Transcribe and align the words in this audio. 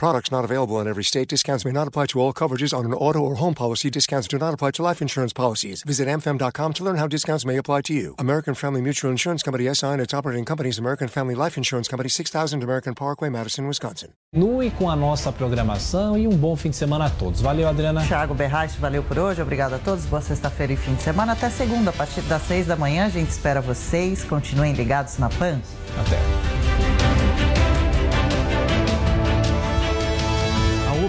Products 0.00 0.30
not 0.32 0.46
available 0.46 0.80
in 0.80 0.88
every 0.88 1.04
state. 1.04 1.28
Discounts 1.28 1.66
may 1.66 1.72
not 1.72 1.86
apply 1.86 2.06
to 2.06 2.20
all 2.20 2.32
coverages 2.32 2.72
on 2.72 2.86
an 2.86 2.94
auto 2.94 3.18
or 3.18 3.34
home 3.34 3.52
policy. 3.52 3.90
Discounts 3.90 4.26
do 4.28 4.38
not 4.38 4.54
apply 4.54 4.70
to 4.70 4.82
life 4.82 5.02
insurance 5.02 5.34
policies. 5.34 5.82
Visit 5.82 6.08
amfam.com 6.08 6.72
to 6.72 6.82
learn 6.82 6.96
how 6.96 7.06
discounts 7.06 7.44
may 7.44 7.58
apply 7.58 7.82
to 7.82 7.92
you. 7.92 8.14
American 8.18 8.54
Family 8.54 8.80
Mutual 8.80 9.10
Insurance 9.10 9.42
Company 9.42 9.68
SI 9.74 9.88
and 9.88 10.00
its 10.00 10.14
operating 10.14 10.46
companies 10.46 10.78
American 10.78 11.06
Family 11.06 11.34
Life 11.34 11.58
Insurance 11.58 11.86
Company 11.86 12.08
6000 12.08 12.62
American 12.62 12.94
Parkway, 12.94 13.28
Madison, 13.28 13.66
Wisconsin. 13.66 14.08
Continue 14.32 14.70
com 14.70 14.88
a 14.88 14.96
nossa 14.96 15.30
programação 15.30 16.16
e 16.16 16.26
um 16.26 16.34
bom 16.34 16.56
fim 16.56 16.70
de 16.70 16.76
semana 16.76 17.04
a 17.04 17.10
todos. 17.10 17.42
Valeu, 17.42 17.68
Adriana. 17.68 18.02
Thiago 18.06 18.32
Berraich, 18.32 18.78
valeu 18.78 19.02
por 19.02 19.18
hoje. 19.18 19.42
Obrigado 19.42 19.74
a 19.74 19.78
todos. 19.78 20.06
Boa 20.06 20.22
sexta-feira 20.22 20.72
e 20.72 20.76
fim 20.76 20.94
de 20.94 21.02
semana. 21.02 21.32
Até 21.32 21.50
segunda, 21.50 21.90
a 21.90 21.92
partir 21.92 22.22
das 22.22 22.40
seis 22.44 22.66
da 22.66 22.74
manhã. 22.74 23.04
A 23.04 23.10
gente 23.10 23.28
espera 23.28 23.60
vocês. 23.60 24.24
Continuem 24.24 24.72
ligados 24.72 25.18
na 25.18 25.28
PAN. 25.28 25.60
Até. 26.00 26.59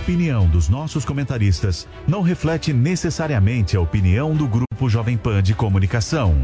Opinião 0.01 0.47
dos 0.47 0.67
nossos 0.67 1.05
comentaristas 1.05 1.87
não 2.07 2.23
reflete 2.23 2.73
necessariamente 2.73 3.77
a 3.77 3.81
opinião 3.81 4.35
do 4.35 4.47
Grupo 4.47 4.89
Jovem 4.89 5.15
Pan 5.15 5.43
de 5.43 5.53
Comunicação. 5.53 6.35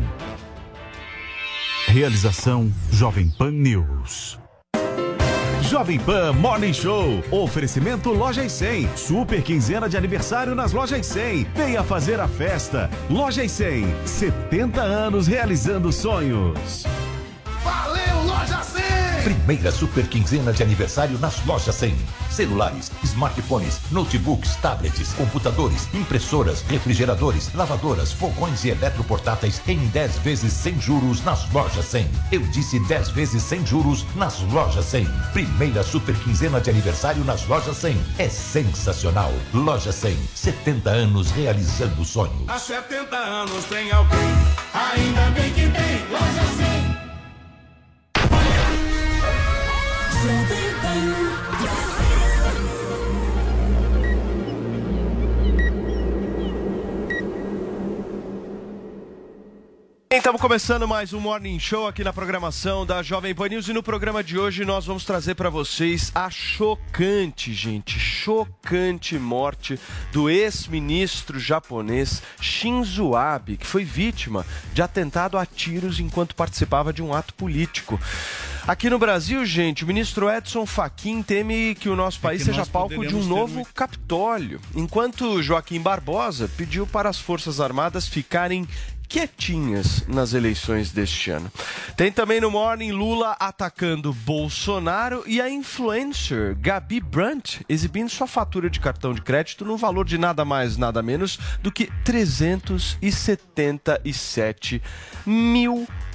Realização 1.87 2.71
Jovem 2.91 3.31
Pan 3.31 3.49
News. 3.49 4.39
Jovem 5.63 5.99
Pan 5.99 6.33
Morning 6.33 6.71
Show. 6.71 7.23
Oferecimento 7.31 8.11
Lojas 8.11 8.51
100. 8.51 8.95
Super 8.95 9.41
quinzena 9.41 9.89
de 9.89 9.97
aniversário 9.97 10.53
nas 10.53 10.71
Lojas 10.71 11.07
100. 11.07 11.47
Venha 11.55 11.83
fazer 11.83 12.19
a 12.19 12.27
festa. 12.27 12.91
Lojas 13.09 13.51
100. 13.51 13.87
70 14.05 14.81
anos 14.81 15.25
realizando 15.25 15.91
sonhos. 15.91 16.85
Valeu, 17.63 18.23
Loja 18.23 18.61
100! 18.61 18.86
Primeira 19.27 19.73
super 19.73 20.07
quinzena 20.07 20.53
de 20.53 20.63
aniversário 20.63 21.19
nas 21.19 21.45
lojas 21.45 21.75
100. 21.75 21.93
Celulares, 22.29 22.89
smartphones, 23.03 23.81
notebooks, 23.91 24.55
tablets, 24.61 25.11
computadores, 25.15 25.93
impressoras, 25.93 26.61
refrigeradores, 26.61 27.53
lavadoras, 27.53 28.13
fogões 28.13 28.63
e 28.63 28.69
eletroportáteis 28.69 29.61
em 29.67 29.79
10 29.87 30.19
vezes 30.19 30.53
sem 30.53 30.79
juros 30.79 31.21
nas 31.25 31.51
lojas 31.51 31.83
100. 31.83 32.09
Eu 32.31 32.39
disse 32.39 32.79
10 32.79 33.09
vezes 33.09 33.43
sem 33.43 33.65
juros 33.65 34.05
nas 34.15 34.39
lojas 34.43 34.85
100. 34.85 35.05
Primeira 35.33 35.83
super 35.83 36.15
quinzena 36.19 36.61
de 36.61 36.69
aniversário 36.69 37.21
nas 37.25 37.45
lojas 37.47 37.75
100. 37.75 38.01
É 38.17 38.29
sensacional. 38.29 39.33
Loja 39.53 39.91
100, 39.91 40.17
70 40.35 40.89
anos 40.89 41.31
realizando 41.31 42.05
sonhos. 42.05 42.47
Há 42.47 42.57
70 42.57 43.13
anos 43.13 43.65
tem 43.65 43.91
alguém, 43.91 44.19
ainda 44.73 45.31
bem 45.31 45.51
que 45.51 45.63
tem 45.63 46.07
Loja 46.09 46.55
100. 46.55 46.66
Música 50.97 51.56
Estamos 60.09 60.39
começando 60.39 60.87
mais 60.87 61.11
um 61.11 61.19
Morning 61.19 61.59
Show 61.59 61.85
aqui 61.85 62.01
na 62.01 62.13
programação 62.13 62.85
da 62.85 63.03
Jovem 63.03 63.35
Pan 63.35 63.49
News 63.49 63.67
e 63.67 63.73
no 63.73 63.83
programa 63.83 64.23
de 64.23 64.39
hoje 64.39 64.63
nós 64.63 64.85
vamos 64.85 65.03
trazer 65.03 65.35
para 65.35 65.49
vocês 65.49 66.13
a 66.15 66.29
chocante, 66.29 67.53
gente, 67.53 67.99
chocante 67.99 69.19
morte 69.19 69.77
do 70.13 70.29
ex-ministro 70.29 71.37
japonês 71.37 72.23
Shinzo 72.39 73.15
Abe, 73.17 73.57
que 73.57 73.67
foi 73.67 73.83
vítima 73.83 74.45
de 74.73 74.81
atentado 74.81 75.37
a 75.37 75.45
tiros 75.45 75.99
enquanto 75.99 76.35
participava 76.35 76.93
de 76.93 77.03
um 77.03 77.13
ato 77.13 77.33
político. 77.33 77.99
Aqui 78.65 78.89
no 78.89 78.97
Brasil, 78.99 79.45
gente, 79.45 79.83
o 79.83 79.87
ministro 79.87 80.29
Edson 80.29 80.65
Fachin 80.65 81.21
teme 81.21 81.75
que 81.75 81.89
o 81.89 81.95
nosso 81.97 82.19
país 82.19 82.43
seja 82.43 82.59
nós 82.59 82.69
palco 82.69 83.05
de 83.05 83.15
um 83.15 83.23
novo 83.23 83.55
muito- 83.55 83.73
Capitólio, 83.73 84.59
enquanto 84.73 85.41
Joaquim 85.41 85.81
Barbosa 85.81 86.49
pediu 86.57 86.87
para 86.87 87.09
as 87.09 87.17
Forças 87.19 87.59
Armadas 87.61 88.07
ficarem 88.07 88.67
quietinhas 89.07 90.03
nas 90.07 90.33
eleições 90.33 90.91
deste 90.91 91.29
ano. 91.31 91.51
Tem 91.95 92.11
também 92.11 92.41
no 92.41 92.51
Morning 92.51 92.91
Lula 92.91 93.37
atacando 93.39 94.13
Bolsonaro 94.13 95.23
e 95.25 95.41
a 95.41 95.49
influencer 95.49 96.55
Gabi 96.59 96.99
Brandt 96.99 97.65
exibindo 97.69 98.09
sua 98.09 98.27
fatura 98.27 98.69
de 98.69 98.79
cartão 98.79 99.13
de 99.13 99.21
crédito 99.21 99.65
no 99.65 99.77
valor 99.77 100.05
de 100.05 100.17
nada 100.17 100.43
mais, 100.43 100.75
nada 100.77 101.01
menos 101.01 101.39
do 101.61 101.71
que 101.71 101.89
377 102.03 104.81
mil 105.25 105.75
reais. 105.75 106.06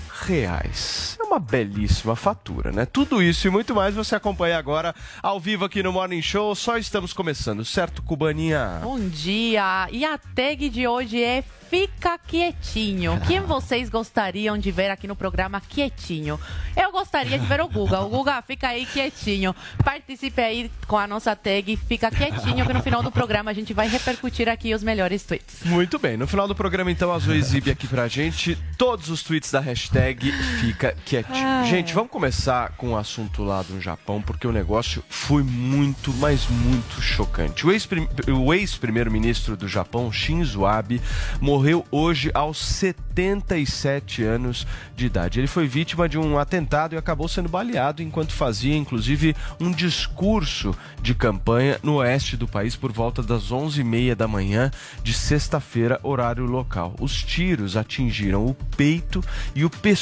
É 1.18 1.24
uma 1.24 1.40
belíssima 1.40 2.14
fatura, 2.14 2.70
né? 2.70 2.86
Tudo 2.86 3.20
isso 3.20 3.48
e 3.48 3.50
muito 3.50 3.74
mais 3.74 3.92
você 3.94 4.14
acompanha 4.14 4.56
agora 4.56 4.94
ao 5.20 5.40
vivo 5.40 5.64
aqui 5.64 5.82
no 5.82 5.92
Morning 5.92 6.22
Show. 6.22 6.54
Só 6.54 6.78
estamos 6.78 7.12
começando, 7.12 7.64
certo, 7.64 8.02
Cubaninha? 8.02 8.78
Bom 8.84 9.00
dia! 9.00 9.88
E 9.90 10.04
a 10.04 10.16
tag 10.16 10.68
de 10.68 10.86
hoje 10.86 11.20
é 11.20 11.42
Fica 11.68 12.18
Quietinho. 12.18 13.18
Quem 13.26 13.40
vocês 13.40 13.88
gostariam 13.88 14.58
de 14.58 14.70
ver 14.70 14.90
aqui 14.90 15.08
no 15.08 15.16
programa 15.16 15.58
Quietinho? 15.58 16.38
Eu 16.76 16.92
gostaria 16.92 17.38
de 17.38 17.46
ver 17.46 17.62
o 17.62 17.68
Guga. 17.68 18.00
O 18.00 18.10
Guga, 18.10 18.42
fica 18.42 18.68
aí 18.68 18.84
quietinho. 18.84 19.56
Participe 19.82 20.42
aí 20.42 20.70
com 20.86 20.98
a 20.98 21.06
nossa 21.06 21.34
tag 21.34 21.74
Fica 21.88 22.10
Quietinho, 22.10 22.66
que 22.66 22.72
no 22.74 22.82
final 22.82 23.02
do 23.02 23.10
programa 23.10 23.50
a 23.50 23.54
gente 23.54 23.72
vai 23.72 23.88
repercutir 23.88 24.50
aqui 24.50 24.74
os 24.74 24.82
melhores 24.82 25.22
tweets. 25.24 25.64
Muito 25.64 25.98
bem, 25.98 26.16
no 26.18 26.26
final 26.26 26.46
do 26.46 26.54
programa 26.54 26.90
então 26.90 27.10
a 27.10 27.18
Zoe 27.18 27.38
exibe 27.38 27.70
aqui 27.70 27.88
pra 27.88 28.06
gente 28.06 28.58
todos 28.76 29.08
os 29.08 29.22
tweets 29.22 29.50
da 29.50 29.60
hashtag 29.60 30.11
Fica 30.60 30.94
Quietinho. 31.04 31.46
Ai. 31.46 31.66
Gente, 31.68 31.92
vamos 31.94 32.10
começar 32.10 32.72
com 32.76 32.92
o 32.92 32.96
assunto 32.96 33.42
lá 33.42 33.62
do 33.62 33.80
Japão, 33.80 34.20
porque 34.22 34.46
o 34.46 34.52
negócio 34.52 35.02
foi 35.08 35.42
muito, 35.42 36.12
mas 36.14 36.46
muito 36.48 37.00
chocante. 37.00 37.66
O 37.66 37.72
ex-prim- 37.72 38.08
o 38.28 38.52
ex-primeiro-ministro 38.52 39.56
do 39.56 39.66
Japão, 39.68 40.10
Shinzo 40.12 40.64
Abe, 40.66 41.00
morreu 41.40 41.84
hoje 41.90 42.30
aos 42.34 42.58
77 42.58 44.22
anos 44.22 44.66
de 44.96 45.06
idade. 45.06 45.40
Ele 45.40 45.46
foi 45.46 45.66
vítima 45.66 46.08
de 46.08 46.18
um 46.18 46.38
atentado 46.38 46.94
e 46.94 46.98
acabou 46.98 47.28
sendo 47.28 47.48
baleado 47.48 48.02
enquanto 48.02 48.32
fazia, 48.32 48.76
inclusive, 48.76 49.34
um 49.60 49.70
discurso 49.70 50.74
de 51.00 51.14
campanha 51.14 51.78
no 51.82 51.94
oeste 51.96 52.36
do 52.36 52.46
país 52.48 52.76
por 52.76 52.92
volta 52.92 53.22
das 53.22 53.50
11h30 53.50 54.14
da 54.14 54.28
manhã 54.28 54.70
de 55.02 55.12
sexta-feira, 55.12 55.98
horário 56.02 56.44
local. 56.46 56.94
Os 57.00 57.22
tiros 57.22 57.76
atingiram 57.76 58.46
o 58.46 58.54
peito 58.76 59.22
e 59.54 59.64
o 59.64 59.70
pescoço 59.70 60.01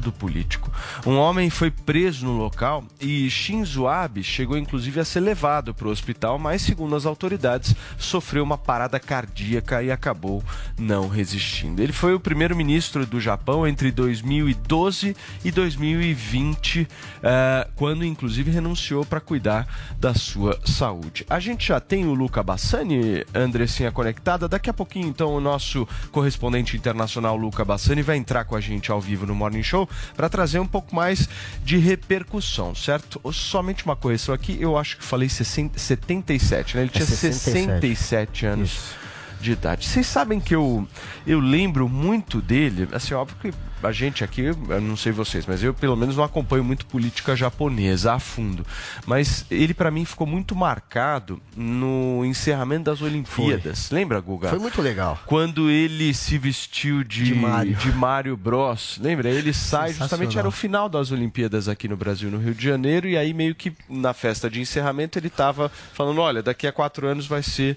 do 0.00 0.12
político. 0.12 0.70
Um 1.06 1.16
homem 1.16 1.50
foi 1.50 1.70
preso 1.70 2.26
no 2.26 2.36
local 2.36 2.84
e 3.00 3.28
Shinzo 3.30 3.86
Abe 3.86 4.22
chegou 4.22 4.56
inclusive 4.56 5.00
a 5.00 5.04
ser 5.04 5.20
levado 5.20 5.74
para 5.74 5.88
o 5.88 5.90
hospital, 5.90 6.38
mas 6.38 6.62
segundo 6.62 6.96
as 6.96 7.06
autoridades, 7.06 7.74
sofreu 7.98 8.42
uma 8.42 8.58
parada 8.58 8.98
cardíaca 8.98 9.82
e 9.82 9.90
acabou 9.90 10.42
não 10.78 11.08
resistindo. 11.08 11.82
Ele 11.82 11.92
foi 11.92 12.14
o 12.14 12.20
primeiro-ministro 12.20 13.06
do 13.06 13.20
Japão 13.20 13.66
entre 13.66 13.90
2012 13.90 15.16
e 15.44 15.50
2020, 15.50 16.88
eh, 17.22 17.68
quando 17.76 18.04
inclusive 18.04 18.50
renunciou 18.50 19.04
para 19.04 19.20
cuidar 19.20 19.66
da 19.98 20.14
sua 20.14 20.58
saúde. 20.64 21.24
A 21.28 21.38
gente 21.38 21.68
já 21.68 21.80
tem 21.80 22.04
o 22.04 22.14
Luca 22.14 22.42
Bassani, 22.42 23.24
Andressinha 23.34 23.92
conectada. 23.92 24.48
Daqui 24.48 24.70
a 24.70 24.74
pouquinho, 24.74 25.08
então, 25.08 25.34
o 25.34 25.40
nosso 25.40 25.86
correspondente 26.10 26.76
internacional, 26.76 27.36
Luca 27.36 27.64
Bassani, 27.64 28.02
vai 28.02 28.16
entrar 28.16 28.44
com 28.44 28.56
a 28.56 28.60
gente 28.60 28.90
ao 28.90 29.00
vivo 29.00 29.21
no 29.26 29.34
Morning 29.34 29.62
Show 29.62 29.88
para 30.16 30.28
trazer 30.28 30.58
um 30.58 30.66
pouco 30.66 30.94
mais 30.94 31.28
de 31.64 31.78
repercussão, 31.78 32.74
certo? 32.74 33.20
Somente 33.32 33.84
uma 33.84 33.96
correção 33.96 34.34
aqui, 34.34 34.56
eu 34.60 34.76
acho 34.76 34.96
que 34.96 35.04
falei 35.04 35.28
60, 35.28 35.78
77, 35.78 36.76
né? 36.76 36.82
Ele 36.82 36.90
tinha 36.90 37.04
67. 37.04 37.64
67 37.80 38.46
anos 38.46 38.94
de 39.40 39.52
idade. 39.52 39.86
Vocês 39.86 40.06
sabem 40.06 40.40
que 40.40 40.54
eu, 40.54 40.86
eu 41.26 41.40
lembro 41.40 41.88
muito 41.88 42.40
dele, 42.40 42.88
assim, 42.92 43.12
óbvio 43.14 43.36
que 43.40 43.52
a 43.82 43.92
gente 43.92 44.22
aqui, 44.24 44.42
eu 44.42 44.80
não 44.80 44.96
sei 44.96 45.12
vocês, 45.12 45.46
mas 45.46 45.62
eu 45.62 45.74
pelo 45.74 45.96
menos 45.96 46.16
não 46.16 46.24
acompanho 46.24 46.64
muito 46.64 46.86
política 46.86 47.34
japonesa 47.34 48.14
a 48.14 48.18
fundo. 48.18 48.64
Mas 49.06 49.44
ele 49.50 49.74
pra 49.74 49.90
mim 49.90 50.04
ficou 50.04 50.26
muito 50.26 50.54
marcado 50.54 51.40
no 51.56 52.24
encerramento 52.24 52.84
das 52.84 53.02
Olimpíadas. 53.02 53.90
Lembra, 53.90 54.20
Guga? 54.20 54.48
Foi 54.48 54.58
muito 54.58 54.80
legal. 54.80 55.18
Quando 55.26 55.70
ele 55.70 56.14
se 56.14 56.38
vestiu 56.38 57.02
de, 57.02 57.24
De 57.24 57.34
Mario. 57.34 57.74
de 57.76 57.92
Mario 57.92 58.36
Bros. 58.36 58.98
Lembra? 59.00 59.28
Ele 59.28 59.52
sai, 59.52 59.92
justamente 59.92 60.38
era 60.38 60.48
o 60.48 60.52
final 60.52 60.88
das 60.88 61.10
Olimpíadas 61.10 61.68
aqui 61.68 61.88
no 61.88 61.96
Brasil, 61.96 62.30
no 62.30 62.38
Rio 62.38 62.54
de 62.54 62.64
Janeiro, 62.64 63.08
e 63.08 63.16
aí 63.16 63.32
meio 63.34 63.54
que 63.54 63.72
na 63.88 64.12
festa 64.12 64.48
de 64.48 64.60
encerramento 64.60 65.18
ele 65.18 65.30
tava 65.30 65.70
falando, 65.92 66.20
olha, 66.20 66.42
daqui 66.42 66.66
a 66.66 66.72
quatro 66.72 67.06
anos 67.06 67.26
vai 67.26 67.42
ser 67.42 67.76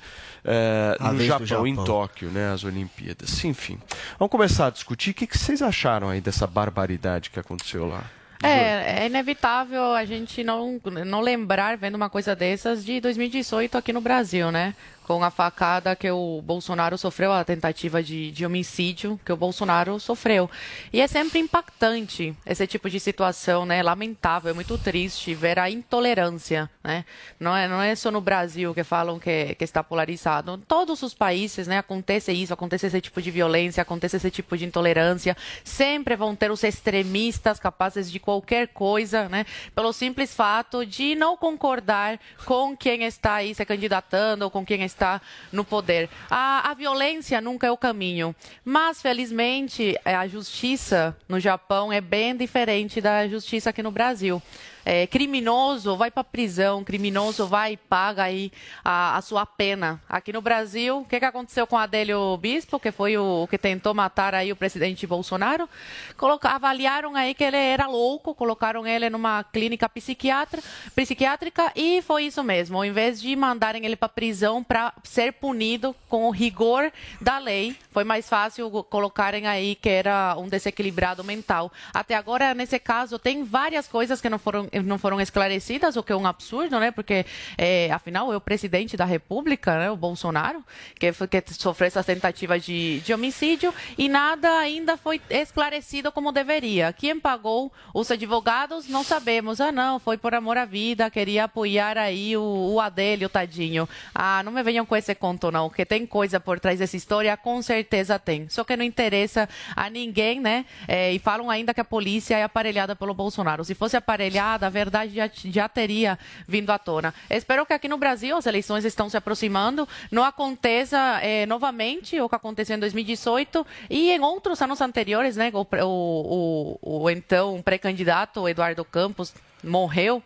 A 0.99 1.11
no 1.11 1.17
do 1.17 1.25
Japão, 1.25 1.67
em 1.67 1.75
Japão. 1.75 1.85
Tóquio, 1.85 2.29
né, 2.29 2.51
as 2.51 2.63
Olimpíadas. 2.63 3.43
Enfim, 3.43 3.79
vamos 4.19 4.31
começar 4.31 4.67
a 4.67 4.69
discutir. 4.69 5.11
O 5.11 5.13
que, 5.13 5.27
que 5.27 5.37
vocês 5.37 5.61
acharam 5.61 6.09
aí 6.09 6.21
dessa 6.21 6.45
barbaridade 6.45 7.29
que 7.29 7.39
aconteceu 7.39 7.87
lá? 7.87 8.03
É, 8.43 9.03
é 9.03 9.05
inevitável 9.07 9.93
a 9.93 10.05
gente 10.05 10.43
não, 10.43 10.79
não 11.05 11.21
lembrar, 11.21 11.77
vendo 11.77 11.95
uma 11.95 12.09
coisa 12.09 12.35
dessas, 12.35 12.85
de 12.85 12.99
2018 12.99 13.77
aqui 13.77 13.91
no 13.91 14.01
Brasil, 14.01 14.51
né? 14.51 14.75
Com 15.05 15.23
a 15.23 15.29
facada 15.29 15.95
que 15.95 16.09
o 16.09 16.41
Bolsonaro 16.41 16.97
sofreu, 16.97 17.31
a 17.31 17.43
tentativa 17.43 18.01
de, 18.01 18.31
de, 18.31 18.43
homicídio 18.43 19.19
que 19.23 19.31
o 19.31 19.37
Bolsonaro 19.37 19.99
sofreu. 19.99 20.49
E 20.91 20.99
é 20.99 21.07
sempre 21.07 21.37
impactante 21.37 22.35
esse 22.43 22.65
tipo 22.65 22.89
de 22.89 22.99
situação, 22.99 23.67
né? 23.67 23.83
Lamentável, 23.83 24.49
é 24.49 24.53
muito 24.53 24.77
triste 24.79 25.35
ver 25.35 25.59
a 25.59 25.69
intolerância, 25.69 26.69
né? 26.83 27.05
Não 27.39 27.55
é, 27.55 27.67
não 27.67 27.81
é 27.81 27.95
só 27.95 28.09
no 28.09 28.19
Brasil 28.19 28.73
que 28.73 28.83
falam 28.83 29.19
que, 29.19 29.53
que 29.53 29.63
está 29.63 29.83
polarizado. 29.83 30.55
Em 30.55 30.61
todos 30.61 31.03
os 31.03 31.13
países, 31.13 31.67
né? 31.67 31.77
Acontece 31.77 32.31
isso, 32.31 32.53
acontece 32.53 32.87
esse 32.87 32.99
tipo 32.99 33.21
de 33.21 33.29
violência, 33.29 33.83
acontece 33.83 34.17
esse 34.17 34.31
tipo 34.31 34.57
de 34.57 34.65
intolerância. 34.65 35.37
Sempre 35.63 36.15
vão 36.15 36.35
ter 36.35 36.49
os 36.49 36.63
extremistas 36.63 37.59
capazes 37.59 38.11
de 38.11 38.19
qualquer 38.19 38.69
coisa, 38.69 39.29
né? 39.29 39.45
Pelo 39.75 39.93
simples 39.93 40.33
fato 40.33 40.83
de 40.83 41.13
não 41.13 41.37
concordar 41.37 42.19
com 42.43 42.75
quem 42.75 43.03
está 43.03 43.35
aí 43.35 43.53
se 43.53 43.63
candidatando 43.63 44.45
ou 44.45 44.49
com 44.49 44.65
quem 44.65 44.81
está 44.83 44.94
está 44.95 45.21
no 45.51 45.63
poder. 45.63 46.09
A, 46.29 46.71
a 46.71 46.73
violência 46.73 47.39
nunca 47.39 47.67
é 47.67 47.71
o 47.71 47.77
caminho, 47.77 48.35
mas 48.63 49.01
felizmente 49.01 49.95
a 50.03 50.27
justiça 50.27 51.15
no 51.29 51.39
Japão 51.39 51.93
é 51.93 52.01
bem 52.01 52.35
diferente 52.35 52.99
da 52.99 53.27
justiça 53.27 53.69
aqui 53.69 53.83
no 53.83 53.91
Brasil 53.91 54.41
é, 54.85 55.07
criminoso 55.07 55.97
vai 55.97 56.11
para 56.11 56.23
prisão, 56.23 56.83
criminoso 56.83 57.47
vai 57.47 57.73
e 57.73 57.77
paga 57.77 58.23
aí 58.23 58.51
a, 58.83 59.17
a, 59.17 59.21
sua 59.21 59.43
pena. 59.43 59.99
Aqui 60.07 60.31
no 60.31 60.41
Brasil, 60.41 60.99
o 60.99 61.05
que, 61.05 61.19
que 61.19 61.25
aconteceu 61.25 61.65
com 61.65 61.75
Adélio 61.75 62.37
Bispo, 62.37 62.79
que 62.79 62.91
foi 62.91 63.17
o 63.17 63.47
que 63.49 63.57
tentou 63.57 63.95
matar 63.95 64.35
aí 64.35 64.51
o 64.51 64.55
presidente 64.55 65.07
Bolsonaro? 65.07 65.67
Coloca, 66.15 66.49
avaliaram 66.49 67.15
aí 67.15 67.33
que 67.33 67.43
ele 67.43 67.57
era 67.57 67.87
louco, 67.87 68.35
colocaram 68.35 68.85
ele 68.85 69.09
numa 69.09 69.43
clínica 69.43 69.89
psiquiátrica 69.89 71.71
e 71.75 72.03
foi 72.03 72.25
isso 72.25 72.43
mesmo. 72.43 72.77
Ao 72.77 72.85
invés 72.85 73.19
de 73.19 73.35
mandarem 73.35 73.83
ele 73.83 73.95
para 73.95 74.07
prisão 74.07 74.63
para 74.63 74.93
ser 75.03 75.33
punido 75.33 75.95
com 76.07 76.27
o 76.27 76.31
rigor 76.31 76.91
da 77.19 77.39
lei, 77.39 77.75
foi 77.89 78.03
mais 78.03 78.29
fácil 78.29 78.69
colocarem 78.83 79.47
aí 79.47 79.73
que 79.73 79.89
era 79.89 80.35
um 80.37 80.47
desequilibrado 80.47 81.23
mental. 81.23 81.71
Até 81.91 82.13
agora, 82.13 82.53
nesse 82.53 82.77
caso, 82.77 83.17
tem 83.17 83.43
várias 83.43 83.87
coisas 83.87 84.21
que 84.21 84.29
não 84.29 84.37
foram 84.37 84.69
não 84.83 84.97
foram 84.97 85.19
esclarecidas, 85.21 85.95
o 85.95 86.03
que 86.03 86.11
é 86.11 86.15
um 86.15 86.27
absurdo, 86.27 86.79
né? 86.79 86.91
Porque, 86.91 87.25
é, 87.57 87.91
afinal, 87.91 88.31
é 88.31 88.37
o 88.37 88.41
presidente 88.41 88.97
da 88.97 89.05
República, 89.05 89.77
né? 89.77 89.91
o 89.91 89.95
Bolsonaro, 89.95 90.63
que, 90.99 91.11
que 91.11 91.53
sofreu 91.53 91.87
essas 91.87 92.05
tentativas 92.05 92.63
de, 92.63 92.99
de 92.99 93.13
homicídio 93.13 93.73
e 93.97 94.09
nada 94.09 94.49
ainda 94.59 94.97
foi 94.97 95.21
esclarecido 95.29 96.11
como 96.11 96.31
deveria. 96.31 96.93
Quem 96.93 97.19
pagou 97.19 97.71
os 97.93 98.09
advogados, 98.11 98.87
não 98.87 99.03
sabemos. 99.03 99.61
Ah, 99.61 99.71
não, 99.71 99.99
foi 99.99 100.17
por 100.17 100.33
amor 100.33 100.57
à 100.57 100.65
vida, 100.65 101.09
queria 101.09 101.45
apoiar 101.45 101.97
aí 101.97 102.35
o, 102.35 102.73
o 102.73 102.79
Adélio, 102.79 103.29
tadinho. 103.29 103.87
Ah, 104.13 104.41
não 104.43 104.51
me 104.51 104.63
venham 104.63 104.85
com 104.85 104.95
esse 104.95 105.13
conto, 105.15 105.51
não, 105.51 105.69
que 105.69 105.85
tem 105.85 106.05
coisa 106.05 106.39
por 106.39 106.59
trás 106.59 106.79
dessa 106.79 106.97
história, 106.97 107.35
com 107.37 107.61
certeza 107.61 108.19
tem. 108.19 108.47
Só 108.49 108.63
que 108.63 108.75
não 108.75 108.83
interessa 108.83 109.47
a 109.75 109.89
ninguém, 109.89 110.39
né? 110.39 110.65
É, 110.87 111.11
e 111.11 111.19
falam 111.19 111.49
ainda 111.49 111.73
que 111.73 111.81
a 111.81 111.85
polícia 111.85 112.37
é 112.37 112.43
aparelhada 112.43 112.95
pelo 112.95 113.13
Bolsonaro. 113.13 113.63
Se 113.63 113.75
fosse 113.75 113.97
aparelhada, 113.97 114.64
a 114.65 114.69
verdade 114.69 115.15
já, 115.15 115.29
já 115.33 115.69
teria 115.69 116.17
vindo 116.47 116.69
à 116.71 116.79
tona. 116.79 117.13
Espero 117.29 117.65
que 117.65 117.73
aqui 117.73 117.87
no 117.87 117.97
Brasil 117.97 118.35
as 118.35 118.45
eleições 118.45 118.85
estão 118.85 119.09
se 119.09 119.17
aproximando, 119.17 119.87
não 120.11 120.23
aconteça 120.23 120.97
é, 121.21 121.45
novamente 121.45 122.19
o 122.19 122.29
que 122.29 122.35
aconteceu 122.35 122.75
em 122.75 122.79
2018 122.79 123.65
e 123.89 124.11
em 124.11 124.19
outros 124.21 124.61
anos 124.61 124.81
anteriores, 124.81 125.35
né? 125.35 125.51
O, 125.53 125.67
o, 125.83 126.77
o, 126.81 127.03
o 127.03 127.09
então 127.09 127.61
pré-candidato 127.61 128.47
Eduardo 128.47 128.83
Campos 128.83 129.33
morreu. 129.63 130.21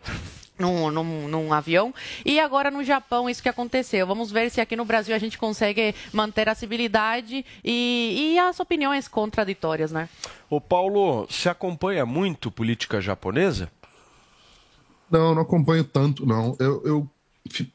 Num, 0.58 0.90
num, 0.90 1.26
num, 1.26 1.52
avião. 1.54 1.94
E 2.22 2.38
agora 2.38 2.70
no 2.70 2.84
Japão, 2.84 3.30
isso 3.30 3.42
que 3.42 3.48
aconteceu. 3.48 4.06
Vamos 4.06 4.30
ver 4.30 4.50
se 4.50 4.60
aqui 4.60 4.76
no 4.76 4.84
Brasil 4.84 5.14
a 5.16 5.18
gente 5.18 5.38
consegue 5.38 5.94
manter 6.12 6.50
a 6.50 6.54
civilidade 6.54 7.46
e, 7.64 8.34
e 8.34 8.38
as 8.38 8.60
opiniões 8.60 9.08
contraditórias, 9.08 9.90
né? 9.90 10.06
O 10.50 10.60
Paulo, 10.60 11.26
se 11.30 11.48
acompanha 11.48 12.04
muito 12.04 12.50
política 12.50 13.00
japonesa? 13.00 13.70
Não, 15.10 15.34
não 15.34 15.42
acompanho 15.42 15.84
tanto, 15.84 16.24
não. 16.24 16.56
Eu, 16.58 16.82
eu 16.84 17.10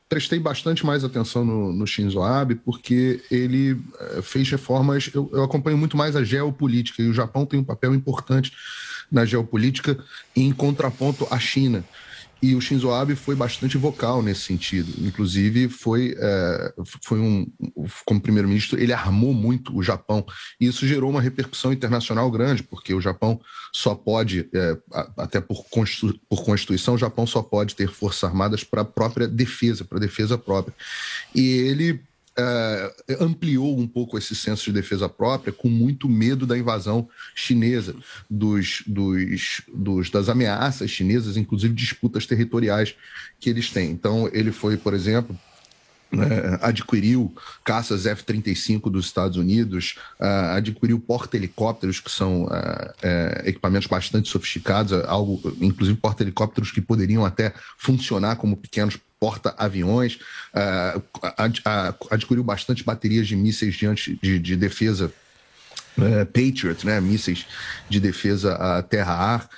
prestei 0.08 0.40
bastante 0.40 0.86
mais 0.86 1.04
atenção 1.04 1.44
no, 1.44 1.74
no 1.74 1.88
Shinzo 1.88 2.22
Abe, 2.22 2.56
porque 2.56 3.22
ele 3.30 3.78
é, 4.00 4.22
fez 4.22 4.50
reformas. 4.50 5.10
Eu, 5.14 5.30
eu, 5.34 5.44
acompanho 5.44 5.78
muito 5.78 5.98
mais 5.98 6.16
a 6.16 6.24
geopolítica, 6.24 7.02
e 7.02 7.10
o 7.10 7.14
Japão 7.14 7.46
tem 7.46 7.60
um 7.60 7.64
papel 7.64 7.94
importante 7.94 8.54
na 9.12 9.26
geopolítica 9.26 9.98
em 10.36 10.52
contraponto 10.52 11.28
à 11.30 11.40
China. 11.40 11.84
E 12.42 12.54
o 12.54 12.62
Shinzo 12.62 12.92
Abe 12.92 13.16
foi 13.16 13.36
bastante 13.36 13.78
vocal 13.78 14.22
nesse 14.22 14.42
sentido. 14.42 14.94
Inclusive, 15.06 15.70
foi, 15.70 16.16
é, 16.18 16.74
foi 17.04 17.20
um. 17.20 17.48
Como 18.06 18.22
primeiro-ministro, 18.22 18.80
ele 18.80 18.94
armou 18.94 19.34
muito 19.34 19.76
o 19.76 19.82
Japão. 19.82 20.26
E 20.60 20.68
isso 20.68 20.86
gerou 20.86 21.10
uma 21.10 21.22
repercussão 21.22 21.74
internacional 21.74 22.30
grande, 22.30 22.62
porque 22.62 22.94
o 22.94 23.02
Japão 23.02 23.40
só 23.74 23.96
pode, 23.96 24.50
é, 24.54 24.78
até 25.18 25.42
por, 25.42 25.66
Constitu 25.70 26.20
por 26.30 26.44
Constituição, 26.44 26.96
o 26.96 27.00
Japão 27.00 27.26
só 27.26 27.42
pode 27.42 27.76
ter 27.76 27.90
forças 27.90 28.24
armadas 28.24 28.64
para 28.64 28.82
a 28.82 28.86
própria 28.86 29.28
defesa, 29.28 29.84
para 29.84 30.00
defesa 30.00 30.38
própria. 30.38 30.76
E 31.34 31.42
ele 31.42 32.02
uh, 32.40 33.24
ampliou 33.24 33.78
um 33.78 33.88
pouco 33.88 34.18
esse 34.18 34.36
senso 34.36 34.66
de 34.66 34.74
defesa 34.74 35.08
própria 35.08 35.54
com 35.54 35.70
muito 35.70 36.08
medo 36.10 36.46
da 36.46 36.58
invasão 36.58 37.08
chinesa, 37.34 37.96
dos, 38.30 38.84
dos, 38.86 39.62
dos, 39.74 40.10
das 40.10 40.30
ameaças 40.30 40.90
chinesas, 40.92 41.38
inclusive 41.38 41.74
disputas 41.74 42.26
territoriais 42.26 42.96
que 43.40 43.50
eles 43.50 43.70
têm. 43.72 43.92
Então, 43.92 44.30
ele 44.34 44.52
foi, 44.52 44.78
por 44.78 44.94
exemplo, 44.94 45.38
né, 46.12 46.58
adquiriu 46.62 47.34
caças 47.64 48.06
F-35 48.06 48.90
dos 48.90 49.06
Estados 49.06 49.38
Unidos, 49.38 49.98
uh, 50.20 50.56
adquiriu 50.56 51.00
porta-helicópteros, 51.00 52.00
que 52.00 52.12
são 52.12 52.44
uh, 52.44 52.48
uh, 52.48 53.48
equipamentos 53.48 53.88
bastante 53.88 54.30
sofisticados, 54.30 54.94
algo, 55.06 55.42
inclusive 55.60 55.98
porta-helicópteros 55.98 56.72
que 56.72 56.82
poderiam 56.82 57.26
até 57.26 57.54
funcionar 57.78 58.38
como 58.38 58.56
pequenos 58.56 58.98
porta-aviões, 59.26 60.20
uh, 60.54 61.02
ad, 61.36 61.64
adquiriu 62.12 62.44
bastante 62.44 62.84
baterias 62.84 63.28
de 63.28 63.36
mísseis 63.36 63.74
de, 63.74 63.88
anti, 63.88 64.20
de, 64.22 64.38
de 64.38 64.56
defesa 64.56 65.12
uh, 65.98 66.26
Patriot, 66.28 66.86
né, 66.86 67.02
mísseis 67.02 67.48
de 67.90 68.00
defesa 68.00 68.86
terra-ar. 68.88 69.50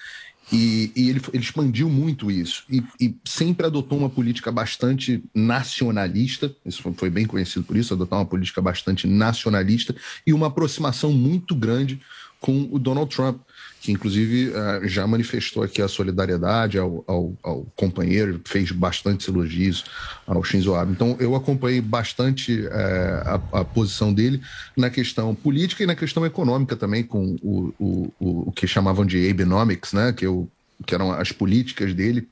E, 0.49 0.93
e 0.95 1.09
ele, 1.09 1.21
ele, 1.33 1.43
expandiu 1.43 1.89
muito 1.89 2.31
isso 2.31 2.63
e, 2.69 2.81
e, 3.01 3.13
sempre 3.25 3.65
adotou 3.65 3.97
uma 3.97 4.09
política 4.09 4.49
bastante 4.49 5.21
nacionalista, 5.35 6.55
isso 6.65 6.81
foi 6.95 7.09
bem 7.09 7.25
conhecido 7.25 7.65
por 7.65 7.75
isso, 7.75 7.93
adotar 7.93 8.17
uma 8.17 8.25
política 8.25 8.62
bastante 8.62 9.05
nacionalista 9.07 9.93
e 10.25 10.31
uma 10.31 10.47
aproximação 10.47 11.12
muito 11.12 11.53
grande 11.53 12.00
com 12.39 12.67
o 12.72 12.79
Donald 12.79 13.13
Trump 13.13 13.39
que 13.88 13.91
inclusive 13.91 14.50
uh, 14.50 14.86
já 14.88 15.06
manifestou 15.08 15.63
aqui 15.63 15.82
a 15.82 15.88
solidariedade 15.88 16.77
ao, 16.77 17.06
ao, 17.08 17.34
ao, 17.41 17.65
companheiro, 17.75 18.41
fez 18.44 18.72
bastante 18.72 19.29
elogios 19.29 19.86
ao 20.25 20.44
Shinzo 20.44 20.75
Abe. 20.75 20.91
Então 20.91 21.15
eu 21.20 21.36
acompanhei 21.36 21.79
bastante 21.79 22.62
uh, 22.62 23.41
a, 23.53 23.60
a, 23.62 23.63
posição 23.63 24.13
dele 24.13 24.41
na 24.75 24.89
questão 24.89 25.34
política 25.34 25.84
e 25.84 25.86
na 25.86 25.96
questão 25.96 26.25
econômica 26.25 26.75
também, 26.75 27.01
com 27.01 27.38
o, 27.41 27.74
o, 27.79 28.13
o 28.20 28.51
que 28.51 28.67
chamavam 28.67 29.06
de 29.06 29.29
Abenomics, 29.29 29.94
né? 29.94 30.12
que, 30.12 30.25
eu, 30.25 30.50
que 30.86 30.94
eram 30.94 31.13
as 31.13 31.32
políticas 31.32 31.94
dele 31.94 32.27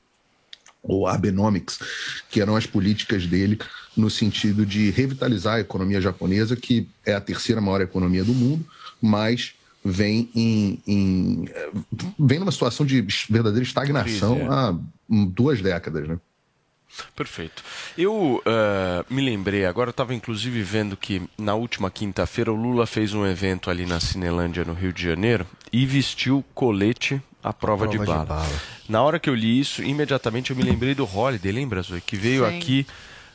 ou 0.82 1.06
Abenomics, 1.06 1.78
que 2.28 2.40
eram 2.40 2.54
as 2.54 2.66
políticas 2.66 3.26
dele 3.26 3.58
no 3.96 4.10
sentido 4.10 4.66
de 4.66 4.90
revitalizar 4.90 5.54
a 5.54 5.60
economia 5.60 6.02
japonesa, 6.02 6.54
que 6.54 6.86
é 7.04 7.14
a 7.14 7.20
terceira 7.20 7.60
maior 7.60 7.80
economia 7.80 8.22
do 8.22 8.34
mundo, 8.34 8.64
mas 9.00 9.55
vem 9.86 10.28
em, 10.34 10.78
em 10.86 11.44
vem 12.18 12.38
numa 12.38 12.52
situação 12.52 12.84
de 12.84 13.06
verdadeira 13.30 13.64
estagnação 13.64 14.34
Crise, 14.34 14.50
é. 14.50 14.52
há 14.52 14.74
duas 15.08 15.62
décadas, 15.62 16.08
né? 16.08 16.18
Perfeito. 17.14 17.62
Eu 17.96 18.36
uh, 18.36 19.14
me 19.14 19.22
lembrei, 19.22 19.66
agora 19.66 19.90
estava 19.90 20.14
inclusive 20.14 20.62
vendo 20.62 20.96
que 20.96 21.22
na 21.36 21.54
última 21.54 21.90
quinta-feira 21.90 22.50
o 22.50 22.56
Lula 22.56 22.86
fez 22.86 23.12
um 23.12 23.26
evento 23.26 23.68
ali 23.68 23.84
na 23.84 24.00
Cinelândia, 24.00 24.64
no 24.64 24.72
Rio 24.72 24.92
de 24.92 25.02
Janeiro, 25.02 25.46
e 25.72 25.84
vestiu 25.84 26.44
colete 26.54 27.20
à 27.42 27.52
prova, 27.52 27.86
prova 27.86 27.98
de, 27.98 27.98
bala. 27.98 28.22
de, 28.22 28.28
bala. 28.28 28.60
Na 28.88 29.02
hora 29.02 29.18
que 29.18 29.28
eu 29.28 29.34
li 29.34 29.60
isso, 29.60 29.82
imediatamente 29.82 30.50
eu 30.50 30.56
me 30.56 30.62
lembrei 30.62 30.94
do 30.94 31.04
Holiday, 31.04 31.52
lembra, 31.52 31.82
Zoe? 31.82 32.00
Que 32.00 32.16
veio 32.16 32.48
Sim. 32.48 32.56
aqui 32.56 32.86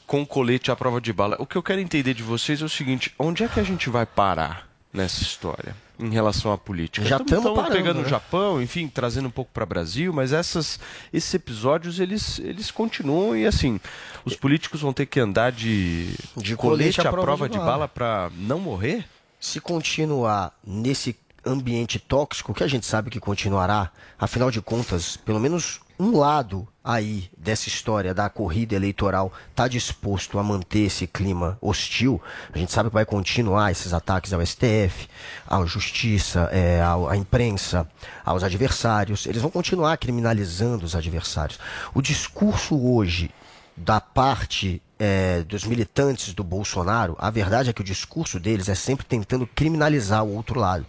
com 0.08 0.26
colete 0.26 0.72
à 0.72 0.76
prova 0.76 1.00
de 1.00 1.14
bala. 1.14 1.36
O 1.40 1.46
que 1.46 1.56
eu 1.56 1.64
quero 1.64 1.80
entender 1.80 2.14
de 2.14 2.24
vocês 2.24 2.62
é 2.62 2.66
o 2.66 2.70
seguinte: 2.70 3.14
onde 3.20 3.44
é 3.44 3.48
que 3.48 3.60
a 3.60 3.64
gente 3.64 3.90
vai 3.90 4.06
parar 4.06 4.68
nessa 4.92 5.22
história? 5.22 5.76
Em 6.02 6.10
relação 6.10 6.52
à 6.52 6.58
política. 6.58 7.06
Já 7.06 7.18
estamos 7.18 7.70
pegando 7.70 8.00
né? 8.00 8.06
o 8.06 8.10
Japão, 8.10 8.62
enfim, 8.62 8.88
trazendo 8.88 9.28
um 9.28 9.32
pouco 9.32 9.52
para 9.54 9.64
o 9.64 9.68
Brasil, 9.68 10.12
mas 10.12 10.34
essas, 10.34 10.80
esses 11.14 11.34
episódios 11.34 12.00
eles, 12.00 12.40
eles 12.40 12.72
continuam 12.72 13.36
e 13.36 13.46
assim, 13.46 13.80
os 14.26 14.36
políticos 14.36 14.82
vão 14.82 14.92
ter 14.92 15.06
que 15.06 15.20
andar 15.20 15.52
de, 15.52 16.14
de 16.36 16.56
colete, 16.56 16.96
colete 16.96 17.02
à 17.02 17.04
prova, 17.04 17.22
prova 17.22 17.50
de 17.50 17.58
bala, 17.58 17.72
bala 17.72 17.88
para 17.88 18.32
não 18.36 18.60
morrer? 18.60 19.06
Se 19.40 19.60
continuar 19.60 20.54
nesse 20.66 21.16
ambiente 21.46 22.00
tóxico 22.00 22.54
que 22.54 22.64
a 22.64 22.68
gente 22.68 22.86
sabe 22.86 23.10
que 23.10 23.20
continuará, 23.20 23.92
afinal 24.20 24.52
de 24.52 24.62
contas, 24.62 25.18
pelo 25.18 25.40
menos 25.40 25.82
um 26.00 26.18
lado 26.18 26.68
aí 26.84 27.30
dessa 27.38 27.68
história 27.68 28.14
da 28.14 28.30
corrida 28.30 28.76
eleitoral 28.76 29.32
está 29.50 29.68
disposto 29.68 30.40
a 30.40 30.44
manter 30.44 30.86
esse 30.86 31.06
clima 31.06 31.58
hostil, 31.62 32.22
a 32.52 32.58
gente 32.58 32.72
sabe 32.72 32.90
que 32.90 32.94
vai 32.94 33.06
continuar 33.06 33.72
esses 33.72 33.94
ataques 33.94 34.34
ao 34.34 34.46
STF, 34.46 35.08
à 35.48 35.64
justiça, 35.66 36.50
é, 36.52 36.82
à, 36.82 36.96
à 37.12 37.16
imprensa, 37.16 37.88
aos 38.26 38.44
adversários, 38.44 39.26
eles 39.26 39.42
vão 39.42 39.52
continuar 39.52 39.98
criminalizando 39.98 40.86
os 40.86 40.96
adversários. 40.96 41.60
O 41.94 42.02
discurso 42.02 42.76
hoje 42.80 43.32
da 43.76 44.02
parte 44.02 44.82
é, 45.00 45.44
dos 45.44 45.64
militantes 45.64 46.34
do 46.34 46.44
Bolsonaro, 46.44 47.16
a 47.18 47.30
verdade 47.30 47.70
é 47.70 47.74
que 47.74 47.82
o 47.82 47.84
discurso 47.86 48.40
deles 48.40 48.70
é 48.70 48.76
sempre 48.76 49.06
tentando 49.06 49.48
criminalizar 49.48 50.24
o 50.24 50.36
outro 50.36 50.60
lado. 50.60 50.86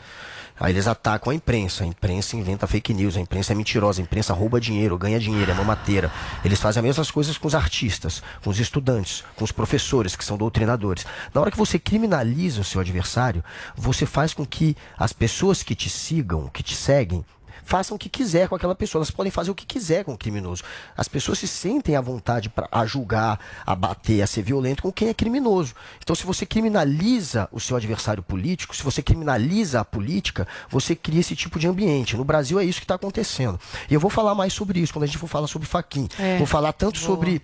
Aí 0.62 0.72
eles 0.72 0.86
atacam 0.86 1.32
a 1.32 1.34
imprensa, 1.34 1.82
a 1.82 1.86
imprensa 1.88 2.36
inventa 2.36 2.68
fake 2.68 2.94
news, 2.94 3.16
a 3.16 3.20
imprensa 3.20 3.52
é 3.52 3.56
mentirosa, 3.56 4.00
a 4.00 4.04
imprensa 4.04 4.32
rouba 4.32 4.60
dinheiro, 4.60 4.96
ganha 4.96 5.18
dinheiro, 5.18 5.50
é 5.50 5.54
mamateira. 5.54 6.08
Eles 6.44 6.60
fazem 6.60 6.78
as 6.78 6.84
mesmas 6.84 7.10
coisas 7.10 7.36
com 7.36 7.48
os 7.48 7.54
artistas, 7.56 8.22
com 8.44 8.48
os 8.48 8.60
estudantes, 8.60 9.24
com 9.34 9.42
os 9.42 9.50
professores, 9.50 10.14
que 10.14 10.24
são 10.24 10.38
doutrinadores. 10.38 11.04
Na 11.34 11.40
hora 11.40 11.50
que 11.50 11.58
você 11.58 11.80
criminaliza 11.80 12.60
o 12.60 12.64
seu 12.64 12.80
adversário, 12.80 13.42
você 13.74 14.06
faz 14.06 14.32
com 14.34 14.46
que 14.46 14.76
as 14.96 15.12
pessoas 15.12 15.64
que 15.64 15.74
te 15.74 15.90
sigam, 15.90 16.48
que 16.48 16.62
te 16.62 16.76
seguem, 16.76 17.24
façam 17.64 17.94
o 17.94 17.98
que 17.98 18.08
quiser 18.08 18.48
com 18.48 18.54
aquela 18.54 18.74
pessoa. 18.74 19.00
Elas 19.00 19.10
podem 19.10 19.30
fazer 19.30 19.50
o 19.50 19.54
que 19.54 19.66
quiser 19.66 20.04
com 20.04 20.12
o 20.12 20.18
criminoso. 20.18 20.62
As 20.96 21.08
pessoas 21.08 21.38
se 21.38 21.48
sentem 21.48 21.96
à 21.96 22.00
vontade 22.00 22.48
para 22.48 22.86
julgar, 22.86 23.38
a 23.64 23.74
bater, 23.74 24.22
a 24.22 24.26
ser 24.26 24.42
violento 24.42 24.82
com 24.82 24.92
quem 24.92 25.08
é 25.08 25.14
criminoso. 25.14 25.74
Então, 26.02 26.14
se 26.14 26.24
você 26.24 26.44
criminaliza 26.44 27.48
o 27.52 27.60
seu 27.60 27.76
adversário 27.76 28.22
político, 28.22 28.74
se 28.74 28.82
você 28.82 29.02
criminaliza 29.02 29.80
a 29.80 29.84
política, 29.84 30.46
você 30.68 30.94
cria 30.94 31.20
esse 31.20 31.36
tipo 31.36 31.58
de 31.58 31.66
ambiente. 31.66 32.16
No 32.16 32.24
Brasil 32.24 32.58
é 32.58 32.64
isso 32.64 32.80
que 32.80 32.84
está 32.84 32.94
acontecendo. 32.94 33.58
E 33.90 33.94
eu 33.94 34.00
vou 34.00 34.10
falar 34.10 34.34
mais 34.34 34.52
sobre 34.52 34.80
isso 34.80 34.92
quando 34.92 35.04
a 35.04 35.06
gente 35.06 35.18
for 35.18 35.28
falar 35.28 35.46
sobre 35.46 35.68
Faquin. 35.68 36.08
É, 36.18 36.38
vou 36.38 36.46
falar 36.46 36.72
tanto 36.72 36.98
boa. 36.98 37.06
sobre 37.06 37.42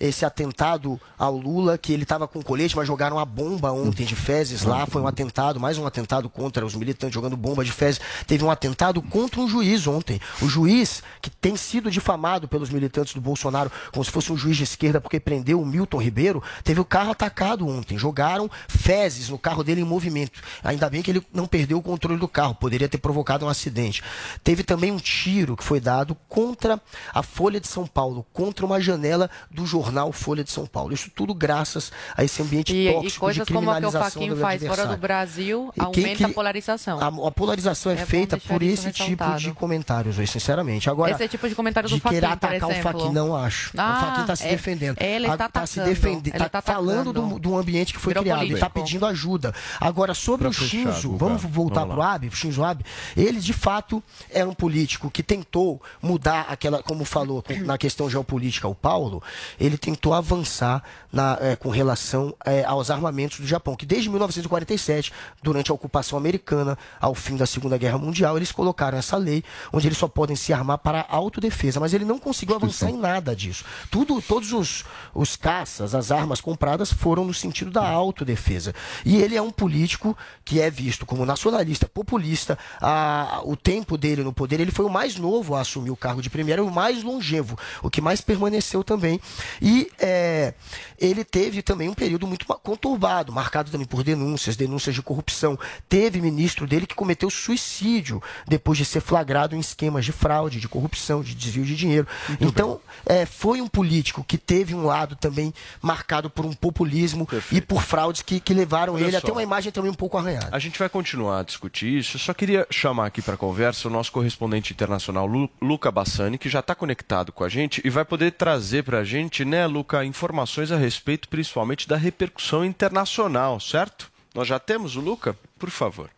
esse 0.00 0.24
atentado 0.24 1.00
ao 1.18 1.36
Lula, 1.36 1.76
que 1.76 1.92
ele 1.92 2.04
estava 2.04 2.28
com 2.28 2.42
colete, 2.42 2.76
mas 2.76 2.86
jogaram 2.86 3.18
a 3.18 3.24
bomba 3.24 3.72
ontem 3.72 4.06
de 4.06 4.14
fezes 4.14 4.62
lá. 4.62 4.86
Foi 4.86 5.02
um 5.02 5.06
atentado, 5.06 5.58
mais 5.58 5.76
um 5.78 5.86
atentado 5.86 6.28
contra 6.28 6.64
os 6.64 6.74
militantes 6.74 7.14
jogando 7.14 7.36
bomba 7.36 7.64
de 7.64 7.72
fezes. 7.72 8.00
Teve 8.26 8.44
um 8.44 8.50
atentado 8.50 9.02
contra 9.02 9.40
um 9.40 9.48
juiz 9.48 9.86
ontem. 9.86 10.20
O 10.40 10.48
juiz, 10.48 11.02
que 11.20 11.30
tem 11.30 11.56
sido 11.56 11.90
difamado 11.90 12.46
pelos 12.46 12.70
militantes 12.70 13.14
do 13.14 13.20
Bolsonaro, 13.20 13.70
como 13.92 14.04
se 14.04 14.10
fosse 14.10 14.32
um 14.32 14.36
juiz 14.36 14.56
de 14.56 14.64
esquerda, 14.64 15.00
porque 15.00 15.18
prendeu 15.18 15.60
o 15.60 15.66
Milton 15.66 15.98
Ribeiro, 15.98 16.42
teve 16.62 16.80
o 16.80 16.84
carro 16.84 17.10
atacado 17.10 17.66
ontem. 17.66 17.98
Jogaram 17.98 18.48
fezes 18.68 19.28
no 19.28 19.38
carro 19.38 19.64
dele 19.64 19.80
em 19.80 19.84
movimento. 19.84 20.40
Ainda 20.62 20.88
bem 20.88 21.02
que 21.02 21.10
ele 21.10 21.26
não 21.32 21.46
perdeu 21.46 21.78
o 21.78 21.82
controle 21.82 22.18
do 22.18 22.28
carro, 22.28 22.54
poderia 22.54 22.88
ter 22.88 22.98
provocado 22.98 23.44
um 23.44 23.48
acidente. 23.48 24.02
Teve 24.44 24.62
também 24.62 24.92
um 24.92 24.98
tiro 24.98 25.56
que 25.56 25.64
foi 25.64 25.80
dado 25.80 26.16
contra 26.28 26.80
a 27.12 27.22
Folha 27.22 27.60
de 27.60 27.66
São 27.66 27.86
Paulo, 27.86 28.24
contra 28.32 28.64
uma 28.64 28.80
janela 28.80 29.28
do 29.50 29.66
jornal 29.66 29.87
jornal 29.88 30.12
Folha 30.12 30.44
de 30.44 30.50
São 30.50 30.66
Paulo. 30.66 30.92
Isso 30.92 31.10
tudo 31.14 31.34
graças 31.34 31.90
a 32.16 32.22
esse 32.22 32.42
ambiente 32.42 32.74
e, 32.74 32.92
tóxico 32.92 33.16
e 33.16 33.18
coisas 33.18 33.46
de 33.46 33.52
como 33.52 33.70
a 33.70 33.80
que 33.80 33.86
o 33.86 33.90
Faquinho 33.90 34.36
faz 34.36 34.64
fora 34.64 34.86
do 34.86 34.96
Brasil 34.96 35.72
e 35.76 35.80
aumenta 35.80 36.16
que, 36.16 36.24
a 36.24 36.28
polarização. 36.28 36.98
A, 37.00 37.28
a 37.28 37.30
polarização 37.30 37.92
é, 37.92 37.94
é 37.96 38.06
feita 38.06 38.36
por 38.36 38.62
esse 38.62 38.92
tipo 38.92 39.24
de 39.36 39.52
comentários, 39.52 40.16
sinceramente. 40.30 40.90
Agora, 40.90 41.12
esse 41.12 41.28
tipo 41.28 41.48
de 41.48 41.54
comentário 41.54 41.88
do 41.88 41.94
de 41.94 42.00
Faquinho, 42.00 42.20
querer 42.20 42.32
atacar 42.32 42.68
o 42.68 42.74
Faquinho, 42.82 43.12
não 43.12 43.34
acho. 43.34 43.72
Ah, 43.76 43.92
o 43.92 44.00
Faquinho 44.00 44.20
está 44.22 44.36
se 44.36 44.46
é, 44.46 44.50
defendendo. 44.50 44.96
Ele 45.00 45.26
está 45.26 45.48
tá 45.48 45.66
se 45.66 45.80
defendendo, 45.80 46.34
está 46.34 46.48
tá 46.48 46.62
falando 46.62 47.12
do, 47.12 47.38
do, 47.38 47.56
ambiente 47.56 47.92
que 47.92 47.98
foi 47.98 48.10
Virou 48.10 48.22
criado. 48.22 48.38
Político. 48.38 48.58
Ele 48.58 48.66
está 48.66 48.70
pedindo 48.70 49.06
ajuda. 49.06 49.54
Agora, 49.80 50.14
sobre 50.14 50.48
pra 50.48 50.50
o 50.50 50.52
Shinzo, 50.52 51.16
vamos 51.16 51.42
voltar 51.42 51.86
para 51.86 51.96
o 51.96 52.02
Abe, 52.02 52.30
Shinzo 52.30 52.62
Abe, 52.62 52.84
ele 53.16 53.40
de 53.40 53.52
fato 53.52 54.02
é 54.30 54.44
um 54.44 54.52
político 54.52 55.10
que 55.10 55.22
tentou 55.22 55.80
mudar 56.02 56.46
aquela, 56.48 56.82
como 56.82 57.04
falou 57.04 57.42
na 57.64 57.78
questão 57.78 58.10
geopolítica 58.10 58.68
o 58.68 58.74
Paulo, 58.74 59.22
ele 59.58 59.77
tentou 59.78 60.12
avançar 60.12 60.82
na, 61.12 61.38
é, 61.40 61.56
com 61.56 61.68
relação 61.70 62.34
é, 62.44 62.64
aos 62.64 62.90
armamentos 62.90 63.40
do 63.40 63.46
Japão, 63.46 63.76
que 63.76 63.86
desde 63.86 64.08
1947, 64.10 65.12
durante 65.42 65.70
a 65.70 65.74
ocupação 65.74 66.18
americana, 66.18 66.76
ao 67.00 67.14
fim 67.14 67.36
da 67.36 67.46
Segunda 67.46 67.78
Guerra 67.78 67.98
Mundial, 67.98 68.36
eles 68.36 68.52
colocaram 68.52 68.98
essa 68.98 69.16
lei 69.16 69.42
onde 69.72 69.88
eles 69.88 69.98
só 69.98 70.08
podem 70.08 70.36
se 70.36 70.52
armar 70.52 70.78
para 70.78 71.06
autodefesa, 71.08 71.80
mas 71.80 71.94
ele 71.94 72.04
não 72.04 72.18
conseguiu 72.18 72.56
avançar 72.56 72.90
em 72.90 72.96
nada 72.96 73.34
disso. 73.34 73.64
Tudo, 73.90 74.20
todos 74.20 74.52
os, 74.52 74.84
os 75.14 75.36
caças, 75.36 75.94
as 75.94 76.10
armas 76.10 76.40
compradas 76.40 76.92
foram 76.92 77.24
no 77.24 77.34
sentido 77.34 77.70
da 77.70 77.86
autodefesa. 77.86 78.74
E 79.04 79.16
ele 79.16 79.36
é 79.36 79.42
um 79.42 79.50
político 79.50 80.16
que 80.44 80.60
é 80.60 80.70
visto 80.70 81.06
como 81.06 81.24
nacionalista, 81.24 81.88
populista. 81.88 82.58
A, 82.80 83.40
o 83.44 83.56
tempo 83.56 83.96
dele 83.96 84.22
no 84.22 84.32
poder, 84.32 84.60
ele 84.60 84.70
foi 84.70 84.84
o 84.84 84.90
mais 84.90 85.16
novo 85.16 85.54
a 85.54 85.60
assumir 85.60 85.90
o 85.90 85.96
cargo 85.96 86.22
de 86.22 86.30
primeiro, 86.30 86.66
o 86.66 86.70
mais 86.70 87.02
longevo, 87.02 87.58
o 87.82 87.90
que 87.90 88.00
mais 88.00 88.20
permaneceu 88.20 88.82
também. 88.82 89.20
E 89.60 89.67
é, 90.00 90.54
ele 90.98 91.24
teve 91.24 91.62
também 91.62 91.88
um 91.88 91.94
período 91.94 92.26
muito 92.26 92.46
conturbado, 92.46 93.32
marcado 93.32 93.70
também 93.70 93.86
por 93.86 94.02
denúncias, 94.02 94.56
denúncias 94.56 94.94
de 94.94 95.02
corrupção. 95.02 95.58
Teve 95.88 96.20
ministro 96.20 96.66
dele 96.66 96.86
que 96.86 96.94
cometeu 96.94 97.30
suicídio 97.30 98.22
depois 98.46 98.78
de 98.78 98.84
ser 98.84 99.00
flagrado 99.00 99.54
em 99.54 99.60
esquemas 99.60 100.04
de 100.04 100.12
fraude, 100.12 100.60
de 100.60 100.68
corrupção, 100.68 101.22
de 101.22 101.34
desvio 101.34 101.64
de 101.64 101.76
dinheiro. 101.76 102.06
Muito 102.28 102.44
então, 102.44 102.80
é, 103.06 103.26
foi 103.26 103.60
um 103.60 103.68
político 103.68 104.24
que 104.24 104.38
teve 104.38 104.74
um 104.74 104.84
lado 104.84 105.16
também 105.16 105.52
marcado 105.80 106.28
por 106.28 106.44
um 106.44 106.52
populismo 106.52 107.26
Perfeito. 107.26 107.62
e 107.62 107.66
por 107.66 107.82
fraudes 107.82 108.22
que, 108.22 108.40
que 108.40 108.54
levaram 108.54 108.94
Olha 108.94 109.02
ele 109.02 109.12
só. 109.12 109.18
a 109.18 109.20
ter 109.20 109.32
uma 109.32 109.42
imagem 109.42 109.70
também 109.72 109.90
um 109.90 109.94
pouco 109.94 110.16
arranhada. 110.18 110.48
A 110.52 110.58
gente 110.58 110.78
vai 110.78 110.88
continuar 110.88 111.40
a 111.40 111.42
discutir 111.42 111.98
isso. 111.98 112.16
Eu 112.16 112.20
só 112.20 112.34
queria 112.34 112.66
chamar 112.70 113.06
aqui 113.06 113.22
para 113.22 113.36
conversa 113.36 113.88
o 113.88 113.90
nosso 113.90 114.12
correspondente 114.12 114.72
internacional, 114.72 115.26
Lu, 115.26 115.48
Luca 115.60 115.90
Bassani, 115.90 116.38
que 116.38 116.48
já 116.48 116.60
está 116.60 116.74
conectado 116.74 117.32
com 117.32 117.44
a 117.44 117.48
gente 117.48 117.80
e 117.84 117.90
vai 117.90 118.04
poder 118.04 118.32
trazer 118.32 118.82
para 118.82 118.98
a 118.98 119.04
gente, 119.04 119.44
né, 119.44 119.57
Luca, 119.66 120.04
informações 120.04 120.48
informações 120.48 120.72
a 120.72 120.76
respeito 120.76 121.28
principalmente 121.28 121.88
da 121.88 121.96
repercussão 121.96 122.64
internacional, 122.64 123.60
certo? 123.60 124.10
Nós 124.34 124.46
já 124.48 124.58
temos 124.58 124.96
o 124.96 125.00
Luca? 125.00 125.36
Por 125.58 125.70
favor. 125.70 126.10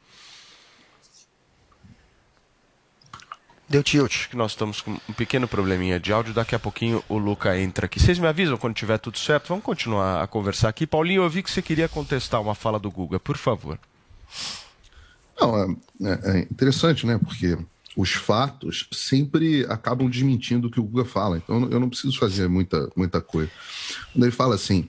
Deu 3.68 3.82
tilt. 3.82 4.28
Que 4.28 4.37
nós 4.37 4.52
estamos 4.52 4.80
com 4.80 4.92
um 5.09 5.12
pequeno 5.12 5.47
probleminha 5.47 6.00
de 6.00 6.12
áudio. 6.12 6.35
Daqui 6.35 6.54
a 6.54 6.59
pouquinho 6.59 7.02
o 7.09 7.18
Luca 7.18 7.56
entra 7.59 7.87
aqui. 7.87 8.00
Vocês 8.00 8.18
me 8.18 8.26
avisam 8.26 8.56
quando 8.56 8.75
tiver 8.75 8.99
tudo 8.99 9.16
certo? 9.16 9.49
Vamos 9.49 9.64
continuar 9.64 10.23
a 10.23 10.26
conversar 10.26 10.68
aqui. 10.68 10.87
Paulinho, 10.87 11.23
eu 11.23 11.30
vi 11.30 11.42
que 11.42 11.50
você 11.50 11.62
queria 11.62 11.88
contestar 11.88 12.42
uma 12.42 12.54
fala 12.54 12.78
do 12.78 12.90
Guga. 12.90 13.20
Por 13.20 13.37
favor. 13.37 13.78
Não, 15.40 15.56
é, 15.56 16.12
é, 16.12 16.30
é 16.30 16.38
interessante, 16.40 17.06
né? 17.06 17.18
Porque 17.18 17.56
os 18.00 18.12
fatos 18.12 18.88
sempre 18.90 19.66
acabam 19.69 20.09
desmentindo 20.09 20.69
o 20.69 20.71
que 20.71 20.80
o 20.80 20.83
Guga 20.83 21.04
fala. 21.04 21.37
Então 21.37 21.69
eu 21.71 21.78
não 21.78 21.88
preciso 21.88 22.19
fazer 22.19 22.49
muita, 22.49 22.90
muita 22.97 23.21
coisa. 23.21 23.50
Quando 24.12 24.25
ele 24.25 24.33
fala 24.33 24.54
assim, 24.54 24.88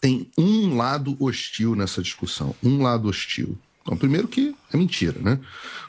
tem 0.00 0.28
um 0.36 0.76
lado 0.76 1.16
hostil 1.20 1.76
nessa 1.76 2.02
discussão, 2.02 2.56
um 2.62 2.82
lado 2.82 3.08
hostil. 3.08 3.56
Então, 3.82 3.96
primeiro 3.96 4.26
que 4.26 4.54
é 4.72 4.76
mentira, 4.76 5.20
né? 5.20 5.38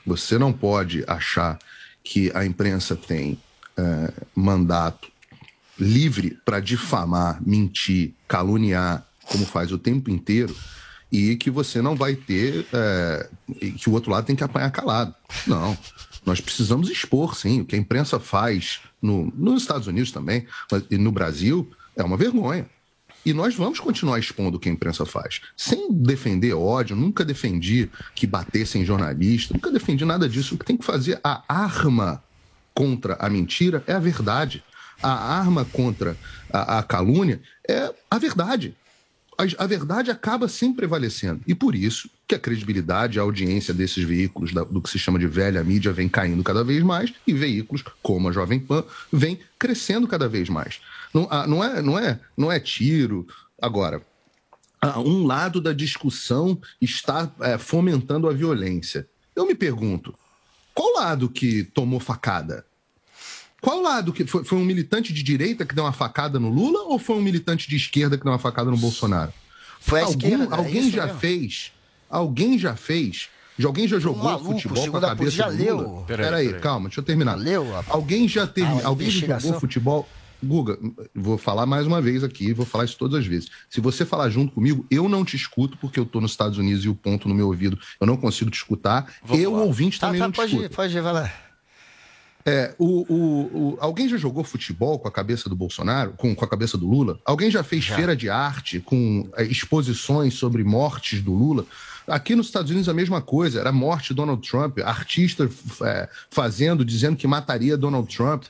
Você 0.05 0.37
não 0.37 0.53
pode 0.53 1.03
achar 1.07 1.57
que 2.03 2.31
a 2.35 2.45
imprensa 2.45 2.95
tem 2.95 3.39
é, 3.75 4.13
mandato 4.35 5.11
livre 5.79 6.37
para 6.45 6.59
difamar, 6.59 7.41
mentir, 7.43 8.13
caluniar, 8.27 9.03
como 9.23 9.45
faz 9.45 9.71
o 9.71 9.79
tempo 9.79 10.11
inteiro, 10.11 10.55
e 11.13 11.35
que 11.35 11.51
você 11.51 11.79
não 11.79 11.95
vai 11.95 12.15
ter. 12.15 12.65
É, 12.73 13.29
que 13.77 13.87
o 13.87 13.93
outro 13.93 14.09
lado 14.11 14.25
tem 14.25 14.35
que 14.35 14.43
apanhar 14.43 14.71
calado. 14.71 15.13
Não. 15.45 15.77
Nós 16.25 16.41
precisamos 16.41 16.89
expor, 16.89 17.35
sim. 17.35 17.61
O 17.61 17.65
que 17.65 17.75
a 17.75 17.79
imprensa 17.79 18.19
faz 18.19 18.81
no, 18.99 19.31
nos 19.35 19.61
Estados 19.61 19.85
Unidos 19.85 20.11
também, 20.11 20.47
mas, 20.71 20.83
e 20.89 20.97
no 20.97 21.11
Brasil, 21.11 21.69
é 21.95 22.01
uma 22.01 22.17
vergonha. 22.17 22.65
E 23.23 23.31
nós 23.31 23.55
vamos 23.55 23.79
continuar 23.79 24.19
expondo 24.19 24.57
o 24.57 24.59
que 24.59 24.67
a 24.67 24.71
imprensa 24.71 25.05
faz. 25.05 25.39
Sem 25.55 25.93
defender 25.93 26.53
ódio, 26.53 26.95
nunca 26.95 27.23
defendi 27.23 27.89
que 28.15 28.25
batessem 28.25 28.83
jornalista, 28.83 29.53
nunca 29.53 29.71
defendi 29.71 30.03
nada 30.03 30.27
disso. 30.27 30.55
O 30.55 30.57
que 30.57 30.65
tem 30.65 30.75
que 30.75 30.83
fazer, 30.83 31.19
a 31.23 31.43
arma 31.47 32.23
contra 32.73 33.15
a 33.19 33.29
mentira 33.29 33.83
é 33.85 33.93
a 33.93 33.99
verdade. 33.99 34.63
A 35.01 35.37
arma 35.37 35.63
contra 35.63 36.17
a, 36.51 36.79
a 36.79 36.83
calúnia 36.83 37.39
é 37.69 37.93
a 38.09 38.17
verdade 38.17 38.75
a, 39.37 39.67
verdade 39.67 40.11
acaba 40.11 40.47
sempre 40.47 40.77
prevalecendo. 40.77 41.41
E 41.47 41.55
por 41.55 41.75
isso 41.75 42.09
que 42.27 42.35
a 42.35 42.39
credibilidade, 42.39 43.19
a 43.19 43.23
audiência 43.23 43.73
desses 43.73 44.03
veículos, 44.03 44.53
do 44.53 44.81
que 44.81 44.89
se 44.89 44.99
chama 44.99 45.19
de 45.19 45.27
velha 45.27 45.63
mídia, 45.63 45.91
vem 45.91 46.09
caindo 46.09 46.43
cada 46.43 46.63
vez 46.63 46.83
mais, 46.83 47.13
e 47.25 47.33
veículos 47.33 47.83
como 48.01 48.29
a 48.29 48.31
Jovem 48.31 48.59
Pan 48.59 48.83
vem 49.11 49.39
crescendo 49.57 50.07
cada 50.07 50.27
vez 50.27 50.49
mais. 50.49 50.79
Não, 51.13 51.27
ah, 51.29 51.47
não, 51.47 51.63
é, 51.63 51.81
não, 51.81 51.99
é, 51.99 52.19
não 52.35 52.51
é 52.51 52.59
tiro. 52.59 53.27
Agora, 53.61 54.01
um 54.97 55.25
lado 55.25 55.61
da 55.61 55.73
discussão 55.73 56.59
está 56.81 57.31
é, 57.39 57.57
fomentando 57.57 58.27
a 58.27 58.33
violência. 58.33 59.07
Eu 59.35 59.45
me 59.45 59.55
pergunto, 59.55 60.13
qual 60.73 60.93
lado 60.95 61.29
que 61.29 61.63
tomou 61.63 61.99
facada? 61.99 62.65
Qual 63.63 63.81
lado 63.81 64.11
que 64.11 64.25
foi, 64.25 64.43
foi 64.43 64.57
um 64.57 64.65
militante 64.65 65.13
de 65.13 65.23
direita 65.23 65.65
que 65.65 65.73
deu 65.73 65.85
uma 65.85 65.93
facada 65.93 66.37
no 66.37 66.49
Lula 66.49 66.83
ou 66.83 66.99
foi 66.99 67.15
um 67.15 67.21
militante 67.21 67.69
de 67.69 67.77
esquerda 67.77 68.17
que 68.17 68.23
deu 68.25 68.33
uma 68.33 68.37
facada 68.37 68.69
no 68.69 68.75
Bolsonaro? 68.75 69.31
Foi 69.79 70.01
a 70.01 70.03
Algum, 70.03 70.17
esquerda. 70.17 70.55
Alguém 70.55 70.87
é 70.89 70.91
já 70.91 71.05
mesmo. 71.05 71.19
fez? 71.19 71.71
Alguém 72.09 72.59
já 72.59 72.75
fez 72.75 73.29
Já 73.57 73.69
alguém 73.69 73.87
já 73.87 73.99
jogou 73.99 74.21
maluco, 74.21 74.51
futebol 74.51 74.91
com 74.91 74.97
a 74.97 75.01
cabeça 75.01 75.31
já 75.31 75.49
do 75.49 75.55
leu. 75.55 75.77
Lula? 75.77 76.05
Peraí, 76.05 76.25
peraí, 76.25 76.45
peraí, 76.47 76.61
calma, 76.61 76.89
deixa 76.89 76.99
eu 76.99 77.05
terminar. 77.05 77.35
Leu. 77.35 77.65
Alguém 77.87 78.27
já 78.27 78.45
teve, 78.45 78.67
ah, 78.67 78.81
alguém 78.87 79.09
já 79.09 79.39
jogou 79.39 79.59
futebol 79.61 80.09
Guga, 80.43 80.77
vou 81.15 81.37
falar 81.37 81.65
mais 81.65 81.87
uma 81.87 82.01
vez 82.01 82.21
aqui, 82.21 82.51
vou 82.51 82.65
falar 82.65 82.83
isso 82.83 82.97
todas 82.97 83.21
as 83.21 83.25
vezes. 83.25 83.49
Se 83.69 83.79
você 83.79 84.05
falar 84.05 84.29
junto 84.29 84.51
comigo, 84.51 84.85
eu 84.91 85.07
não 85.07 85.23
te 85.23 85.37
escuto, 85.37 85.77
porque 85.77 85.97
eu 85.97 86.05
tô 86.05 86.19
nos 86.19 86.31
Estados 86.31 86.57
Unidos 86.57 86.83
e 86.83 86.89
o 86.89 86.95
ponto 86.95 87.29
no 87.29 87.33
meu 87.33 87.47
ouvido, 87.47 87.79
eu 87.97 88.05
não 88.05 88.17
consigo 88.17 88.51
te 88.51 88.57
escutar. 88.57 89.09
Vamos 89.23 89.41
eu, 89.41 89.53
lá. 89.53 89.61
ouvinte, 89.61 89.97
tá, 89.99 90.07
também 90.07 90.19
tá, 90.19 90.27
não 90.27 90.33
pode 90.33 90.49
te 90.49 90.55
escuto. 90.57 90.73
Ir, 90.73 90.75
pode 90.75 90.97
ir, 90.97 91.01
vai 91.01 91.13
lá. 91.13 91.33
É, 92.45 92.75
o, 92.77 93.05
o, 93.13 93.73
o, 93.73 93.77
alguém 93.79 94.09
já 94.09 94.17
jogou 94.17 94.43
futebol 94.43 94.99
com 94.99 95.07
a 95.07 95.11
cabeça 95.11 95.47
do 95.49 95.55
Bolsonaro, 95.55 96.13
com, 96.17 96.35
com 96.35 96.43
a 96.43 96.47
cabeça 96.47 96.77
do 96.77 96.87
Lula? 96.87 97.17
Alguém 97.23 97.49
já 97.49 97.63
fez 97.63 97.85
já. 97.85 97.95
feira 97.95 98.15
de 98.15 98.29
arte 98.29 98.79
com 98.81 99.29
é, 99.35 99.43
exposições 99.43 100.33
sobre 100.33 100.63
mortes 100.63 101.21
do 101.21 101.33
Lula? 101.33 101.65
Aqui 102.05 102.35
nos 102.35 102.47
Estados 102.47 102.69
Unidos 102.69 102.89
a 102.89 102.93
mesma 102.93 103.21
coisa, 103.21 103.61
era 103.61 103.71
morte 103.71 104.09
de 104.09 104.15
Donald 104.15 104.45
Trump, 104.47 104.79
artista 104.79 105.49
é, 105.83 106.09
fazendo, 106.29 106.83
dizendo 106.83 107.15
que 107.15 107.25
mataria 107.25 107.77
Donald 107.77 108.13
Trump. 108.13 108.43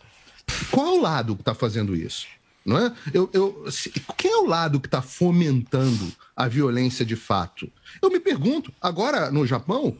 Qual 0.72 0.88
é 0.88 1.00
o 1.00 1.02
lado 1.02 1.36
que 1.36 1.42
está 1.42 1.54
fazendo 1.54 1.96
isso? 1.96 2.26
Não 2.66 2.78
é? 2.78 2.92
Eu, 3.14 3.30
eu, 3.32 3.72
se, 3.72 3.92
quem 4.18 4.32
é 4.32 4.38
o 4.38 4.48
lado 4.48 4.80
que 4.80 4.88
está 4.88 5.02
fomentando 5.02 6.12
a 6.36 6.48
violência 6.48 7.06
de 7.06 7.16
fato? 7.16 7.70
Eu 8.02 8.10
me 8.10 8.20
pergunto, 8.20 8.74
agora 8.82 9.30
no 9.30 9.46
Japão, 9.46 9.96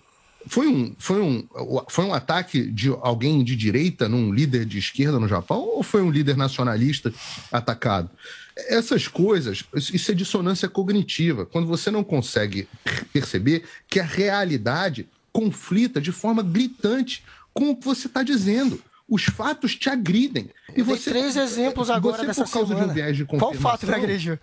foi 0.48 0.68
um, 0.68 0.96
foi, 0.98 1.22
um, 1.22 1.48
foi 1.90 2.06
um 2.06 2.14
ataque 2.14 2.70
de 2.72 2.90
alguém 3.02 3.44
de 3.44 3.56
direita 3.56 4.10
num 4.10 4.34
líder 4.34 4.66
de 4.66 4.78
esquerda 4.78 5.20
no 5.20 5.28
Japão 5.28 5.62
ou 5.62 5.84
foi 5.84 6.02
um 6.02 6.12
líder 6.12 6.36
nacionalista 6.36 7.14
atacado? 7.52 8.10
Essas 8.56 9.08
coisas, 9.08 9.64
isso 9.74 10.12
é 10.12 10.14
dissonância 10.14 10.70
cognitiva, 10.70 11.46
quando 11.46 11.68
você 11.68 11.90
não 11.90 12.04
consegue 12.04 12.68
perceber 13.12 13.64
que 13.88 14.00
a 14.00 14.04
realidade 14.04 15.08
conflita 15.32 16.00
de 16.00 16.12
forma 16.12 16.44
gritante 16.44 17.24
com 17.54 17.72
o 17.72 17.76
que 17.76 17.86
você 17.86 18.08
está 18.08 18.22
dizendo 18.22 18.82
os 19.10 19.26
fatos 19.26 19.76
te 19.76 19.90
agridem. 19.90 20.50
E 20.76 20.82
você 20.82 21.10
três 21.12 21.36
exemplos 21.36 21.90
agora 21.90 22.18
você, 22.18 22.28
dessa 22.28 22.46
por 22.46 22.52
causa 22.52 22.68
semana. 22.70 22.86
de 22.86 22.92
um 22.92 22.94
viés 22.96 23.18
de 23.18 23.26
Qual 23.26 23.54
fato 23.54 23.86
me 23.86 23.94
agrediu? 23.94 24.40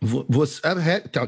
Você, 0.00 0.60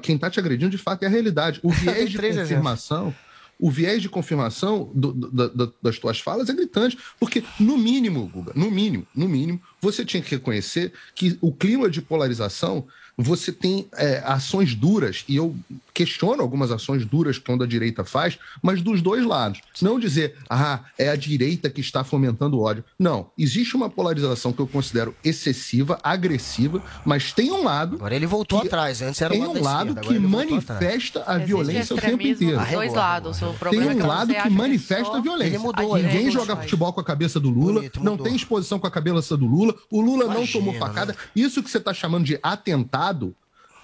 quem 0.03 0.17
está 0.17 0.31
te 0.31 0.39
agredindo 0.39 0.71
de 0.71 0.79
fato 0.79 1.03
é 1.03 1.07
a 1.07 1.11
realidade. 1.11 1.61
O 1.63 1.71
viés 1.73 2.11
de 2.11 2.19
confirmação. 2.19 3.09
Exemplos. 3.09 3.28
O 3.59 3.71
viés 3.71 4.01
de 4.01 4.09
confirmação 4.09 4.91
do, 4.95 5.13
do, 5.13 5.49
do, 5.49 5.75
das 5.83 5.99
tuas 5.99 6.21
falas 6.21 6.49
é 6.49 6.53
gritante, 6.53 6.97
porque 7.19 7.43
no 7.59 7.77
mínimo, 7.77 8.29
Guga, 8.29 8.53
no 8.55 8.71
mínimo, 8.71 9.07
no 9.15 9.29
mínimo, 9.29 9.61
você 9.81 10.05
tinha 10.05 10.23
que 10.23 10.31
reconhecer 10.31 10.93
que 11.15 11.37
o 11.41 11.53
clima 11.53 11.91
de 11.91 12.01
polarização 12.01 12.87
você 13.21 13.51
tem 13.51 13.89
é, 13.97 14.23
ações 14.25 14.77
duras, 14.77 15.25
e 15.27 15.35
eu 15.35 15.57
questiono 15.93 16.41
algumas 16.41 16.71
ações 16.71 17.05
duras 17.05 17.39
que 17.39 17.51
a 17.51 17.67
direita 17.67 18.05
faz, 18.05 18.39
mas 18.63 18.81
dos 18.81 19.03
dois 19.03 19.27
lados. 19.27 19.61
Não 19.83 19.99
dizer, 19.99 20.37
ah, 20.49 20.85
é 20.97 21.09
a 21.09 21.17
direita 21.17 21.69
que 21.69 21.81
está 21.81 22.05
fomentando 22.05 22.61
ódio. 22.61 22.85
Não. 22.97 23.31
Existe 23.37 23.75
uma 23.75 23.91
polarização 23.91 24.53
que 24.53 24.61
eu 24.61 24.67
considero 24.69 25.17
excessiva, 25.25 25.99
agressiva, 26.01 26.81
mas 27.05 27.33
tem 27.33 27.51
um 27.51 27.65
lado. 27.65 27.97
Agora 27.97 28.15
ele 28.15 28.27
voltou 28.27 28.61
que, 28.61 28.69
atrás, 28.69 29.03
antes 29.03 29.21
era 29.21 29.35
Tem 29.35 29.43
um 29.43 29.61
lado 29.61 29.97
que 29.97 30.17
manifesta 30.21 31.25
a 31.27 31.39
violência 31.39 31.97
o 31.97 32.01
tempo 32.01 32.25
inteiro. 32.25 32.61
Dois 32.71 32.95
lados. 32.95 33.43
O 33.43 33.53
tem 33.69 33.81
um 33.81 33.91
é 33.91 33.95
lado 34.07 34.33
que 34.33 34.51
manifesta 34.51 35.17
a 35.17 35.21
violência. 35.21 35.57
Ele 35.57 35.59
mudou, 35.59 35.97
Ninguém 35.97 36.23
ele 36.23 36.31
joga 36.31 36.57
futebol 36.57 36.93
com 36.93 37.01
a 37.01 37.05
cabeça 37.05 37.41
do 37.41 37.51
Lula, 37.51 37.81
Bonito, 37.81 38.05
não 38.05 38.17
tem 38.17 38.37
exposição 38.37 38.79
com 38.79 38.87
a 38.87 38.91
cabeça 38.91 39.37
do 39.37 39.47
Lula, 39.47 39.75
o 39.91 40.01
Lula 40.01 40.27
Imagina, 40.27 40.41
não 40.41 40.47
tomou 40.47 40.75
facada. 40.75 41.13
Né? 41.13 41.19
Isso 41.35 41.61
que 41.61 41.69
você 41.69 41.79
está 41.79 41.93
chamando 41.93 42.25
de 42.25 42.39
atentado 42.43 43.08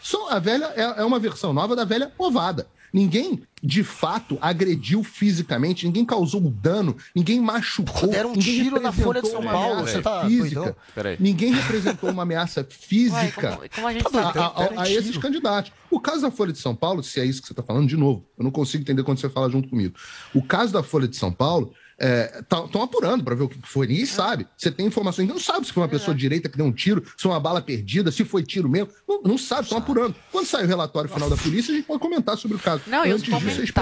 só 0.01 0.29
a 0.31 0.39
velha 0.39 0.67
é, 0.77 1.01
é 1.01 1.05
uma 1.05 1.19
versão 1.19 1.53
nova 1.53 1.75
da 1.75 1.85
velha 1.85 2.13
ovada. 2.19 2.67
Ninguém, 2.95 3.43
de 3.61 3.83
fato, 3.83 4.39
agrediu 4.41 5.03
fisicamente, 5.03 5.85
ninguém 5.85 6.05
causou 6.05 6.41
dano, 6.43 6.97
ninguém 7.13 7.41
machucou. 7.41 8.11
Deram 8.11 8.31
um 8.31 8.35
ninguém 8.35 8.63
tiro 8.63 8.81
na 8.81 8.93
Folha 8.93 9.21
de 9.21 9.31
São 9.31 9.43
Paulo, 9.43 9.81
você 9.81 10.01
tá 10.01 10.25
física. 10.27 10.77
Ninguém 11.19 11.53
representou 11.53 12.11
uma 12.11 12.23
ameaça 12.23 12.63
física 12.71 13.59
Ué, 13.59 13.69
como, 13.69 13.75
como 13.75 13.87
a, 13.89 13.93
gente 13.93 14.17
a, 14.17 14.47
a, 14.47 14.83
a 14.83 14.91
esses 14.91 15.17
candidatos. 15.17 15.73
O 15.91 15.99
caso 15.99 16.23
da 16.23 16.31
Folha 16.31 16.53
de 16.53 16.61
São 16.61 16.77
Paulo, 16.77 17.03
se 17.03 17.19
é 17.19 17.25
isso 17.25 17.41
que 17.41 17.49
você 17.49 17.53
está 17.53 17.65
falando, 17.65 17.89
de 17.89 17.97
novo, 17.97 18.25
eu 18.39 18.45
não 18.45 18.51
consigo 18.53 18.83
entender 18.83 19.03
quando 19.03 19.19
você 19.19 19.29
fala 19.29 19.51
junto 19.51 19.69
comigo. 19.69 19.97
O 20.33 20.41
caso 20.41 20.73
da 20.73 20.83
Folha 20.85 21.09
de 21.09 21.17
São 21.17 21.33
Paulo 21.33 21.75
estão 21.99 22.81
é, 22.81 22.85
apurando 22.85 23.25
para 23.25 23.35
ver 23.35 23.45
o 23.45 23.49
que 23.49 23.59
foi. 23.63 23.87
Ninguém 23.87 24.07
sabe. 24.07 24.47
Você 24.57 24.71
tem 24.71 24.87
informações, 24.87 25.29
não 25.29 25.39
sabe 25.39 25.67
se 25.67 25.73
foi 25.73 25.83
uma 25.83 25.89
pessoa 25.89 26.15
de 26.15 26.21
direita 26.21 26.49
que 26.49 26.57
deu 26.57 26.67
um 26.67 26.73
tiro, 26.73 27.05
se 27.17 27.23
foi 27.23 27.33
uma 27.33 27.41
bala 27.41 27.63
perdida, 27.63 28.11
se 28.11 28.25
foi 28.25 28.43
tiro 28.43 28.69
mesmo. 28.69 28.89
Não, 29.09 29.23
não 29.23 29.39
sabe, 29.39 29.63
estão 29.63 29.79
apurando. 29.79 30.15
Quando 30.33 30.47
sair 30.47 30.65
o 30.65 30.69
relatório 30.69 31.11
final 31.11 31.31
da 31.31 31.37
polícia, 31.37 31.73
a 31.73 31.77
gente 31.77 31.87
pode 31.87 32.01
comentar 32.01 32.37
sobre 32.37 32.57
o 32.57 32.61
caso. 32.61 32.83
Não, 32.87 33.03
Antes 33.03 33.23
disso, 33.23 33.73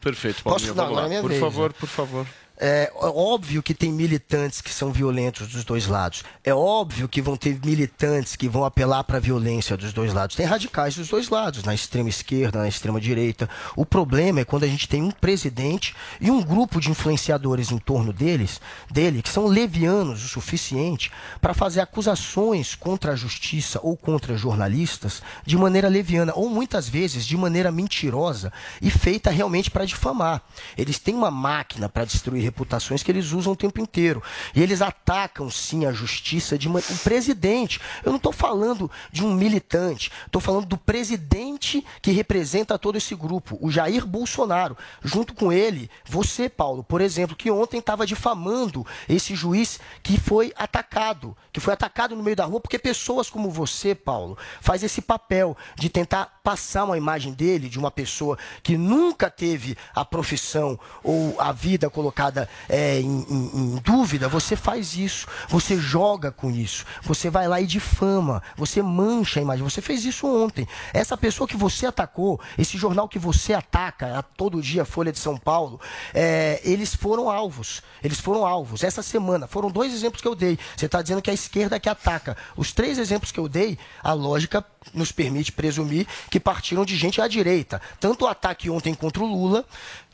Perfeito, 0.00 0.42
Paulinho, 0.42 0.74
Posso, 0.74 0.92
não, 0.92 1.20
Por 1.20 1.28
vez, 1.28 1.40
favor, 1.40 1.70
né? 1.70 1.76
por 1.78 1.88
favor. 1.88 2.26
É 2.64 2.92
óbvio 2.94 3.60
que 3.60 3.74
tem 3.74 3.90
militantes 3.90 4.60
que 4.60 4.70
são 4.70 4.92
violentos 4.92 5.48
dos 5.48 5.64
dois 5.64 5.88
lados. 5.88 6.22
É 6.44 6.54
óbvio 6.54 7.08
que 7.08 7.20
vão 7.20 7.36
ter 7.36 7.58
militantes 7.58 8.36
que 8.36 8.48
vão 8.48 8.64
apelar 8.64 9.02
para 9.02 9.16
a 9.16 9.20
violência 9.20 9.76
dos 9.76 9.92
dois 9.92 10.12
lados. 10.12 10.36
Tem 10.36 10.46
radicais 10.46 10.94
dos 10.94 11.08
dois 11.08 11.28
lados, 11.28 11.64
na 11.64 11.74
extrema 11.74 12.08
esquerda, 12.08 12.60
na 12.60 12.68
extrema 12.68 13.00
direita. 13.00 13.50
O 13.74 13.84
problema 13.84 14.38
é 14.38 14.44
quando 14.44 14.62
a 14.62 14.68
gente 14.68 14.88
tem 14.88 15.02
um 15.02 15.10
presidente 15.10 15.92
e 16.20 16.30
um 16.30 16.40
grupo 16.40 16.80
de 16.80 16.88
influenciadores 16.88 17.72
em 17.72 17.78
torno 17.78 18.12
deles, 18.12 18.60
dele, 18.88 19.22
que 19.22 19.28
são 19.28 19.48
levianos 19.48 20.24
o 20.24 20.28
suficiente 20.28 21.10
para 21.40 21.54
fazer 21.54 21.80
acusações 21.80 22.76
contra 22.76 23.10
a 23.10 23.16
justiça 23.16 23.80
ou 23.82 23.96
contra 23.96 24.36
jornalistas 24.36 25.20
de 25.44 25.56
maneira 25.56 25.88
leviana, 25.88 26.32
ou 26.36 26.48
muitas 26.48 26.88
vezes 26.88 27.26
de 27.26 27.36
maneira 27.36 27.72
mentirosa 27.72 28.52
e 28.80 28.88
feita 28.88 29.32
realmente 29.32 29.68
para 29.68 29.84
difamar. 29.84 30.40
Eles 30.78 31.00
têm 31.00 31.16
uma 31.16 31.30
máquina 31.30 31.88
para 31.88 32.04
destruir 32.04 32.51
reputações 32.52 33.02
que 33.02 33.10
eles 33.10 33.32
usam 33.32 33.54
o 33.54 33.56
tempo 33.56 33.80
inteiro. 33.80 34.22
E 34.54 34.62
eles 34.62 34.82
atacam 34.82 35.50
sim 35.50 35.86
a 35.86 35.92
justiça 35.92 36.58
de 36.58 36.68
uma, 36.68 36.78
um 36.78 36.96
presidente. 36.98 37.80
Eu 38.04 38.10
não 38.10 38.18
estou 38.18 38.32
falando 38.32 38.90
de 39.10 39.24
um 39.24 39.32
militante, 39.32 40.12
estou 40.26 40.40
falando 40.40 40.66
do 40.66 40.76
presidente 40.76 41.84
que 42.02 42.12
representa 42.12 42.78
todo 42.78 42.96
esse 42.96 43.14
grupo, 43.14 43.58
o 43.60 43.70
Jair 43.70 44.06
Bolsonaro. 44.06 44.76
Junto 45.02 45.34
com 45.34 45.52
ele, 45.52 45.90
você, 46.04 46.48
Paulo, 46.48 46.84
por 46.84 47.00
exemplo, 47.00 47.34
que 47.34 47.50
ontem 47.50 47.78
estava 47.78 48.06
difamando 48.06 48.86
esse 49.08 49.34
juiz 49.34 49.80
que 50.02 50.20
foi 50.20 50.52
atacado, 50.56 51.34
que 51.52 51.60
foi 51.60 51.72
atacado 51.72 52.14
no 52.14 52.22
meio 52.22 52.36
da 52.36 52.44
rua, 52.44 52.60
porque 52.60 52.78
pessoas 52.78 53.30
como 53.30 53.50
você, 53.50 53.94
Paulo, 53.94 54.36
faz 54.60 54.82
esse 54.82 55.00
papel 55.00 55.56
de 55.74 55.88
tentar 55.88 56.40
passar 56.42 56.84
uma 56.84 56.98
imagem 56.98 57.32
dele, 57.32 57.68
de 57.68 57.78
uma 57.78 57.90
pessoa 57.90 58.36
que 58.62 58.76
nunca 58.76 59.30
teve 59.30 59.76
a 59.94 60.04
profissão 60.04 60.78
ou 61.02 61.40
a 61.40 61.52
vida 61.52 61.88
colocada 61.88 62.48
é, 62.68 63.00
em, 63.00 63.26
em, 63.28 63.50
em 63.54 63.76
dúvida, 63.76 64.28
você 64.28 64.56
faz 64.56 64.96
isso, 64.96 65.26
você 65.48 65.76
joga 65.76 66.32
com 66.32 66.50
isso, 66.50 66.84
você 67.02 67.30
vai 67.30 67.46
lá 67.46 67.60
e 67.60 67.66
difama, 67.66 68.42
você 68.56 68.82
mancha 68.82 69.40
a 69.40 69.42
imagem. 69.42 69.62
Você 69.62 69.80
fez 69.80 70.04
isso 70.04 70.26
ontem. 70.26 70.66
Essa 70.92 71.16
pessoa 71.16 71.46
que 71.46 71.56
você 71.56 71.86
atacou, 71.86 72.40
esse 72.58 72.76
jornal 72.76 73.08
que 73.08 73.18
você 73.18 73.54
ataca 73.54 74.18
a 74.18 74.22
todo 74.22 74.60
dia, 74.60 74.84
Folha 74.84 75.12
de 75.12 75.18
São 75.18 75.36
Paulo, 75.36 75.80
é, 76.12 76.60
eles 76.64 76.94
foram 76.94 77.30
alvos. 77.30 77.82
Eles 78.02 78.18
foram 78.18 78.46
alvos. 78.46 78.82
Essa 78.82 79.02
semana, 79.02 79.46
foram 79.46 79.70
dois 79.70 79.92
exemplos 79.92 80.20
que 80.20 80.28
eu 80.28 80.34
dei. 80.34 80.58
Você 80.76 80.86
está 80.86 81.00
dizendo 81.00 81.22
que 81.22 81.30
é 81.30 81.32
a 81.32 81.34
esquerda 81.34 81.78
que 81.78 81.88
ataca. 81.88 82.36
Os 82.56 82.72
três 82.72 82.98
exemplos 82.98 83.30
que 83.30 83.38
eu 83.38 83.48
dei, 83.48 83.78
a 84.02 84.12
lógica 84.12 84.64
nos 84.94 85.12
permite 85.12 85.52
presumir 85.52 86.06
que 86.30 86.40
partiram 86.40 86.84
de 86.84 86.96
gente 86.96 87.20
à 87.20 87.28
direita. 87.28 87.80
Tanto 88.00 88.24
o 88.24 88.28
ataque 88.28 88.70
ontem 88.70 88.94
contra 88.94 89.22
o 89.22 89.26
Lula, 89.26 89.64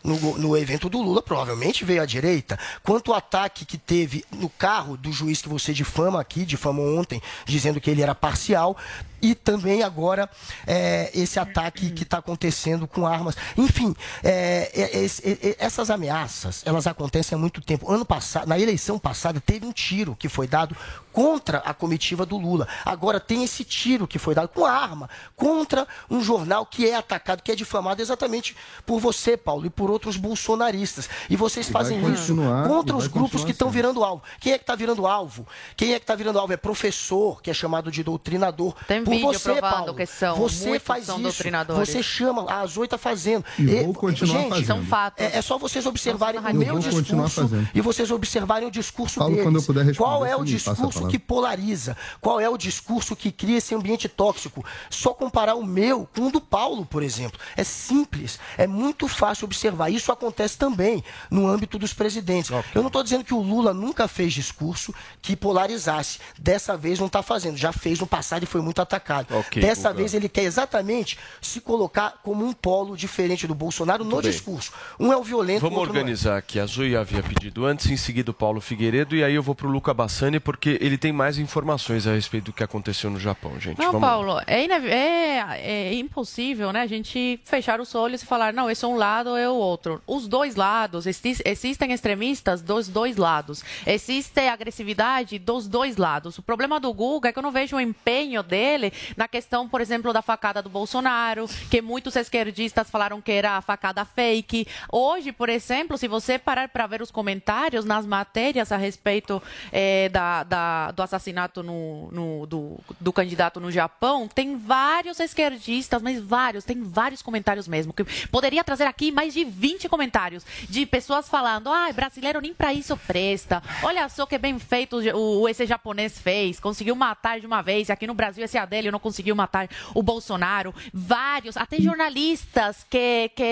no, 0.08 0.38
no, 0.38 0.56
evento 0.56 0.88
do 0.88 1.00
Lula, 1.02 1.20
provavelmente 1.20 1.84
veio 1.84 2.02
à 2.02 2.06
direita. 2.06 2.58
Quanto 2.82 3.10
o 3.10 3.14
ataque 3.14 3.64
que 3.64 3.76
teve 3.76 4.24
no 4.30 4.48
carro 4.48 4.96
do 4.96 5.12
juiz 5.12 5.42
que 5.42 5.48
você 5.48 5.72
difama 5.72 6.20
aqui, 6.20 6.44
difamou 6.44 6.96
ontem, 6.96 7.20
dizendo 7.44 7.80
que 7.80 7.90
ele 7.90 8.02
era 8.02 8.14
parcial, 8.14 8.76
e 9.20 9.34
também 9.34 9.82
agora 9.82 10.30
é, 10.64 11.10
esse 11.12 11.40
ataque 11.40 11.90
que 11.90 12.04
está 12.04 12.18
acontecendo 12.18 12.86
com 12.86 13.04
armas. 13.04 13.36
Enfim, 13.56 13.94
é, 14.22 14.70
é, 14.72 15.04
é, 15.04 15.56
essas 15.58 15.90
ameaças, 15.90 16.62
elas 16.64 16.86
acontecem 16.86 17.34
há 17.34 17.38
muito 17.38 17.60
tempo. 17.60 17.90
Ano 17.90 18.04
passado, 18.04 18.46
na 18.46 18.58
eleição 18.58 18.96
passada, 18.96 19.40
teve 19.40 19.66
um 19.66 19.72
tiro 19.72 20.14
que 20.16 20.28
foi 20.28 20.46
dado 20.46 20.76
contra 21.12 21.58
a 21.58 21.74
comitiva 21.74 22.24
do 22.24 22.36
Lula. 22.36 22.68
Agora 22.84 23.18
tem 23.18 23.42
esse 23.42 23.64
tiro 23.64 24.06
que 24.06 24.20
foi 24.20 24.36
dado 24.36 24.50
com 24.50 24.64
arma 24.64 25.10
contra 25.34 25.86
um 26.08 26.22
jornal 26.22 26.64
que 26.64 26.88
é 26.88 26.94
atacado, 26.94 27.42
que 27.42 27.50
é 27.50 27.56
difamado 27.56 28.00
exatamente 28.00 28.56
por 28.86 29.00
você, 29.00 29.36
Paulo, 29.36 29.66
e 29.66 29.70
por 29.70 29.88
por 29.88 29.97
outros 29.98 30.16
bolsonaristas. 30.16 31.08
E 31.28 31.36
vocês 31.36 31.68
E 31.68 31.72
fazem 31.72 32.00
isso 32.12 32.36
contra 32.66 32.96
os 32.96 33.06
grupos 33.06 33.44
que 33.44 33.50
estão 33.50 33.70
virando 33.70 34.04
alvo. 34.04 34.22
Quem 34.40 34.52
é 34.52 34.58
que 34.58 34.62
está 34.62 34.74
virando 34.74 35.06
alvo? 35.06 35.46
Quem 35.76 35.92
é 35.92 35.98
que 35.98 36.04
está 36.04 36.14
virando 36.14 36.38
alvo? 36.38 36.52
É 36.52 36.56
professor, 36.56 37.42
que 37.42 37.50
é 37.50 37.54
chamado 37.54 37.90
de 37.90 38.02
doutrinador. 38.02 38.74
Tem 38.86 39.02
por 39.02 39.10
vídeo 39.10 39.32
você, 39.32 39.60
Paulo. 39.60 39.94
que 39.94 40.06
são. 40.06 40.36
Você 40.36 40.78
faz 40.78 41.04
são 41.04 41.20
isso. 41.20 41.42
Você 41.74 42.02
chama, 42.02 42.46
a 42.50 42.64
Zoe 42.66 42.84
está 42.84 42.96
fazendo. 42.96 43.44
E 43.58 43.82
vou 43.84 43.92
continuar 43.94 44.40
gente, 44.40 44.48
fazendo. 44.50 44.66
São 44.66 44.84
fatos. 44.84 45.24
É, 45.24 45.38
é 45.38 45.42
só 45.42 45.58
vocês 45.58 45.84
observarem 45.86 46.40
o 46.40 46.54
meu 46.54 46.78
discurso 46.78 47.50
e 47.74 47.80
vocês 47.80 48.10
observarem 48.10 48.68
o 48.68 48.70
discurso 48.70 49.18
Paulo, 49.18 49.34
deles. 49.34 49.46
quando 49.46 49.56
eu 49.56 49.62
puder 49.62 49.84
responder, 49.84 50.10
Qual 50.10 50.24
é 50.26 50.36
o 50.36 50.44
discurso 50.44 51.06
que 51.08 51.18
polariza? 51.18 51.96
Qual 52.20 52.40
é 52.40 52.48
o 52.48 52.56
discurso 52.56 53.16
que 53.16 53.32
cria 53.32 53.58
esse 53.58 53.74
ambiente 53.74 54.08
tóxico? 54.08 54.64
Só 54.90 55.12
comparar 55.12 55.54
o 55.54 55.64
meu 55.64 56.08
com 56.14 56.28
o 56.28 56.30
do 56.30 56.40
Paulo, 56.40 56.86
por 56.86 57.02
exemplo. 57.02 57.38
É 57.56 57.64
simples, 57.64 58.38
é 58.56 58.66
muito 58.66 59.08
fácil 59.08 59.44
observar. 59.44 59.77
Isso 59.90 60.10
acontece 60.10 60.56
também 60.56 61.04
no 61.30 61.46
âmbito 61.46 61.78
dos 61.78 61.92
presidentes. 61.92 62.50
Eu 62.74 62.80
não 62.82 62.86
estou 62.88 63.02
dizendo 63.02 63.22
que 63.24 63.34
o 63.34 63.40
Lula 63.40 63.74
nunca 63.74 64.08
fez 64.08 64.32
discurso 64.32 64.94
que 65.20 65.36
polarizasse. 65.36 66.18
Dessa 66.38 66.76
vez 66.76 66.98
não 66.98 67.06
está 67.06 67.22
fazendo. 67.22 67.56
Já 67.56 67.72
fez 67.72 68.00
no 68.00 68.06
passado 68.06 68.42
e 68.42 68.46
foi 68.46 68.60
muito 68.62 68.80
atacado. 68.80 69.26
Ok, 69.36 69.60
Dessa 69.60 69.88
Guga. 69.90 69.94
vez 70.00 70.14
ele 70.14 70.28
quer 70.28 70.44
exatamente 70.44 71.18
se 71.40 71.60
colocar 71.60 72.20
como 72.22 72.44
um 72.46 72.52
polo 72.52 72.96
diferente 72.96 73.46
do 73.46 73.54
Bolsonaro 73.54 74.04
no 74.04 74.20
bem. 74.22 74.30
discurso. 74.30 74.72
Um 74.98 75.12
é 75.12 75.16
o 75.16 75.22
violento, 75.22 75.60
Vamos 75.60 75.76
o 75.76 75.80
outro 75.80 75.92
não 75.94 76.00
é. 76.00 76.02
organizar 76.02 76.36
aqui. 76.38 76.58
A 76.58 76.66
Zoe 76.66 76.96
havia 76.96 77.22
pedido 77.22 77.66
antes, 77.66 77.90
em 77.90 77.96
seguida 77.96 78.30
o 78.30 78.34
Paulo 78.34 78.60
Figueiredo, 78.60 79.14
e 79.14 79.22
aí 79.24 79.34
eu 79.34 79.42
vou 79.42 79.54
pro 79.54 79.68
Luca 79.68 79.92
Bassani, 79.92 80.40
porque 80.40 80.78
ele 80.80 80.96
tem 80.96 81.12
mais 81.12 81.38
informações 81.38 82.06
a 82.06 82.12
respeito 82.12 82.46
do 82.46 82.52
que 82.52 82.62
aconteceu 82.62 83.10
no 83.10 83.18
Japão, 83.20 83.58
gente. 83.60 83.78
Não, 83.78 83.92
Vamos. 83.92 84.08
Paulo, 84.08 84.40
é, 84.46 84.64
é- 84.64 85.88
é 85.88 85.94
impossível, 85.94 86.72
né, 86.72 86.82
a 86.82 86.86
gente 86.86 87.40
fechar 87.44 87.80
os 87.80 87.94
olhos 87.94 88.22
e 88.22 88.26
falar, 88.26 88.52
não, 88.52 88.70
esse 88.70 88.84
é 88.84 88.88
um 88.88 88.96
lado 88.96 89.36
é 89.36 89.48
o 89.48 89.54
outro. 89.54 89.67
Os 90.06 90.26
dois 90.28 90.54
lados, 90.56 91.06
exi- 91.06 91.42
existem 91.44 91.92
extremistas 91.92 92.62
dos 92.62 92.88
dois 92.88 93.16
lados. 93.16 93.62
Existe 93.86 94.40
agressividade 94.48 95.38
dos 95.38 95.68
dois 95.68 95.96
lados. 95.96 96.38
O 96.38 96.42
problema 96.42 96.78
do 96.80 96.92
Guga 96.92 97.28
é 97.28 97.32
que 97.32 97.38
eu 97.38 97.42
não 97.42 97.52
vejo 97.52 97.76
o 97.76 97.80
empenho 97.80 98.42
dele 98.42 98.92
na 99.16 99.26
questão, 99.28 99.68
por 99.68 99.80
exemplo, 99.80 100.12
da 100.12 100.22
facada 100.22 100.62
do 100.62 100.68
Bolsonaro, 100.70 101.46
que 101.70 101.82
muitos 101.82 102.16
esquerdistas 102.16 102.90
falaram 102.90 103.20
que 103.20 103.32
era 103.32 103.56
a 103.56 103.60
facada 103.62 104.04
fake. 104.04 104.66
Hoje, 104.92 105.32
por 105.32 105.48
exemplo, 105.48 105.98
se 105.98 106.08
você 106.08 106.38
parar 106.38 106.68
para 106.68 106.86
ver 106.86 107.02
os 107.02 107.10
comentários 107.10 107.84
nas 107.84 108.06
matérias 108.06 108.72
a 108.72 108.76
respeito 108.76 109.42
eh, 109.72 110.08
da- 110.10 110.44
da- 110.44 110.90
do 110.92 111.02
assassinato 111.02 111.62
no- 111.62 112.08
no- 112.12 112.46
do, 112.46 112.78
do 113.00 113.12
candidato 113.12 113.60
no 113.60 113.70
Japão, 113.70 114.28
tem 114.28 114.56
vários 114.56 115.20
esquerdistas, 115.20 116.00
mas 116.02 116.20
vários, 116.20 116.64
tem 116.64 116.82
vários 116.82 117.22
comentários 117.22 117.66
mesmo. 117.68 117.92
Que 117.92 118.04
poderia 118.28 118.62
trazer 118.64 118.84
aqui 118.84 119.10
mais 119.10 119.34
de 119.34 119.44
20 119.58 119.88
comentários 119.88 120.44
de 120.68 120.86
pessoas 120.86 121.28
falando: 121.28 121.68
ah, 121.70 121.92
brasileiro 121.92 122.40
nem 122.40 122.54
para 122.54 122.72
isso 122.72 122.96
presta. 122.96 123.62
Olha 123.82 124.08
só 124.08 124.24
que 124.24 124.38
bem 124.38 124.58
feito 124.58 124.98
o, 124.98 125.40
o 125.42 125.48
esse 125.48 125.66
japonês 125.66 126.18
fez, 126.20 126.60
conseguiu 126.60 126.94
matar 126.94 127.40
de 127.40 127.46
uma 127.46 127.60
vez. 127.60 127.90
Aqui 127.90 128.06
no 128.06 128.14
Brasil, 128.14 128.44
esse 128.44 128.56
Adélio 128.56 128.92
não 128.92 129.00
conseguiu 129.00 129.34
matar 129.34 129.68
o 129.94 130.02
Bolsonaro. 130.02 130.74
Vários, 130.92 131.56
até 131.56 131.80
jornalistas 131.80 132.86
que, 132.88 133.30
que, 133.34 133.42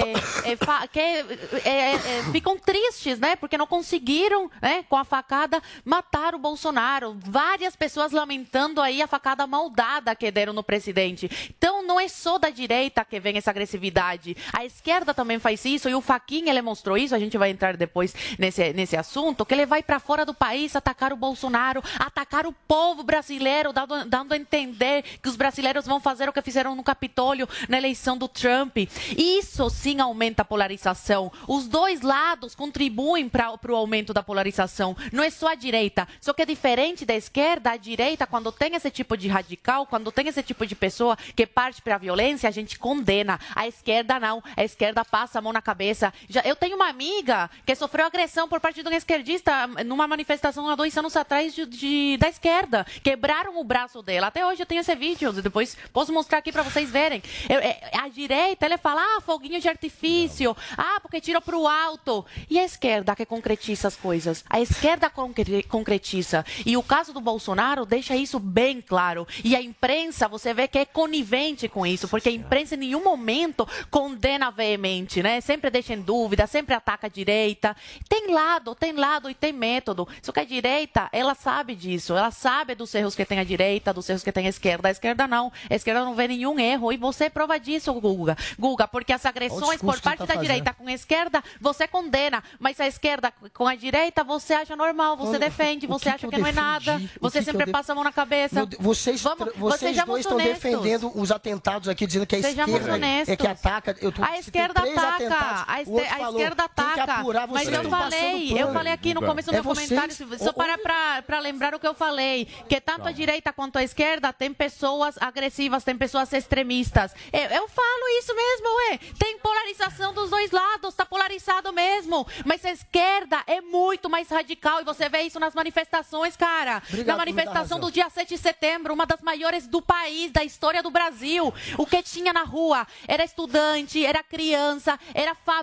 eh, 0.44 0.56
fa- 0.56 0.86
que, 0.86 1.00
eh, 1.00 1.24
eh, 1.64 1.98
ficam 2.30 2.56
tristes, 2.58 3.18
né? 3.18 3.34
Porque 3.36 3.58
não 3.58 3.66
conseguiram, 3.66 4.50
né, 4.62 4.84
com 4.88 4.96
a 4.96 5.04
facada, 5.04 5.60
matar 5.84 6.34
o 6.34 6.38
Bolsonaro. 6.38 7.16
Várias 7.24 7.74
pessoas 7.74 8.12
lamentando 8.12 8.80
aí 8.80 9.02
a 9.02 9.06
facada 9.06 9.46
maldada 9.46 10.14
que 10.14 10.30
deram 10.30 10.52
no 10.52 10.62
presidente. 10.62 11.28
Então, 11.56 11.82
não 11.84 11.98
é 11.98 12.08
só 12.08 12.38
da 12.38 12.50
direita 12.50 13.04
que 13.04 13.18
vem 13.18 13.36
essa 13.36 13.50
agressividade. 13.50 14.36
A 14.52 14.64
esquerda 14.64 15.12
também 15.12 15.38
faz 15.38 15.64
isso 15.64 15.88
e 15.88 15.94
o 15.96 16.00
Faquin 16.00 16.48
ele 16.48 16.62
mostrou 16.62 16.96
isso. 16.96 17.14
A 17.14 17.18
gente 17.18 17.36
vai 17.36 17.50
entrar 17.50 17.76
depois 17.76 18.14
nesse, 18.38 18.72
nesse 18.72 18.96
assunto. 18.96 19.44
Que 19.44 19.54
ele 19.54 19.66
vai 19.66 19.82
para 19.82 19.98
fora 19.98 20.24
do 20.24 20.34
país 20.34 20.76
atacar 20.76 21.12
o 21.12 21.16
Bolsonaro, 21.16 21.82
atacar 21.98 22.46
o 22.46 22.52
povo 22.52 23.02
brasileiro, 23.02 23.72
dando, 23.72 24.04
dando 24.04 24.32
a 24.32 24.36
entender 24.36 25.02
que 25.22 25.28
os 25.28 25.36
brasileiros 25.36 25.86
vão 25.86 26.00
fazer 26.00 26.28
o 26.28 26.32
que 26.32 26.42
fizeram 26.42 26.74
no 26.74 26.82
Capitólio 26.82 27.48
na 27.68 27.78
eleição 27.78 28.16
do 28.16 28.28
Trump. 28.28 28.76
Isso 29.16 29.68
sim 29.70 30.00
aumenta 30.00 30.42
a 30.42 30.44
polarização. 30.44 31.32
Os 31.48 31.66
dois 31.66 32.00
lados 32.02 32.54
contribuem 32.54 33.28
para 33.28 33.50
o 33.68 33.74
aumento 33.74 34.12
da 34.12 34.22
polarização. 34.22 34.96
Não 35.12 35.22
é 35.22 35.30
só 35.30 35.48
a 35.48 35.54
direita. 35.54 36.06
Só 36.20 36.32
que 36.32 36.42
é 36.42 36.46
diferente 36.46 37.04
da 37.04 37.14
esquerda, 37.14 37.70
a 37.70 37.76
direita, 37.76 38.26
quando 38.26 38.52
tem 38.52 38.74
esse 38.74 38.90
tipo 38.90 39.16
de 39.16 39.28
radical, 39.28 39.86
quando 39.86 40.12
tem 40.12 40.28
esse 40.28 40.42
tipo 40.42 40.66
de 40.66 40.74
pessoa 40.74 41.16
que 41.34 41.46
parte 41.46 41.80
para 41.80 41.94
a 41.94 41.98
violência, 41.98 42.48
a 42.48 42.52
gente 42.52 42.78
condena. 42.78 43.40
A 43.54 43.66
esquerda 43.66 44.20
não. 44.20 44.42
A 44.56 44.64
esquerda 44.64 45.04
passa 45.04 45.38
a 45.38 45.42
mão 45.42 45.52
na 45.52 45.62
cabeça. 45.62 45.85
Já, 46.28 46.40
eu 46.44 46.56
tenho 46.56 46.76
uma 46.76 46.88
amiga 46.88 47.50
que 47.64 47.74
sofreu 47.74 48.06
agressão 48.06 48.48
por 48.48 48.60
parte 48.60 48.82
de 48.82 48.88
um 48.88 48.92
esquerdista 48.92 49.66
numa 49.84 50.06
manifestação 50.06 50.68
há 50.68 50.74
dois 50.74 50.96
anos 50.96 51.16
atrás 51.16 51.54
de, 51.54 51.66
de- 51.66 52.16
da 52.18 52.28
esquerda. 52.28 52.84
Quebraram 53.02 53.58
o 53.58 53.64
braço 53.64 54.02
dela. 54.02 54.26
Até 54.28 54.44
hoje 54.46 54.62
eu 54.62 54.66
tenho 54.66 54.80
esse 54.80 54.94
vídeo. 54.94 55.32
Depois 55.32 55.76
posso 55.92 56.12
mostrar 56.12 56.38
aqui 56.38 56.50
para 56.52 56.62
vocês 56.62 56.90
verem. 56.90 57.22
Eu- 57.48 57.58
é- 57.60 57.90
a 57.94 58.08
direita, 58.08 58.66
ele 58.66 58.78
fala, 58.78 59.02
ah, 59.02 59.20
foguinho 59.20 59.60
de 59.60 59.68
artifício. 59.68 60.56
Ah, 60.76 60.98
porque 61.00 61.20
tirou 61.20 61.40
para 61.42 61.56
o 61.56 61.66
alto. 61.66 62.24
E 62.50 62.58
a 62.58 62.64
esquerda 62.64 63.14
que 63.14 63.26
concretiza 63.26 63.88
as 63.88 63.96
coisas. 63.96 64.44
A 64.48 64.60
esquerda 64.60 65.08
concre- 65.10 65.62
concretiza. 65.64 66.44
E 66.64 66.76
o 66.76 66.82
caso 66.82 67.12
do 67.12 67.20
Bolsonaro 67.20 67.84
deixa 67.86 68.14
isso 68.16 68.38
bem 68.38 68.80
claro. 68.80 69.26
E 69.44 69.54
a 69.56 69.62
imprensa, 69.62 70.28
você 70.28 70.52
vê 70.54 70.66
que 70.68 70.78
é 70.78 70.84
conivente 70.84 71.68
com 71.68 71.86
isso, 71.86 72.08
porque 72.08 72.28
a 72.28 72.32
imprensa 72.32 72.74
em 72.74 72.78
nenhum 72.78 73.02
momento 73.02 73.66
condena 73.90 74.50
veemente, 74.50 75.22
né? 75.22 75.40
Sempre 75.40 75.70
deixa 75.76 75.92
em 75.94 76.00
dúvida, 76.00 76.46
sempre 76.46 76.74
ataca 76.74 77.06
a 77.06 77.10
direita. 77.10 77.76
Tem 78.08 78.32
lado, 78.32 78.74
tem 78.74 78.92
lado 78.92 79.28
e 79.28 79.34
tem 79.34 79.52
método. 79.52 80.08
Só 80.22 80.32
que 80.32 80.40
a 80.40 80.44
direita, 80.44 81.08
ela 81.12 81.34
sabe 81.34 81.74
disso. 81.74 82.14
Ela 82.14 82.30
sabe 82.30 82.74
dos 82.74 82.94
erros 82.94 83.14
que 83.14 83.24
tem 83.24 83.38
a 83.38 83.44
direita, 83.44 83.92
dos 83.92 84.08
erros 84.08 84.22
que 84.22 84.32
tem 84.32 84.46
a 84.46 84.48
esquerda. 84.48 84.88
A 84.88 84.90
esquerda 84.90 85.26
não. 85.26 85.52
A 85.68 85.74
esquerda 85.74 86.04
não 86.04 86.14
vê 86.14 86.26
nenhum 86.28 86.58
erro. 86.58 86.92
E 86.92 86.96
você 86.96 87.24
é 87.24 87.30
prova 87.30 87.58
disso, 87.58 87.92
Guga. 87.94 88.36
Guga, 88.58 88.88
porque 88.88 89.12
as 89.12 89.26
agressões 89.26 89.80
por 89.80 89.96
que 89.96 90.02
parte 90.02 90.18
tá 90.18 90.24
da 90.24 90.34
fazendo. 90.34 90.42
direita 90.42 90.72
com 90.72 90.86
a 90.88 90.92
esquerda, 90.92 91.42
você 91.60 91.86
condena. 91.86 92.42
Mas 92.58 92.80
a 92.80 92.86
esquerda 92.86 93.32
com 93.52 93.66
a 93.66 93.74
direita, 93.74 94.24
você 94.24 94.54
acha 94.54 94.74
normal, 94.74 95.16
você 95.16 95.30
Olha, 95.30 95.38
defende, 95.40 95.86
você 95.86 96.04
que 96.04 96.08
acha 96.08 96.26
que 96.28 96.34
que, 96.34 96.40
não 96.40 96.46
é 96.46 96.52
nada. 96.52 97.00
Você 97.20 97.38
que 97.40 97.44
sempre 97.44 97.70
passa 97.70 97.92
a 97.92 97.94
mão 97.94 98.04
na 98.04 98.12
cabeça. 98.12 98.54
Meu 98.54 98.68
vocês, 98.78 99.20
Vamos, 99.22 99.50
vocês 99.56 99.96
dois 100.04 100.24
estão 100.24 100.38
defendendo 100.38 101.10
os 101.14 101.30
atentados 101.30 101.88
aqui, 101.88 102.06
dizendo 102.06 102.26
que 102.26 102.36
a 102.36 102.42
Sejamos 102.42 102.74
esquerda 102.74 102.94
honestos. 102.94 103.28
é 103.28 103.36
que 103.36 103.46
ataca. 103.46 103.96
Eu 104.00 104.12
tô, 104.12 104.22
A 104.22 104.38
esquerda 104.38 104.80
ataca, 104.80 105.08
atentados, 105.16 105.64
a, 105.66 105.82
este- 105.82 106.00
a 106.00 106.16
falou, 106.18 106.40
esquerda 106.40 106.64
ataca. 106.64 107.22
Mas 107.50 107.68
eu 107.68 107.90
falei, 107.90 108.60
eu 108.62 108.72
falei 108.72 108.92
aqui 108.92 109.14
no 109.14 109.22
começo 109.22 109.50
do 109.50 109.54
É 109.56 109.60
meu 109.62 109.64
comentário, 109.64 110.14
vocês. 110.14 110.40
só 110.42 110.50
Ô, 110.50 110.52
para 110.52 110.78
pra, 110.78 111.22
pra 111.22 111.38
lembrar 111.40 111.74
o 111.74 111.78
que 111.80 111.86
eu 111.86 111.94
falei, 111.94 112.46
que 112.68 112.80
tanto 112.80 113.08
a 113.08 113.12
direita 113.12 113.52
quanto 113.52 113.76
a 113.78 113.82
esquerda 113.82 114.32
tem 114.32 114.52
pessoas 114.52 115.16
agressivas, 115.20 115.84
tem 115.84 115.96
pessoas 115.96 116.32
extremistas. 116.32 117.14
Eu, 117.32 117.40
eu 117.42 117.68
falo 117.68 118.08
isso 118.18 118.34
mesmo, 118.34 118.68
ué. 118.76 118.98
Tem 119.18 119.38
polarização 119.38 120.12
dos 120.14 120.30
dois 120.30 120.50
lados, 120.50 120.94
tá 120.94 121.04
polarizado 121.06 121.72
mesmo. 121.72 122.26
Mas 122.44 122.64
a 122.64 122.70
esquerda 122.70 123.42
é 123.46 123.60
muito 123.60 124.08
mais 124.08 124.28
radical 124.28 124.80
e 124.80 124.84
você 124.84 125.08
vê 125.08 125.22
isso 125.22 125.38
nas 125.40 125.54
manifestações, 125.54 126.36
cara. 126.36 126.82
Obrigado 126.88 127.06
Na 127.06 127.16
manifestação 127.16 127.78
do 127.80 127.90
dia 127.90 128.08
7 128.10 128.28
de 128.28 128.38
setembro, 128.38 128.92
uma 128.94 129.06
das 129.06 129.20
maiores 129.22 129.66
do 129.66 129.80
país, 129.82 130.30
da 130.32 130.44
história 130.44 130.82
do 130.82 130.90
Brasil. 130.90 131.52
O 131.78 131.86
que 131.86 132.02
tinha 132.02 132.32
na 132.32 132.42
rua 132.42 132.86
era 133.08 133.24
estudante, 133.24 134.04
era 134.04 134.22
criança, 134.22 134.98
era 135.14 135.34
família, 135.34 135.55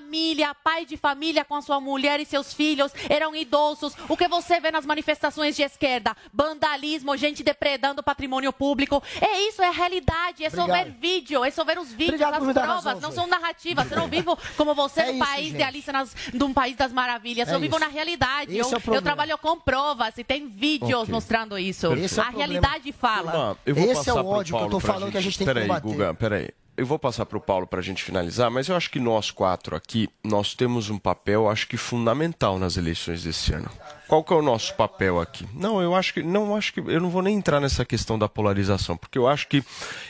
pai 0.63 0.85
de 0.85 0.97
família 0.97 1.43
com 1.45 1.55
a 1.55 1.61
sua 1.61 1.79
mulher 1.79 2.19
e 2.19 2.25
seus 2.25 2.53
filhos, 2.53 2.91
eram 3.09 3.35
idosos. 3.35 3.93
O 4.07 4.15
que 4.17 4.27
você 4.27 4.59
vê 4.59 4.71
nas 4.71 4.85
manifestações 4.85 5.55
de 5.55 5.63
esquerda? 5.63 6.15
Vandalismo, 6.33 7.15
gente 7.17 7.43
depredando 7.43 8.01
o 8.01 8.03
patrimônio 8.03 8.51
público. 8.53 9.01
É 9.21 9.47
isso, 9.47 9.61
é 9.61 9.67
a 9.67 9.71
realidade. 9.71 10.43
É 10.43 10.49
só 10.49 10.63
Obrigado. 10.63 10.85
ver 10.85 10.91
vídeo, 10.99 11.43
é 11.43 11.51
só 11.51 11.63
ver 11.63 11.77
os 11.77 11.89
vídeos, 11.89 12.21
Obrigado 12.21 12.33
as 12.47 12.53
provas. 12.53 12.83
razão, 12.85 12.99
não 13.01 13.11
são 13.11 13.27
narrativas. 13.27 13.89
Eu 13.91 13.97
não 13.97 14.07
vivo 14.07 14.37
como 14.57 14.73
você 14.73 15.01
É 15.01 15.05
no 15.07 15.11
isso, 15.13 15.19
país 15.25 15.45
gente. 15.47 15.57
de 15.57 15.63
Alice 15.63 15.91
nas, 15.91 16.15
de 16.33 16.43
um 16.43 16.53
país 16.53 16.75
das 16.75 16.91
maravilhas. 16.91 17.47
É 17.49 17.55
eu 17.55 17.59
vivo 17.59 17.75
isso. 17.75 17.85
na 17.85 17.91
realidade. 17.91 18.55
Eu, 18.57 18.65
é 18.67 18.97
eu 18.97 19.01
trabalho 19.01 19.37
com 19.37 19.59
provas 19.59 20.17
e 20.17 20.23
tem 20.23 20.47
vídeos 20.47 21.01
Ok. 21.03 21.13
mostrando 21.13 21.57
isso. 21.57 21.93
Esse 21.93 22.19
é 22.19 22.23
a 22.23 22.29
realidade 22.29 22.91
fala. 22.91 23.31
Turma, 23.31 23.57
eu 23.65 23.75
vou 23.75 23.91
Esse 23.91 24.09
é 24.09 24.13
o 24.13 24.25
ódio 24.25 24.57
que 24.57 24.63
eu 24.63 24.69
tô 24.69 24.79
falando 24.79 25.11
que 25.11 25.17
a 25.17 25.21
gente 25.21 25.37
tem 25.37 25.47
que 25.47 25.53
Peraí, 25.53 25.67
combater. 25.67 25.87
Guga, 25.87 26.13
peraí. 26.13 26.49
Eu 26.75 26.85
vou 26.87 26.97
passar 26.97 27.25
para 27.25 27.37
o 27.37 27.41
Paulo 27.41 27.67
para 27.67 27.79
a 27.79 27.83
gente 27.83 28.03
finalizar, 28.03 28.49
mas 28.49 28.67
eu 28.67 28.75
acho 28.75 28.89
que 28.89 28.99
nós 28.99 29.29
quatro 29.29 29.75
aqui, 29.75 30.09
nós 30.23 30.55
temos 30.55 30.89
um 30.89 30.97
papel, 30.97 31.47
acho 31.47 31.67
que 31.67 31.77
fundamental 31.77 32.57
nas 32.57 32.77
eleições 32.77 33.23
desse 33.23 33.53
ano. 33.53 33.69
Qual 34.13 34.23
que 34.23 34.31
é 34.31 34.35
o 34.35 34.43
nosso 34.43 34.75
papel 34.75 35.19
aqui? 35.19 35.43
Não, 35.55 35.81
eu 35.81 35.95
acho 35.95 36.13
que 36.13 36.21
não 36.21 36.55
acho 36.55 36.71
que 36.71 36.79
eu 36.79 37.01
não 37.01 37.09
vou 37.09 37.23
nem 37.23 37.35
entrar 37.35 37.59
nessa 37.59 37.83
questão 37.83 38.19
da 38.19 38.29
polarização, 38.29 38.95
porque 38.95 39.17
eu 39.17 39.27
acho 39.27 39.47
que 39.47 39.63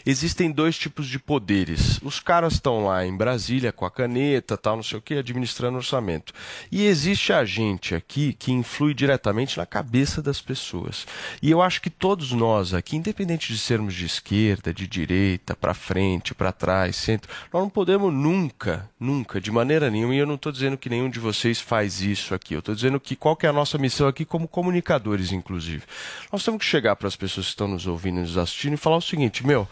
existem 0.05 0.51
dois 0.51 0.77
tipos 0.77 1.07
de 1.07 1.17
poderes. 1.17 2.01
Os 2.03 2.19
caras 2.19 2.55
estão 2.55 2.83
lá 2.83 3.05
em 3.05 3.15
Brasília 3.15 3.71
com 3.71 3.85
a 3.85 3.89
caneta, 3.89 4.57
tal, 4.57 4.75
não 4.75 4.83
sei 4.83 4.97
o 4.97 5.01
que, 5.01 5.13
administrando 5.13 5.77
orçamento. 5.77 6.33
E 6.69 6.85
existe 6.85 7.31
a 7.31 7.45
gente 7.45 7.95
aqui 7.95 8.33
que 8.33 8.51
influi 8.51 8.93
diretamente 8.93 9.57
na 9.57 9.65
cabeça 9.65 10.21
das 10.21 10.41
pessoas. 10.41 11.07
E 11.41 11.49
eu 11.49 11.61
acho 11.61 11.81
que 11.81 11.89
todos 11.89 12.33
nós 12.33 12.73
aqui, 12.73 12.97
independente 12.97 13.53
de 13.53 13.57
sermos 13.57 13.93
de 13.93 14.05
esquerda, 14.05 14.73
de 14.73 14.85
direita, 14.85 15.55
para 15.55 15.73
frente, 15.73 16.35
para 16.35 16.51
trás, 16.51 16.97
centro, 16.97 17.31
nós 17.53 17.63
não 17.63 17.69
podemos 17.69 18.13
nunca, 18.13 18.89
nunca, 18.99 19.39
de 19.39 19.49
maneira 19.49 19.89
nenhuma, 19.89 20.13
e 20.13 20.17
eu 20.17 20.27
não 20.27 20.35
estou 20.35 20.51
dizendo 20.51 20.77
que 20.77 20.89
nenhum 20.89 21.09
de 21.09 21.21
vocês 21.21 21.61
faz 21.61 22.01
isso 22.01 22.35
aqui. 22.35 22.53
Eu 22.53 22.59
estou 22.59 22.75
dizendo 22.75 22.99
que 22.99 23.15
qual 23.15 23.37
que 23.37 23.45
é 23.45 23.49
a 23.49 23.53
nossa 23.53 23.77
missão 23.77 23.92
aqui 24.01 24.25
como 24.25 24.47
comunicadores, 24.47 25.31
inclusive. 25.31 25.83
Nós 26.31 26.43
temos 26.43 26.59
que 26.59 26.65
chegar 26.65 26.95
para 26.95 27.07
as 27.07 27.15
pessoas 27.15 27.47
que 27.47 27.51
estão 27.51 27.67
nos 27.67 27.87
ouvindo 27.87 28.19
e 28.19 28.21
nos 28.21 28.37
assistindo 28.37 28.73
e 28.73 28.77
falar 28.77 28.97
o 28.97 29.01
seguinte, 29.01 29.45
meu, 29.45 29.67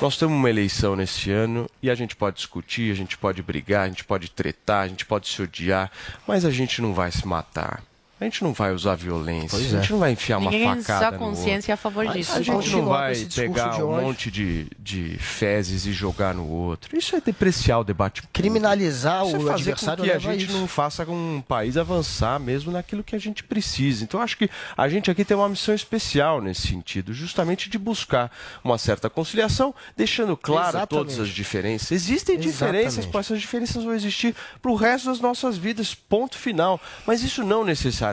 nós 0.00 0.16
temos 0.16 0.34
uma 0.34 0.50
eleição 0.50 0.96
nesse 0.96 1.30
ano 1.30 1.68
e 1.82 1.90
a 1.90 1.94
gente 1.94 2.16
pode 2.16 2.36
discutir, 2.36 2.90
a 2.90 2.96
gente 2.96 3.16
pode 3.18 3.42
brigar, 3.42 3.84
a 3.84 3.88
gente 3.88 4.04
pode 4.04 4.30
tretar, 4.30 4.84
a 4.84 4.88
gente 4.88 5.04
pode 5.04 5.28
se 5.28 5.40
odiar, 5.42 5.90
mas 6.26 6.44
a 6.44 6.50
gente 6.50 6.80
não 6.80 6.94
vai 6.94 7.12
se 7.12 7.26
matar. 7.26 7.82
A 8.22 8.24
gente 8.24 8.42
não 8.44 8.52
vai 8.52 8.72
usar 8.72 8.94
violência, 8.94 9.50
Pois 9.50 9.74
a 9.74 9.78
é. 9.78 9.80
gente 9.80 9.92
não 9.92 9.98
vai 9.98 10.12
enfiar 10.12 10.40
Ninguém 10.40 10.64
uma 10.64 10.76
facada 10.76 11.12
no 11.12 11.18
consciência 11.18 11.72
é 11.72 11.74
a 11.74 11.76
favor 11.76 12.04
outro. 12.04 12.18
disso. 12.18 12.32
A 12.32 12.42
gente 12.42 12.70
não 12.70 12.80
com 12.80 12.86
vai 12.86 13.14
pegar 13.34 13.84
um 13.84 14.00
monte 14.00 14.30
de, 14.30 14.66
de 14.78 15.16
fezes 15.18 15.86
e 15.86 15.92
jogar 15.92 16.34
no 16.34 16.48
outro. 16.48 16.96
Isso 16.96 17.16
é 17.16 17.20
depreciar 17.20 17.80
o 17.80 17.84
debate 17.84 18.22
público. 18.22 18.32
Criminalizar 18.32 19.26
Isso 19.26 19.36
é 19.36 19.38
o 19.38 19.42
fazer 19.42 19.52
adversário 19.52 20.04
com 20.04 20.04
que 20.04 20.12
a 20.12 20.16
a 20.16 20.18
gente 20.18 20.44
isso. 20.46 20.56
não 20.58 20.68
faça 20.68 21.02
um 21.10 21.42
país 21.46 21.76
avançar 21.76 22.38
mesmo 22.38 22.70
naquilo 22.70 23.02
que 23.02 23.16
a 23.16 23.18
gente 23.18 23.42
precisa. 23.42 24.04
Então, 24.04 24.20
acho 24.20 24.36
que 24.36 24.48
a 24.76 24.88
gente 24.88 25.10
aqui 25.10 25.24
tem 25.24 25.36
uma 25.36 25.48
missão 25.48 25.74
especial 25.74 26.40
nesse 26.40 26.68
sentido, 26.68 27.12
justamente 27.12 27.68
de 27.68 27.78
buscar 27.78 28.30
uma 28.62 28.78
certa 28.78 29.10
conciliação, 29.10 29.74
deixando 29.96 30.36
claro 30.36 30.76
Exatamente. 30.76 30.88
todas 30.88 31.18
as 31.18 31.28
diferenças. 31.28 31.90
Existem 31.92 32.38
diferenças, 32.38 33.04
pô, 33.06 33.18
essas 33.18 33.40
diferenças 33.40 33.82
vão 33.82 33.94
existir 33.94 34.34
para 34.60 34.70
o 34.70 34.74
resto 34.76 35.08
das 35.08 35.20
nossas 35.20 35.56
vidas, 35.56 35.94
ponto 35.94 36.36
final. 36.38 36.80
Mas 37.06 37.22
isso 37.22 37.42
não 37.42 37.64
necessariamente 37.64 38.11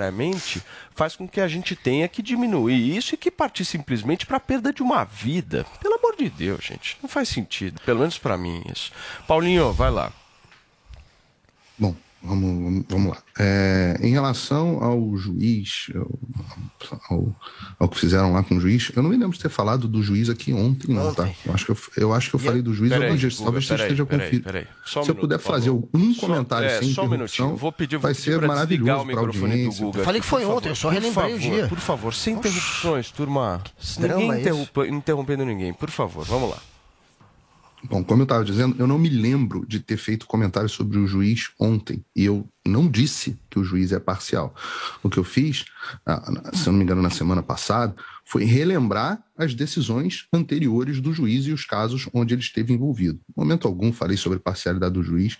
faz 0.95 1.15
com 1.15 1.27
que 1.27 1.41
a 1.41 1.47
gente 1.47 1.75
tenha 1.75 2.07
que 2.07 2.21
diminuir 2.21 2.95
isso 2.95 3.15
e 3.15 3.17
que 3.17 3.31
partir 3.31 3.65
simplesmente 3.65 4.25
para 4.25 4.37
a 4.37 4.39
perda 4.39 4.71
de 4.71 4.81
uma 4.81 5.03
vida. 5.03 5.65
Pelo 5.81 5.95
amor 5.95 6.15
de 6.15 6.29
Deus, 6.29 6.63
gente, 6.63 6.97
não 7.01 7.09
faz 7.09 7.29
sentido, 7.29 7.81
pelo 7.81 7.99
menos 7.99 8.17
para 8.17 8.37
mim 8.37 8.63
isso. 8.71 8.91
Paulinho, 9.27 9.71
vai 9.73 9.91
lá. 9.91 10.11
Vamos, 12.21 12.83
vamos- 12.89 13.11
lá. 13.11 13.17
É, 13.39 13.97
em 14.01 14.11
relação 14.11 14.83
ao 14.83 15.15
juiz, 15.15 15.87
ao, 15.95 17.17
ao- 17.17 17.35
ao 17.79 17.87
que 17.89 17.97
fizeram 17.97 18.33
lá 18.33 18.43
com 18.43 18.55
o 18.57 18.59
juiz, 18.59 18.91
eu 18.93 19.01
não 19.01 19.09
me 19.09 19.15
lembro 19.15 19.35
de 19.37 19.41
ter 19.41 19.47
falado 19.49 19.87
do 19.87 20.03
juiz 20.03 20.29
aqui 20.29 20.51
ontem, 20.51 20.93
não, 20.93 21.13
tá? 21.13 21.29
Eu 21.45 21.53
acho 21.53 21.65
que 21.65 21.71
eu, 21.71 21.77
eu, 21.95 22.13
acho 22.13 22.29
que 22.29 22.35
eu 22.35 22.39
falei 22.39 22.61
do 22.61 22.73
juiz 22.73 22.91
Peraí, 22.91 23.15
Guga, 23.15 23.29
talvez 23.43 23.65
você 23.67 23.75
esteja 23.75 24.05
peraí. 24.05 24.67
Só 24.85 24.99
um 24.99 25.03
Se 25.05 25.11
eu 25.11 25.15
puder 25.15 25.39
fazer 25.39 25.69
um 25.69 26.13
Só- 26.13 26.27
comentário 26.27 26.67
é, 26.67 26.79
sem 26.79 26.91
só 26.93 27.03
um 27.03 27.07
minutinho. 27.07 27.45
interrupção, 27.45 27.55
Vou 27.55 27.71
pedir, 27.71 27.95
vou 27.95 28.01
vai 28.03 28.13
pedir 28.13 28.23
ser 28.23 28.41
maravilhoso 28.45 29.01
o 29.01 29.05
para 29.05 29.13
a 29.13 29.21
do 29.21 29.25
audiência. 29.27 29.85
Guga. 29.85 30.03
Falei 30.03 30.21
que 30.21 30.27
foi 30.27 30.41
por 30.43 30.47
ontem, 30.51 30.55
favor. 30.55 30.71
eu 30.71 30.75
só 30.75 30.89
relembrei 30.89 31.33
o 31.35 31.39
dia. 31.39 31.67
Por 31.67 31.79
favor, 31.79 32.13
sem 32.13 32.33
interrupções, 32.35 33.11
turma. 33.11 33.63
Ninguém 33.97 34.39
interrompa- 34.41 34.87
interrompendo 34.87 35.45
ninguém. 35.45 35.73
Por 35.73 35.89
favor, 35.89 36.25
vamos 36.25 36.49
lá. 36.49 36.57
Bom, 37.83 38.03
como 38.03 38.21
eu 38.21 38.23
estava 38.23 38.43
dizendo, 38.43 38.75
eu 38.77 38.85
não 38.85 38.99
me 38.99 39.09
lembro 39.09 39.65
de 39.65 39.79
ter 39.79 39.95
feito 39.95 40.27
comentário 40.27 40.67
sobre 40.67 40.97
o 40.97 41.07
juiz 41.07 41.51
ontem. 41.59 42.03
E 42.15 42.25
eu 42.25 42.47
não 42.65 42.89
disse 42.89 43.39
que 43.49 43.57
o 43.57 43.63
juiz 43.63 43.91
é 43.91 43.99
parcial. 43.99 44.53
O 45.01 45.09
que 45.09 45.17
eu 45.17 45.23
fiz, 45.23 45.65
ah, 46.05 46.51
se 46.53 46.67
eu 46.67 46.73
não 46.73 46.77
me 46.77 46.83
engano, 46.83 47.01
na 47.01 47.09
semana 47.09 47.41
passada, 47.41 47.95
foi 48.25 48.43
relembrar 48.43 49.23
as 49.37 49.55
decisões 49.55 50.27
anteriores 50.33 50.99
do 50.99 51.13
juiz 51.13 51.45
e 51.45 51.51
os 51.51 51.65
casos 51.65 52.07
onde 52.13 52.33
ele 52.33 52.41
esteve 52.41 52.73
envolvido. 52.73 53.19
Em 53.29 53.41
momento 53.41 53.67
algum 53.67 53.93
falei 53.93 54.17
sobre 54.17 54.39
parcialidade 54.39 54.93
do 54.93 55.03
juiz. 55.03 55.37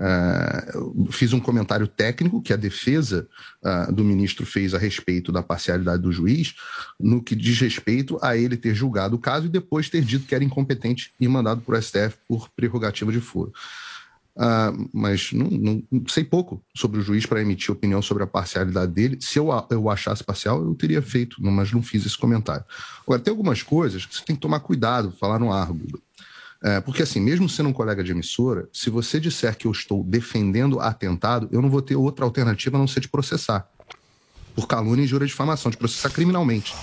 Ah, 0.00 0.64
fiz 1.10 1.32
um 1.32 1.40
comentário 1.40 1.88
técnico 1.88 2.40
que 2.40 2.52
a 2.52 2.56
defesa 2.56 3.28
ah, 3.64 3.90
do 3.90 4.04
ministro 4.04 4.46
fez 4.46 4.72
a 4.72 4.78
respeito 4.78 5.32
da 5.32 5.42
parcialidade 5.42 6.02
do 6.02 6.12
juiz, 6.12 6.54
no 7.00 7.20
que 7.20 7.34
diz 7.34 7.58
respeito 7.60 8.16
a 8.22 8.36
ele 8.36 8.56
ter 8.56 8.74
julgado 8.76 9.16
o 9.16 9.18
caso 9.18 9.46
e 9.46 9.50
depois 9.50 9.90
ter 9.90 10.02
dito 10.02 10.24
que 10.26 10.34
era 10.36 10.44
incompetente 10.44 11.12
e 11.18 11.26
mandado 11.26 11.62
por 11.62 11.76
STF 11.82 12.16
por 12.28 12.48
prerrogativa 12.50 13.10
de 13.10 13.20
foro. 13.20 13.52
Ah, 14.40 14.72
mas 14.92 15.32
não, 15.32 15.48
não- 15.50 15.82
sei 16.06 16.22
pouco 16.22 16.62
sobre 16.72 17.00
o 17.00 17.02
juiz 17.02 17.26
para 17.26 17.42
emitir 17.42 17.72
opinião 17.72 18.00
sobre 18.00 18.22
a 18.22 18.26
parcialidade 18.26 18.92
dele. 18.92 19.18
Se 19.20 19.36
eu, 19.36 19.48
eu 19.68 19.90
achasse 19.90 20.22
parcial, 20.22 20.62
eu 20.62 20.76
teria 20.76 21.02
feito, 21.02 21.42
mas 21.42 21.72
não 21.72 21.82
fiz 21.82 22.06
esse 22.06 22.16
comentário. 22.16 22.64
Agora, 23.02 23.20
tem 23.20 23.32
algumas 23.32 23.64
coisas 23.64 24.06
que 24.06 24.14
você 24.14 24.24
tem 24.24 24.36
que 24.36 24.42
tomar 24.42 24.60
cuidado 24.60 25.10
falar 25.18 25.40
no 25.40 25.48
Guga. 25.48 25.98
É, 26.62 26.80
porque, 26.80 27.02
assim, 27.02 27.20
mesmo 27.20 27.48
sendo 27.48 27.68
um 27.68 27.72
colega 27.72 28.02
de 28.02 28.10
emissora, 28.10 28.68
se 28.72 28.90
você 28.90 29.20
disser 29.20 29.56
que 29.56 29.66
eu 29.66 29.70
estou 29.70 30.02
defendendo 30.02 30.80
atentado, 30.80 31.48
eu 31.52 31.62
não 31.62 31.70
vou 31.70 31.80
ter 31.80 31.94
outra 31.94 32.24
alternativa 32.24 32.76
a 32.76 32.80
não 32.80 32.88
ser 32.88 33.00
de 33.00 33.08
processar. 33.08 33.68
Por 34.56 34.66
calúnia 34.66 35.04
e 35.04 35.06
jura 35.06 35.24
de 35.24 35.30
difamação, 35.30 35.70
de 35.70 35.76
processar 35.76 36.10
criminalmente. 36.10 36.74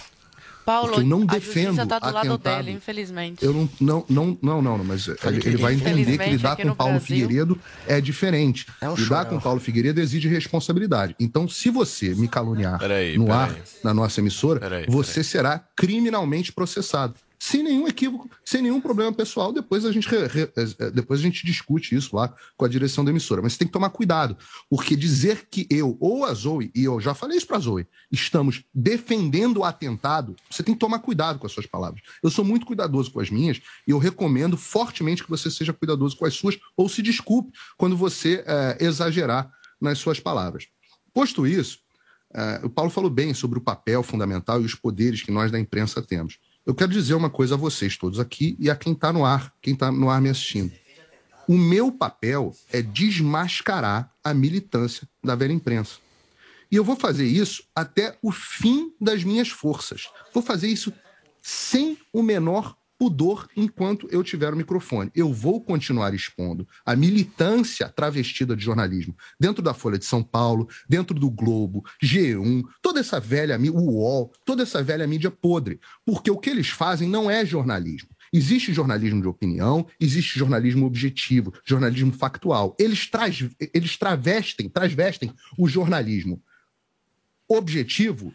Paulo, 0.66 0.88
Porque 0.94 1.02
eu 1.02 1.06
não 1.08 1.24
a 1.24 1.26
defendo 1.26 1.86
tá 1.86 2.00
do 2.00 2.06
lado 2.12 2.18
atentado. 2.34 2.64
dele, 2.64 2.72
infelizmente. 2.72 3.46
Eu 3.46 3.54
não, 3.54 3.70
não, 3.80 4.06
não, 4.10 4.38
não, 4.42 4.62
não, 4.62 4.78
não, 4.80 4.84
mas 4.86 5.08
ele, 5.08 5.18
ele 5.46 5.58
vai 5.58 5.74
entender 5.76 6.18
que 6.18 6.30
lidar 6.30 6.56
com 6.56 6.74
Paulo 6.74 6.94
Brasil- 6.94 7.06
Figueiredo 7.20 7.60
é 7.86 8.02
diferente. 8.02 8.66
um 8.82 8.96
lidar 8.96 9.26
com 9.26 9.40
Paulo 9.40 9.60
Figueiredo 9.60 10.02
exige 10.02 10.28
responsabilidade. 10.28 11.16
Então, 11.20 11.48
se 11.48 11.70
você 11.70 12.16
me 12.16 12.28
caluniar 12.28 12.80
Peraí, 12.80 13.16
no 13.16 13.26
peraí. 13.26 13.40
ar, 13.42 13.56
na 13.84 13.94
nossa 13.94 14.22
emissora, 14.22 14.60
Peraí, 14.60 14.86
você 14.88 15.24
será 15.24 15.60
criminalmente 15.76 16.52
processado. 16.52 17.14
Sem 17.48 17.62
nenhum 17.62 17.88
equívoco, 17.88 18.28
sem 18.44 18.60
nenhum 18.60 18.82
problema 18.82 19.14
pessoal, 19.14 19.54
depois 19.54 19.86
a 19.86 19.92
gente, 19.92 20.08
re- 20.08 20.26
re- 20.26 20.52
eh, 20.58 20.90
depois 20.90 21.20
a 21.20 21.24
gente 21.24 21.46
discute 21.46 21.96
isso 21.96 22.16
lá 22.16 22.34
com 22.58 22.66
a 22.66 22.68
direção 22.68 23.06
da 23.06 23.12
emissora. 23.12 23.40
Mas 23.40 23.56
tem 23.56 23.68
que 23.68 23.72
tomar 23.72 23.92
cuidado, 23.92 24.36
porque 24.68 24.96
dizer 24.96 25.48
que 25.48 25.68
eu 25.70 25.96
ou 26.00 26.26
a 26.26 26.34
Zoe, 26.34 26.72
e 26.74 26.84
eu 26.84 27.00
já 27.00 27.14
falei 27.14 27.38
isso 27.38 27.46
para 27.46 27.58
a 27.58 27.60
Zoe, 27.60 27.86
estamos 28.12 28.64
defendendo 28.74 29.58
o 29.58 29.64
atentado, 29.64 30.36
você 30.50 30.64
tem 30.64 30.74
que 30.74 30.80
tomar 30.80 30.98
cuidado 30.98 31.38
com 31.38 31.46
as 31.46 31.52
suas 31.52 31.68
palavras. 31.68 32.02
Eu 32.24 32.32
sou 32.32 32.44
muito 32.44 32.66
cuidadoso 32.66 33.12
com 33.12 33.20
as 33.20 33.30
minhas 33.30 33.62
e 33.88 33.92
eu 33.92 34.00
recomendo 34.00 34.58
fortemente 34.58 35.24
que 35.24 35.30
você 35.30 35.52
seja 35.52 35.72
cuidadoso 35.72 36.18
com 36.18 36.26
as 36.26 36.34
suas 36.34 36.58
ou 36.76 36.90
se 36.90 37.04
desculpe 37.04 37.52
quando 37.78 37.96
você 37.96 38.44
eh, 38.48 38.78
exagerar 38.80 39.52
nas 39.80 40.00
suas 40.00 40.20
palavras. 40.20 40.68
Posto 41.14 41.46
isso, 41.46 41.78
eh, 42.34 42.62
o 42.64 42.72
Paulo 42.72 42.90
falou 42.90 43.12
bem 43.12 43.36
sobre 43.36 43.60
o 43.60 43.62
papel 43.62 44.02
fundamental 44.02 44.60
e 44.64 44.66
os 44.66 44.74
poderes 44.74 45.22
que 45.22 45.30
nós 45.30 45.52
da 45.52 45.60
imprensa 45.60 46.02
temos. 46.02 46.40
Eu 46.66 46.74
quero 46.74 46.92
dizer 46.92 47.14
uma 47.14 47.30
coisa 47.30 47.54
a 47.54 47.58
vocês 47.58 47.96
todos 47.96 48.20
aqui 48.20 48.58
e 48.60 48.72
a 48.72 48.76
quem 48.76 48.94
está 48.94 49.14
no 49.14 49.24
ar, 49.24 49.54
quem 49.62 49.74
está 49.76 49.92
no 49.92 50.10
ar 50.10 50.20
me 50.20 50.30
assistindo. 50.30 50.74
O 51.48 51.56
meu 51.58 51.92
papel 51.92 52.56
é 52.72 52.82
desmascarar 52.82 54.12
a 54.24 54.34
militância 54.34 55.08
da 55.24 55.36
velha 55.36 55.54
imprensa. 55.54 56.00
E 56.72 56.76
eu 56.76 56.84
vou 56.84 56.96
fazer 56.96 57.28
isso 57.28 57.64
até 57.76 58.18
o 58.20 58.32
fim 58.32 58.92
das 59.00 59.24
minhas 59.24 59.50
forças. 59.50 60.10
Vou 60.34 60.42
fazer 60.42 60.68
isso 60.68 60.92
sem 61.40 62.00
o 62.12 62.24
menor 62.24 62.76
pudor 62.98 63.48
enquanto 63.56 64.08
eu 64.12 64.24
tiver 64.24 64.54
o 64.54 64.58
microfone. 64.58 65.12
Eu 65.14 65.34
vou 65.34 65.62
continuar 65.62 66.14
expondo 66.14 66.68
a 66.86 66.96
militância 66.96 67.90
travestida 67.90 68.56
de 68.56 68.64
jornalismo 68.64 69.16
dentro 69.40 69.62
da 69.62 69.74
Folha 69.74 69.98
de 69.98 70.06
São 70.06 70.24
Paulo, 70.24 70.68
dentro 70.88 71.18
do 71.18 71.30
Globo, 71.30 71.84
G1, 72.04 72.64
toda 72.82 73.00
essa 73.00 73.20
velha 73.20 73.58
mídia, 73.58 73.80
UOL, 73.80 74.32
toda 74.46 74.64
essa 74.64 74.82
velha 74.82 75.06
mídia 75.06 75.30
podre. 75.30 75.80
Porque 76.06 76.32
o 76.32 76.38
que 76.38 76.50
eles 76.50 76.70
fazem 76.70 77.10
não 77.10 77.30
é 77.30 77.46
jornalismo. 77.46 78.10
Existe 78.34 78.74
jornalismo 78.74 79.22
de 79.22 79.28
opinião, 79.28 79.88
existe 80.00 80.38
jornalismo 80.38 80.86
objetivo, 80.86 81.54
jornalismo 81.64 82.12
factual. 82.12 82.76
Eles, 82.80 83.10
traz, 83.10 83.48
eles 83.74 83.98
travestem, 83.98 84.68
transvestem 84.68 85.32
o 85.58 85.68
jornalismo 85.68 86.42
objetivo 87.48 88.34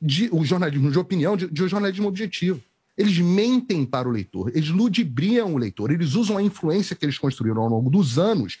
de 0.00 0.28
o 0.32 0.44
jornalismo 0.44 0.90
de 0.90 0.98
opinião 0.98 1.36
de, 1.36 1.48
de 1.48 1.68
jornalismo 1.68 2.08
objetivo. 2.08 2.62
Eles 3.00 3.16
mentem 3.16 3.86
para 3.86 4.06
o 4.06 4.12
leitor, 4.12 4.52
eles 4.54 4.68
ludibriam 4.68 5.54
o 5.54 5.56
leitor, 5.56 5.90
eles 5.90 6.12
usam 6.12 6.36
a 6.36 6.42
influência 6.42 6.94
que 6.94 7.02
eles 7.02 7.16
construíram 7.16 7.62
ao 7.62 7.68
longo 7.70 7.88
dos 7.88 8.18
anos 8.18 8.58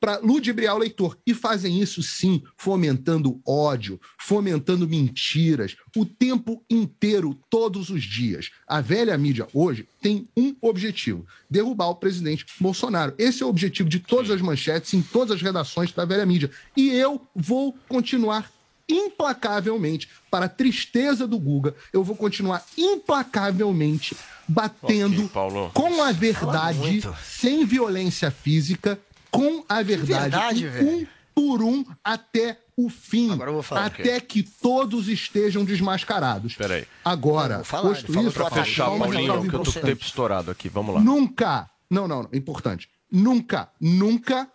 para 0.00 0.18
ludibriar 0.18 0.74
o 0.74 0.78
leitor. 0.78 1.18
E 1.26 1.34
fazem 1.34 1.78
isso, 1.78 2.02
sim, 2.02 2.42
fomentando 2.56 3.38
ódio, 3.46 4.00
fomentando 4.18 4.88
mentiras, 4.88 5.76
o 5.94 6.06
tempo 6.06 6.64
inteiro, 6.70 7.38
todos 7.50 7.90
os 7.90 8.02
dias. 8.02 8.50
A 8.66 8.80
velha 8.80 9.16
mídia 9.18 9.46
hoje 9.52 9.86
tem 10.00 10.26
um 10.34 10.56
objetivo: 10.62 11.26
derrubar 11.50 11.90
o 11.90 11.96
presidente 11.96 12.46
Bolsonaro. 12.58 13.12
Esse 13.18 13.42
é 13.42 13.46
o 13.46 13.50
objetivo 13.50 13.90
de 13.90 14.00
todas 14.00 14.30
as 14.30 14.40
manchetes, 14.40 14.94
em 14.94 15.02
todas 15.02 15.36
as 15.36 15.42
redações 15.42 15.92
da 15.92 16.06
velha 16.06 16.24
mídia. 16.24 16.50
E 16.74 16.88
eu 16.88 17.20
vou 17.36 17.76
continuar 17.90 18.50
implacavelmente, 18.88 20.08
para 20.30 20.46
a 20.46 20.48
tristeza 20.48 21.26
do 21.26 21.38
Guga, 21.38 21.74
eu 21.92 22.02
vou 22.02 22.16
continuar 22.16 22.64
implacavelmente 22.76 24.16
batendo 24.46 25.18
Ok, 25.18 25.28
Paulo. 25.28 25.70
com 25.72 26.02
a 26.02 26.12
verdade, 26.12 27.02
sem 27.24 27.64
violência 27.64 28.30
física, 28.30 28.98
com 29.30 29.64
a 29.68 29.82
verdade, 29.82 30.60
verdade, 30.60 30.66
um 30.68 30.70
velho. 30.70 31.08
por 31.34 31.62
um, 31.62 31.84
até 32.04 32.58
o 32.76 32.88
fim 32.88 33.38
falar. 33.62 33.86
até 33.86 34.20
que 34.20 34.42
todos 34.42 35.08
estejam 35.08 35.64
desmascarados. 35.64 36.54
Peraí. 36.54 36.86
Agora, 37.04 37.62
falar, 37.64 37.90
posto 37.90 38.18
isso, 38.18 38.32
pra 38.32 38.50
Fechar, 38.50 38.86
só 38.86 38.96
uma 38.96 39.06
Paulinho, 39.06 39.48
que 39.48 39.56
eu 39.56 39.62
tô 39.62 39.72
com 39.72 39.78
o 39.78 39.82
tempo 39.82 40.04
estourado 40.04 40.50
aqui. 40.50 40.68
Vamos 40.68 40.94
lá. 40.94 41.00
Nunca, 41.00 41.70
não, 41.90 42.08
não, 42.08 42.22
não, 42.24 42.30
importante. 42.32 42.88
Nunca, 43.10 43.68
nunca 43.80 44.48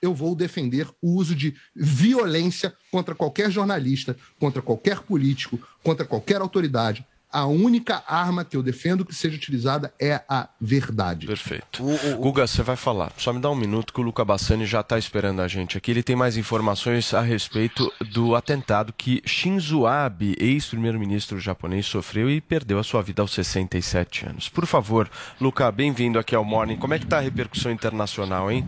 eu 0.00 0.14
vou 0.14 0.34
defender 0.34 0.88
o 1.02 1.14
uso 1.14 1.34
de 1.34 1.54
violência 1.74 2.74
contra 2.90 3.14
qualquer 3.14 3.50
jornalista, 3.50 4.16
contra 4.38 4.62
qualquer 4.62 5.00
político, 5.00 5.58
contra 5.82 6.04
qualquer 6.04 6.40
autoridade. 6.40 7.04
A 7.30 7.44
única 7.44 8.02
arma 8.06 8.44
que 8.44 8.56
eu 8.56 8.62
defendo 8.62 9.04
que 9.04 9.14
seja 9.14 9.36
utilizada 9.36 9.92
é 10.00 10.22
a 10.28 10.48
verdade. 10.60 11.26
Perfeito. 11.26 11.82
Guga, 12.18 12.46
você 12.46 12.62
vai 12.62 12.76
falar. 12.76 13.12
Só 13.18 13.32
me 13.32 13.40
dá 13.40 13.50
um 13.50 13.54
minuto 13.56 13.92
que 13.92 14.00
o 14.00 14.02
Luca 14.02 14.24
Bassani 14.24 14.64
já 14.64 14.80
está 14.80 14.96
esperando 14.96 15.42
a 15.42 15.48
gente 15.48 15.76
aqui. 15.76 15.90
Ele 15.90 16.02
tem 16.02 16.16
mais 16.16 16.36
informações 16.36 17.12
a 17.12 17.20
respeito 17.20 17.92
do 18.12 18.34
atentado 18.34 18.94
que 18.96 19.22
Shinzo 19.26 19.86
Abe, 19.86 20.36
ex-primeiro-ministro 20.38 21.38
japonês, 21.38 21.84
sofreu 21.84 22.30
e 22.30 22.40
perdeu 22.40 22.78
a 22.78 22.84
sua 22.84 23.02
vida 23.02 23.20
aos 23.20 23.34
67 23.34 24.26
anos. 24.26 24.48
Por 24.48 24.64
favor, 24.64 25.10
Luca, 25.40 25.70
bem-vindo 25.70 26.18
aqui 26.18 26.34
ao 26.34 26.44
Morning. 26.44 26.76
Como 26.76 26.94
é 26.94 26.98
que 26.98 27.04
está 27.04 27.18
a 27.18 27.20
repercussão 27.20 27.72
internacional, 27.72 28.50
hein? 28.50 28.66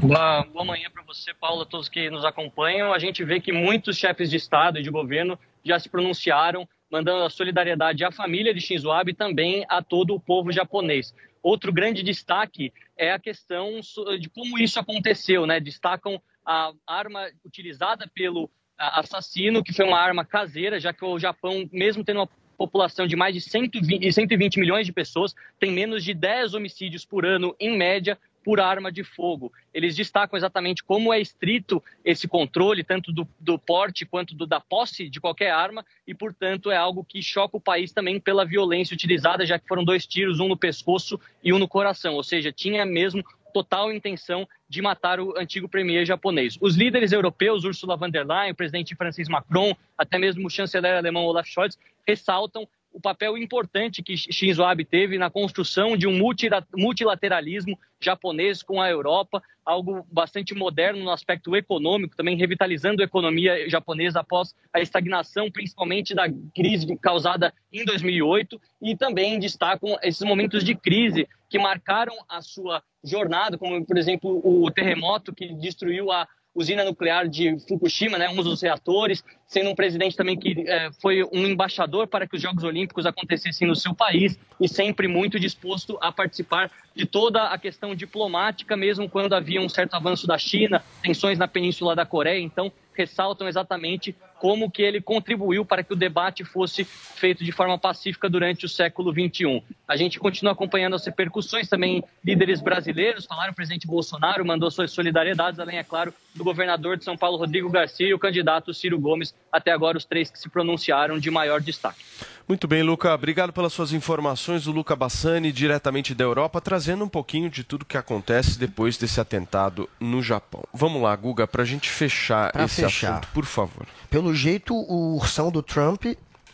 Boa, 0.00 0.44
boa 0.44 0.64
manhã 0.64 0.90
para 0.90 1.02
você, 1.02 1.32
Paulo, 1.32 1.62
a 1.62 1.66
todos 1.66 1.88
que 1.88 2.10
nos 2.10 2.24
acompanham. 2.24 2.92
A 2.92 2.98
gente 2.98 3.24
vê 3.24 3.40
que 3.40 3.50
muitos 3.50 3.96
chefes 3.96 4.28
de 4.28 4.36
Estado 4.36 4.78
e 4.78 4.82
de 4.82 4.90
governo 4.90 5.38
já 5.64 5.78
se 5.78 5.88
pronunciaram, 5.88 6.68
mandando 6.90 7.24
a 7.24 7.30
solidariedade 7.30 8.04
à 8.04 8.12
família 8.12 8.52
de 8.52 8.60
Shinzo 8.60 8.90
Abe 8.90 9.12
e 9.12 9.14
também 9.14 9.64
a 9.68 9.82
todo 9.82 10.14
o 10.14 10.20
povo 10.20 10.52
japonês. 10.52 11.14
Outro 11.42 11.72
grande 11.72 12.02
destaque 12.02 12.72
é 12.96 13.10
a 13.10 13.18
questão 13.18 13.80
de 14.20 14.28
como 14.28 14.58
isso 14.58 14.78
aconteceu, 14.78 15.46
né? 15.46 15.58
Destacam 15.58 16.20
a 16.44 16.72
arma 16.86 17.28
utilizada 17.44 18.08
pelo 18.14 18.50
assassino, 18.78 19.64
que 19.64 19.72
foi 19.72 19.86
uma 19.86 19.98
arma 19.98 20.24
caseira, 20.24 20.78
já 20.78 20.92
que 20.92 21.04
o 21.04 21.18
Japão, 21.18 21.68
mesmo 21.72 22.04
tendo 22.04 22.20
uma 22.20 22.28
população 22.56 23.06
de 23.06 23.16
mais 23.16 23.34
de 23.34 23.40
120, 23.40 24.12
120 24.12 24.60
milhões 24.60 24.86
de 24.86 24.92
pessoas, 24.92 25.34
tem 25.58 25.72
menos 25.72 26.04
de 26.04 26.14
10 26.14 26.54
homicídios 26.54 27.04
por 27.04 27.24
ano, 27.24 27.54
em 27.60 27.76
média, 27.76 28.18
por 28.46 28.60
arma 28.60 28.92
de 28.92 29.02
fogo. 29.02 29.52
Eles 29.74 29.96
destacam 29.96 30.36
exatamente 30.36 30.84
como 30.84 31.12
é 31.12 31.20
estrito 31.20 31.82
esse 32.04 32.28
controle, 32.28 32.84
tanto 32.84 33.10
do, 33.10 33.26
do 33.40 33.58
porte 33.58 34.06
quanto 34.06 34.36
do, 34.36 34.46
da 34.46 34.60
posse 34.60 35.10
de 35.10 35.20
qualquer 35.20 35.50
arma, 35.50 35.84
e, 36.06 36.14
portanto, 36.14 36.70
é 36.70 36.76
algo 36.76 37.04
que 37.04 37.20
choca 37.20 37.56
o 37.56 37.60
país 37.60 37.90
também 37.90 38.20
pela 38.20 38.44
violência 38.44 38.94
utilizada, 38.94 39.44
já 39.44 39.58
que 39.58 39.66
foram 39.66 39.82
dois 39.82 40.06
tiros, 40.06 40.38
um 40.38 40.46
no 40.46 40.56
pescoço 40.56 41.18
e 41.42 41.52
um 41.52 41.58
no 41.58 41.66
coração. 41.66 42.14
Ou 42.14 42.22
seja, 42.22 42.52
tinha 42.52 42.86
mesmo 42.86 43.20
total 43.52 43.92
intenção 43.92 44.48
de 44.68 44.80
matar 44.80 45.18
o 45.18 45.36
antigo 45.36 45.68
premier 45.68 46.06
japonês. 46.06 46.56
Os 46.60 46.76
líderes 46.76 47.10
europeus, 47.10 47.64
Ursula 47.64 47.96
von 47.96 48.10
der 48.10 48.24
Leyen, 48.24 48.52
o 48.52 48.54
presidente 48.54 48.94
Francis 48.94 49.28
Macron, 49.28 49.74
até 49.98 50.18
mesmo 50.18 50.46
o 50.46 50.50
chanceler 50.50 50.94
alemão 50.94 51.24
Olaf 51.24 51.48
Scholz, 51.48 51.76
ressaltam 52.06 52.68
o 52.96 53.00
papel 53.00 53.36
importante 53.36 54.02
que 54.02 54.16
Shinzo 54.16 54.64
Abe 54.64 54.82
teve 54.82 55.18
na 55.18 55.28
construção 55.28 55.98
de 55.98 56.06
um 56.06 56.16
multila- 56.16 56.66
multilateralismo 56.74 57.78
japonês 58.00 58.62
com 58.62 58.80
a 58.80 58.88
Europa, 58.88 59.42
algo 59.62 60.06
bastante 60.10 60.54
moderno 60.54 61.04
no 61.04 61.10
aspecto 61.10 61.54
econômico, 61.54 62.16
também 62.16 62.38
revitalizando 62.38 63.02
a 63.02 63.04
economia 63.04 63.68
japonesa 63.68 64.20
após 64.20 64.54
a 64.72 64.80
estagnação, 64.80 65.50
principalmente 65.50 66.14
da 66.14 66.24
crise 66.54 66.86
causada 66.96 67.52
em 67.70 67.84
2008, 67.84 68.58
e 68.80 68.96
também 68.96 69.38
destacam 69.38 69.98
esses 70.02 70.22
momentos 70.22 70.64
de 70.64 70.74
crise 70.74 71.28
que 71.50 71.58
marcaram 71.58 72.14
a 72.26 72.40
sua 72.40 72.82
jornada, 73.04 73.58
como, 73.58 73.84
por 73.84 73.98
exemplo, 73.98 74.40
o 74.42 74.70
terremoto 74.70 75.34
que 75.34 75.52
destruiu 75.52 76.10
a 76.10 76.26
usina 76.56 76.82
nuclear 76.82 77.28
de 77.28 77.58
Fukushima, 77.68 78.16
né, 78.16 78.28
um 78.28 78.42
dos 78.42 78.62
reatores, 78.62 79.22
sendo 79.46 79.70
um 79.70 79.74
presidente 79.74 80.16
também 80.16 80.36
que 80.36 80.64
eh, 80.66 80.90
foi 81.00 81.22
um 81.22 81.46
embaixador 81.46 82.08
para 82.08 82.26
que 82.26 82.34
os 82.34 82.42
Jogos 82.42 82.64
Olímpicos 82.64 83.04
acontecessem 83.04 83.68
no 83.68 83.76
seu 83.76 83.94
país 83.94 84.38
e 84.58 84.66
sempre 84.66 85.06
muito 85.06 85.38
disposto 85.38 85.98
a 86.00 86.10
participar 86.10 86.70
de 86.94 87.04
toda 87.04 87.44
a 87.44 87.58
questão 87.58 87.94
diplomática, 87.94 88.76
mesmo 88.76 89.08
quando 89.08 89.34
havia 89.34 89.60
um 89.60 89.68
certo 89.68 89.94
avanço 89.94 90.26
da 90.26 90.38
China, 90.38 90.82
tensões 91.02 91.38
na 91.38 91.46
Península 91.46 91.94
da 91.94 92.06
Coreia. 92.06 92.40
Então, 92.40 92.72
ressaltam 92.96 93.46
exatamente 93.48 94.14
como 94.38 94.70
que 94.70 94.82
ele 94.82 95.00
contribuiu 95.00 95.64
para 95.64 95.82
que 95.82 95.92
o 95.92 95.96
debate 95.96 96.44
fosse 96.44 96.84
feito 96.84 97.44
de 97.44 97.52
forma 97.52 97.78
pacífica 97.78 98.28
durante 98.28 98.66
o 98.66 98.68
século 98.68 99.12
XXI. 99.12 99.62
A 99.88 99.96
gente 99.96 100.18
continua 100.18 100.52
acompanhando 100.52 100.94
as 100.94 101.06
repercussões, 101.06 101.68
também 101.68 102.04
líderes 102.24 102.60
brasileiros 102.60 103.24
falaram, 103.24 103.52
o 103.52 103.56
presidente 103.56 103.86
Bolsonaro 103.86 104.44
mandou 104.44 104.70
suas 104.70 104.90
solidariedades, 104.90 105.58
além, 105.58 105.78
é 105.78 105.84
claro, 105.84 106.12
do 106.34 106.44
governador 106.44 106.96
de 106.96 107.04
São 107.04 107.16
Paulo, 107.16 107.38
Rodrigo 107.38 107.70
Garcia, 107.70 108.08
e 108.08 108.14
o 108.14 108.18
candidato 108.18 108.74
Ciro 108.74 108.98
Gomes, 108.98 109.34
até 109.50 109.72
agora 109.72 109.96
os 109.96 110.04
três 110.04 110.30
que 110.30 110.38
se 110.38 110.48
pronunciaram 110.48 111.18
de 111.18 111.30
maior 111.30 111.60
destaque. 111.60 112.04
Muito 112.48 112.68
bem, 112.68 112.80
Luca. 112.80 113.12
Obrigado 113.12 113.52
pelas 113.52 113.72
suas 113.72 113.92
informações. 113.92 114.68
O 114.68 114.72
Luca 114.72 114.94
Bassani, 114.94 115.50
diretamente 115.50 116.14
da 116.14 116.22
Europa, 116.22 116.60
trazendo 116.60 117.04
um 117.04 117.08
pouquinho 117.08 117.50
de 117.50 117.64
tudo 117.64 117.84
que 117.84 117.96
acontece 117.96 118.56
depois 118.56 118.96
desse 118.96 119.20
atentado 119.20 119.88
no 119.98 120.22
Japão. 120.22 120.62
Vamos 120.72 121.02
lá, 121.02 121.16
Guga, 121.16 121.48
para 121.48 121.62
a 121.62 121.66
gente 121.66 121.90
fechar 121.90 122.52
Pra 122.52 122.64
esse 122.64 122.84
fechar. 122.86 123.18
assunto, 123.18 123.28
por 123.32 123.44
favor. 123.44 123.86
Pelo 124.10 124.34
jeito, 124.34 124.74
o 124.74 125.16
ursão 125.16 125.50
do 125.50 125.62
Trump, 125.62 126.04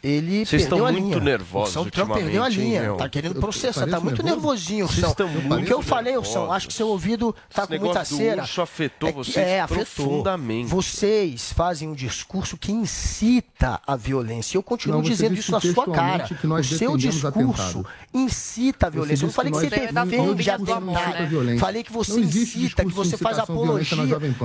ele 0.02 0.44
Vocês 0.44 0.62
perdeu 0.62 0.78
estão 0.78 0.86
a 0.86 0.92
muito 0.92 1.20
nervosos 1.20 1.76
O 1.76 1.90
Trump 1.90 2.12
perdeu 2.14 2.42
a 2.42 2.48
linha. 2.48 2.82
meu? 2.82 2.96
Tá 2.96 3.08
querendo 3.08 3.34
processar. 3.40 3.86
Tá 3.86 4.00
muito 4.00 4.22
nervoso? 4.22 4.42
nervosinho, 4.42 4.86
Vocês 4.86 4.98
ursão. 4.98 5.10
estão 5.10 5.26
O 5.28 5.30
que 5.42 5.48
muito 5.48 5.70
eu 5.72 5.82
falei, 5.82 6.16
ursão, 6.16 6.32
nervosos. 6.42 6.56
acho 6.56 6.68
que 6.68 6.74
seu 6.74 6.88
ouvido 6.88 7.34
tá 7.52 7.62
Esse 7.64 7.78
com 7.78 7.84
muita 7.84 8.04
cera. 8.04 8.42
urso 8.42 8.62
afetou 8.62 9.08
É 9.08 9.12
que- 9.12 9.18
vocês 9.18 9.36
é, 9.36 9.60
afetou. 9.60 9.84
profundamente. 9.84 10.68
Vocês 10.68 11.52
fazem 11.52 11.88
um 11.88 11.94
discurso 11.94 12.56
que 12.56 12.72
incita 12.72 13.80
a 13.86 13.96
violência. 13.96 14.56
Eu 14.56 14.62
continuo 14.62 14.96
Não, 14.96 15.02
dizendo 15.02 15.34
isso 15.34 15.52
na 15.52 15.60
sua 15.60 15.72
cara. 15.86 16.24
textualmente 16.24 16.34
que 16.34 16.46
nós 16.46 16.70
O 16.72 16.78
seu 16.78 16.96
discurso 16.96 17.26
atentado. 17.28 17.86
incita 18.12 18.86
a 18.86 18.90
violência. 18.90 19.24
Eu 19.24 19.26
não 19.28 19.32
falei 19.34 19.52
que 19.52 19.58
que 19.58 19.64
você 19.64 19.70
defende 19.76 19.92
não 20.16 20.34
de 20.34 20.42
discutimos 20.44 20.96
atentar. 20.96 21.04
sobre 21.10 21.22
a 21.22 21.26
violência. 21.26 21.60
Falei 21.60 21.82
que 21.84 21.92
você 21.92 22.20
incita, 22.20 22.84
que 22.84 22.92
você 22.92 23.16
faz 23.16 23.38
apologia, 23.38 23.96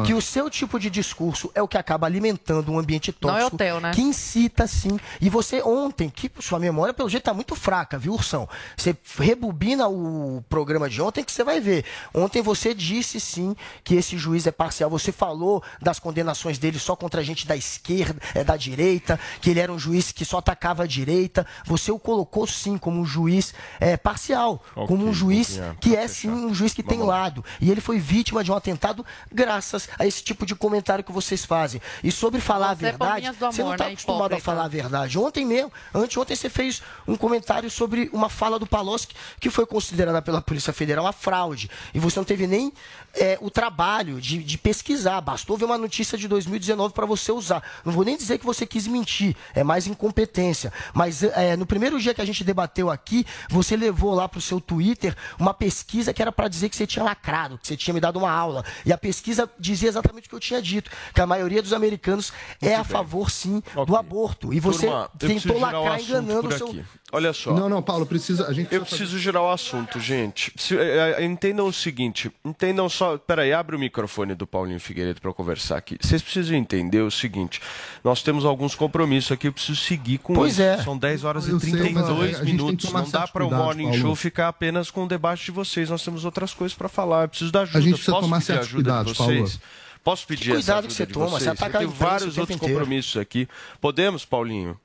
que 0.06 0.14
o 0.14 0.22
seu 0.22 0.50
tipo 0.50 0.80
de 0.80 0.90
discurso 0.90 1.52
é 1.56 1.62
o 1.62 1.68
que 1.68 1.78
acaba 1.78 2.06
alimentando 2.08 2.72
um 2.72 2.80
ambiente 2.80 3.10
é 3.10 3.14
tóxico 3.14 3.58
né? 3.82 3.92
que 3.94 4.02
incita 4.02 4.68
sim. 4.68 5.00
E 5.22 5.30
você 5.30 5.47
ontem, 5.64 6.10
que 6.10 6.32
sua 6.40 6.60
memória 6.60 6.94
pelo 6.94 7.10
jeito 7.10 7.24
tá 7.24 7.34
muito 7.34 7.56
fraca, 7.56 7.98
viu, 7.98 8.14
Ursão? 8.14 8.48
Você 8.76 8.96
rebobina 9.18 9.88
o 9.88 10.44
programa 10.50 10.90
de 10.90 11.02
ontem 11.02 11.24
que 11.24 11.32
você 11.32 11.44
vai 11.44 11.60
ver. 11.60 11.86
Ontem 12.14 12.42
você 12.42 12.74
disse 12.74 13.20
sim 13.20 13.56
que 13.84 13.96
esse 13.96 14.18
juiz 14.18 14.46
é 14.48 14.52
parcial. 14.52 14.90
Você 14.90 15.12
falou 15.12 15.64
das 15.82 16.00
condenações 16.00 16.58
dele 16.58 16.80
só 16.80 16.96
contra 16.96 17.22
a 17.22 17.24
gente 17.24 17.48
da 17.48 17.56
esquerda, 17.56 18.22
é 18.36 18.44
da 18.44 18.56
direita, 18.58 19.20
que 19.42 19.50
ele 19.50 19.60
era 19.60 19.72
um 19.72 19.80
juiz 19.80 20.12
que 20.12 20.26
só 20.26 20.38
atacava 20.38 20.84
a 20.84 20.88
direita. 20.88 21.46
Você 21.66 21.92
o 21.92 22.00
colocou 22.00 22.46
sim 22.48 22.78
como 22.78 23.00
um 23.02 23.06
juiz 23.06 23.54
é, 23.80 23.98
parcial, 23.98 24.64
Ok, 24.76 24.88
como 24.88 25.06
um 25.08 25.14
juiz 25.14 25.50
Guguinha, 25.58 25.78
que 25.80 25.90
pra 25.92 26.00
é 26.02 26.08
fechar. 26.08 26.22
sim 26.22 26.30
um 26.30 26.54
juiz 26.54 26.74
que 26.74 26.84
tem 26.84 26.98
Vamos 26.98 27.14
lá. 27.14 27.22
lado. 27.22 27.46
E 27.62 27.70
ele 27.72 27.82
foi 27.82 28.00
vítima 28.00 28.44
de 28.44 28.52
um 28.52 28.56
atentado 28.56 29.06
graças 29.32 29.88
a 29.98 30.06
esse 30.06 30.24
tipo 30.24 30.46
de 30.46 30.56
comentário 30.56 31.04
que 31.04 31.12
vocês 31.12 31.46
fazem. 31.46 31.82
E 32.04 32.12
sobre 32.12 32.40
falar 32.40 32.72
a 32.72 32.76
Você 32.76 32.86
é 32.86 32.90
verdade, 32.90 33.30
do 33.30 33.34
você 33.38 33.62
não 33.62 33.68
amor, 33.68 33.76
está 33.76 33.86
né, 33.86 33.92
acostumado 33.92 34.34
a 34.34 34.40
falar 34.40 34.66
a 34.66 34.68
verdade. 34.68 35.18
Ontem 35.20 35.37
mesmo, 35.46 35.72
anteontem 35.94 36.36
você 36.36 36.50
fez 36.50 36.82
um 37.08 37.16
comentário 37.16 37.70
sobre 37.70 38.10
uma 38.14 38.30
fala 38.30 38.60
do 38.60 38.66
Palocci 38.66 39.10
que 39.40 39.50
foi 39.50 39.66
considerada 39.66 40.22
pela 40.22 40.42
Polícia 40.42 40.74
Federal 40.74 41.06
uma 41.06 41.14
fraude. 41.14 41.70
E 41.94 42.00
você 42.00 42.20
não 42.20 42.26
teve 42.26 42.48
nem 42.48 42.74
é, 43.18 43.38
o 43.42 43.50
trabalho 43.50 44.22
de, 44.22 44.44
de 44.44 44.58
pesquisar. 44.58 45.20
Bastou 45.22 45.58
ver 45.58 45.66
uma 45.66 45.78
notícia 45.78 46.18
de 46.18 46.28
2019 46.28 46.94
para 46.94 47.06
você 47.06 47.32
usar. 47.32 47.64
Não 47.84 47.92
vou 47.92 48.06
nem 48.06 48.18
dizer 48.18 48.38
que 48.38 48.46
você 48.46 48.66
quis 48.66 48.88
mentir, 48.88 49.36
é 49.54 49.64
mais 49.64 49.88
incompetência. 49.88 50.72
Mas 50.94 51.24
é, 51.24 51.56
no 51.56 51.66
primeiro 51.66 52.00
dia 52.00 52.14
que 52.14 52.22
a 52.22 52.26
gente 52.26 52.44
debateu 52.44 52.90
aqui, 52.90 53.26
você 53.50 53.76
levou 53.76 54.14
lá 54.14 54.28
para 54.28 54.40
o 54.40 54.42
seu 54.42 54.62
Twitter 54.62 55.16
uma 55.40 55.54
pesquisa 55.54 56.14
que 56.14 56.22
era 56.22 56.32
para 56.32 56.48
dizer 56.48 56.70
que 56.70 56.76
você 56.76 56.88
tinha 56.88 57.04
lacrado, 57.04 57.58
que 57.58 57.68
você 57.68 57.76
tinha 57.76 57.94
me 57.94 58.00
dado 58.00 58.18
uma 58.18 58.32
aula. 58.32 58.64
E 58.86 58.94
a 58.94 58.98
pesquisa 58.98 59.50
dizia 59.60 59.90
exatamente 59.90 60.28
o 60.28 60.30
que 60.30 60.36
eu 60.36 60.40
tinha 60.40 60.62
dito, 60.62 60.92
que 61.14 61.22
a 61.22 61.28
maioria 61.28 61.62
dos 61.62 61.74
americanos 61.74 62.32
é 62.62 62.76
a 62.76 62.84
favor, 62.84 63.30
sim, 63.30 63.62
do 63.86 63.96
aborto. 63.96 64.54
E 64.54 64.60
você 64.60 64.88
Turma, 64.88 65.10
tentou 65.18 65.60
lacrar 65.60 66.02
enganando 66.02 66.48
o 66.48 66.58
seu. 66.58 66.76
Olha 67.10 67.32
só. 67.32 67.54
Não, 67.54 67.70
não, 67.70 67.82
Paulo, 67.82 68.06
precisa. 68.06 68.48
A 68.48 68.54
gente 68.54 68.68
Eu 68.74 68.82
preciso 68.86 69.18
girar 69.18 69.42
o 69.42 69.50
assunto, 69.50 69.98
gente. 69.98 70.52
Se- 70.58 70.78
é, 70.78 71.16
é, 71.18 71.24
entendam 71.26 71.66
o 71.66 71.72
seguinte, 71.72 72.30
entendam 72.44 72.90
só. 72.90 73.18
Peraí, 73.18 73.54
abre 73.54 73.78
o 73.78 73.80
microfone 73.80 74.36
do 74.36 74.46
Paulinho 74.46 74.78
Figueiredo 74.78 75.22
para 75.22 75.32
conversar 75.34 75.78
aqui. 75.78 75.98
Vocês 76.02 76.22
precisam 76.22 76.58
entender 76.58 77.00
o 77.02 77.10
seguinte: 77.10 77.62
nós 78.04 78.22
temos 78.22 78.44
alguns 78.44 78.76
compromissos 78.76 79.32
aqui, 79.32 79.48
eu 79.48 79.54
preciso 79.54 79.80
seguir 79.80 80.18
com 80.18 80.34
Pois 80.34 80.60
eles. 80.60 80.82
é. 80.82 80.84
São 80.84 80.98
10 80.98 81.24
horas 81.24 81.48
Eu 81.48 81.56
e 81.56 81.62
sei, 81.62 81.72
mas 81.72 81.80
a- 81.80 81.84
32 81.86 82.20
a 82.20 82.26
gente 82.26 82.36
tem 82.46 82.46
que 82.46 82.52
minutos. 82.64 82.92
Não 82.92 83.10
dá 83.10 83.26
para 83.26 83.46
o 83.46 83.50
Morning 83.50 83.84
Paulo. 83.86 84.00
Show 84.02 84.16
ficar 84.16 84.50
apenas 84.50 84.92
com 84.92 85.06
o 85.06 85.08
debate 85.08 85.46
de 85.46 85.52
vocês. 85.52 85.90
Nós 85.90 86.04
temos 86.04 86.26
outras 86.26 86.54
coisas 86.54 86.76
para 86.78 86.90
falar. 86.90 87.24
Eu 87.24 87.30
preciso 87.30 87.54
da 87.54 87.62
ajuda. 87.62 87.78
A 87.78 87.82
gente 87.82 87.94
precisa 87.94 88.12
Posso 88.12 88.24
tomar 88.26 88.38
pedir 88.38 88.46
certos 88.48 88.68
ajuda 88.68 88.84
cuidados, 88.84 89.12
de 89.14 89.18
vocês? 89.18 89.38
Paulo. 89.58 89.62
Posso 90.04 90.28
pedir 90.28 90.42
Que 90.44 90.50
essa 90.52 90.58
cuidado 90.58 90.78
ajuda 90.80 90.88
que 90.90 90.94
você 90.94 91.06
de 91.06 91.14
toma, 91.14 91.26
você 91.28 91.36
vocês? 91.46 91.48
ataca 91.48 91.78
Eu 91.78 91.80
tenho 91.80 91.92
vários 91.92 92.38
outros 92.38 92.56
inteiro. 92.58 92.74
compromissos 92.76 93.16
aqui. 93.22 93.48
Podemos, 93.80 94.26
Paulinho? 94.26 94.78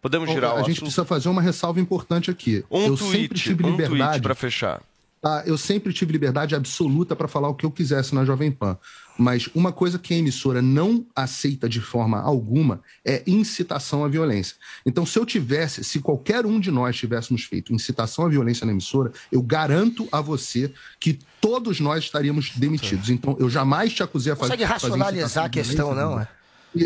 Podemos 0.00 0.30
girar 0.30 0.52
o 0.52 0.54
a 0.54 0.58
gente 0.60 0.70
assunto? 0.72 0.80
precisa 0.84 1.04
fazer 1.04 1.28
uma 1.28 1.42
ressalva 1.42 1.80
importante 1.80 2.30
aqui. 2.30 2.64
Um 2.70 2.86
eu 2.86 2.96
sempre 2.96 3.28
tweet, 3.28 3.34
tive 3.34 3.64
um 3.64 3.76
tweet 3.76 3.92
liberdade. 3.92 4.22
para 4.22 4.34
fechar. 4.34 4.82
Tá? 5.20 5.42
Eu 5.44 5.58
sempre 5.58 5.92
tive 5.92 6.12
liberdade 6.12 6.54
absoluta 6.54 7.14
para 7.14 7.28
falar 7.28 7.50
o 7.50 7.54
que 7.54 7.66
eu 7.66 7.70
quisesse 7.70 8.14
na 8.14 8.24
Jovem 8.24 8.50
Pan. 8.50 8.78
Mas 9.18 9.50
uma 9.54 9.70
coisa 9.70 9.98
que 9.98 10.14
a 10.14 10.16
emissora 10.16 10.62
não 10.62 11.04
aceita 11.14 11.68
de 11.68 11.78
forma 11.78 12.18
alguma 12.18 12.80
é 13.04 13.22
incitação 13.26 14.02
à 14.02 14.08
violência. 14.08 14.56
Então, 14.86 15.04
se 15.04 15.18
eu 15.18 15.26
tivesse, 15.26 15.84
se 15.84 16.00
qualquer 16.00 16.46
um 16.46 16.58
de 16.58 16.70
nós 16.70 16.96
tivéssemos 16.96 17.44
feito 17.44 17.74
incitação 17.74 18.24
à 18.24 18.28
violência 18.30 18.64
na 18.64 18.72
emissora, 18.72 19.12
eu 19.30 19.42
garanto 19.42 20.08
a 20.10 20.22
você 20.22 20.72
que 20.98 21.18
todos 21.38 21.80
nós 21.80 22.04
estaríamos 22.04 22.52
demitidos. 22.56 23.10
Então, 23.10 23.36
eu 23.38 23.50
jamais 23.50 23.92
te 23.92 24.02
acusei 24.02 24.32
a 24.32 24.36
fazer. 24.36 24.52
Consegue 24.52 24.64
racionalizar 24.64 25.44
a 25.44 25.48
questão, 25.50 25.94
não, 25.94 26.18
é? 26.18 26.26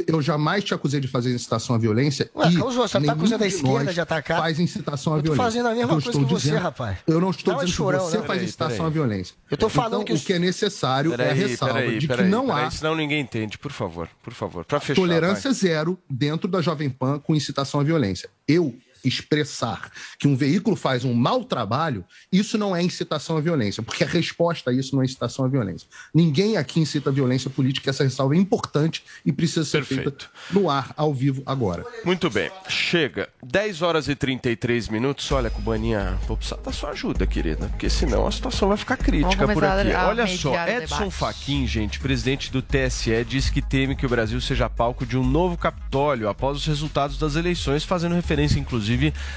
Eu 0.07 0.22
jamais 0.22 0.64
te 0.64 0.72
acusei 0.72 0.99
de 1.01 1.07
fazer 1.09 1.35
incitação 1.35 1.76
à 1.76 1.78
violência. 1.78 2.30
Ué, 2.35 2.49
e 2.51 2.57
Causou, 2.57 2.89
você 2.89 3.01
tá 3.01 3.12
acusando 3.12 3.45
a 3.45 3.47
esquerda 3.47 3.93
de 3.93 4.01
atacar? 4.01 4.39
Faz 4.41 4.59
incitação 4.59 5.12
à 5.12 5.16
eu 5.16 5.22
tô 5.22 5.32
violência. 5.32 5.45
fazendo 5.45 5.66
a 5.66 5.74
mesma 5.74 5.82
Eu 5.82 5.89
coisa 5.89 6.09
estou 6.09 6.24
que 6.24 6.32
você, 6.32 6.49
dizendo- 6.49 6.62
rapaz. 6.62 6.99
Eu 7.07 7.20
não 7.20 7.30
estou 7.30 7.55
dizendo 7.55 7.70
chorão, 7.70 7.99
que 7.99 8.05
você 8.07 8.16
não. 8.16 8.24
faz 8.24 8.28
Peraí, 8.39 8.45
incitação 8.45 8.76
peraí. 8.76 8.87
à 8.87 8.91
violência. 8.91 9.35
Eu 9.51 9.57
tô 9.57 9.68
falando 9.68 9.93
então, 9.93 10.05
que 10.05 10.12
o 10.12 10.14
os- 10.16 10.24
que 10.24 10.32
é 10.32 10.39
necessário 10.39 11.11
é 11.11 11.14
a 11.14 11.18
Peraí, 11.18 11.39
ressalva 11.39 11.74
peraí, 11.74 11.93
de 11.99 12.01
que 12.01 12.07
peraí, 12.07 12.28
não 12.30 12.47
peraí, 12.47 12.64
há 12.64 12.70
senão 12.70 12.95
ninguém 12.97 13.20
entende, 13.20 13.59
por 13.59 13.72
favor, 13.72 14.09
por 14.22 14.32
favor, 14.32 14.64
para 14.64 14.80
fechar. 14.80 15.01
tolerância 15.01 15.51
vai. 15.51 15.61
zero 15.61 15.99
dentro 16.09 16.49
da 16.49 16.62
Jovem 16.62 16.89
Pan 16.89 17.18
com 17.18 17.35
incitação 17.35 17.78
à 17.80 17.85
violência. 17.85 18.28
Eu 18.49 18.74
expressar 19.05 19.90
que 20.18 20.26
um 20.26 20.36
veículo 20.36 20.76
faz 20.76 21.05
um 21.05 21.14
mau 21.14 21.44
trabalho, 21.44 22.05
isso 22.32 22.57
não 22.57 22.74
é 22.74 22.82
incitação 22.82 23.36
à 23.36 23.40
violência, 23.40 23.82
porque 23.82 24.05
a 24.05 24.07
resposta 24.07 24.70
a 24.70 24.72
isso 24.72 24.94
não 24.94 25.02
é 25.02 25.05
incitação 25.05 25.44
à 25.44 25.48
violência. 25.48 25.88
Ninguém 26.12 26.57
aqui 26.57 26.80
incita 26.80 27.11
a 27.11 27.12
violência 27.12 27.50
política, 27.50 27.90
essa 27.90 28.05
ressalva 28.05 28.34
é 28.34 28.38
importante 28.38 29.05
e 29.24 29.32
precisa 29.32 29.64
ser 29.64 29.84
feita 29.84 30.26
no 30.50 30.70
ar, 30.70 30.92
ao 30.96 31.12
vivo, 31.12 31.42
agora. 31.46 31.84
Muito 32.05 32.30
bem, 32.30 32.50
chega. 32.68 33.28
10 33.42 33.82
horas 33.82 34.09
e 34.09 34.14
33 34.14 34.88
minutos. 34.88 35.30
Olha, 35.32 35.50
Cubaninha, 35.50 36.18
vou 36.26 36.36
precisar 36.36 36.61
da 36.61 36.72
sua 36.72 36.90
ajuda, 36.90 37.26
querida, 37.26 37.68
porque 37.68 37.90
senão 37.90 38.26
a 38.26 38.32
situação 38.32 38.68
vai 38.68 38.76
ficar 38.76 38.96
crítica 38.96 39.46
por 39.48 39.64
aqui. 39.64 39.92
a 39.92 40.09
Olha 40.09 40.26
só, 40.26 40.55
Edson. 40.66 41.11
Fachin, 41.11 41.66
gente, 41.66 41.98
presidente 41.98 42.50
do 42.50 42.62
TSE, 42.62 43.24
disse 43.24 43.52
que 43.52 43.62
teme 43.62 43.96
que 43.96 44.07
o 44.07 44.09
Brasil 44.09 44.40
seja 44.40 44.68
palco 44.68 45.07
de 45.07 45.16
um 45.16 45.26
novo 45.26 45.57
Capitólio 45.57 46.28
após 46.28 46.59
os 46.59 46.66
resultados 46.66 47.18
das 47.18 47.36
eleições, 47.36 47.84
fazendo 47.84 48.14
referência, 48.14 48.59
inclusive, 48.59 48.93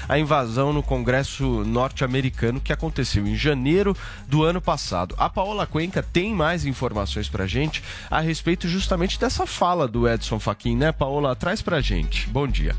à 0.08 0.18
invasão 0.18 0.72
no 0.72 0.82
Congresso 0.82 1.64
norte-americano 1.64 2.60
que 2.60 2.72
aconteceu 2.72 3.26
em 3.26 3.34
janeiro 3.34 3.96
do 4.26 4.42
ano 4.44 4.60
passado. 4.60 5.14
A 5.18 5.28
Paola 5.28 5.66
Cuenca 5.66 6.02
tem 6.02 6.34
mais 6.34 6.64
informações 6.64 7.28
pra 7.28 7.46
gente 7.46 7.82
a 8.10 8.20
respeito 8.20 8.68
justamente 8.68 9.18
dessa 9.18 9.46
fala 9.46 9.88
do 9.88 10.08
Edson 10.08 10.38
Fachin, 10.38 10.76
né, 10.76 10.92
Paola? 10.92 11.34
Traz 11.34 11.62
pra 11.62 11.80
gente. 11.80 12.28
Bom 12.28 12.46
dia. 12.46 12.76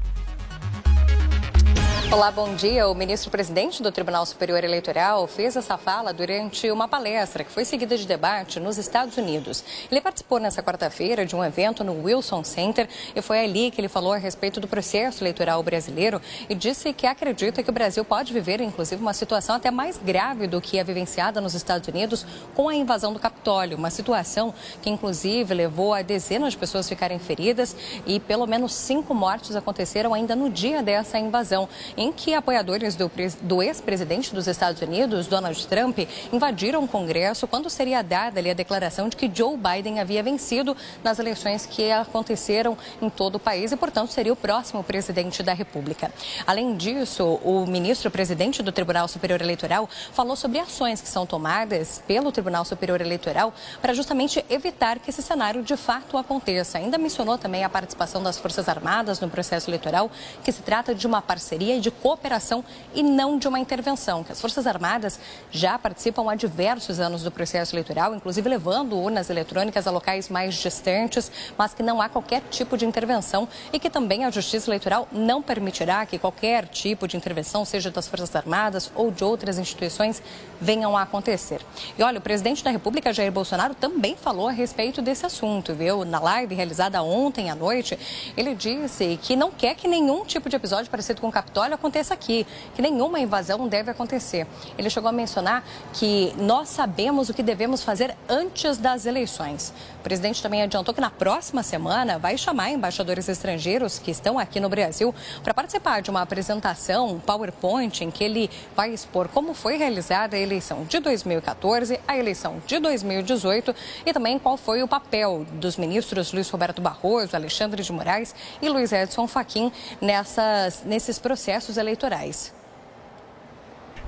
Olá, 2.11 2.31
bom 2.31 2.55
dia. 2.55 2.89
O 2.89 2.95
ministro-presidente 2.95 3.83
do 3.83 3.91
Tribunal 3.91 4.25
Superior 4.25 4.63
Eleitoral 4.63 5.27
fez 5.27 5.55
essa 5.55 5.77
fala 5.77 6.11
durante 6.11 6.69
uma 6.71 6.87
palestra 6.87 7.43
que 7.43 7.51
foi 7.51 7.63
seguida 7.63 7.95
de 7.95 8.07
debate 8.07 8.59
nos 8.59 8.79
Estados 8.79 9.15
Unidos. 9.15 9.63
Ele 9.91 10.01
participou 10.01 10.39
nessa 10.39 10.63
quarta-feira 10.63 11.23
de 11.23 11.35
um 11.35 11.43
evento 11.43 11.83
no 11.83 12.03
Wilson 12.03 12.43
Center 12.43 12.89
e 13.15 13.21
foi 13.21 13.41
ali 13.41 13.69
que 13.69 13.79
ele 13.79 13.87
falou 13.87 14.11
a 14.11 14.17
respeito 14.17 14.59
do 14.59 14.67
processo 14.67 15.23
eleitoral 15.23 15.61
brasileiro 15.61 16.19
e 16.49 16.55
disse 16.55 16.91
que 16.93 17.05
acredita 17.05 17.61
que 17.61 17.69
o 17.69 17.73
Brasil 17.73 18.03
pode 18.03 18.33
viver, 18.33 18.59
inclusive, 18.59 18.99
uma 18.99 19.13
situação 19.13 19.55
até 19.55 19.69
mais 19.69 19.95
grave 19.95 20.47
do 20.47 20.59
que 20.59 20.79
a 20.79 20.83
vivenciada 20.83 21.39
nos 21.39 21.53
Estados 21.53 21.87
Unidos 21.87 22.25
com 22.55 22.67
a 22.67 22.73
invasão 22.73 23.13
do 23.13 23.19
Capitólio. 23.19 23.77
Uma 23.77 23.91
situação 23.91 24.51
que, 24.81 24.89
inclusive, 24.89 25.53
levou 25.53 25.93
a 25.93 26.01
dezenas 26.01 26.53
de 26.53 26.57
pessoas 26.57 26.89
ficarem 26.89 27.19
feridas 27.19 27.75
e 28.07 28.19
pelo 28.19 28.47
menos 28.47 28.73
cinco 28.73 29.13
mortes 29.13 29.55
aconteceram 29.55 30.11
ainda 30.11 30.35
no 30.35 30.49
dia 30.49 30.81
dessa 30.81 31.19
invasão 31.19 31.69
em 31.99 32.13
que 32.13 32.33
apoiadores 32.33 32.95
do, 32.95 33.11
do 33.41 33.61
ex-presidente 33.61 34.33
dos 34.33 34.47
Estados 34.47 34.81
Unidos, 34.81 35.27
Donald 35.27 35.67
Trump, 35.67 35.99
invadiram 36.31 36.81
o 36.81 36.87
Congresso 36.87 37.45
quando 37.45 37.69
seria 37.69 38.01
dada 38.01 38.39
ali 38.39 38.49
a 38.49 38.53
declaração 38.53 39.09
de 39.09 39.17
que 39.17 39.29
Joe 39.31 39.57
Biden 39.57 39.99
havia 39.99 40.23
vencido 40.23 40.75
nas 41.03 41.19
eleições 41.19 41.65
que 41.65 41.91
aconteceram 41.91 42.77
em 43.01 43.09
todo 43.09 43.35
o 43.35 43.39
país 43.39 43.73
e, 43.73 43.75
portanto, 43.75 44.13
seria 44.13 44.31
o 44.31 44.35
próximo 44.35 44.81
presidente 44.81 45.43
da 45.43 45.53
República. 45.53 46.09
Além 46.47 46.77
disso, 46.77 47.37
o 47.43 47.65
ministro-presidente 47.65 48.63
do 48.63 48.71
Tribunal 48.71 49.09
Superior 49.09 49.41
Eleitoral 49.41 49.89
falou 50.13 50.37
sobre 50.37 50.57
ações 50.57 51.01
que 51.01 51.09
são 51.09 51.25
tomadas 51.25 52.01
pelo 52.07 52.31
Tribunal 52.31 52.63
Superior 52.63 53.01
Eleitoral 53.01 53.53
para 53.81 53.93
justamente 53.93 54.43
evitar 54.49 54.99
que 54.99 55.09
esse 55.09 55.21
cenário 55.21 55.61
de 55.61 55.75
fato 55.75 56.17
aconteça. 56.17 56.77
Ainda 56.77 56.97
mencionou 56.97 57.37
também 57.37 57.65
a 57.65 57.69
participação 57.69 58.23
das 58.23 58.37
Forças 58.37 58.69
Armadas 58.69 59.19
no 59.19 59.29
processo 59.29 59.69
eleitoral, 59.69 60.09
que 60.45 60.51
se 60.53 60.61
trata 60.61 60.95
de 60.95 61.05
uma 61.05 61.21
parceria 61.21 61.75
e 61.75 61.81
de 61.81 61.88
cooperação 61.91 62.63
e 62.93 63.01
não 63.01 63.37
de 63.37 63.47
uma 63.47 63.59
intervenção. 63.59 64.23
Que 64.23 64.31
as 64.31 64.41
Forças 64.41 64.67
Armadas 64.67 65.19
já 65.51 65.77
participam 65.77 66.29
há 66.29 66.35
diversos 66.35 66.99
anos 66.99 67.23
do 67.23 67.31
processo 67.31 67.73
eleitoral, 67.75 68.15
inclusive 68.15 68.47
levando 68.49 68.97
urnas 68.97 69.29
eletrônicas 69.29 69.87
a 69.87 69.91
locais 69.91 70.29
mais 70.29 70.55
distantes, 70.55 71.31
mas 71.57 71.73
que 71.73 71.83
não 71.83 72.01
há 72.01 72.09
qualquer 72.09 72.41
tipo 72.49 72.77
de 72.77 72.85
intervenção 72.85 73.47
e 73.71 73.79
que 73.79 73.89
também 73.89 74.25
a 74.25 74.31
Justiça 74.31 74.69
Eleitoral 74.69 75.07
não 75.11 75.41
permitirá 75.41 76.05
que 76.05 76.19
qualquer 76.19 76.67
tipo 76.67 77.07
de 77.07 77.17
intervenção, 77.17 77.65
seja 77.65 77.89
das 77.89 78.07
Forças 78.07 78.35
Armadas 78.35 78.91
ou 78.95 79.11
de 79.11 79.23
outras 79.23 79.57
instituições, 79.57 80.21
venham 80.59 80.97
a 80.97 81.03
acontecer. 81.03 81.61
E 81.97 82.03
olha, 82.03 82.19
o 82.19 82.21
presidente 82.21 82.63
da 82.63 82.69
República, 82.69 83.13
Jair 83.13 83.31
Bolsonaro, 83.31 83.73
também 83.73 84.15
falou 84.15 84.47
a 84.47 84.51
respeito 84.51 85.01
desse 85.01 85.25
assunto, 85.25 85.73
viu? 85.73 86.03
Na 86.03 86.19
live 86.19 86.53
realizada 86.55 87.01
ontem 87.01 87.49
à 87.49 87.55
noite, 87.55 87.97
ele 88.35 88.53
disse 88.55 89.17
que 89.21 89.35
não 89.35 89.51
quer 89.51 89.75
que 89.75 89.87
nenhum 89.87 90.25
tipo 90.25 90.49
de 90.49 90.55
episódio 90.55 90.89
parecido 90.89 91.21
com 91.21 91.27
o 91.27 91.31
Capitólio 91.31 91.75
aconteça 91.79 92.13
aqui, 92.13 92.45
que 92.75 92.81
nenhuma 92.81 93.19
invasão 93.19 93.67
deve 93.67 93.89
acontecer. 93.89 94.45
Ele 94.77 94.89
chegou 94.89 95.09
a 95.09 95.13
mencionar 95.13 95.63
que 95.93 96.33
nós 96.37 96.69
sabemos 96.69 97.29
o 97.29 97.33
que 97.33 97.41
devemos 97.41 97.81
fazer 97.81 98.15
antes 98.27 98.77
das 98.77 99.05
eleições. 99.05 99.73
Presidente 100.09 100.41
também 100.41 100.63
adiantou 100.63 100.91
que 100.91 100.99
na 100.99 101.11
próxima 101.11 101.61
semana 101.61 102.17
vai 102.17 102.35
chamar 102.35 102.71
embaixadores 102.71 103.29
estrangeiros 103.29 103.99
que 103.99 104.09
estão 104.09 104.39
aqui 104.39 104.59
no 104.59 104.67
Brasil 104.67 105.13
para 105.43 105.53
participar 105.53 106.01
de 106.01 106.09
uma 106.09 106.23
apresentação, 106.23 107.13
um 107.13 107.19
PowerPoint, 107.19 108.03
em 108.03 108.09
que 108.09 108.23
ele 108.23 108.49
vai 108.75 108.91
expor 108.91 109.27
como 109.27 109.53
foi 109.53 109.77
realizada 109.77 110.35
a 110.35 110.39
eleição 110.39 110.83
de 110.89 110.99
2014, 110.99 111.99
a 112.07 112.17
eleição 112.17 112.59
de 112.65 112.79
2018 112.79 113.75
e 114.03 114.11
também 114.11 114.39
qual 114.39 114.57
foi 114.57 114.81
o 114.81 114.87
papel 114.87 115.45
dos 115.53 115.77
ministros 115.77 116.33
Luiz 116.33 116.49
Roberto 116.49 116.81
Barroso, 116.81 117.35
Alexandre 117.35 117.83
de 117.83 117.91
Moraes 117.93 118.33
e 118.59 118.67
Luiz 118.67 118.91
Edson 118.91 119.27
Fachin 119.27 119.71
nessas, 120.01 120.81
nesses 120.85 121.19
processos 121.19 121.77
eleitorais. 121.77 122.51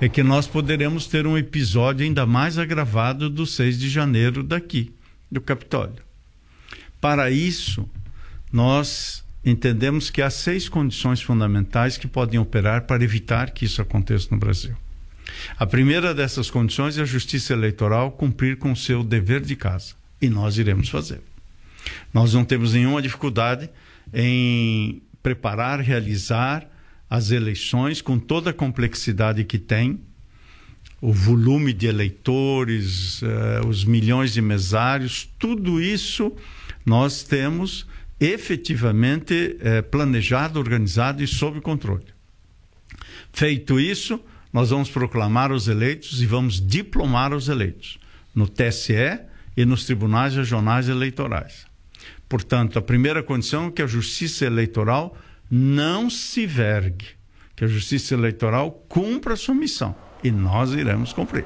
é 0.00 0.08
que 0.08 0.24
nós 0.24 0.48
poderemos 0.48 1.06
ter 1.06 1.28
um 1.28 1.38
episódio 1.38 2.04
ainda 2.04 2.26
mais 2.26 2.58
agravado 2.58 3.30
do 3.30 3.46
6 3.46 3.78
de 3.78 3.88
janeiro 3.88 4.42
daqui, 4.42 4.92
do 5.32 5.40
Capitólio. 5.40 6.02
Para 7.00 7.30
isso, 7.30 7.88
nós 8.52 9.24
entendemos 9.44 10.10
que 10.10 10.22
há 10.22 10.30
seis 10.30 10.68
condições 10.68 11.22
fundamentais 11.22 11.96
que 11.96 12.06
podem 12.06 12.38
operar 12.38 12.82
para 12.82 13.02
evitar 13.02 13.50
que 13.50 13.64
isso 13.64 13.80
aconteça 13.80 14.28
no 14.30 14.36
Brasil. 14.36 14.76
A 15.58 15.66
primeira 15.66 16.14
dessas 16.14 16.50
condições 16.50 16.98
é 16.98 17.02
a 17.02 17.06
Justiça 17.06 17.54
Eleitoral 17.54 18.12
cumprir 18.12 18.58
com 18.58 18.72
o 18.72 18.76
seu 18.76 19.02
dever 19.02 19.40
de 19.40 19.56
casa, 19.56 19.94
e 20.20 20.28
nós 20.28 20.58
iremos 20.58 20.88
fazer. 20.88 21.22
Nós 22.12 22.34
não 22.34 22.44
temos 22.44 22.74
nenhuma 22.74 23.02
dificuldade 23.02 23.68
em 24.12 25.02
preparar, 25.22 25.80
realizar 25.80 26.68
as 27.08 27.30
eleições 27.30 28.00
com 28.00 28.18
toda 28.18 28.50
a 28.50 28.54
complexidade 28.54 29.44
que 29.44 29.58
tem, 29.58 30.00
o 31.02 31.12
volume 31.12 31.72
de 31.72 31.88
eleitores, 31.88 33.20
eh, 33.24 33.60
os 33.66 33.84
milhões 33.84 34.32
de 34.32 34.40
mesários, 34.40 35.28
tudo 35.36 35.82
isso 35.82 36.32
nós 36.86 37.24
temos 37.24 37.84
efetivamente 38.20 39.56
eh, 39.58 39.82
planejado, 39.82 40.60
organizado 40.60 41.20
e 41.20 41.26
sob 41.26 41.60
controle. 41.60 42.04
Feito 43.32 43.80
isso, 43.80 44.20
nós 44.52 44.70
vamos 44.70 44.90
proclamar 44.90 45.50
os 45.50 45.66
eleitos 45.66 46.22
e 46.22 46.26
vamos 46.26 46.64
diplomar 46.64 47.34
os 47.34 47.48
eleitos 47.48 47.98
no 48.32 48.46
TSE 48.46 49.18
e 49.56 49.64
nos 49.64 49.84
tribunais 49.84 50.36
regionais 50.36 50.88
eleitorais. 50.88 51.66
Portanto, 52.28 52.78
a 52.78 52.82
primeira 52.82 53.24
condição 53.24 53.66
é 53.66 53.70
que 53.72 53.82
a 53.82 53.88
justiça 53.88 54.46
eleitoral 54.46 55.18
não 55.50 56.08
se 56.08 56.46
vergue, 56.46 57.06
que 57.56 57.64
a 57.64 57.68
justiça 57.68 58.14
eleitoral 58.14 58.70
cumpra 58.88 59.34
a 59.34 59.36
sua 59.36 59.54
missão 59.54 59.96
e 60.22 60.30
nós 60.30 60.72
iremos 60.72 61.12
cumprir. 61.12 61.44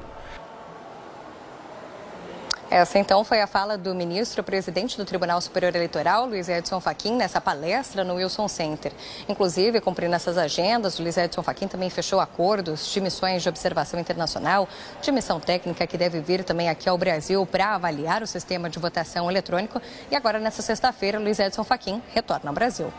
Essa 2.69 2.99
então 2.99 3.23
foi 3.23 3.41
a 3.41 3.47
fala 3.47 3.77
do 3.77 3.95
ministro 3.95 4.43
presidente 4.43 4.97
do 4.97 5.05
Tribunal 5.05 5.39
Superior 5.39 5.73
Eleitoral, 5.73 6.25
Luiz 6.25 6.49
Edson 6.49 6.81
Fachin, 6.81 7.15
nessa 7.15 7.39
palestra 7.39 8.03
no 8.03 8.15
Wilson 8.15 8.49
Center. 8.49 8.91
Inclusive, 9.29 9.79
cumprindo 9.79 10.13
essas 10.13 10.37
agendas, 10.37 10.99
o 10.99 11.01
Luiz 11.01 11.15
Edson 11.15 11.41
Fachin 11.41 11.69
também 11.69 11.89
fechou 11.89 12.19
acordos 12.19 12.91
de 12.91 12.99
missões 12.99 13.41
de 13.41 13.47
observação 13.47 13.97
internacional, 13.97 14.67
de 15.01 15.11
missão 15.13 15.39
técnica 15.39 15.87
que 15.87 15.97
deve 15.97 16.19
vir 16.19 16.43
também 16.43 16.67
aqui 16.67 16.89
ao 16.89 16.97
Brasil 16.97 17.45
para 17.45 17.73
avaliar 17.73 18.21
o 18.21 18.27
sistema 18.27 18.69
de 18.69 18.79
votação 18.79 19.31
eletrônico. 19.31 19.81
E 20.11 20.15
agora, 20.17 20.37
nessa 20.37 20.61
sexta-feira, 20.61 21.19
Luiz 21.19 21.39
Edson 21.39 21.63
Fachin 21.63 22.01
retorna 22.13 22.49
ao 22.49 22.53
Brasil. 22.53 22.91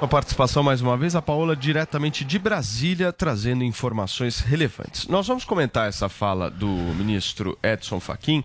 A 0.00 0.08
participação 0.08 0.62
mais 0.62 0.80
uma 0.82 0.96
vez, 0.96 1.14
a 1.14 1.22
Paola 1.22 1.56
diretamente 1.56 2.24
de 2.24 2.38
Brasília, 2.38 3.12
trazendo 3.12 3.64
informações 3.64 4.40
relevantes. 4.40 5.06
Nós 5.06 5.26
vamos 5.26 5.44
comentar 5.44 5.88
essa 5.88 6.08
fala 6.08 6.50
do 6.50 6.66
ministro 6.66 7.56
Edson 7.62 8.00
Fachin, 8.00 8.44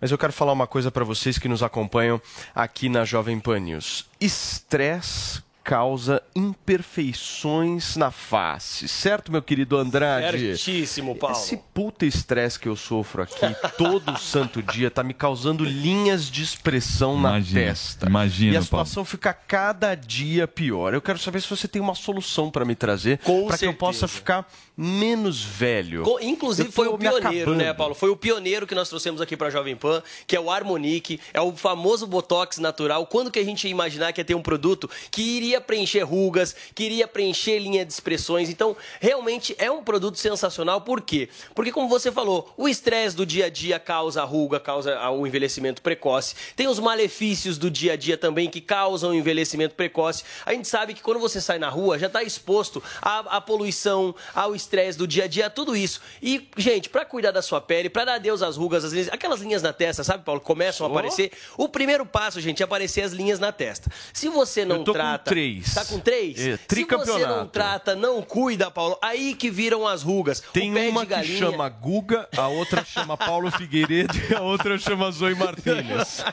mas 0.00 0.10
eu 0.10 0.18
quero 0.18 0.32
falar 0.32 0.52
uma 0.52 0.66
coisa 0.66 0.90
para 0.90 1.04
vocês 1.04 1.38
que 1.38 1.48
nos 1.48 1.62
acompanham 1.62 2.20
aqui 2.54 2.88
na 2.88 3.04
Jovem 3.04 3.38
Pan 3.38 3.60
News. 3.60 4.06
Estresse 4.20 5.45
causa 5.66 6.22
imperfeições 6.32 7.96
na 7.96 8.12
face, 8.12 8.86
certo, 8.86 9.32
meu 9.32 9.42
querido 9.42 9.76
Andrade? 9.76 10.56
Certíssimo, 10.56 11.16
Paulo. 11.16 11.36
Esse 11.36 11.56
puta 11.74 12.06
estresse 12.06 12.58
que 12.58 12.68
eu 12.68 12.76
sofro 12.76 13.20
aqui 13.22 13.34
todo 13.76 14.16
santo 14.20 14.62
dia 14.62 14.92
tá 14.92 15.02
me 15.02 15.12
causando 15.12 15.64
linhas 15.64 16.30
de 16.30 16.42
expressão 16.44 17.16
Imagina, 17.18 17.60
na 17.60 17.66
testa. 17.66 18.06
imagina, 18.06 18.52
E 18.52 18.56
a 18.56 18.60
Paulo. 18.60 18.64
situação 18.64 19.04
fica 19.04 19.32
cada 19.34 19.96
dia 19.96 20.46
pior. 20.46 20.94
Eu 20.94 21.02
quero 21.02 21.18
saber 21.18 21.40
se 21.40 21.50
você 21.50 21.66
tem 21.66 21.82
uma 21.82 21.96
solução 21.96 22.48
para 22.48 22.64
me 22.64 22.76
trazer 22.76 23.18
para 23.48 23.58
que 23.58 23.66
eu 23.66 23.74
possa 23.74 24.06
ficar 24.06 24.48
menos 24.76 25.42
velho. 25.42 26.02
Co- 26.02 26.20
Inclusive 26.20 26.70
foi 26.70 26.86
o 26.86 26.98
pioneiro, 26.98 27.54
né, 27.54 27.72
Paulo? 27.72 27.94
Foi 27.94 28.10
o 28.10 28.16
pioneiro 28.16 28.66
que 28.66 28.74
nós 28.74 28.88
trouxemos 28.88 29.20
aqui 29.22 29.36
para 29.36 29.48
Jovem 29.48 29.74
Pan, 29.74 30.02
que 30.26 30.36
é 30.36 30.40
o 30.40 30.50
Harmonique, 30.50 31.18
é 31.32 31.40
o 31.40 31.50
famoso 31.56 32.06
Botox 32.06 32.58
natural. 32.58 33.06
Quando 33.06 33.30
que 33.30 33.38
a 33.38 33.44
gente 33.44 33.64
ia 33.64 33.70
imaginar 33.70 34.12
que 34.12 34.20
ia 34.20 34.24
ter 34.24 34.34
um 34.34 34.42
produto 34.42 34.88
que 35.10 35.22
iria 35.22 35.60
preencher 35.60 36.02
rugas, 36.02 36.54
que 36.74 36.84
iria 36.84 37.08
preencher 37.08 37.58
linha 37.58 37.86
de 37.86 37.92
expressões? 37.92 38.50
Então, 38.50 38.76
realmente 39.00 39.54
é 39.58 39.70
um 39.70 39.82
produto 39.82 40.18
sensacional. 40.18 40.82
Por 40.82 41.00
quê? 41.00 41.30
Porque, 41.54 41.72
como 41.72 41.88
você 41.88 42.12
falou, 42.12 42.52
o 42.56 42.68
estresse 42.68 43.16
do 43.16 43.24
dia 43.24 43.46
a 43.46 43.48
dia 43.48 43.78
causa 43.78 44.22
ruga, 44.24 44.60
causa 44.60 45.08
o 45.10 45.26
envelhecimento 45.26 45.80
precoce. 45.80 46.34
Tem 46.54 46.68
os 46.68 46.78
malefícios 46.78 47.56
do 47.56 47.70
dia 47.70 47.94
a 47.94 47.96
dia 47.96 48.18
também 48.18 48.50
que 48.50 48.60
causam 48.60 49.10
o 49.10 49.14
envelhecimento 49.14 49.74
precoce. 49.74 50.22
A 50.44 50.52
gente 50.52 50.68
sabe 50.68 50.92
que 50.92 51.00
quando 51.00 51.18
você 51.18 51.40
sai 51.40 51.58
na 51.58 51.70
rua, 51.70 51.98
já 51.98 52.08
está 52.08 52.22
exposto 52.22 52.82
à, 53.00 53.36
à 53.36 53.40
poluição, 53.40 54.14
ao 54.34 54.54
estresse 54.54 54.65
do 54.96 55.06
dia 55.06 55.24
a 55.24 55.26
dia, 55.26 55.46
a 55.46 55.50
tudo 55.50 55.76
isso. 55.76 56.00
E, 56.22 56.48
gente, 56.56 56.88
para 56.88 57.04
cuidar 57.04 57.30
da 57.30 57.40
sua 57.42 57.60
pele, 57.60 57.88
para 57.88 58.04
dar 58.04 58.14
adeus 58.14 58.42
às 58.42 58.56
rugas, 58.56 58.84
às 58.84 58.92
linhas, 58.92 59.08
aquelas 59.10 59.40
linhas 59.40 59.62
na 59.62 59.72
testa, 59.72 60.02
sabe, 60.04 60.24
Paulo, 60.24 60.40
começam 60.40 60.86
a 60.86 60.90
Oh. 60.90 60.92
aparecer. 60.92 61.32
O 61.56 61.68
primeiro 61.68 62.04
passo, 62.04 62.40
gente, 62.40 62.62
é 62.62 62.64
aparecer 62.64 63.02
as 63.02 63.12
linhas 63.12 63.38
na 63.38 63.52
testa. 63.52 63.90
Se 64.12 64.28
você 64.28 64.64
não 64.64 64.76
Eu 64.76 64.84
tô 64.84 64.92
com 64.92 64.98
trata. 64.98 65.30
três. 65.30 65.74
Tá 65.74 65.84
com 65.84 65.98
três? 66.00 66.38
É, 66.38 66.58
Se 66.68 66.84
você 66.84 67.26
não 67.26 67.46
trata, 67.46 67.94
não 67.94 68.20
cuida, 68.22 68.70
Paulo, 68.70 68.98
aí 69.02 69.34
que 69.34 69.50
viram 69.50 69.86
as 69.86 70.02
rugas. 70.02 70.42
Tem 70.52 70.70
uma 70.88 71.00
de 71.00 71.06
que 71.06 71.14
galinha... 71.14 71.38
chama 71.38 71.68
Guga, 71.68 72.28
a 72.36 72.48
outra 72.48 72.84
chama 72.84 73.16
Paulo 73.16 73.50
Figueiredo 73.50 74.14
e 74.30 74.34
a 74.34 74.40
outra 74.42 74.78
chama 74.78 75.10
Zoe 75.10 75.34
Martínez. 75.34 76.24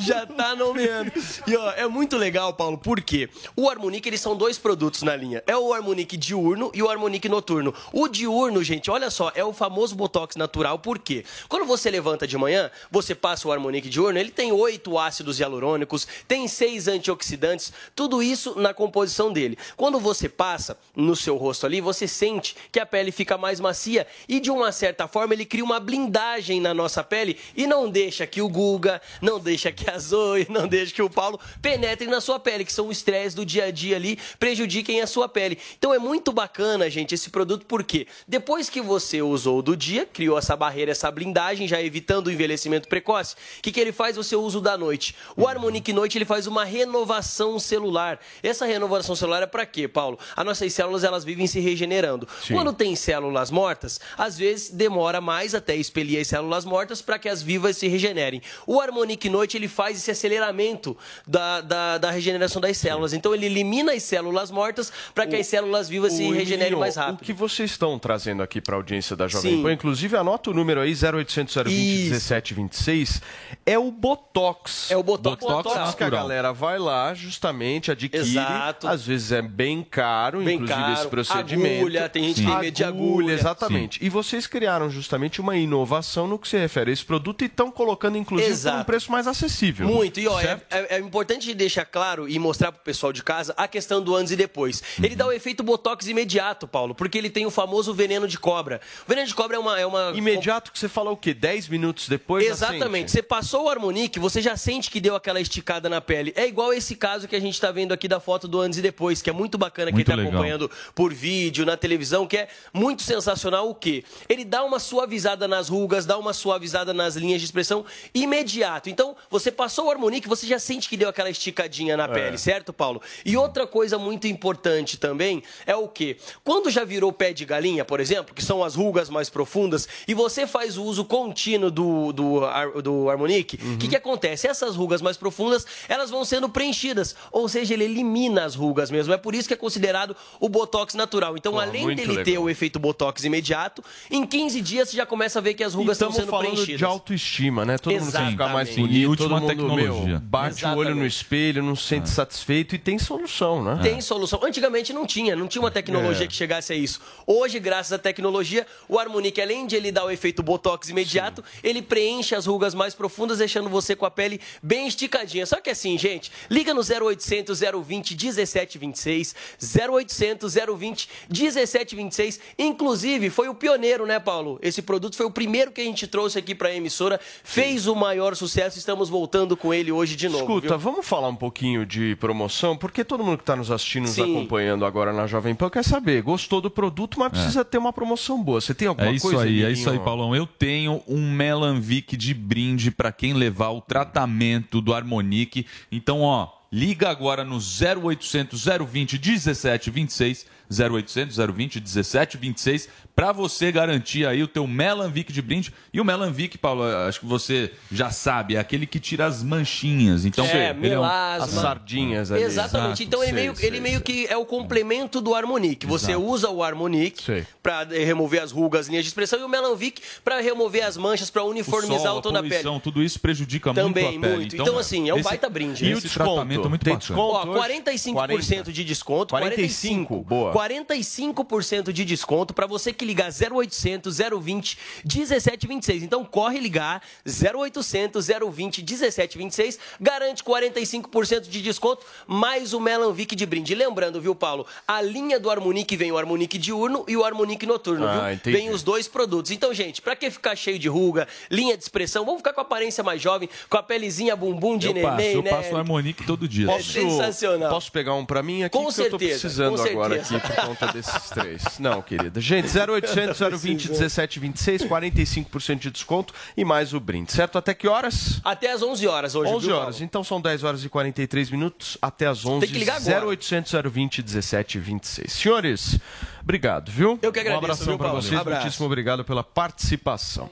Já 0.00 0.26
tá 0.26 0.54
nomeando. 0.54 1.12
E 1.46 1.56
ó, 1.56 1.70
é 1.72 1.86
muito 1.86 2.16
legal, 2.16 2.52
Paulo, 2.54 2.78
porque 2.78 3.28
o 3.56 3.68
Harmonique, 3.68 4.08
eles 4.08 4.20
são 4.20 4.36
dois 4.36 4.58
produtos 4.58 5.02
na 5.02 5.14
linha. 5.16 5.42
É 5.46 5.56
o 5.56 5.72
Harmonique 5.72 6.16
diurno 6.16 6.70
e 6.74 6.82
o 6.82 6.88
Harmonique 6.90 7.28
noturno. 7.32 7.74
O 7.92 8.06
diurno, 8.06 8.62
gente, 8.62 8.90
olha 8.90 9.10
só, 9.10 9.32
é 9.34 9.44
o 9.44 9.52
famoso 9.52 9.96
Botox 9.96 10.36
natural, 10.36 10.78
por 10.78 10.98
quê? 10.98 11.24
Quando 11.48 11.64
você 11.64 11.90
levanta 11.90 12.26
de 12.26 12.36
manhã, 12.36 12.70
você 12.90 13.14
passa 13.14 13.48
o 13.48 13.52
Harmonique 13.52 13.88
diurno, 13.88 14.18
ele 14.18 14.30
tem 14.30 14.52
oito 14.52 14.98
ácidos 14.98 15.40
hialurônicos, 15.40 16.06
tem 16.28 16.46
seis 16.46 16.86
antioxidantes, 16.86 17.72
tudo 17.96 18.22
isso 18.22 18.58
na 18.58 18.74
composição 18.74 19.32
dele. 19.32 19.58
Quando 19.76 19.98
você 19.98 20.28
passa 20.28 20.78
no 20.94 21.16
seu 21.16 21.36
rosto 21.36 21.66
ali, 21.66 21.80
você 21.80 22.06
sente 22.06 22.54
que 22.70 22.78
a 22.78 22.86
pele 22.86 23.10
fica 23.10 23.38
mais 23.38 23.58
macia 23.58 24.06
e, 24.28 24.38
de 24.38 24.50
uma 24.50 24.70
certa 24.70 25.08
forma, 25.08 25.34
ele 25.34 25.46
cria 25.46 25.64
uma 25.64 25.80
blindagem 25.80 26.60
na 26.60 26.74
nossa 26.74 27.02
pele 27.02 27.38
e 27.56 27.66
não 27.66 27.88
deixa 27.88 28.26
que 28.26 28.42
o 28.42 28.48
Guga, 28.48 29.00
não 29.20 29.40
deixa 29.40 29.72
que 29.72 29.90
a 29.90 29.98
Zoe, 29.98 30.46
não 30.50 30.68
deixa 30.68 30.92
que 30.92 31.02
o 31.02 31.08
Paulo 31.10 31.40
penetrem 31.60 32.08
na 32.08 32.20
sua 32.20 32.38
pele, 32.38 32.64
que 32.64 32.72
são 32.72 32.88
o 32.88 32.92
estresse 32.92 33.34
do 33.34 33.46
dia 33.46 33.64
a 33.64 33.70
dia 33.70 33.96
ali, 33.96 34.18
prejudiquem 34.38 35.00
a 35.00 35.06
sua 35.06 35.28
pele. 35.28 35.58
Então 35.78 35.94
é 35.94 35.98
muito 35.98 36.32
bacana, 36.32 36.90
gente, 36.90 37.14
esse 37.22 37.30
produto, 37.30 37.64
porque 37.66 38.06
depois 38.26 38.68
que 38.68 38.80
você 38.80 39.22
usou 39.22 39.58
o 39.58 39.62
do 39.62 39.76
dia, 39.76 40.04
criou 40.04 40.36
essa 40.36 40.56
barreira, 40.56 40.90
essa 40.90 41.10
blindagem, 41.10 41.68
já 41.68 41.80
evitando 41.80 42.26
o 42.26 42.32
envelhecimento 42.32 42.88
precoce, 42.88 43.34
o 43.58 43.62
que, 43.62 43.72
que 43.72 43.80
ele 43.80 43.92
faz? 43.92 44.16
Você 44.16 44.34
usa 44.34 44.58
o 44.58 44.60
da 44.60 44.76
noite. 44.76 45.14
O 45.36 45.46
Harmonique 45.46 45.92
Noite, 45.92 46.18
ele 46.18 46.24
faz 46.24 46.46
uma 46.46 46.64
renovação 46.64 47.58
celular. 47.58 48.18
Essa 48.42 48.66
renovação 48.66 49.14
celular 49.14 49.42
é 49.42 49.46
para 49.46 49.64
quê, 49.64 49.86
Paulo? 49.86 50.18
As 50.34 50.44
nossas 50.44 50.72
células, 50.72 51.04
elas 51.04 51.24
vivem 51.24 51.46
se 51.46 51.60
regenerando. 51.60 52.28
Sim. 52.44 52.54
Quando 52.54 52.72
tem 52.72 52.96
células 52.96 53.50
mortas, 53.50 54.00
às 54.18 54.36
vezes 54.36 54.70
demora 54.70 55.20
mais 55.20 55.54
até 55.54 55.76
expelir 55.76 56.20
as 56.20 56.26
células 56.26 56.64
mortas 56.64 57.00
para 57.00 57.18
que 57.18 57.28
as 57.28 57.42
vivas 57.42 57.76
se 57.76 57.86
regenerem. 57.86 58.42
O 58.66 58.80
Harmonique 58.80 59.28
Noite 59.28 59.56
ele 59.56 59.68
faz 59.68 59.96
esse 59.96 60.10
aceleramento 60.10 60.96
da, 61.26 61.60
da, 61.60 61.98
da 61.98 62.10
regeneração 62.10 62.60
das 62.60 62.76
células. 62.76 63.12
Então 63.12 63.34
ele 63.34 63.46
elimina 63.46 63.92
as 63.92 64.02
células 64.02 64.50
mortas 64.50 64.92
para 65.14 65.26
que 65.26 65.36
as 65.36 65.46
células 65.46 65.88
vivas 65.88 66.12
se 66.12 66.24
O 66.24 66.32
regenerem 66.32 66.78
mais 66.78 66.96
rápido. 66.96 67.11
O 67.14 67.16
que 67.24 67.32
vocês 67.32 67.70
estão 67.70 67.98
trazendo 67.98 68.42
aqui 68.42 68.60
para 68.60 68.74
a 68.74 68.78
audiência 68.78 69.14
da 69.16 69.28
Jovem 69.28 69.56
Sim. 69.56 69.62
Pan, 69.62 69.72
inclusive 69.72 70.16
anota 70.16 70.50
o 70.50 70.54
número 70.54 70.80
aí, 70.80 70.92
0800 70.94 71.54
020 71.64 72.10
1726, 72.10 73.22
é 73.66 73.78
o 73.78 73.90
Botox. 73.90 74.90
É 74.90 74.96
o 74.96 75.02
Botox 75.02 75.40
Botox 75.44 75.64
natural. 75.74 75.92
que 75.94 76.04
a 76.04 76.10
galera 76.10 76.52
vai 76.52 76.78
lá, 76.78 77.14
justamente, 77.14 77.90
adquire. 77.90 78.22
Exato. 78.22 78.88
Às 78.88 79.04
vezes 79.06 79.32
é 79.32 79.42
bem 79.42 79.82
caro, 79.82 80.40
Bem 80.42 80.54
inclusive 80.56 80.78
caro. 80.80 80.92
esse 80.94 81.08
procedimento. 81.08 81.76
Agulha, 81.80 82.08
tem 82.08 82.24
gente 82.24 82.40
que 82.42 82.46
tem 82.46 82.58
medo 82.58 82.74
de 82.74 82.84
agulha. 82.84 83.32
Exatamente. 83.32 83.98
E 84.04 84.08
vocês 84.08 84.46
criaram 84.46 84.90
justamente 84.90 85.40
uma 85.40 85.56
inovação 85.56 86.26
no 86.26 86.38
que 86.38 86.48
se 86.48 86.56
refere 86.58 86.90
a 86.90 86.92
esse 86.92 87.04
produto 87.04 87.42
e 87.42 87.46
estão 87.46 87.70
colocando, 87.70 88.16
inclusive, 88.18 88.60
por 88.70 88.78
um 88.80 88.84
preço 88.84 89.10
mais 89.12 89.26
acessível. 89.26 89.86
Muito, 89.86 90.18
e 90.20 90.26
ó, 90.28 90.40
é, 90.40 90.60
é- 90.70 90.96
é 90.96 90.98
importante 90.98 91.52
deixar 91.54 91.84
claro 91.84 92.28
e 92.28 92.38
mostrar 92.38 92.72
pro 92.72 92.82
pessoal 92.82 93.12
de 93.12 93.22
casa 93.22 93.54
a 93.56 93.68
questão 93.68 94.00
do 94.02 94.14
antes 94.14 94.32
e 94.32 94.36
depois. 94.36 94.82
Uhum. 94.98 95.04
Ele 95.04 95.16
dá 95.16 95.26
o 95.26 95.32
efeito 95.32 95.62
botox 95.62 96.06
imediato, 96.06 96.66
Paulo, 96.66 96.94
porque 97.02 97.18
ele 97.18 97.28
tem 97.28 97.44
o 97.44 97.50
famoso 97.50 97.92
veneno 97.92 98.28
de 98.28 98.38
cobra. 98.38 98.80
O 99.04 99.08
veneno 99.08 99.26
de 99.26 99.34
cobra 99.34 99.56
é 99.56 99.58
uma. 99.58 99.80
É 99.80 99.84
uma 99.84 100.12
Imediato 100.14 100.70
que 100.70 100.78
você 100.78 100.88
fala 100.88 101.10
o 101.10 101.16
quê? 101.16 101.34
10 101.34 101.66
minutos 101.68 102.08
depois? 102.08 102.46
Exatamente. 102.46 103.10
Você 103.10 103.20
passou 103.20 103.64
o 103.64 103.68
Harmonique, 103.68 104.20
você 104.20 104.40
já 104.40 104.56
sente 104.56 104.88
que 104.88 105.00
deu 105.00 105.16
aquela 105.16 105.40
esticada 105.40 105.88
na 105.88 106.00
pele. 106.00 106.32
É 106.36 106.46
igual 106.46 106.72
esse 106.72 106.94
caso 106.94 107.26
que 107.26 107.34
a 107.34 107.40
gente 107.40 107.60
tá 107.60 107.72
vendo 107.72 107.90
aqui 107.90 108.06
da 108.06 108.20
foto 108.20 108.46
do 108.46 108.60
antes 108.60 108.78
e 108.78 108.82
depois, 108.82 109.20
que 109.20 109.28
é 109.28 109.32
muito 109.32 109.58
bacana 109.58 109.90
quem 109.90 109.96
Muito 109.96 110.06
tá 110.06 110.14
legal. 110.14 110.30
acompanhando 110.30 110.70
por 110.94 111.12
vídeo, 111.12 111.66
na 111.66 111.76
televisão, 111.76 112.24
que 112.24 112.36
é 112.36 112.46
muito 112.72 113.02
sensacional 113.02 113.68
o 113.68 113.74
quê? 113.74 114.04
Ele 114.28 114.44
dá 114.44 114.62
uma 114.62 114.78
suavizada 114.78 115.48
nas 115.48 115.68
rugas, 115.68 116.06
dá 116.06 116.16
uma 116.16 116.32
suavizada 116.32 116.94
nas 116.94 117.16
linhas 117.16 117.40
de 117.40 117.46
expressão 117.46 117.84
imediato. 118.14 118.88
Então, 118.88 119.16
você 119.28 119.50
passou 119.50 119.86
o 119.86 119.90
Harmonique, 119.90 120.28
você 120.28 120.46
já 120.46 120.60
sente 120.60 120.88
que 120.88 120.96
deu 120.96 121.08
aquela 121.08 121.30
esticadinha 121.30 121.96
na 121.96 122.06
pele, 122.06 122.38
certo, 122.38 122.72
Paulo? 122.72 123.02
E 123.24 123.36
outra 123.36 123.66
coisa 123.66 123.98
muito 123.98 124.28
importante 124.28 124.96
também 124.96 125.42
é 125.66 125.74
o 125.74 125.88
quê? 125.88 126.16
Quando 126.44 126.70
já 126.70 126.81
virou 126.84 127.12
pé 127.12 127.32
de 127.32 127.44
galinha, 127.44 127.84
por 127.84 128.00
exemplo, 128.00 128.34
que 128.34 128.44
são 128.44 128.62
as 128.64 128.74
rugas 128.74 129.08
mais 129.10 129.28
profundas, 129.30 129.88
e 130.06 130.14
você 130.14 130.46
faz 130.46 130.76
o 130.76 130.84
uso 130.84 131.04
contínuo 131.04 131.70
do, 131.70 132.12
do, 132.12 132.40
do 132.82 133.10
Harmonique, 133.10 133.58
o 133.74 133.78
que, 133.78 133.88
que 133.88 133.96
acontece? 133.96 134.46
Essas 134.46 134.76
rugas 134.76 135.00
mais 135.02 135.16
profundas, 135.16 135.66
elas 135.88 136.10
vão 136.10 136.24
sendo 136.24 136.48
preenchidas, 136.48 137.14
ou 137.30 137.48
seja, 137.48 137.74
ele 137.74 137.84
elimina 137.84 138.44
as 138.44 138.54
rugas 138.54 138.90
mesmo. 138.90 139.12
É 139.12 139.16
por 139.16 139.34
isso 139.34 139.48
que 139.48 139.54
é 139.54 139.56
considerado 139.56 140.16
o 140.40 140.48
Botox 140.48 140.94
natural. 140.94 141.36
Então, 141.36 141.52
Pô, 141.52 141.60
além 141.60 141.86
dele 141.94 142.16
ter 142.22 142.30
legal. 142.30 142.44
o 142.44 142.50
efeito 142.50 142.78
Botox 142.78 143.24
imediato, 143.24 143.82
em 144.10 144.24
15 144.26 144.60
dias 144.60 144.88
você 144.90 144.96
já 144.96 145.06
começa 145.06 145.38
a 145.38 145.42
ver 145.42 145.54
que 145.54 145.64
as 145.64 145.74
rugas 145.74 145.96
estão 145.96 146.08
Estamos 146.08 146.16
sendo 146.26 146.30
falando 146.30 146.52
preenchidas. 146.54 146.78
de 146.78 146.84
autoestima, 146.84 147.64
né? 147.64 147.78
Todo 147.78 147.92
mundo 147.94 148.12
quer 148.12 148.30
ficar 148.30 148.48
mais 148.52 148.68
Exatamente. 148.68 148.80
bonito, 148.80 148.96
E 149.02 149.06
última 149.06 149.40
mundo, 149.40 149.48
tecnologia. 149.48 150.04
meu, 150.06 150.20
bate 150.20 150.64
o 150.64 150.68
olho 150.68 150.78
Exatamente. 150.80 150.98
no 151.00 151.06
espelho, 151.06 151.62
não 151.62 151.76
se 151.76 151.82
sente 151.84 152.08
satisfeito 152.08 152.74
e 152.74 152.78
tem 152.78 152.98
solução, 152.98 153.62
né? 153.62 153.78
Tem 153.82 154.00
solução. 154.00 154.40
Antigamente 154.42 154.92
não 154.92 155.06
tinha, 155.06 155.34
não 155.36 155.46
tinha 155.46 155.62
uma 155.62 155.70
tecnologia 155.70 156.24
É. 156.24 156.28
que 156.28 156.34
chegasse 156.34 156.71
a 156.72 156.76
isso. 156.76 157.00
Hoje, 157.26 157.58
graças 157.60 157.92
à 157.92 157.98
tecnologia, 157.98 158.66
o 158.88 158.98
Harmonique, 158.98 159.40
além 159.40 159.66
de 159.66 159.76
ele 159.76 159.92
dar 159.92 160.04
o 160.04 160.10
efeito 160.10 160.42
Botox 160.42 160.88
imediato, 160.88 161.44
ele 161.62 161.82
preenche 161.82 162.34
as 162.34 162.46
rugas 162.46 162.74
mais 162.74 162.94
profundas, 162.94 163.38
deixando 163.38 163.68
você 163.68 163.94
com 163.94 164.06
a 164.06 164.10
pele 164.10 164.40
bem 164.62 164.86
esticadinha. 164.86 165.46
Só 165.46 165.60
que 165.60 165.70
assim, 165.70 165.96
gente, 165.98 166.32
liga 166.50 166.74
no 166.74 166.80
0800 166.80 167.60
020 167.60 168.16
1726, 168.16 169.34
0800 169.78 170.54
020 170.54 171.08
1726. 171.28 172.40
Inclusive, 172.58 173.30
foi 173.30 173.48
o 173.48 173.54
pioneiro, 173.54 174.06
né, 174.06 174.18
Paulo? 174.18 174.58
Esse 174.62 174.82
produto 174.82 175.16
foi 175.16 175.26
o 175.26 175.30
primeiro 175.30 175.70
que 175.70 175.80
a 175.80 175.84
gente 175.84 176.06
trouxe 176.06 176.38
aqui 176.38 176.54
pra 176.54 176.74
emissora, 176.74 177.20
fez 177.44 177.86
o 177.86 177.94
maior 177.94 178.34
sucesso, 178.34 178.78
estamos 178.78 179.08
voltando 179.08 179.56
com 179.56 179.72
ele 179.72 179.92
hoje 179.92 180.16
de 180.16 180.28
novo. 180.28 180.44
Escuta, 180.44 180.76
viu? 180.76 180.92
vamos 180.92 181.06
falar 181.06 181.28
um 181.28 181.36
pouquinho 181.36 181.84
de 181.84 182.16
promoção, 182.16 182.76
porque 182.76 183.04
todo 183.04 183.22
mundo 183.24 183.38
que 183.38 183.42
está 183.42 183.56
nos 183.56 183.70
assistindo, 183.70 184.02
nos 184.02 184.12
Sim. 184.12 184.36
acompanhando 184.36 184.84
agora 184.84 185.12
na 185.12 185.26
Jovem 185.26 185.54
Pan 185.54 185.68
quer 185.68 185.84
saber, 185.84 186.22
gostou 186.22 186.60
do 186.62 186.70
produto, 186.70 187.18
mas 187.18 187.30
precisa 187.30 187.64
ter 187.64 187.76
uma 187.76 187.92
promoção 187.92 188.42
boa. 188.42 188.60
Você 188.60 188.72
tem 188.72 188.88
alguma 188.88 189.08
É 189.08 189.12
isso 189.12 189.28
coisa? 189.28 189.42
aí, 189.42 189.62
é 189.62 189.70
isso 189.70 189.90
aí, 189.90 189.98
Paulão. 189.98 190.34
Eu 190.34 190.46
tenho 190.46 191.02
um 191.06 191.30
Melanvic 191.30 192.16
de 192.16 192.32
brinde 192.32 192.90
para 192.90 193.12
quem 193.12 193.34
levar 193.34 193.70
o 193.70 193.80
tratamento 193.80 194.80
do 194.80 194.94
Harmonique. 194.94 195.66
Então, 195.90 196.22
ó, 196.22 196.48
liga 196.72 197.10
agora 197.10 197.44
no 197.44 197.58
0800 197.58 198.64
020 198.88 199.18
1726, 199.18 200.46
0800 200.72 201.36
020 201.36 201.76
1726 201.80 202.88
para 203.14 203.30
você 203.30 203.70
garantir 203.70 204.26
aí 204.26 204.42
o 204.42 204.48
teu 204.48 204.66
Melanvic 204.66 205.30
de 205.32 205.42
brinde. 205.42 205.70
E 205.92 206.00
o 206.00 206.04
Melanvic, 206.04 206.56
Paulo, 206.56 206.82
acho 206.82 207.20
que 207.20 207.26
você 207.26 207.70
já 207.90 208.10
sabe, 208.10 208.56
é 208.56 208.58
aquele 208.58 208.86
que 208.86 208.98
tira 208.98 209.26
as 209.26 209.42
manchinhas. 209.42 210.24
Então, 210.24 210.46
é, 210.46 210.50
ele 210.50 210.64
é 210.64 210.72
um- 210.72 210.76
melasma. 210.78 211.44
As 211.44 211.50
sardinhas 211.50 212.32
ali. 212.32 212.42
Exatamente. 212.42 213.02
Exato. 213.02 213.02
Então 213.02 213.22
ele, 213.22 213.32
Sei, 213.32 213.40
meio, 213.42 213.56
sei, 213.56 213.66
ele 213.68 213.80
meio 213.80 214.00
que 214.00 214.26
é 214.28 214.36
o 214.36 214.46
complemento 214.46 215.20
do 215.20 215.34
Harmonic. 215.34 215.84
Você 215.86 216.12
Exato. 216.12 216.26
usa 216.26 216.48
o 216.50 216.62
Harmonic 216.62 217.44
para 217.62 217.84
remover 217.84 218.42
as 218.42 218.50
rugas, 218.50 218.88
linhas 218.88 219.04
de 219.04 219.08
expressão, 219.08 219.38
e 219.38 219.42
o 219.42 219.48
Melanvic 219.48 220.00
para 220.24 220.40
remover 220.40 220.82
as 220.84 220.96
manchas, 220.96 221.28
para 221.28 221.44
uniformizar 221.44 221.98
o 221.98 222.02
sol, 222.02 222.16
o 222.16 222.18
a 222.18 222.22
tom 222.22 222.32
da 222.32 222.42
pele. 222.42 222.80
tudo 222.82 223.02
isso 223.02 223.20
prejudica 223.20 223.74
Também, 223.74 224.04
muito 224.04 224.18
a 224.18 224.20
pele. 224.20 224.36
muito. 224.36 224.56
Então, 224.56 224.78
assim, 224.78 225.10
é 225.10 225.14
um 225.14 225.20
baita 225.22 225.50
brinde. 225.50 225.84
E 225.84 225.94
o 225.94 225.98
o 225.98 226.00
tratamento 226.00 226.64
é 226.66 226.68
muito 226.68 226.82
Tem 226.84 226.94
bacana. 226.94 226.98
desconto? 226.98 227.48
Ó, 227.48 227.50
hoje? 227.50 227.58
45% 227.58 228.72
de 228.72 228.84
desconto. 228.84 229.28
45, 229.34 230.22
boa. 230.22 230.50
45% 230.68 231.92
de 231.92 232.04
desconto 232.04 232.54
para 232.54 232.66
você 232.66 232.92
que 232.92 233.04
ligar 233.04 233.30
0800 233.30 234.18
020 234.40 234.78
1726. 235.04 236.02
Então 236.02 236.24
corre 236.24 236.58
ligar 236.58 237.02
0800 237.26 238.26
020 238.26 238.78
1726, 238.82 239.78
garante 240.00 240.42
45% 240.42 241.48
de 241.48 241.62
desconto, 241.62 242.04
mais 242.26 242.72
o 242.72 242.80
Melanvic 242.80 243.34
de 243.34 243.46
brinde. 243.46 243.74
Lembrando, 243.74 244.20
viu, 244.20 244.34
Paulo? 244.34 244.66
A 244.86 245.00
linha 245.00 245.38
do 245.38 245.50
Harmonic 245.50 245.96
vem 245.96 246.12
o 246.12 246.18
Harmonic 246.18 246.58
diurno 246.58 247.04
e 247.08 247.16
o 247.16 247.24
Harmonic 247.24 247.66
noturno, 247.66 248.06
Ah, 248.06 248.26
viu? 248.26 248.34
entendi. 248.34 248.56
Vem 248.56 248.70
os 248.70 248.82
dois 248.82 249.08
produtos. 249.08 249.50
Então, 249.50 249.72
gente, 249.74 250.00
pra 250.02 250.14
que 250.16 250.30
ficar 250.30 250.56
cheio 250.56 250.78
de 250.78 250.88
ruga, 250.88 251.26
linha 251.50 251.76
de 251.76 251.82
expressão? 251.82 252.24
Vamos 252.24 252.40
ficar 252.40 252.52
com 252.52 252.60
a 252.60 252.64
aparência 252.64 253.02
mais 253.02 253.20
jovem, 253.20 253.48
com 253.68 253.76
a 253.76 253.82
pelezinha 253.82 254.34
bumbum 254.36 254.76
de 254.78 254.86
eu 254.88 254.94
neném, 254.94 255.10
passo, 255.10 255.22
eu 255.28 255.42
né? 255.42 255.50
passo 255.50 255.74
o 255.74 255.76
Harmonic 255.76 256.24
todo 256.26 256.48
dia. 256.48 256.70
É 256.70 256.82
sensacional. 256.82 257.70
Posso 257.70 257.90
pegar 257.92 258.14
um 258.14 258.24
pra 258.24 258.42
mim 258.42 258.62
aqui? 258.62 258.76
Com 258.76 258.82
que 258.92 259.00
eu 259.00 259.10
tô 259.10 259.18
certeza, 259.18 259.40
precisando 259.40 259.76
com 259.76 259.82
agora 259.82 260.14
certeza. 260.14 260.36
aqui 260.36 260.41
por 260.42 260.66
conta 260.66 260.86
desses 260.92 261.30
três. 261.30 261.62
Não, 261.78 262.02
querida. 262.02 262.40
Gente, 262.40 262.66
0800 262.76 263.38
020 263.60 263.88
1726, 263.90 264.82
45% 264.84 265.78
de 265.78 265.90
desconto 265.90 266.34
e 266.56 266.64
mais 266.64 266.92
o 266.92 267.00
brinde, 267.00 267.32
certo? 267.32 267.58
Até 267.58 267.74
que 267.74 267.88
horas? 267.88 268.40
Até 268.44 268.72
às 268.72 268.82
11 268.82 269.06
horas 269.06 269.34
hoje, 269.34 269.52
11 269.52 269.66
viu, 269.66 269.76
horas. 269.76 270.00
Então 270.00 270.22
são 270.24 270.40
10 270.40 270.64
horas 270.64 270.84
e 270.84 270.88
43 270.88 271.50
minutos 271.50 271.96
até 272.00 272.26
às 272.26 272.44
11. 272.44 272.60
Tem 272.60 272.68
que 272.70 272.78
ligar 272.78 272.96
agora. 272.96 273.26
0800 273.26 273.72
020 273.90 274.18
1726. 274.22 275.32
Senhores, 275.32 275.98
obrigado, 276.42 276.90
viu? 276.90 277.18
Eu 277.22 277.32
que 277.32 277.40
agradeço, 277.40 277.54
Um 277.54 277.64
abração 277.64 277.98
Paulo? 277.98 278.20
vocês. 278.22 278.38
Abraço. 278.40 278.62
Muitíssimo 278.62 278.86
obrigado 278.86 279.24
pela 279.24 279.42
participação. 279.44 280.50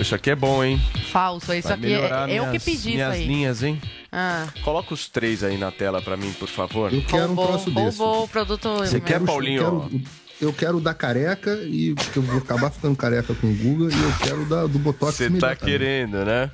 Isso 0.00 0.14
aqui 0.14 0.30
é 0.30 0.34
bom, 0.36 0.62
hein? 0.64 0.80
Falso, 1.10 1.52
isso 1.54 1.68
Vai 1.68 1.76
aqui 1.76 1.92
é 1.94 2.38
eu 2.38 2.44
que 2.44 2.48
minhas- 2.48 2.64
pedi 2.64 2.76
isso 2.78 2.88
minhas 2.88 3.12
aí. 3.12 3.26
linhas, 3.26 3.62
hein? 3.62 3.80
Ah, 4.10 4.46
Coloca 4.62 4.94
os 4.94 5.08
três 5.08 5.42
aí 5.42 5.56
na 5.58 5.70
tela 5.72 6.00
pra 6.00 6.16
mim, 6.16 6.32
por 6.38 6.48
favor. 6.48 6.92
Eu 6.92 7.02
quero 7.02 7.32
um 7.32 7.36
troço 7.36 7.70
desse. 7.70 7.98
roubou 7.98 8.24
o 8.24 8.28
produto. 8.28 8.68
Você 8.78 9.00
quer. 9.00 9.20
Paulinho? 9.20 9.62
Eu 9.62 9.80
quero, 9.90 10.02
eu 10.40 10.52
quero 10.52 10.80
da 10.80 10.94
careca 10.94 11.52
e 11.64 11.94
porque 11.94 12.18
eu 12.18 12.22
vou 12.22 12.38
acabar 12.38 12.70
ficando 12.70 12.94
careca 12.96 13.34
com 13.34 13.46
o 13.48 13.54
Guga 13.54 13.92
e 13.94 13.98
eu 14.02 14.12
quero 14.22 14.44
da, 14.46 14.66
do 14.66 14.78
Botox 14.78 15.16
Você 15.16 15.30
tá 15.30 15.54
querendo, 15.56 16.24
né? 16.24 16.50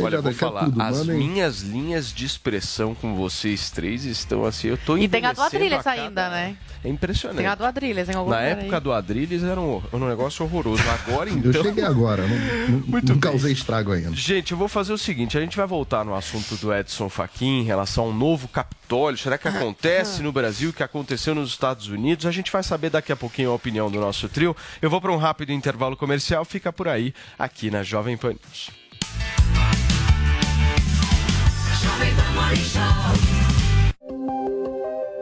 Olha, 0.00 0.16
eu 0.16 0.22
vou 0.22 0.32
falar, 0.32 0.64
tudo, 0.66 0.80
as 0.82 1.08
aí. 1.08 1.16
minhas 1.16 1.60
linhas 1.62 2.12
de 2.12 2.24
expressão 2.24 2.94
com 2.94 3.14
vocês 3.14 3.70
três 3.70 4.04
estão 4.04 4.44
assim, 4.44 4.68
eu 4.68 4.78
tô 4.78 4.96
E 4.96 5.08
tem 5.08 5.24
a 5.24 5.32
do 5.32 5.40
Adrilles 5.42 5.82
cada- 5.82 6.02
ainda, 6.02 6.30
né? 6.30 6.56
É 6.82 6.88
impressionante. 6.88 7.36
Tem 7.38 7.46
a 7.46 7.54
do 7.54 7.64
Adrilles 7.64 8.08
em 8.08 8.14
algum 8.14 8.30
Na 8.30 8.40
época 8.40 8.76
aí. 8.76 8.80
do 8.82 8.92
Adrilles 8.92 9.42
era 9.42 9.60
um, 9.60 9.82
um 9.92 9.98
negócio 10.08 10.44
horroroso. 10.44 10.82
Agora 10.88 11.28
então. 11.30 11.50
Eu 11.52 11.62
cheguei 11.62 11.84
agora, 11.84 12.26
não, 12.26 12.78
não, 12.78 13.00
não 13.04 13.18
causei 13.18 13.52
estrago 13.52 13.92
ainda. 13.92 14.12
Gente, 14.14 14.52
eu 14.52 14.58
vou 14.58 14.66
fazer 14.68 14.92
o 14.92 14.98
seguinte: 14.98 15.36
a 15.36 15.40
gente 15.42 15.56
vai 15.58 15.66
voltar 15.66 16.04
no 16.04 16.14
assunto 16.14 16.56
do 16.56 16.72
Edson 16.74 17.08
Fachin 17.10 17.60
em 17.60 17.64
relação 17.64 18.04
ao 18.04 18.12
novo 18.14 18.48
Capitólio. 18.48 19.18
Será 19.18 19.36
que 19.36 19.46
acontece 19.46 20.22
no 20.22 20.32
Brasil 20.32 20.70
o 20.70 20.72
que 20.72 20.82
aconteceu 20.82 21.34
nos 21.34 21.50
Estados 21.50 21.88
Unidos? 21.88 22.24
A 22.24 22.30
gente 22.30 22.50
vai 22.50 22.62
saber 22.62 22.88
daqui 22.90 23.12
a 23.12 23.16
pouquinho 23.16 23.50
a 23.50 23.54
opinião 23.54 23.90
do 23.90 24.00
nosso 24.00 24.26
trio. 24.28 24.56
Eu 24.80 24.88
vou 24.88 25.00
para 25.02 25.12
um 25.12 25.16
rápido 25.18 25.52
intervalo 25.52 25.96
comercial. 25.96 26.44
Fica 26.46 26.72
por 26.72 26.88
aí, 26.88 27.12
aqui 27.38 27.70
na 27.70 27.82
Jovem 27.82 28.16
Pan 28.16 28.30
News. 28.30 28.70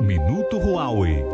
Minuto 0.01 0.59
Huawei. 0.59 1.25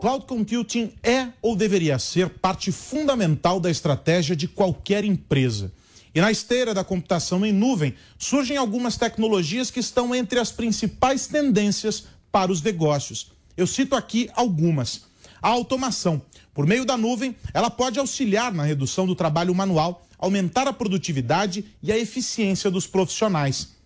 Cloud 0.00 0.26
computing 0.26 0.92
é 1.02 1.28
ou 1.40 1.56
deveria 1.56 1.98
ser 1.98 2.28
parte 2.28 2.70
fundamental 2.70 3.58
da 3.58 3.70
estratégia 3.70 4.36
de 4.36 4.46
qualquer 4.46 5.04
empresa. 5.04 5.72
E 6.14 6.20
na 6.20 6.30
esteira 6.30 6.72
da 6.72 6.82
computação 6.82 7.44
em 7.44 7.52
nuvem, 7.52 7.94
surgem 8.18 8.56
algumas 8.56 8.96
tecnologias 8.96 9.70
que 9.70 9.80
estão 9.80 10.14
entre 10.14 10.38
as 10.38 10.50
principais 10.50 11.26
tendências 11.26 12.04
para 12.32 12.50
os 12.50 12.62
negócios. 12.62 13.32
Eu 13.56 13.66
cito 13.66 13.94
aqui 13.94 14.30
algumas. 14.34 15.02
A 15.40 15.48
automação. 15.48 16.22
Por 16.52 16.66
meio 16.66 16.84
da 16.84 16.96
nuvem, 16.96 17.36
ela 17.52 17.70
pode 17.70 17.98
auxiliar 17.98 18.52
na 18.52 18.64
redução 18.64 19.06
do 19.06 19.14
trabalho 19.14 19.54
manual, 19.54 20.06
aumentar 20.18 20.66
a 20.66 20.72
produtividade 20.72 21.64
e 21.82 21.92
a 21.92 21.98
eficiência 21.98 22.70
dos 22.70 22.86
profissionais 22.86 23.76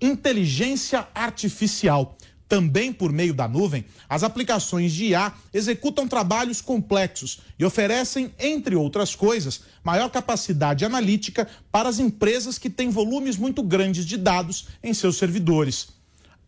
inteligência 0.00 1.06
artificial. 1.14 2.16
Também 2.46 2.92
por 2.92 3.10
meio 3.10 3.32
da 3.32 3.48
nuvem, 3.48 3.86
as 4.08 4.22
aplicações 4.22 4.92
de 4.92 5.06
IA 5.06 5.32
executam 5.52 6.06
trabalhos 6.06 6.60
complexos 6.60 7.40
e 7.58 7.64
oferecem, 7.64 8.32
entre 8.38 8.76
outras 8.76 9.14
coisas, 9.14 9.62
maior 9.82 10.10
capacidade 10.10 10.84
analítica 10.84 11.48
para 11.72 11.88
as 11.88 11.98
empresas 11.98 12.58
que 12.58 12.68
têm 12.68 12.90
volumes 12.90 13.38
muito 13.38 13.62
grandes 13.62 14.04
de 14.04 14.18
dados 14.18 14.68
em 14.82 14.92
seus 14.92 15.16
servidores. 15.16 15.88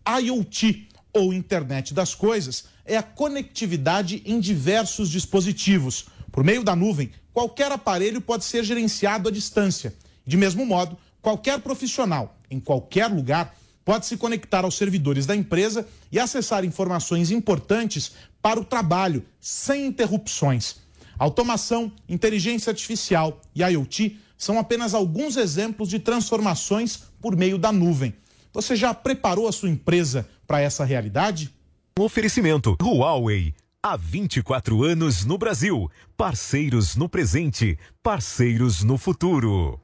IoT, 0.06 0.86
ou 1.14 1.32
Internet 1.32 1.94
das 1.94 2.14
Coisas, 2.14 2.66
é 2.86 2.96
a 2.96 3.02
conectividade 3.02 4.22
em 4.24 4.40
diversos 4.40 5.10
dispositivos. 5.10 6.06
Por 6.30 6.44
meio 6.44 6.62
da 6.62 6.76
nuvem, 6.76 7.10
qualquer 7.32 7.70
aparelho 7.72 8.20
pode 8.20 8.44
ser 8.44 8.64
gerenciado 8.64 9.28
à 9.28 9.32
distância. 9.32 9.94
De 10.26 10.36
mesmo 10.36 10.64
modo, 10.64 10.96
qualquer 11.20 11.60
profissional, 11.60 12.38
em 12.50 12.60
qualquer 12.60 13.06
lugar, 13.08 13.54
pode 13.84 14.06
se 14.06 14.16
conectar 14.16 14.64
aos 14.64 14.76
servidores 14.76 15.26
da 15.26 15.36
empresa 15.36 15.86
e 16.10 16.18
acessar 16.18 16.64
informações 16.64 17.30
importantes 17.30 18.12
para 18.42 18.58
o 18.58 18.64
trabalho, 18.64 19.24
sem 19.40 19.86
interrupções. 19.86 20.76
Automação, 21.18 21.90
inteligência 22.08 22.70
artificial 22.70 23.40
e 23.54 23.62
IoT 23.62 24.18
são 24.36 24.58
apenas 24.58 24.92
alguns 24.92 25.36
exemplos 25.36 25.88
de 25.88 25.98
transformações 25.98 27.00
por 27.20 27.36
meio 27.36 27.56
da 27.56 27.72
nuvem. 27.72 28.14
Você 28.52 28.74
já 28.74 28.92
preparou 28.92 29.48
a 29.48 29.52
sua 29.52 29.70
empresa 29.70 30.28
para 30.46 30.60
essa 30.60 30.84
realidade? 30.84 31.54
Oferecimento 31.98 32.76
Huawei. 32.78 33.54
Há 33.82 33.96
24 33.96 34.84
anos 34.84 35.24
no 35.24 35.38
Brasil. 35.38 35.90
Parceiros 36.14 36.94
no 36.94 37.08
presente, 37.08 37.78
parceiros 38.02 38.84
no 38.84 38.98
futuro. 38.98 39.80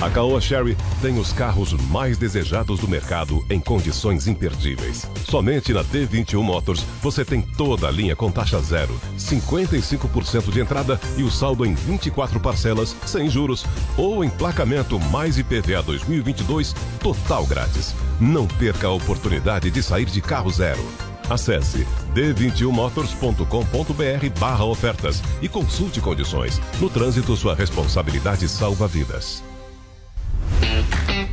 A 0.00 0.08
Caoa 0.08 0.40
Sherry 0.40 0.74
tem 1.02 1.18
os 1.18 1.34
carros 1.34 1.74
mais 1.90 2.16
desejados 2.16 2.80
do 2.80 2.88
mercado 2.88 3.44
em 3.50 3.60
condições 3.60 4.26
imperdíveis. 4.26 5.06
Somente 5.28 5.74
na 5.74 5.84
D21 5.84 6.42
Motors 6.42 6.80
você 7.02 7.26
tem 7.26 7.42
toda 7.42 7.88
a 7.88 7.90
linha 7.90 8.16
com 8.16 8.32
taxa 8.32 8.58
zero, 8.62 8.98
55% 9.18 10.50
de 10.50 10.60
entrada 10.60 10.98
e 11.18 11.22
o 11.22 11.30
saldo 11.30 11.66
em 11.66 11.74
24 11.74 12.40
parcelas 12.40 12.96
sem 13.04 13.28
juros 13.28 13.66
ou 13.98 14.24
emplacamento 14.24 14.98
mais 14.98 15.36
IPVA 15.36 15.82
2022 15.82 16.72
total 17.00 17.44
grátis. 17.44 17.94
Não 18.18 18.46
perca 18.46 18.86
a 18.86 18.92
oportunidade 18.92 19.70
de 19.70 19.82
sair 19.82 20.06
de 20.06 20.22
carro 20.22 20.50
zero. 20.50 21.09
Acesse 21.30 21.86
d21motors.com.br 22.14 24.40
barra 24.40 24.64
ofertas 24.64 25.22
e 25.40 25.48
consulte 25.48 26.00
condições. 26.00 26.60
No 26.80 26.90
trânsito, 26.90 27.36
sua 27.36 27.54
responsabilidade 27.54 28.48
salva 28.48 28.88
vidas. 28.88 29.44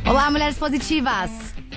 Olá, 0.08 0.30
mulheres 0.30 0.56
positivas! 0.56 1.30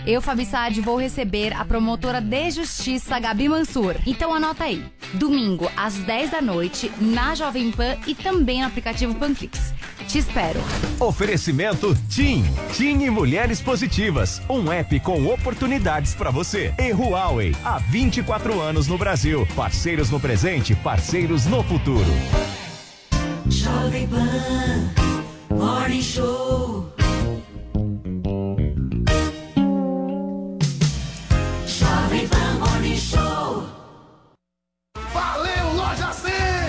Eu, 0.08 0.22
Fabi 0.22 0.46
Saad, 0.46 0.80
vou 0.80 0.98
receber 0.98 1.52
a 1.54 1.66
promotora 1.66 2.22
de 2.22 2.52
justiça 2.52 3.20
Gabi 3.20 3.50
Mansur. 3.50 3.98
Então 4.08 4.34
anota 4.34 4.64
aí. 4.64 4.86
Domingo, 5.14 5.70
às 5.76 5.96
10 5.96 6.32
da 6.32 6.42
noite, 6.42 6.90
na 7.02 7.36
Jovem 7.36 7.72
Pan 7.72 7.98
e 8.08 8.16
também 8.16 8.62
no 8.62 8.68
aplicativo 8.68 9.14
Panflix. 9.16 9.74
Te 10.08 10.20
espero. 10.20 10.62
Oferecimento 10.98 11.94
TIM. 12.08 12.46
TIM 12.72 13.04
e 13.04 13.10
Mulheres 13.10 13.60
Positivas. 13.60 14.42
Um 14.50 14.72
app 14.72 14.98
com 15.02 15.28
oportunidades 15.28 16.16
para 16.16 16.32
você. 16.32 16.74
E 16.80 16.94
Huawei. 16.94 17.54
Há 17.66 17.80
24 17.80 18.62
anos 18.62 18.88
no 18.88 18.98
Brasil. 18.98 19.46
Parceiros 19.58 20.10
no 20.10 20.22
presente, 20.22 20.74
parceiros 20.74 21.46
no 21.48 21.62
futuro. 21.64 22.06
Jovem 23.50 24.08
Pan 24.08 25.02
Morning 25.50 26.02
Show. 26.02 26.91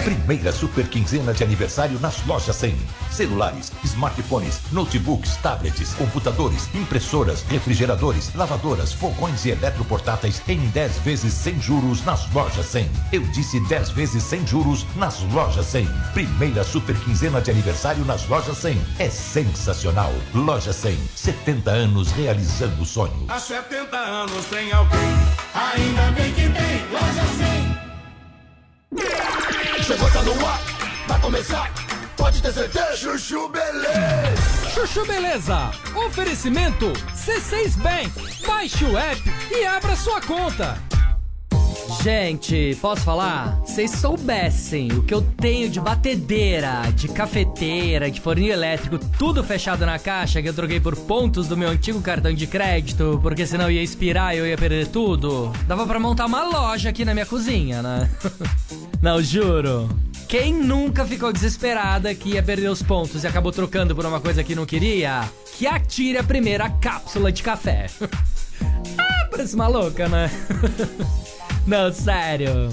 Primeira 0.04 0.50
super 0.50 0.88
quinzena 0.88 1.32
de 1.32 1.44
aniversário 1.44 1.98
nas 2.00 2.26
lojas 2.26 2.56
100. 2.56 2.76
Celulares, 3.12 3.70
smartphones, 3.84 4.60
notebooks, 4.72 5.36
tablets, 5.36 5.94
computadores, 5.94 6.68
impressoras, 6.74 7.42
refrigeradores, 7.42 8.34
lavadoras, 8.34 8.92
fogões 8.92 9.44
e 9.44 9.50
eletroportáteis 9.50 10.42
em 10.48 10.58
10 10.70 10.98
vezes 10.98 11.32
sem 11.32 11.60
juros 11.60 12.04
nas 12.04 12.28
lojas 12.32 12.66
100. 12.66 12.90
Eu 13.12 13.22
disse 13.28 13.60
10 13.68 13.90
vezes 13.90 14.24
sem 14.24 14.44
juros 14.44 14.84
nas 14.96 15.20
lojas 15.32 15.66
100. 15.66 15.86
Primeira 16.12 16.64
super 16.64 16.96
quinzena 16.96 17.40
de 17.40 17.52
aniversário 17.52 18.04
nas 18.04 18.26
lojas 18.26 18.58
100. 18.58 18.82
É 18.98 19.08
sensacional. 19.08 20.12
Loja 20.34 20.72
100, 20.72 20.98
70 21.14 21.70
anos 21.70 22.10
realizando 22.10 22.84
sonhos. 22.84 23.28
Há 23.28 23.38
70 23.38 23.96
anos 23.96 24.44
tem 24.46 24.72
alguém, 24.72 24.98
ainda 25.54 26.10
bem 26.12 26.32
que 26.32 26.42
tem 26.42 26.90
loja 26.90 27.22
100. 27.38 29.31
Chegou, 29.92 30.10
tá 30.10 30.22
no 30.22 30.46
ar, 30.46 30.60
vai 31.06 31.20
começar, 31.20 31.70
pode 32.16 32.40
ter 32.40 32.50
certeza. 32.50 32.96
Chuchu 32.96 33.46
Beleza. 33.50 34.70
Chuchu 34.72 35.04
Beleza. 35.04 35.70
Oferecimento 36.06 36.90
C6 37.14 37.76
Bank. 37.76 38.10
Baixe 38.46 38.86
o 38.86 38.96
app 38.96 39.20
e 39.50 39.66
abra 39.66 39.94
sua 39.94 40.18
conta. 40.22 40.78
Gente, 42.00 42.76
posso 42.80 43.02
falar? 43.02 43.60
Vocês 43.60 43.90
soubessem 43.90 44.90
o 44.92 45.02
que 45.02 45.12
eu 45.12 45.20
tenho 45.22 45.68
de 45.68 45.80
batedeira, 45.80 46.82
de 46.94 47.08
cafeteira, 47.08 48.10
de 48.10 48.20
forninho 48.20 48.52
elétrico, 48.52 48.98
tudo 49.18 49.44
fechado 49.44 49.84
na 49.84 49.98
caixa 49.98 50.40
que 50.40 50.48
eu 50.48 50.54
troquei 50.54 50.80
por 50.80 50.96
pontos 50.96 51.46
do 51.46 51.56
meu 51.56 51.68
antigo 51.68 52.00
cartão 52.00 52.32
de 52.32 52.46
crédito, 52.46 53.18
porque 53.22 53.46
senão 53.46 53.70
ia 53.70 53.82
expirar 53.82 54.34
e 54.34 54.38
eu 54.38 54.46
ia 54.46 54.56
perder 54.56 54.88
tudo. 54.88 55.52
Dava 55.66 55.86
pra 55.86 56.00
montar 56.00 56.26
uma 56.26 56.44
loja 56.44 56.88
aqui 56.88 57.04
na 57.04 57.12
minha 57.12 57.26
cozinha, 57.26 57.82
né? 57.82 58.10
Não, 59.02 59.22
juro. 59.22 59.88
Quem 60.28 60.54
nunca 60.54 61.04
ficou 61.04 61.32
desesperada 61.32 62.14
que 62.14 62.30
ia 62.30 62.42
perder 62.42 62.68
os 62.68 62.82
pontos 62.82 63.22
e 63.22 63.26
acabou 63.26 63.52
trocando 63.52 63.94
por 63.94 64.06
uma 64.06 64.20
coisa 64.20 64.42
que 64.42 64.54
não 64.54 64.64
queria? 64.64 65.28
Que 65.58 65.66
atire 65.66 66.16
a 66.16 66.24
primeira 66.24 66.70
cápsula 66.70 67.30
de 67.30 67.42
café. 67.42 67.86
ah, 68.98 69.28
parece 69.30 69.54
maluca, 69.54 70.08
né? 70.08 70.30
Não, 71.66 71.92
sério. 71.92 72.68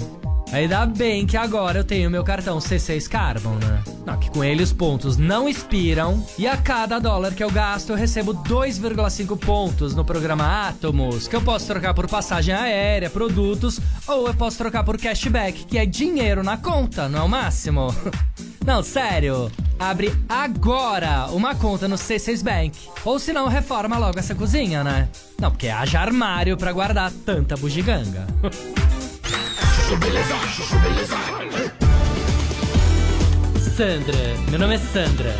Ainda 0.52 0.84
bem 0.84 1.26
que 1.26 1.36
agora 1.36 1.78
eu 1.78 1.84
tenho 1.84 2.10
meu 2.10 2.24
cartão 2.24 2.58
C6 2.58 3.08
Carbon, 3.08 3.54
né? 3.54 3.84
Não, 4.04 4.18
que 4.18 4.28
com 4.30 4.42
ele 4.42 4.64
os 4.64 4.72
pontos 4.72 5.16
não 5.16 5.48
expiram 5.48 6.26
e 6.36 6.44
a 6.44 6.56
cada 6.56 6.98
dólar 6.98 7.32
que 7.34 7.44
eu 7.44 7.50
gasto 7.50 7.90
eu 7.90 7.96
recebo 7.96 8.34
2,5 8.34 9.38
pontos 9.38 9.94
no 9.94 10.04
programa 10.04 10.68
Atomos, 10.68 11.28
que 11.28 11.36
eu 11.36 11.42
posso 11.42 11.66
trocar 11.66 11.94
por 11.94 12.08
passagem 12.08 12.52
aérea, 12.52 13.08
produtos, 13.08 13.78
ou 14.08 14.26
eu 14.26 14.34
posso 14.34 14.58
trocar 14.58 14.82
por 14.82 14.98
cashback, 14.98 15.66
que 15.66 15.78
é 15.78 15.86
dinheiro 15.86 16.42
na 16.42 16.56
conta, 16.56 17.08
não 17.08 17.20
é 17.20 17.22
o 17.22 17.28
máximo? 17.28 17.94
Não, 18.64 18.82
sério. 18.82 19.50
Abre 19.78 20.12
agora 20.28 21.26
uma 21.32 21.54
conta 21.54 21.88
no 21.88 21.96
C6 21.96 22.42
Bank. 22.42 22.78
Ou 23.04 23.18
se 23.18 23.32
não, 23.32 23.48
reforma 23.48 23.96
logo 23.96 24.18
essa 24.18 24.34
cozinha, 24.34 24.84
né? 24.84 25.08
Não, 25.40 25.50
porque 25.50 25.68
haja 25.68 26.00
armário 26.00 26.56
pra 26.56 26.70
guardar 26.72 27.10
tanta 27.24 27.56
bugiganga. 27.56 28.26
Sandra, 33.76 34.16
meu 34.50 34.58
nome 34.58 34.74
é 34.74 34.78
Sandra. 34.78 35.34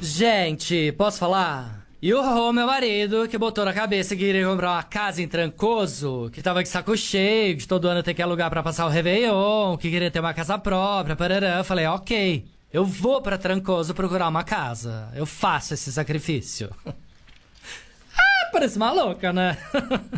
Gente, 0.00 0.92
posso 0.92 1.18
falar? 1.18 1.83
E 2.04 2.12
o 2.12 2.20
Rô, 2.20 2.52
meu 2.52 2.66
marido, 2.66 3.26
que 3.26 3.38
botou 3.38 3.64
na 3.64 3.72
cabeça 3.72 4.14
que 4.14 4.22
queria 4.22 4.46
comprar 4.46 4.72
uma 4.72 4.82
casa 4.82 5.22
em 5.22 5.26
Trancoso, 5.26 6.28
que 6.34 6.42
tava 6.42 6.62
de 6.62 6.68
saco 6.68 6.94
cheio, 6.98 7.56
de 7.56 7.66
todo 7.66 7.88
ano 7.88 8.02
ter 8.02 8.12
que 8.12 8.20
alugar 8.20 8.50
pra 8.50 8.62
passar 8.62 8.84
o 8.84 8.90
Réveillon, 8.90 9.78
que 9.78 9.90
queria 9.90 10.10
ter 10.10 10.20
uma 10.20 10.34
casa 10.34 10.58
própria, 10.58 11.16
parará. 11.16 11.56
Eu 11.56 11.64
falei, 11.64 11.86
ok, 11.86 12.44
eu 12.70 12.84
vou 12.84 13.22
pra 13.22 13.38
Trancoso 13.38 13.94
procurar 13.94 14.28
uma 14.28 14.44
casa. 14.44 15.08
Eu 15.14 15.24
faço 15.24 15.72
esse 15.72 15.90
sacrifício. 15.90 16.68
ah, 16.86 18.50
parece 18.52 18.78
maluca, 18.78 19.32
né? 19.32 19.56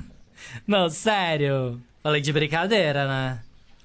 Não, 0.67 0.91
sério. 0.91 1.81
Falei 2.03 2.21
de 2.21 2.33
brincadeira, 2.33 3.07
né? 3.07 3.39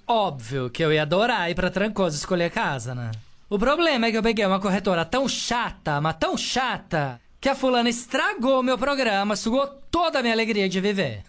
Óbvio 0.07 0.71
que 0.71 0.83
eu 0.83 0.91
ia 0.91 1.03
adorar 1.03 1.51
ir 1.51 1.53
pra 1.53 1.69
Trancoso 1.69 2.17
escolher 2.17 2.49
casa, 2.49 2.95
né? 2.95 3.11
O 3.47 3.59
problema 3.59 4.07
é 4.07 4.11
que 4.11 4.17
eu 4.17 4.23
peguei 4.23 4.43
uma 4.43 4.59
corretora 4.59 5.05
tão 5.05 5.29
chata, 5.29 6.01
mas 6.01 6.15
tão 6.15 6.35
chata, 6.35 7.21
que 7.41 7.49
a 7.49 7.55
fulana 7.55 7.89
estragou 7.89 8.61
meu 8.61 8.77
programa, 8.77 9.35
sugou 9.35 9.65
toda 9.89 10.19
a 10.19 10.21
minha 10.21 10.33
alegria 10.33 10.69
de 10.69 10.79
viver. 10.79 11.23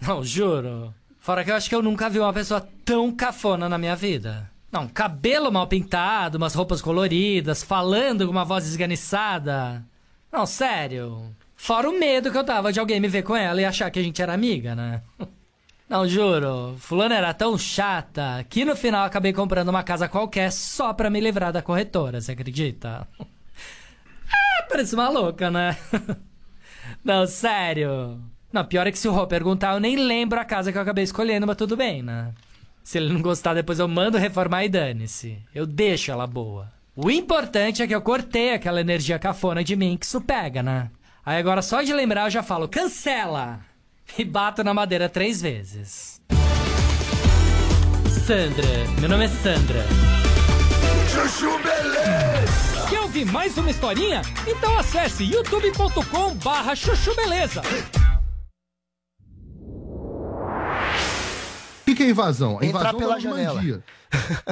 Não, 0.00 0.24
juro. 0.24 0.92
Fora 1.20 1.44
que 1.44 1.52
eu 1.52 1.54
acho 1.54 1.68
que 1.68 1.74
eu 1.74 1.82
nunca 1.82 2.10
vi 2.10 2.18
uma 2.18 2.32
pessoa 2.32 2.68
tão 2.84 3.12
cafona 3.12 3.68
na 3.68 3.78
minha 3.78 3.94
vida. 3.94 4.50
Não, 4.72 4.88
cabelo 4.88 5.52
mal 5.52 5.68
pintado, 5.68 6.36
umas 6.36 6.52
roupas 6.52 6.82
coloridas, 6.82 7.62
falando 7.62 8.26
com 8.26 8.32
uma 8.32 8.44
voz 8.44 8.66
esganiçada. 8.66 9.84
Não, 10.32 10.44
sério. 10.44 11.32
Fora 11.54 11.88
o 11.88 11.98
medo 11.98 12.32
que 12.32 12.36
eu 12.36 12.44
tava 12.44 12.72
de 12.72 12.80
alguém 12.80 12.98
me 12.98 13.08
ver 13.08 13.22
com 13.22 13.36
ela 13.36 13.60
e 13.60 13.64
achar 13.64 13.88
que 13.90 14.00
a 14.00 14.02
gente 14.02 14.20
era 14.20 14.34
amiga, 14.34 14.74
né? 14.74 15.00
Não, 15.88 16.08
juro. 16.08 16.74
Fulana 16.80 17.14
era 17.14 17.32
tão 17.32 17.56
chata 17.56 18.44
que 18.50 18.64
no 18.64 18.74
final 18.74 19.04
acabei 19.04 19.32
comprando 19.32 19.68
uma 19.68 19.84
casa 19.84 20.08
qualquer 20.08 20.50
só 20.50 20.92
pra 20.92 21.08
me 21.08 21.20
livrar 21.20 21.52
da 21.52 21.62
corretora, 21.62 22.20
você 22.20 22.32
acredita? 22.32 23.06
Parece 24.68 24.94
uma 24.94 25.08
louca, 25.08 25.50
né? 25.50 25.76
Não, 27.04 27.26
sério. 27.26 28.20
Não, 28.52 28.64
pior 28.64 28.86
é 28.86 28.92
que 28.92 28.98
se 28.98 29.08
o 29.08 29.12
Rô 29.12 29.26
perguntar, 29.26 29.74
eu 29.74 29.80
nem 29.80 29.96
lembro 29.96 30.40
a 30.40 30.44
casa 30.44 30.72
que 30.72 30.78
eu 30.78 30.82
acabei 30.82 31.04
escolhendo, 31.04 31.46
mas 31.46 31.56
tudo 31.56 31.76
bem, 31.76 32.02
né? 32.02 32.32
Se 32.82 32.98
ele 32.98 33.12
não 33.12 33.20
gostar, 33.20 33.52
depois 33.54 33.80
eu 33.80 33.88
mando 33.88 34.16
reformar 34.16 34.64
e 34.64 34.68
dane-se. 34.68 35.38
Eu 35.54 35.66
deixo 35.66 36.12
ela 36.12 36.26
boa. 36.26 36.72
O 36.94 37.10
importante 37.10 37.82
é 37.82 37.86
que 37.86 37.94
eu 37.94 38.00
cortei 38.00 38.54
aquela 38.54 38.80
energia 38.80 39.18
cafona 39.18 39.62
de 39.62 39.74
mim 39.76 39.96
que 39.96 40.06
isso 40.06 40.20
pega, 40.20 40.62
né? 40.62 40.90
Aí 41.24 41.36
agora 41.38 41.60
só 41.60 41.82
de 41.82 41.92
lembrar 41.92 42.26
eu 42.26 42.30
já 42.30 42.42
falo, 42.42 42.68
cancela! 42.68 43.60
E 44.16 44.24
bato 44.24 44.62
na 44.62 44.72
madeira 44.72 45.08
três 45.08 45.42
vezes. 45.42 46.22
Sandra, 48.24 48.66
meu 49.00 49.08
nome 49.08 49.24
é 49.24 49.28
Sandra. 49.28 49.84
Chuchu 51.08 51.58
Beleza. 51.58 51.95
Ouvir 53.16 53.32
mais 53.32 53.56
uma 53.56 53.70
historinha? 53.70 54.20
Então 54.46 54.78
acesse 54.78 55.24
youtube.com 55.24 56.34
barra 56.34 56.74
chuchu 56.76 57.14
beleza. 57.16 57.62
O 61.80 61.84
que, 61.86 61.94
que 61.94 62.02
é 62.02 62.10
invasão? 62.10 62.58
A 62.60 62.66
Entrar 62.66 62.80
invasão 62.92 62.98
pela 62.98 63.14
da 63.14 63.18
janela. 63.20 63.54
Normandia. 63.54 63.82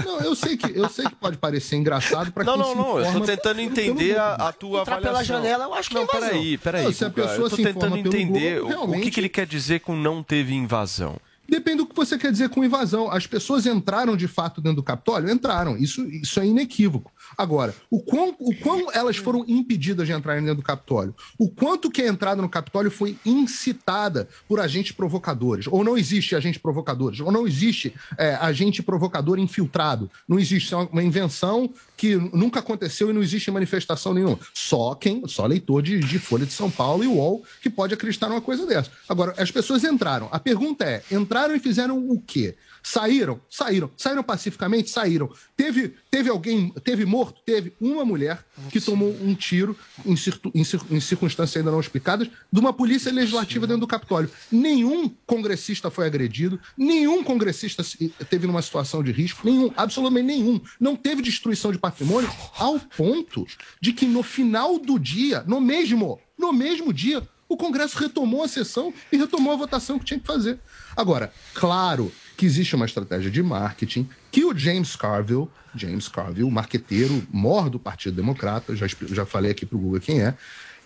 Não, 0.02 0.20
eu 0.20 0.34
sei 0.34 0.56
que 0.56 0.74
eu 0.78 0.88
sei 0.88 1.04
que 1.04 1.14
pode 1.14 1.36
parecer 1.36 1.76
engraçado 1.76 2.32
para 2.32 2.42
Não, 2.42 2.54
quem 2.54 2.62
não, 2.62 2.70
se 2.70 2.76
não. 2.78 3.00
Eu 3.00 3.12
tô 3.12 3.20
tentando 3.26 3.60
entender 3.60 4.16
a, 4.18 4.34
a 4.34 4.52
tua 4.52 4.80
Entrar 4.80 4.96
pela 4.96 5.10
avaliação. 5.10 5.36
janela, 5.42 5.64
eu 5.64 5.74
acho 5.74 5.90
que 5.90 5.96
é 5.96 5.98
não, 6.00 6.04
invasão. 6.06 6.28
peraí, 6.30 6.56
peraí. 6.58 6.84
Não, 6.84 6.92
se 6.94 7.04
a 7.04 7.10
pessoa 7.10 7.46
eu 7.46 7.50
tô 7.50 7.56
tentando 7.56 7.98
entender 7.98 8.60
Google, 8.62 8.78
o- 8.86 8.96
o 8.96 9.00
que, 9.02 9.10
que 9.10 9.20
ele 9.20 9.28
quer 9.28 9.44
dizer 9.46 9.80
com 9.80 9.94
não 9.94 10.22
teve 10.22 10.54
invasão. 10.54 11.18
Depende 11.48 11.78
do 11.78 11.86
que 11.86 11.94
você 11.94 12.18
quer 12.18 12.32
dizer 12.32 12.48
com 12.48 12.64
invasão. 12.64 13.10
As 13.10 13.26
pessoas 13.26 13.66
entraram 13.66 14.16
de 14.16 14.26
fato 14.26 14.60
dentro 14.60 14.76
do 14.76 14.82
Capitólio? 14.82 15.30
Entraram. 15.30 15.76
Isso, 15.76 16.04
isso 16.08 16.40
é 16.40 16.46
inequívoco. 16.46 17.12
Agora, 17.36 17.74
o 17.90 18.00
quão, 18.00 18.34
o 18.38 18.54
quão 18.56 18.90
elas 18.92 19.16
foram 19.16 19.44
impedidas 19.46 20.06
de 20.06 20.12
entrarem 20.12 20.42
dentro 20.42 20.62
do 20.62 20.62
Capitólio? 20.62 21.14
O 21.38 21.48
quanto 21.48 21.90
que 21.90 22.02
a 22.02 22.08
entrada 22.08 22.40
no 22.40 22.48
Capitólio 22.48 22.90
foi 22.90 23.16
incitada 23.24 24.28
por 24.48 24.60
agentes 24.60 24.92
provocadores? 24.92 25.66
Ou 25.66 25.84
não 25.84 25.96
existe 25.96 26.34
agente 26.34 26.58
provocadores? 26.58 27.20
Ou 27.20 27.30
não 27.30 27.46
existe 27.46 27.94
é, 28.16 28.34
agente 28.36 28.82
provocador 28.82 29.38
infiltrado? 29.38 30.10
Não 30.26 30.38
existe. 30.38 30.64
Isso 30.64 30.74
é 30.74 30.88
uma 30.90 31.02
invenção 31.02 31.70
que 31.96 32.16
nunca 32.16 32.60
aconteceu 32.60 33.10
e 33.10 33.12
não 33.12 33.22
existe 33.22 33.50
manifestação 33.50 34.14
nenhuma. 34.14 34.38
Só 34.54 34.94
quem, 34.94 35.26
só 35.26 35.46
leitor 35.46 35.82
de, 35.82 35.98
de 36.00 36.18
Folha 36.18 36.46
de 36.46 36.52
São 36.52 36.70
Paulo 36.70 37.04
e 37.04 37.06
UOL 37.06 37.44
que 37.60 37.68
pode 37.68 37.92
acreditar 37.92 38.28
numa 38.28 38.40
coisa 38.40 38.66
dessa. 38.66 38.90
Agora, 39.08 39.34
as 39.36 39.50
pessoas 39.50 39.84
entraram. 39.84 40.28
A 40.32 40.38
pergunta 40.38 40.84
é: 40.84 41.02
entraram 41.10 41.33
e 41.56 41.58
fizeram 41.58 41.98
o 42.10 42.20
quê? 42.20 42.54
Saíram? 42.82 43.40
Saíram. 43.48 43.90
Saíram 43.96 44.22
pacificamente? 44.22 44.90
Saíram. 44.90 45.30
Teve, 45.56 45.94
teve 46.10 46.28
alguém, 46.28 46.70
teve 46.84 47.04
morto? 47.04 47.40
Teve 47.44 47.72
uma 47.80 48.04
mulher 48.04 48.44
que 48.70 48.80
tomou 48.80 49.16
um 49.22 49.34
tiro 49.34 49.76
em, 50.04 50.14
em 50.54 50.64
em 50.90 51.00
circunstâncias 51.00 51.56
ainda 51.56 51.70
não 51.70 51.80
explicadas 51.80 52.28
de 52.52 52.60
uma 52.60 52.72
polícia 52.72 53.12
legislativa 53.12 53.66
dentro 53.66 53.80
do 53.80 53.86
Capitólio. 53.86 54.30
Nenhum 54.50 55.08
congressista 55.26 55.90
foi 55.90 56.06
agredido, 56.06 56.60
nenhum 56.76 57.22
congressista 57.22 57.82
teve 58.28 58.46
numa 58.46 58.62
situação 58.62 59.02
de 59.02 59.12
risco, 59.12 59.42
nenhum, 59.44 59.72
absolutamente 59.76 60.26
nenhum. 60.26 60.60
Não 60.78 60.96
teve 60.96 61.22
destruição 61.22 61.72
de 61.72 61.78
patrimônio, 61.78 62.30
ao 62.56 62.78
ponto 62.78 63.46
de 63.80 63.92
que 63.92 64.06
no 64.06 64.22
final 64.22 64.78
do 64.78 64.98
dia, 64.98 65.44
no 65.46 65.60
mesmo, 65.60 66.20
no 66.38 66.52
mesmo 66.52 66.92
dia, 66.92 67.26
o 67.54 67.56
Congresso 67.56 67.98
retomou 67.98 68.42
a 68.42 68.48
sessão 68.48 68.92
e 69.10 69.16
retomou 69.16 69.52
a 69.52 69.56
votação 69.56 69.98
que 69.98 70.04
tinha 70.04 70.20
que 70.20 70.26
fazer. 70.26 70.58
Agora, 70.96 71.32
claro 71.54 72.12
que 72.36 72.44
existe 72.44 72.74
uma 72.74 72.84
estratégia 72.84 73.30
de 73.30 73.42
marketing 73.42 74.08
que 74.30 74.44
o 74.44 74.56
James 74.56 74.96
Carville, 74.96 75.48
James 75.74 76.08
Carville, 76.08 76.50
marqueteiro 76.50 77.26
mor 77.30 77.70
do 77.70 77.78
Partido 77.78 78.16
Democrata, 78.16 78.74
já, 78.74 78.86
já 78.88 79.24
falei 79.24 79.52
aqui 79.52 79.64
para 79.64 79.76
o 79.76 79.80
Google 79.80 80.00
quem 80.00 80.20
é, 80.20 80.34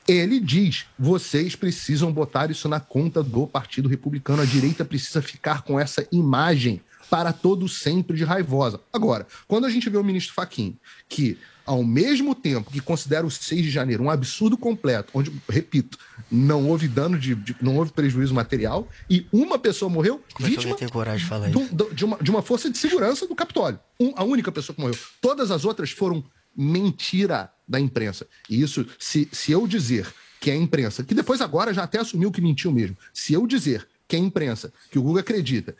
ele 0.07 0.41
diz: 0.41 0.87
vocês 0.99 1.57
precisam 1.57 2.13
botar 2.13 2.51
isso 2.51 2.69
na 2.69 2.81
conta 2.81 3.23
do 3.23 3.47
Partido 3.47 3.89
Republicano. 3.89 4.43
A 4.43 4.47
direita 4.47 4.85
precisa 4.85 5.23
ficar 5.23 5.63
com 5.63 5.81
essa 5.81 6.07
imagem 6.13 6.81
para 7.11 7.33
todo 7.33 7.69
sempre 7.69 8.17
de 8.17 8.25
raivosa. 8.25 8.81
Agora, 8.93 9.27
quando 9.47 9.65
a 9.65 9.71
gente 9.71 9.89
vê 9.89 9.97
o 9.97 10.05
ministro 10.05 10.35
Faquim, 10.35 10.77
que 11.09 11.39
ao 11.69 11.85
mesmo 11.85 12.35
tempo 12.35 12.71
que 12.71 12.81
considera 12.81 13.27
o 13.27 13.31
6 13.31 13.63
de 13.63 13.71
janeiro 13.71 14.03
um 14.03 14.11
absurdo 14.11 14.57
completo, 14.57 15.11
onde, 15.13 15.31
repito, 15.49 15.99
não 16.31 16.67
houve 16.69 16.89
dano 16.89 17.19
de, 17.19 17.35
de- 17.35 17.57
não 17.61 17.77
houve 17.77 17.93
prejuízo 17.93 18.33
material 18.35 18.89
e 19.09 19.27
uma 19.33 19.59
pessoa 19.59 19.91
morreu 19.91 20.23
Como 20.33 20.47
é 20.47 20.51
vítima 20.51 20.75
tem 20.77 20.89
coragem 20.89 21.21
de 21.25 21.29
falar 21.29 21.49
de, 21.51 21.59
isso? 21.59 21.75
um- 21.75 21.95
de 21.95 22.05
uma, 22.05 22.17
de 22.17 22.31
uma 22.31 22.43
força 22.43 22.71
de 22.71 22.79
segurança 22.79 23.27
do 23.27 23.35
Capitólio. 23.35 23.79
Um- 24.01 24.13
a 24.17 24.25
única 24.25 24.51
pessoa 24.51 24.75
que 24.75 24.81
morreu. 24.81 24.99
Todas 25.21 25.51
as 25.51 25.65
outras 25.65 25.91
foram 25.91 26.25
mentira 26.57 27.51
da 27.69 27.79
imprensa. 27.79 28.27
E 28.49 28.61
isso, 28.63 28.87
se, 28.99 29.29
se 29.31 29.53
eu 29.53 29.67
dizer 29.67 30.07
que 30.41 30.51
a 30.51 30.57
imprensa, 30.57 31.03
que 31.05 31.15
depois 31.15 31.41
agora 31.41 31.73
já 31.75 31.83
até 31.85 31.99
assumiu 32.01 32.31
que 32.33 32.41
mentiu 32.41 32.71
mesmo, 32.73 32.97
se 33.13 33.33
eu 33.33 33.47
dizer 33.47 33.87
que 34.07 34.17
a 34.17 34.19
imprensa, 34.19 34.73
que 34.91 34.99
o 34.99 35.03
Google 35.03 35.21
acredita, 35.21 35.77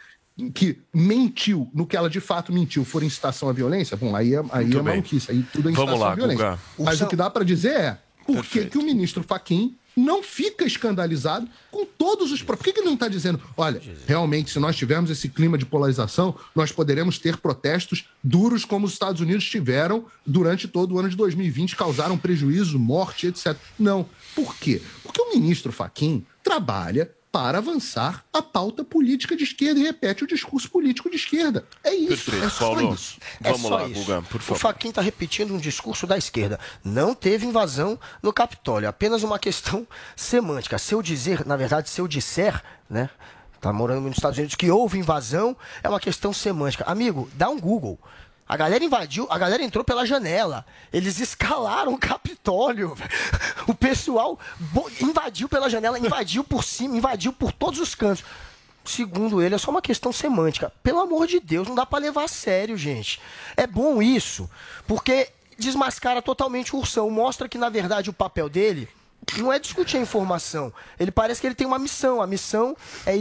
que 0.55 0.79
mentiu 0.95 1.69
no 1.75 1.87
que 1.87 1.97
ela 1.97 2.09
de 2.09 2.21
fato 2.21 2.53
mentiu, 2.53 2.85
for 2.85 3.03
incitação 3.03 3.49
à 3.49 3.53
violência, 3.53 3.97
bom, 3.97 4.15
aí 4.15 4.35
é, 4.35 4.39
aí 4.51 4.65
Muito 4.65 4.79
é 4.79 4.83
bem. 4.83 4.95
maluquice, 4.95 5.31
aí 5.31 5.45
tudo 5.53 5.69
é 5.69 5.73
Vamos 5.73 5.95
incitação 5.95 5.99
lá, 5.99 6.13
à 6.13 6.15
violência. 6.15 6.45
Guga. 6.45 6.59
Mas 6.79 7.01
o 7.01 7.07
que 7.07 7.17
dá 7.17 7.29
para 7.29 7.45
dizer 7.45 7.73
é 7.73 7.99
por 8.25 8.45
que, 8.45 8.67
que 8.67 8.79
o 8.79 8.83
ministro 8.83 9.23
Faquim 9.23 9.77
não 9.97 10.23
fica 10.23 10.65
escandalizado 10.65 11.49
com 11.71 11.85
todos 11.85 12.31
os. 12.31 12.43
Por 12.43 12.57
que, 12.57 12.73
que 12.73 12.81
ele 12.81 12.87
não 12.87 12.95
está 12.95 13.09
dizendo, 13.09 13.41
olha, 13.57 13.83
realmente, 14.07 14.51
se 14.51 14.59
nós 14.61 14.77
tivermos 14.77 15.11
esse 15.11 15.29
clima 15.29 15.59
de 15.59 15.67
polarização, 15.67 16.37
nós 16.55 16.71
poderemos 16.71 17.19
ter 17.19 17.37
protestos 17.37 18.05
duros 18.23 18.65
como 18.65 18.87
os 18.87 18.93
Estados 18.93 19.21
Unidos 19.21 19.45
tiveram 19.45 20.07
durante 20.25 20.69
todo 20.69 20.95
o 20.95 20.99
ano 20.99 21.09
de 21.09 21.17
2020, 21.17 21.75
causaram 21.75 22.17
prejuízo, 22.17 22.79
morte, 22.79 23.27
etc. 23.27 23.57
Não. 23.79 24.07
Por 24.35 24.57
quê? 24.57 24.81
Porque 25.03 25.21
o 25.21 25.31
ministro 25.35 25.73
Faquim 25.73 26.25
trabalha 26.45 27.11
para 27.31 27.59
avançar 27.59 28.25
a 28.33 28.41
pauta 28.41 28.83
política 28.85 29.37
de 29.37 29.45
esquerda 29.45 29.79
e 29.81 29.83
repete 29.83 30.25
o 30.25 30.27
discurso 30.27 30.71
político 30.71 31.11
de 31.11 31.17
esquerda. 31.17 31.67
É 31.85 31.95
isso. 31.95 32.09
Perfeito, 32.31 32.45
é 32.45 32.49
só 32.51 32.75
Paulo. 32.75 32.95
isso. 32.95 33.19
É 33.43 33.51
Vamos 33.53 33.69
só 33.69 33.77
lá, 33.77 33.87
isso. 33.87 34.01
Guga, 34.01 34.23
por 34.23 34.41
O 34.41 34.45
favor. 34.45 34.61
Faquin 34.61 34.89
está 34.89 35.03
repetindo 35.03 35.53
um 35.53 35.59
discurso 35.59 36.07
da 36.07 36.17
esquerda. 36.17 36.59
Não 36.83 37.15
teve 37.15 37.47
invasão 37.47 37.99
no 38.23 38.33
Capitólio, 38.33 38.89
apenas 38.89 39.23
uma 39.23 39.39
questão 39.39 39.87
semântica. 40.17 40.79
Se 40.79 40.95
eu 40.95 41.03
dizer, 41.03 41.47
na 41.47 41.57
verdade, 41.57 41.91
se 41.91 42.01
eu 42.01 42.09
disser, 42.09 42.63
né? 42.89 43.11
Tá 43.61 43.73
morando 43.73 44.03
nos 44.03 44.17
Estados 44.17 44.39
Unidos 44.39 44.55
que 44.55 44.71
houve 44.71 44.99
invasão, 44.99 45.57
é 45.83 45.89
uma 45.89 45.99
questão 45.99 46.33
semântica. 46.33 46.85
Amigo, 46.85 47.29
dá 47.35 47.49
um 47.51 47.59
Google. 47.59 47.99
A 48.49 48.57
galera 48.57 48.83
invadiu, 48.83 49.27
a 49.29 49.37
galera 49.37 49.63
entrou 49.63 49.85
pela 49.85 50.07
janela. 50.07 50.65
Eles 50.91 51.21
escalaram 51.21 51.93
o 51.93 51.99
Capitólio. 51.99 52.97
O 53.69 53.75
pessoal 53.75 54.39
invadiu 55.01 55.47
pela 55.47 55.69
janela, 55.69 55.99
invadiu 55.99 56.43
por 56.43 56.65
cima, 56.65 56.97
invadiu 56.97 57.35
por 57.35 57.53
todos 57.53 57.79
os 57.79 57.95
cantos. 57.95 58.25
Segundo 58.83 59.43
ele, 59.43 59.55
é 59.55 59.59
só 59.59 59.71
uma 59.71 59.83
questão 59.83 60.11
semântica. 60.11 60.73
Pelo 60.83 61.01
amor 61.01 61.27
de 61.27 61.39
Deus, 61.39 61.69
não 61.69 61.75
dá 61.75 61.85
pra 61.85 61.99
levar 61.99 62.25
a 62.25 62.29
sério, 62.29 62.79
gente. 62.79 63.21
É 63.55 63.67
bom 63.67 64.01
isso, 64.01 64.49
porque 64.87 65.29
desmascara 65.59 66.23
totalmente 66.23 66.75
o 66.75 66.79
ursão. 66.79 67.11
Mostra 67.11 67.47
que, 67.47 67.59
na 67.59 67.69
verdade, 67.69 68.09
o 68.09 68.15
papel 68.15 68.49
dele 68.49 68.89
não 69.37 69.53
é 69.53 69.59
discutir 69.59 69.99
a 69.99 70.01
informação. 70.01 70.73
Ele 70.99 71.11
parece 71.11 71.39
que 71.39 71.47
ele 71.47 71.55
tem 71.55 71.67
uma 71.67 71.79
missão. 71.79 72.23
A 72.23 72.27
missão 72.27 72.75
é, 73.05 73.21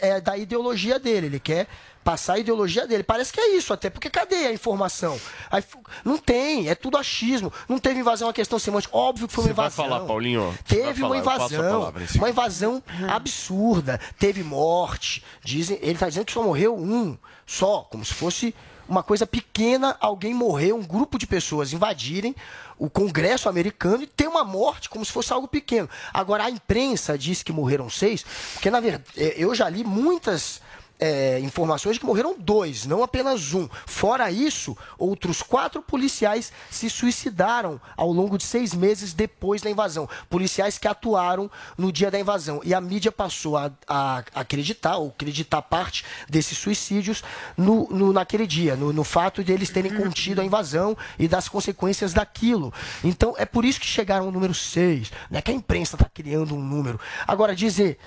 é 0.00 0.20
da 0.20 0.36
ideologia 0.36 1.00
dele. 1.00 1.26
Ele 1.26 1.40
quer 1.40 1.66
passar 2.08 2.34
a 2.34 2.38
ideologia 2.38 2.86
dele. 2.86 3.02
Parece 3.02 3.30
que 3.30 3.38
é 3.38 3.54
isso 3.54 3.70
até, 3.70 3.90
porque 3.90 4.08
cadê 4.08 4.46
a 4.46 4.52
informação? 4.52 5.20
Aí 5.50 5.62
não 6.02 6.16
tem, 6.16 6.66
é 6.70 6.74
tudo 6.74 6.96
achismo. 6.96 7.52
Não 7.68 7.78
teve 7.78 8.00
invasão, 8.00 8.24
é 8.24 8.28
uma 8.28 8.32
questão 8.32 8.58
semântica. 8.58 8.96
Óbvio 8.96 9.28
que 9.28 9.34
foi 9.34 9.44
uma 9.44 9.48
Você 9.48 9.54
vai 9.54 9.66
invasão. 9.66 9.84
falar, 9.84 10.06
Paulinho? 10.06 10.44
Vai 10.46 10.58
Teve 10.66 11.00
falar, 11.02 11.08
uma 11.12 11.18
invasão, 11.18 11.70
palavra 11.70 12.06
uma 12.14 12.30
invasão 12.30 12.82
absurda. 13.06 14.00
Teve 14.18 14.42
morte. 14.42 15.22
Dizem, 15.44 15.78
ele 15.82 15.92
está 15.92 16.08
dizendo 16.08 16.24
que 16.24 16.32
só 16.32 16.42
morreu 16.42 16.78
um, 16.78 17.14
só, 17.46 17.80
como 17.90 18.02
se 18.02 18.14
fosse 18.14 18.54
uma 18.88 19.02
coisa 19.02 19.26
pequena, 19.26 19.94
alguém 20.00 20.32
morreu, 20.32 20.76
um 20.78 20.82
grupo 20.82 21.18
de 21.18 21.26
pessoas 21.26 21.74
invadirem 21.74 22.34
o 22.78 22.88
Congresso 22.88 23.50
americano 23.50 24.02
e 24.02 24.06
ter 24.06 24.26
uma 24.26 24.44
morte 24.44 24.88
como 24.88 25.04
se 25.04 25.12
fosse 25.12 25.30
algo 25.30 25.46
pequeno. 25.46 25.90
Agora 26.10 26.44
a 26.44 26.50
imprensa 26.50 27.18
diz 27.18 27.42
que 27.42 27.52
morreram 27.52 27.90
seis, 27.90 28.24
porque 28.54 28.70
na 28.70 28.80
verdade 28.80 29.04
eu 29.36 29.54
já 29.54 29.68
li 29.68 29.84
muitas 29.84 30.62
é, 30.98 31.38
informações 31.40 31.94
de 31.94 32.00
que 32.00 32.06
morreram 32.06 32.34
dois, 32.38 32.84
não 32.84 33.02
apenas 33.02 33.54
um. 33.54 33.68
Fora 33.86 34.30
isso, 34.30 34.76
outros 34.98 35.42
quatro 35.42 35.80
policiais 35.80 36.52
se 36.70 36.90
suicidaram 36.90 37.80
ao 37.96 38.10
longo 38.12 38.36
de 38.36 38.44
seis 38.44 38.74
meses 38.74 39.12
depois 39.12 39.62
da 39.62 39.70
invasão. 39.70 40.08
Policiais 40.28 40.76
que 40.78 40.88
atuaram 40.88 41.50
no 41.76 41.92
dia 41.92 42.10
da 42.10 42.18
invasão. 42.18 42.60
E 42.64 42.74
a 42.74 42.80
mídia 42.80 43.12
passou 43.12 43.56
a, 43.56 43.70
a 43.86 44.24
acreditar, 44.34 44.96
ou 44.96 45.08
acreditar 45.08 45.62
parte 45.62 46.04
desses 46.28 46.58
suicídios 46.58 47.22
no, 47.56 47.88
no- 47.90 48.12
naquele 48.12 48.46
dia, 48.46 48.74
no, 48.76 48.92
no 48.92 49.04
fato 49.04 49.44
de 49.44 49.52
eles 49.52 49.70
terem 49.70 49.94
contido 49.94 50.40
a 50.40 50.44
invasão 50.44 50.96
e 51.18 51.28
das 51.28 51.48
consequências 51.48 52.12
daquilo. 52.12 52.72
Então, 53.04 53.34
é 53.38 53.44
por 53.44 53.64
isso 53.64 53.80
que 53.80 53.86
chegaram 53.86 54.26
ao 54.26 54.32
número 54.32 54.54
seis. 54.54 55.10
Não 55.30 55.38
é 55.38 55.42
que 55.42 55.50
a 55.50 55.54
imprensa 55.54 55.96
está 55.96 56.08
criando 56.12 56.54
um 56.54 56.62
número. 56.62 56.98
Agora, 57.26 57.54
dizer, 57.54 57.98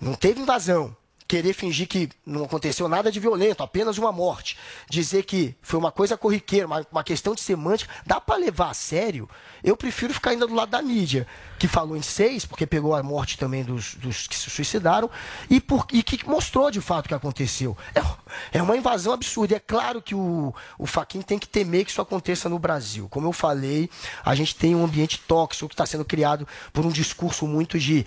não 0.00 0.14
teve 0.14 0.40
invasão 0.40 0.96
querer 1.30 1.52
fingir 1.52 1.86
que 1.86 2.08
não 2.26 2.42
aconteceu 2.42 2.88
nada 2.88 3.08
de 3.08 3.20
violento, 3.20 3.62
apenas 3.62 3.98
uma 3.98 4.10
morte, 4.10 4.58
dizer 4.88 5.22
que 5.22 5.54
foi 5.62 5.78
uma 5.78 5.92
coisa 5.92 6.18
corriqueira, 6.18 6.66
uma, 6.66 6.84
uma 6.90 7.04
questão 7.04 7.36
de 7.36 7.40
semântica, 7.40 7.88
dá 8.04 8.20
para 8.20 8.34
levar 8.34 8.70
a 8.70 8.74
sério? 8.74 9.30
Eu 9.62 9.76
prefiro 9.76 10.12
ficar 10.12 10.30
ainda 10.30 10.44
do 10.44 10.54
lado 10.54 10.70
da 10.70 10.82
mídia, 10.82 11.28
que 11.56 11.68
falou 11.68 11.96
em 11.96 12.02
seis, 12.02 12.44
porque 12.44 12.66
pegou 12.66 12.96
a 12.96 13.02
morte 13.02 13.38
também 13.38 13.62
dos, 13.62 13.94
dos 13.94 14.26
que 14.26 14.36
se 14.36 14.50
suicidaram, 14.50 15.08
e, 15.48 15.60
por, 15.60 15.86
e 15.92 16.02
que 16.02 16.28
mostrou 16.28 16.68
de 16.68 16.80
fato 16.80 17.06
o 17.06 17.08
que 17.08 17.14
aconteceu. 17.14 17.76
É, 17.94 18.58
é 18.58 18.62
uma 18.62 18.76
invasão 18.76 19.12
absurda. 19.12 19.54
E 19.54 19.56
é 19.56 19.60
claro 19.60 20.02
que 20.02 20.16
o, 20.16 20.52
o 20.76 20.86
Faquin 20.86 21.22
tem 21.22 21.38
que 21.38 21.46
temer 21.46 21.84
que 21.84 21.92
isso 21.92 22.02
aconteça 22.02 22.48
no 22.48 22.58
Brasil. 22.58 23.08
Como 23.08 23.28
eu 23.28 23.32
falei, 23.32 23.88
a 24.24 24.34
gente 24.34 24.56
tem 24.56 24.74
um 24.74 24.84
ambiente 24.84 25.18
tóxico 25.28 25.68
que 25.68 25.74
está 25.74 25.86
sendo 25.86 26.04
criado 26.04 26.48
por 26.72 26.84
um 26.84 26.90
discurso 26.90 27.46
muito 27.46 27.78
de 27.78 28.04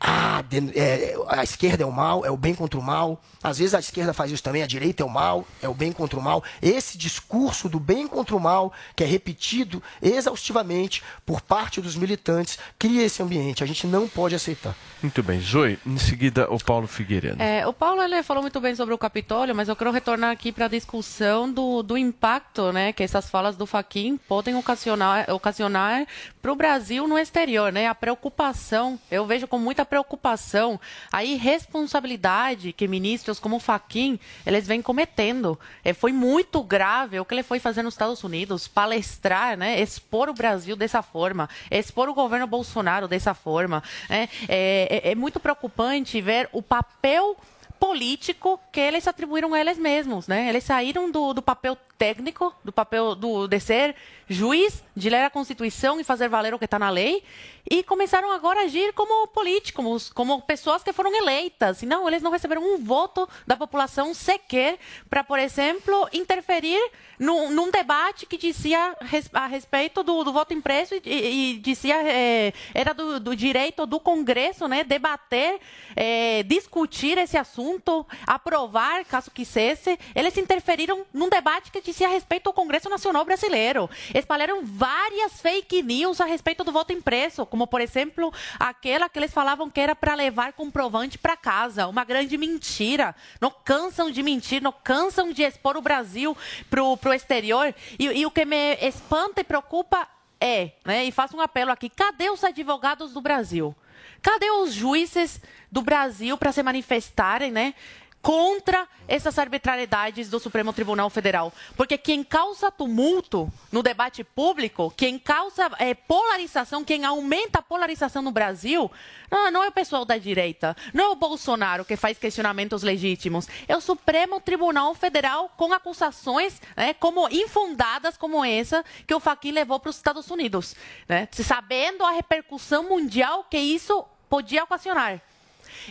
ah, 0.00 0.44
é, 0.74 1.14
a 1.28 1.42
esquerda 1.42 1.82
é 1.82 1.86
o 1.86 1.92
mal, 1.92 2.24
é 2.24 2.30
o 2.30 2.36
bem 2.36 2.54
contra 2.54 2.78
o 2.78 2.82
mal. 2.82 3.20
Às 3.42 3.58
vezes 3.58 3.74
a 3.74 3.78
esquerda 3.78 4.12
faz 4.12 4.30
isso 4.30 4.42
também, 4.42 4.62
a 4.62 4.66
direita 4.66 5.02
é 5.02 5.06
o 5.06 5.08
mal, 5.08 5.46
é 5.62 5.68
o 5.68 5.74
bem 5.74 5.92
contra 5.92 6.18
o 6.18 6.22
mal. 6.22 6.42
Esse 6.60 6.98
discurso 6.98 7.68
do 7.68 7.78
bem 7.78 8.06
contra 8.06 8.34
o 8.34 8.40
mal, 8.40 8.72
que 8.96 9.04
é 9.04 9.06
repetido 9.06 9.82
exaustivamente 10.02 11.02
por 11.24 11.40
parte 11.40 11.80
dos 11.80 11.96
militantes, 11.96 12.58
cria 12.78 13.04
esse 13.04 13.22
ambiente. 13.22 13.62
A 13.62 13.66
gente 13.66 13.86
não 13.86 14.08
pode 14.08 14.34
aceitar. 14.34 14.74
Muito 15.02 15.22
bem. 15.22 15.40
Zoe, 15.40 15.78
em 15.86 15.98
seguida 15.98 16.50
o 16.50 16.58
Paulo 16.62 16.86
Figueiredo. 16.86 17.40
É, 17.40 17.66
o 17.66 17.72
Paulo 17.72 18.02
ele 18.02 18.22
falou 18.22 18.42
muito 18.42 18.60
bem 18.60 18.74
sobre 18.74 18.94
o 18.94 18.98
Capitólio, 18.98 19.54
mas 19.54 19.68
eu 19.68 19.76
quero 19.76 19.92
retornar 19.92 20.30
aqui 20.30 20.50
para 20.50 20.66
a 20.66 20.68
discussão 20.68 21.50
do, 21.50 21.82
do 21.82 21.96
impacto 21.96 22.72
né, 22.72 22.92
que 22.92 23.02
essas 23.02 23.30
falas 23.30 23.56
do 23.56 23.66
Faquin 23.66 24.16
podem 24.28 24.56
ocasionar 24.56 25.32
ocasionar 25.32 26.06
para 26.42 26.52
o 26.52 26.56
Brasil 26.56 27.06
no 27.06 27.18
exterior. 27.18 27.72
Né? 27.72 27.86
A 27.86 27.94
preocupação, 27.94 28.98
eu 29.10 29.26
vejo 29.26 29.46
com 29.46 29.58
muita 29.58 29.84
preocupação 29.88 30.78
a 31.10 31.24
irresponsabilidade 31.24 32.72
que 32.72 32.86
ministros 32.86 33.40
como 33.40 33.58
Faquin 33.58 34.18
eles 34.46 34.66
vêm 34.66 34.82
cometendo. 34.82 35.58
É, 35.84 35.92
foi 35.92 36.12
muito 36.12 36.62
grave 36.62 37.18
o 37.18 37.24
que 37.24 37.34
ele 37.34 37.42
foi 37.42 37.58
fazer 37.58 37.82
nos 37.82 37.94
Estados 37.94 38.22
Unidos, 38.22 38.68
palestrar, 38.68 39.56
né, 39.56 39.80
expor 39.80 40.28
o 40.28 40.34
Brasil 40.34 40.76
dessa 40.76 41.02
forma, 41.02 41.48
expor 41.70 42.08
o 42.08 42.14
governo 42.14 42.46
Bolsonaro 42.46 43.08
dessa 43.08 43.34
forma. 43.34 43.82
Né? 44.08 44.28
É, 44.48 45.02
é- 45.08 45.12
é 45.12 45.14
muito 45.14 45.40
preocupante 45.40 46.20
ver 46.20 46.48
o 46.52 46.62
papel 46.62 47.36
político 47.80 48.60
que 48.72 48.80
eles 48.80 49.06
atribuíram 49.06 49.54
a 49.54 49.60
eles 49.60 49.78
mesmos, 49.78 50.26
né? 50.26 50.48
Eles 50.48 50.64
saíram 50.64 51.10
do, 51.10 51.32
do 51.32 51.40
papel 51.40 51.78
técnico, 51.98 52.54
do 52.64 52.72
papel 52.72 53.14
do, 53.14 53.46
de 53.48 53.58
ser 53.60 53.94
juiz, 54.28 54.84
de 54.94 55.10
ler 55.10 55.24
a 55.24 55.30
Constituição 55.30 55.98
e 55.98 56.04
fazer 56.04 56.28
valer 56.28 56.54
o 56.54 56.58
que 56.58 56.64
está 56.66 56.78
na 56.78 56.90
lei, 56.90 57.22
e 57.70 57.82
começaram 57.82 58.30
agora 58.30 58.60
a 58.60 58.64
agir 58.64 58.92
como 58.94 59.26
políticos, 59.28 60.10
como 60.10 60.40
pessoas 60.42 60.82
que 60.82 60.92
foram 60.92 61.14
eleitas. 61.14 61.82
E 61.82 61.86
não, 61.86 62.06
eles 62.08 62.22
não 62.22 62.30
receberam 62.30 62.62
um 62.62 62.78
voto 62.78 63.28
da 63.46 63.56
população 63.56 64.14
sequer 64.14 64.78
para, 65.10 65.22
por 65.24 65.38
exemplo, 65.38 66.08
interferir 66.12 66.80
num, 67.18 67.50
num 67.50 67.70
debate 67.70 68.24
que 68.26 68.38
dizia 68.38 68.96
a 69.34 69.46
respeito 69.46 70.02
do, 70.02 70.24
do 70.24 70.32
voto 70.32 70.54
impresso 70.54 70.94
e, 70.94 71.02
e- 71.04 71.50
e 71.54 71.58
dizia 71.58 71.96
eh, 72.06 72.52
era 72.72 72.94
do, 72.94 73.18
do 73.20 73.34
direito 73.36 73.84
do 73.86 73.98
Congresso, 74.00 74.66
né, 74.68 74.84
debater, 74.84 75.58
eh, 75.96 76.42
discutir 76.44 77.18
esse 77.18 77.36
assunto, 77.36 78.06
aprovar, 78.26 79.04
caso 79.04 79.30
quisesse. 79.30 79.98
Eles 80.14 80.36
interferiram 80.38 81.04
num 81.12 81.28
debate 81.28 81.70
que 81.70 81.82
dizia 81.88 82.06
a 82.06 82.10
respeito 82.10 82.46
ao 82.48 82.52
Congresso 82.52 82.88
Nacional 82.88 83.24
Brasileiro. 83.24 83.88
Espalharam 84.14 84.62
várias 84.62 85.40
fake 85.40 85.82
news 85.82 86.20
a 86.20 86.26
respeito 86.26 86.62
do 86.62 86.70
voto 86.70 86.92
impresso, 86.92 87.46
como, 87.46 87.66
por 87.66 87.80
exemplo, 87.80 88.32
aquela 88.58 89.08
que 89.08 89.18
eles 89.18 89.32
falavam 89.32 89.70
que 89.70 89.80
era 89.80 89.96
para 89.96 90.14
levar 90.14 90.52
comprovante 90.52 91.16
para 91.16 91.36
casa. 91.36 91.86
Uma 91.86 92.04
grande 92.04 92.36
mentira. 92.36 93.14
Não 93.40 93.50
cansam 93.50 94.10
de 94.10 94.22
mentir, 94.22 94.62
não 94.62 94.72
cansam 94.72 95.32
de 95.32 95.42
expor 95.42 95.76
o 95.76 95.82
Brasil 95.82 96.36
para 96.68 96.82
o 96.82 97.14
exterior. 97.14 97.74
E, 97.98 98.04
e 98.04 98.26
o 98.26 98.30
que 98.30 98.44
me 98.44 98.74
espanta 98.82 99.40
e 99.40 99.44
preocupa 99.44 100.06
é, 100.40 100.72
né, 100.84 101.04
e 101.04 101.10
faço 101.10 101.36
um 101.36 101.40
apelo 101.40 101.72
aqui, 101.72 101.88
cadê 101.88 102.30
os 102.30 102.44
advogados 102.44 103.12
do 103.12 103.20
Brasil? 103.20 103.74
Cadê 104.22 104.50
os 104.50 104.72
juízes 104.72 105.40
do 105.70 105.82
Brasil 105.82 106.36
para 106.36 106.52
se 106.52 106.62
manifestarem, 106.62 107.50
né? 107.50 107.74
Contra 108.20 108.86
essas 109.06 109.38
arbitrariedades 109.38 110.28
do 110.28 110.38
Supremo 110.38 110.72
Tribunal 110.72 111.08
Federal. 111.08 111.52
Porque 111.76 111.96
quem 111.96 112.22
causa 112.22 112.70
tumulto 112.70 113.50
no 113.72 113.82
debate 113.82 114.22
público, 114.22 114.92
quem 114.96 115.18
causa 115.18 115.70
é, 115.78 115.94
polarização, 115.94 116.84
quem 116.84 117.04
aumenta 117.04 117.60
a 117.60 117.62
polarização 117.62 118.20
no 118.20 118.30
Brasil, 118.30 118.90
não, 119.30 119.50
não 119.50 119.64
é 119.64 119.68
o 119.68 119.72
pessoal 119.72 120.04
da 120.04 120.18
direita, 120.18 120.76
não 120.92 121.04
é 121.04 121.08
o 121.08 121.16
Bolsonaro 121.16 121.84
que 121.84 121.96
faz 121.96 122.18
questionamentos 122.18 122.82
legítimos, 122.82 123.48
é 123.66 123.76
o 123.76 123.80
Supremo 123.80 124.40
Tribunal 124.40 124.94
Federal 124.94 125.50
com 125.56 125.72
acusações 125.72 126.60
né, 126.76 126.94
como 126.94 127.28
infundadas 127.30 128.16
como 128.16 128.44
essa 128.44 128.84
que 129.06 129.14
o 129.14 129.20
Fachin 129.20 129.52
levou 129.52 129.80
para 129.80 129.90
os 129.90 129.96
Estados 129.96 130.30
Unidos, 130.30 130.76
né, 131.08 131.28
sabendo 131.32 132.04
a 132.04 132.10
repercussão 132.10 132.82
mundial 132.82 133.44
que 133.48 133.58
isso 133.58 134.04
podia 134.28 134.64
ocasionar. 134.64 135.22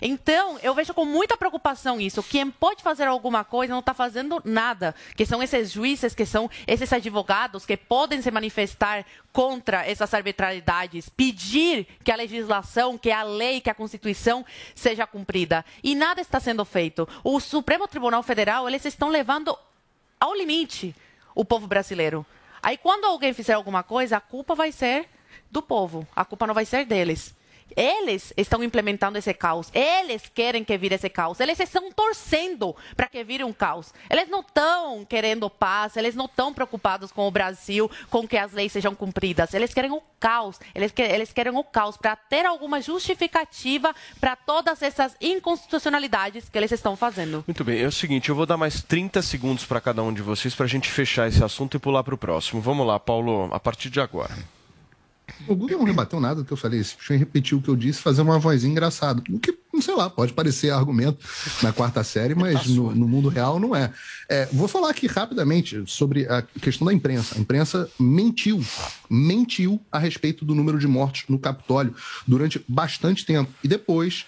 Então, 0.02 0.58
eu 0.62 0.74
vejo 0.74 0.94
com 0.94 1.06
muita 1.06 1.38
preocupação 1.38 2.00
isso. 2.00 2.24
Quem 2.24 2.50
pode 2.50 2.84
fazer 2.84 3.08
alguma 3.08 3.44
coisa 3.44 3.74
não 3.74 3.80
está 3.80 3.94
fazendo 3.94 4.42
nada. 4.44 4.96
Que 5.16 5.26
são 5.26 5.42
esses 5.42 5.72
juízes, 5.72 6.14
que 6.16 6.26
são 6.26 6.50
esses 6.66 6.92
advogados 6.92 7.66
que 7.66 7.78
podem 7.78 8.22
se 8.22 8.32
manifestar 8.32 9.06
contra 9.32 9.86
essas 9.86 10.14
arbitrariedades, 10.14 11.10
pedir 11.10 11.88
que 12.04 12.12
a 12.12 12.16
legislação, 12.16 12.98
que 12.98 13.12
a 13.12 13.24
lei, 13.24 13.62
que 13.62 13.70
a 13.70 13.76
Constituição 13.76 14.46
seja 14.74 15.06
cumprida. 15.06 15.64
E 15.84 15.94
nada 15.94 16.20
está 16.22 16.40
sendo 16.40 16.66
feito. 16.66 17.08
O 17.24 17.40
Supremo 17.40 17.88
Tribunal 17.88 18.24
Federal, 18.24 18.68
eles 18.68 18.84
estão 18.86 19.10
levando 19.10 19.58
ao 20.20 20.34
limite 20.34 20.96
o 21.36 21.46
povo 21.46 21.68
brasileiro. 21.68 22.26
Aí, 22.64 22.78
quando 22.78 23.06
alguém 23.06 23.34
fizer 23.34 23.54
alguma 23.54 23.84
coisa, 23.84 24.18
a 24.18 24.22
culpa 24.22 24.56
vai 24.56 24.72
ser 24.72 25.08
do 25.52 25.62
povo. 25.62 26.08
A 26.16 26.26
culpa 26.26 26.48
não 26.48 26.54
vai 26.54 26.66
ser 26.66 26.86
deles. 26.86 27.36
Eles 27.76 28.34
estão 28.36 28.64
implementando 28.64 29.18
esse 29.18 29.34
caos. 29.34 29.70
Eles 29.74 30.24
querem 30.34 30.64
que 30.64 30.78
vire 30.78 30.96
esse 30.96 31.10
caos. 31.10 31.40
Eles 31.40 31.60
estão 31.60 31.92
torcendo 31.92 32.76
para 32.96 33.08
que 33.08 33.24
vire 33.24 33.44
um 33.44 33.54
caos. 33.54 33.94
Eles 34.10 34.30
não 34.30 34.42
estão 34.42 35.06
querendo 35.06 35.50
paz. 35.50 35.96
Eles 35.98 36.16
não 36.16 36.26
estão 36.26 36.54
preocupados 36.54 37.12
com 37.12 37.28
o 37.28 37.32
Brasil, 37.32 37.90
com 38.10 38.28
que 38.28 38.38
as 38.38 38.52
leis 38.52 38.72
sejam 38.72 38.96
cumpridas. 38.96 39.54
Eles 39.54 39.74
querem 39.74 39.92
o 39.92 40.02
caos. 40.20 40.60
Eles, 40.74 40.92
que, 40.92 41.02
eles 41.02 41.32
querem 41.32 41.56
o 41.56 41.64
caos 41.64 41.98
para 41.98 42.16
ter 42.16 42.46
alguma 42.46 42.82
justificativa 42.82 43.94
para 44.20 44.36
todas 44.36 44.82
essas 44.82 45.16
inconstitucionalidades 45.22 46.50
que 46.50 46.58
eles 46.58 46.72
estão 46.72 46.96
fazendo. 46.96 47.44
Muito 47.48 47.64
bem, 47.64 47.82
é 47.82 47.88
o 47.88 47.92
seguinte, 47.92 48.30
eu 48.30 48.36
vou 48.36 48.46
dar 48.46 48.58
mais 48.58 48.82
30 48.82 49.22
segundos 49.22 49.66
para 49.66 49.82
cada 49.82 50.02
um 50.04 50.14
de 50.14 50.22
vocês 50.22 50.56
para 50.56 50.66
a 50.66 50.70
gente 50.70 50.90
fechar 50.90 51.28
esse 51.28 51.44
assunto 51.44 51.78
e 51.78 51.80
pular 51.80 52.04
para 52.04 52.16
o 52.16 52.18
próximo. 52.18 52.62
Vamos 52.62 52.86
lá, 52.86 53.00
Paulo, 53.00 53.50
a 53.54 53.60
partir 53.60 53.90
de 53.90 54.00
agora. 54.00 54.57
O 55.48 55.56
Google 55.56 55.80
não 55.80 55.86
rebateu 55.86 56.20
nada 56.20 56.36
do 56.36 56.46
que 56.46 56.54
eu 56.54 56.58
falei. 56.58 56.84
Se 56.84 56.96
em 57.12 57.18
repetir 57.18 57.58
o 57.58 57.62
que 57.62 57.70
eu 57.70 57.76
disse, 57.76 58.00
fazer 58.00 58.22
uma 58.22 58.40
vozinha 58.40 58.72
engraçada. 58.72 59.22
O 59.30 59.40
que, 59.40 59.58
sei 59.82 59.96
lá, 59.96 60.10
pode 60.10 60.34
parecer 60.34 60.72
argumento 60.72 61.20
na 61.62 61.72
quarta 61.72 62.04
série, 62.04 62.34
mas 62.34 62.68
no, 62.68 62.96
no 62.96 63.08
mundo 63.08 63.30
real 63.30 63.60
não 63.60 63.76
é. 63.76 63.92
é. 64.30 64.48
Vou 64.52 64.68
falar 64.68 64.90
aqui 64.90 65.08
rapidamente 65.08 65.84
sobre 65.86 66.28
a 66.28 66.42
questão 66.42 66.88
da 66.88 66.94
imprensa. 66.94 67.36
A 67.38 67.40
imprensa 67.40 67.90
mentiu, 68.00 68.64
mentiu 69.10 69.80
a 69.92 70.00
respeito 70.00 70.46
do 70.46 70.56
número 70.56 70.80
de 70.80 70.88
mortes 70.88 71.26
no 71.28 71.38
Capitólio 71.38 71.94
durante 72.26 72.64
bastante 72.68 73.26
tempo. 73.26 73.52
E 73.64 73.68
depois 73.68 74.26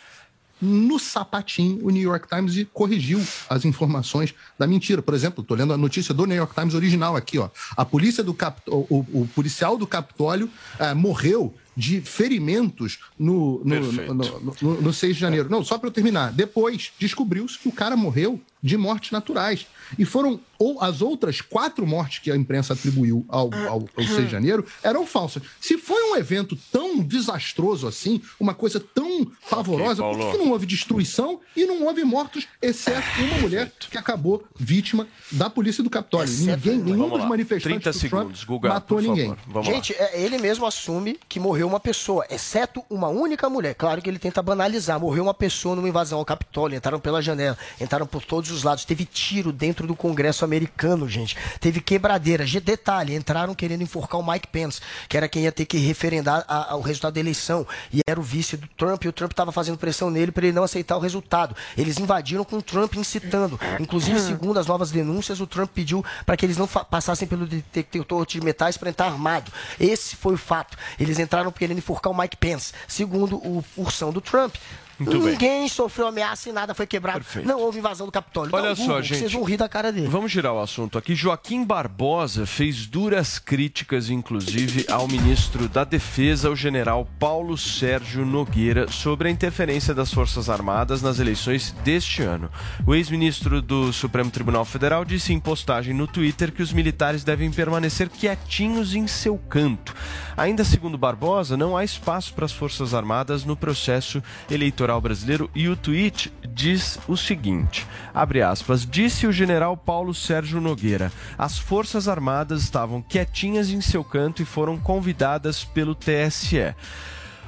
no 0.61 0.99
sapatinho, 0.99 1.85
o 1.85 1.89
New 1.89 2.01
York 2.01 2.27
Times 2.27 2.67
corrigiu 2.73 3.21
as 3.49 3.65
informações 3.65 4.33
da 4.57 4.67
mentira. 4.67 5.01
Por 5.01 5.13
exemplo, 5.13 5.41
estou 5.41 5.55
lendo 5.55 5.73
a 5.73 5.77
notícia 5.77 6.13
do 6.13 6.25
New 6.25 6.35
York 6.35 6.53
Times 6.53 6.73
original 6.73 7.15
aqui, 7.15 7.37
ó. 7.37 7.49
A 7.75 7.85
polícia 7.85 8.23
do 8.23 8.33
Cap... 8.33 8.61
o, 8.67 9.05
o, 9.13 9.29
policial 9.33 9.77
do 9.77 9.87
Capitólio 9.87 10.49
eh, 10.79 10.93
morreu 10.93 11.53
de 11.79 12.01
ferimentos 12.01 12.99
no, 13.17 13.63
no, 13.63 13.91
no, 13.91 14.13
no, 14.61 14.81
no 14.81 14.93
6 14.93 15.15
de 15.15 15.21
janeiro. 15.21 15.49
Não, 15.49 15.63
só 15.63 15.77
para 15.77 15.87
eu 15.87 15.93
terminar. 15.93 16.33
Depois 16.33 16.91
descobriu-se 16.99 17.57
que 17.57 17.69
o 17.69 17.71
cara 17.71 17.95
morreu 17.95 18.41
de 18.61 18.75
mortes 18.75 19.11
naturais. 19.11 19.65
E 19.97 20.03
foram 20.03 20.41
ou 20.57 20.81
as 20.83 21.01
outras 21.01 21.39
quatro 21.39 21.87
mortes 21.87 22.19
que 22.19 22.29
a 22.29 22.35
imprensa 22.35 22.73
atribuiu 22.73 23.25
ao, 23.29 23.49
ao, 23.53 23.89
ao 23.95 24.03
6 24.03 24.25
de 24.25 24.27
janeiro 24.27 24.65
eram 24.83 25.07
falsas. 25.07 25.41
Se 25.61 25.77
foi 25.77 26.11
um 26.11 26.17
evento 26.17 26.57
tão 26.69 26.88
desastroso 27.01 27.87
assim, 27.87 28.21
uma 28.39 28.53
coisa 28.53 28.79
tão 28.79 29.25
pavorosa, 29.49 30.03
okay, 30.03 30.23
por 30.23 30.31
que 30.31 30.37
não 30.37 30.51
houve 30.51 30.65
destruição 30.65 31.39
e 31.55 31.65
não 31.65 31.85
houve 31.85 32.03
mortos, 32.03 32.47
exceto 32.61 33.07
uma 33.21 33.37
mulher 33.39 33.71
que 33.89 33.97
acabou 33.97 34.43
vítima 34.55 35.07
da 35.31 35.49
polícia 35.49 35.83
do 35.83 35.89
Capitólio? 35.89 36.33
Ninguém, 36.33 36.77
nenhum 36.77 37.09
dos 37.09 37.25
manifestantes 37.25 37.81
30 37.83 37.93
segundos, 37.93 38.43
Guga, 38.43 38.69
matou 38.69 39.01
ninguém. 39.01 39.35
Gente, 39.63 39.93
é, 39.93 40.21
ele 40.21 40.37
mesmo 40.37 40.65
assume 40.65 41.19
que 41.27 41.39
morreu 41.39 41.67
uma 41.67 41.79
pessoa, 41.79 42.25
exceto 42.29 42.83
uma 42.89 43.07
única 43.07 43.49
mulher. 43.49 43.75
Claro 43.75 44.01
que 44.01 44.09
ele 44.09 44.19
tenta 44.19 44.41
banalizar. 44.41 44.99
Morreu 44.99 45.23
uma 45.23 45.33
pessoa 45.33 45.75
numa 45.75 45.87
invasão 45.87 46.19
ao 46.19 46.25
Capitólio, 46.25 46.77
entraram 46.77 46.99
pela 46.99 47.21
janela, 47.21 47.57
entraram 47.79 48.05
por 48.05 48.23
todos 48.23 48.51
os 48.51 48.63
lados. 48.63 48.85
Teve 48.85 49.05
tiro 49.05 49.51
dentro 49.51 49.87
do 49.87 49.95
Congresso 49.95 50.43
americano, 50.43 51.07
gente. 51.07 51.35
Teve 51.59 51.81
quebradeira. 51.81 52.45
Detalhe, 52.59 53.15
entraram 53.15 53.55
querendo 53.55 53.83
enforcar 53.83 54.19
o 54.19 54.31
Mike 54.31 54.47
Pence, 54.47 54.81
que 55.07 55.15
era 55.15 55.27
quem 55.27 55.43
ia 55.43 55.51
ter 55.51 55.65
que 55.65 55.77
referendar 55.77 56.43
a, 56.47 56.73
a, 56.73 56.75
o 56.75 56.81
resultado 56.89 57.13
da 57.13 57.19
eleição. 57.19 57.65
E 57.93 58.01
era 58.07 58.19
o 58.19 58.23
vice 58.23 58.57
do 58.57 58.67
Trump, 58.67 59.03
e 59.03 59.07
o 59.07 59.13
Trump 59.13 59.31
estava 59.31 59.51
fazendo 59.51 59.77
pressão 59.77 60.09
nele 60.09 60.31
para 60.31 60.45
ele 60.45 60.55
não 60.55 60.63
aceitar 60.63 60.97
o 60.97 60.99
resultado. 60.99 61.55
Eles 61.77 61.97
invadiram 61.97 62.43
com 62.43 62.57
o 62.57 62.61
Trump 62.61 62.95
incitando. 62.95 63.59
Inclusive, 63.79 64.19
segundo 64.19 64.59
as 64.59 64.67
novas 64.67 64.91
denúncias, 64.91 65.39
o 65.39 65.47
Trump 65.47 65.71
pediu 65.73 66.03
para 66.25 66.35
que 66.35 66.45
eles 66.45 66.57
não 66.57 66.67
passassem 66.67 67.27
pelo 67.27 67.45
detector 67.45 68.25
de 68.25 68.41
metais 68.41 68.77
para 68.77 68.89
entrar 68.89 69.07
armado. 69.07 69.51
Esse 69.79 70.15
foi 70.15 70.33
o 70.33 70.37
fato. 70.37 70.77
Eles 70.99 71.19
entraram 71.19 71.51
querendo 71.51 71.77
enforcar 71.77 72.11
o 72.11 72.17
Mike 72.17 72.37
Pence. 72.37 72.73
Segundo 72.87 73.37
o 73.37 73.63
ursão 73.77 74.11
do 74.11 74.21
Trump, 74.21 74.55
muito 74.99 75.17
Ninguém 75.17 75.59
bem. 75.61 75.67
sofreu 75.69 76.07
ameaça 76.07 76.49
e 76.49 76.51
nada 76.51 76.73
foi 76.73 76.85
quebrado. 76.85 77.19
Perfeito. 77.19 77.47
Não 77.47 77.59
houve 77.59 77.79
invasão 77.79 78.05
do 78.05 78.11
Capitólio. 78.11 78.53
Olha 78.53 78.69
Não, 78.69 78.75
só, 78.75 78.83
Google, 78.83 79.01
gente. 79.03 79.19
Vocês 79.19 79.33
vão 79.33 79.43
rir 79.43 79.57
da 79.57 79.69
cara 79.69 79.91
dele. 79.91 80.07
Vamos 80.07 80.31
girar 80.31 80.53
o 80.53 80.59
assunto 80.59 80.97
aqui. 80.97 81.15
Joaquim 81.15 81.63
Barbosa 81.63 82.45
fez 82.45 82.85
duras 82.85 83.39
críticas, 83.39 84.09
inclusive, 84.09 84.85
ao 84.89 85.07
ministro 85.07 85.67
da 85.69 85.83
Defesa, 85.83 86.49
o 86.49 86.55
general 86.55 87.07
Paulo 87.19 87.57
Sérgio 87.57 88.25
Nogueira, 88.25 88.89
sobre 88.91 89.27
a 89.27 89.31
interferência 89.31 89.93
das 89.93 90.13
Forças 90.13 90.49
Armadas 90.49 91.01
nas 91.01 91.19
eleições 91.19 91.71
deste 91.83 92.21
ano. 92.21 92.49
O 92.85 92.93
ex-ministro 92.93 93.61
do 93.61 93.93
Supremo 93.93 94.29
Tribunal 94.29 94.65
Federal 94.65 95.05
disse 95.05 95.31
em 95.33 95.39
postagem 95.39 95.93
no 95.93 96.07
Twitter 96.07 96.51
que 96.51 96.61
os 96.63 96.73
militares 96.73 97.23
devem 97.23 97.51
permanecer 97.51 98.09
quietinhos 98.09 98.95
em 98.95 99.07
seu 99.07 99.37
canto. 99.37 99.95
Ainda 100.35 100.63
segundo 100.63 100.97
Barbosa, 100.97 101.55
não 101.55 101.75
há 101.77 101.83
espaço 101.83 102.33
para 102.33 102.45
as 102.45 102.51
Forças 102.51 102.93
Armadas 102.93 103.43
no 103.43 103.55
processo 103.55 104.21
eleitoral 104.49 104.88
brasileiro 104.97 105.51
e 105.53 105.67
o 105.67 105.75
tweet 105.75 106.31
diz 106.47 106.97
o 107.05 107.17
seguinte: 107.17 107.85
abre 108.13 108.41
aspas, 108.41 108.85
disse 108.85 109.27
o 109.27 109.31
general 109.31 109.75
Paulo 109.75 110.13
Sérgio 110.13 110.61
Nogueira. 110.61 111.11
As 111.37 111.59
Forças 111.59 112.07
Armadas 112.07 112.61
estavam 112.63 113.01
quietinhas 113.01 113.69
em 113.69 113.81
seu 113.81 114.03
canto 114.03 114.41
e 114.41 114.45
foram 114.45 114.77
convidadas 114.77 115.65
pelo 115.65 115.93
TSE. 115.93 116.73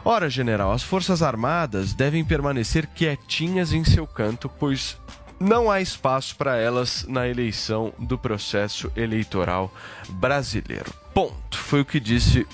Ora, 0.03 0.29
general, 0.29 0.71
as 0.73 0.83
Forças 0.83 1.21
Armadas 1.21 1.93
devem 1.93 2.25
permanecer 2.25 2.87
quietinhas 2.87 3.71
em 3.71 3.83
seu 3.83 4.05
canto, 4.05 4.49
pois 4.49 4.97
não 5.39 5.71
há 5.71 5.79
espaço 5.79 6.35
para 6.35 6.57
elas 6.57 7.05
na 7.07 7.27
eleição 7.27 7.93
do 7.97 8.17
processo 8.17 8.91
eleitoral 8.95 9.73
brasileiro. 10.09 10.91
Ponto. 11.13 11.57
Foi 11.57 11.81
o 11.81 11.85
que 11.85 11.99
disse 11.99 12.45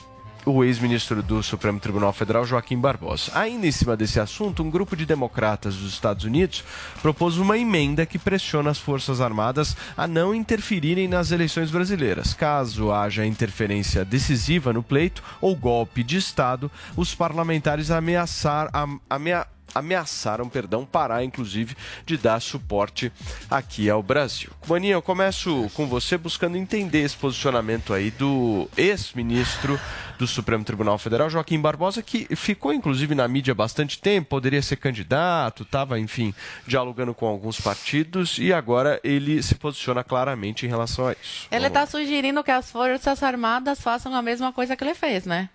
o 0.47 0.63
ex-ministro 0.63 1.21
do 1.21 1.43
Supremo 1.43 1.79
Tribunal 1.79 2.13
Federal, 2.13 2.45
Joaquim 2.45 2.77
Barbosa. 2.77 3.31
Ainda 3.35 3.67
em 3.67 3.71
cima 3.71 3.97
desse 3.97 4.19
assunto, 4.19 4.63
um 4.63 4.69
grupo 4.69 4.95
de 4.95 5.05
democratas 5.05 5.75
dos 5.75 5.91
Estados 5.91 6.23
Unidos 6.23 6.63
propôs 7.01 7.37
uma 7.37 7.57
emenda 7.57 8.05
que 8.05 8.17
pressiona 8.17 8.71
as 8.71 8.79
Forças 8.79 9.19
Armadas 9.19 9.75
a 9.97 10.07
não 10.07 10.33
interferirem 10.33 11.07
nas 11.07 11.31
eleições 11.31 11.69
brasileiras. 11.69 12.33
Caso 12.33 12.91
haja 12.91 13.25
interferência 13.25 14.05
decisiva 14.05 14.71
no 14.71 14.81
pleito 14.81 15.21
ou 15.41 15.55
golpe 15.55 16.01
de 16.01 16.17
Estado, 16.17 16.71
os 16.95 17.13
parlamentares 17.13 17.91
ameaçar, 17.91 18.69
amea, 19.09 19.45
ameaçaram, 19.73 20.49
perdão, 20.49 20.85
parar 20.85 21.23
inclusive 21.23 21.75
de 22.05 22.17
dar 22.17 22.39
suporte 22.39 23.11
aqui 23.49 23.89
ao 23.89 24.01
Brasil. 24.01 24.49
Maninha, 24.67 24.93
eu 24.93 25.01
começo 25.01 25.69
com 25.73 25.87
você 25.87 26.17
buscando 26.17 26.57
entender 26.57 26.99
esse 26.99 27.15
posicionamento 27.15 27.93
aí 27.93 28.11
do 28.11 28.69
ex-ministro 28.77 29.79
do 30.17 30.25
Supremo 30.25 30.63
Tribunal 30.63 30.97
Federal, 30.97 31.29
Joaquim 31.29 31.59
Barbosa, 31.59 32.01
que 32.01 32.35
ficou 32.35 32.73
inclusive 32.73 33.13
na 33.13 33.27
mídia 33.27 33.51
há 33.51 33.55
bastante 33.55 33.99
tempo, 33.99 34.29
poderia 34.29 34.61
ser 34.61 34.77
candidato, 34.77 35.63
estava, 35.63 35.99
enfim, 35.99 36.33
dialogando 36.65 37.13
com 37.13 37.27
alguns 37.27 37.61
partidos 37.61 38.37
e 38.39 38.51
agora 38.51 38.99
ele 39.03 39.41
se 39.43 39.55
posiciona 39.55 40.03
claramente 40.03 40.65
em 40.65 40.69
relação 40.69 41.07
a 41.07 41.13
isso. 41.13 41.47
Ele 41.51 41.67
está 41.67 41.85
sugerindo 41.85 42.43
que 42.43 42.51
as 42.51 42.71
Forças 42.71 43.21
Armadas 43.21 43.79
façam 43.79 44.13
a 44.15 44.21
mesma 44.21 44.51
coisa 44.51 44.75
que 44.75 44.83
ele 44.83 44.95
fez, 44.95 45.25
né? 45.25 45.49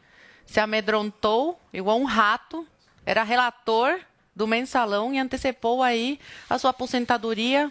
Se 0.46 0.60
amedrontou 0.60 1.60
igual 1.72 1.98
um 1.98 2.04
rato 2.04 2.66
era 3.04 3.22
relator 3.22 4.00
do 4.34 4.46
mensalão 4.46 5.12
e 5.12 5.18
antecipou 5.18 5.82
aí 5.82 6.18
a 6.48 6.58
sua 6.58 6.70
aposentadoria. 6.70 7.70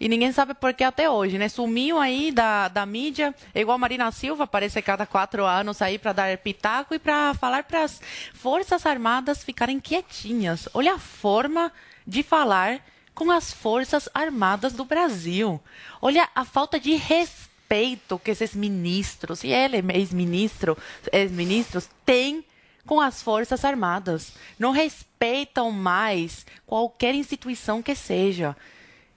E 0.00 0.08
ninguém 0.08 0.30
sabe 0.30 0.54
por 0.54 0.72
que 0.74 0.84
até 0.84 1.10
hoje, 1.10 1.38
né? 1.38 1.48
Sumiu 1.48 1.98
aí 1.98 2.30
da, 2.30 2.68
da 2.68 2.86
mídia, 2.86 3.34
igual 3.52 3.74
a 3.74 3.78
Marina 3.78 4.10
Silva, 4.12 4.44
aparece 4.44 4.80
cada 4.80 5.04
quatro 5.04 5.44
anos 5.44 5.82
aí 5.82 5.98
para 5.98 6.12
dar 6.12 6.38
pitaco 6.38 6.94
e 6.94 7.00
para 7.00 7.34
falar 7.34 7.64
para 7.64 7.82
as 7.82 8.00
Forças 8.32 8.86
Armadas 8.86 9.42
ficarem 9.42 9.80
quietinhas. 9.80 10.68
Olha 10.72 10.94
a 10.94 10.98
forma 10.98 11.72
de 12.06 12.22
falar 12.22 12.80
com 13.12 13.32
as 13.32 13.52
Forças 13.52 14.08
Armadas 14.14 14.72
do 14.72 14.84
Brasil. 14.84 15.60
Olha 16.00 16.28
a 16.32 16.44
falta 16.44 16.78
de 16.78 16.94
respeito 16.94 18.20
que 18.20 18.30
esses 18.30 18.54
ministros, 18.54 19.42
e 19.42 19.48
ele, 19.48 19.82
ex-ministro, 19.92 20.78
ex-ministros, 21.12 21.90
têm 22.06 22.44
com 22.88 23.00
as 23.02 23.22
Forças 23.22 23.66
Armadas. 23.66 24.32
Não 24.58 24.72
respeitam 24.72 25.70
mais 25.70 26.46
qualquer 26.66 27.14
instituição 27.14 27.82
que 27.82 27.94
seja. 27.94 28.56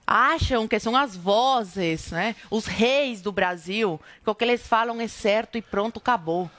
Acham 0.06 0.68
que 0.68 0.78
são 0.78 0.94
as 0.94 1.16
vozes, 1.16 2.10
né? 2.10 2.36
os 2.50 2.66
reis 2.66 3.22
do 3.22 3.32
Brasil, 3.32 3.98
que 4.22 4.28
o 4.28 4.34
que 4.34 4.44
eles 4.44 4.66
falam 4.66 5.00
é 5.00 5.08
certo 5.08 5.56
e 5.56 5.62
pronto, 5.62 5.98
acabou. 5.98 6.50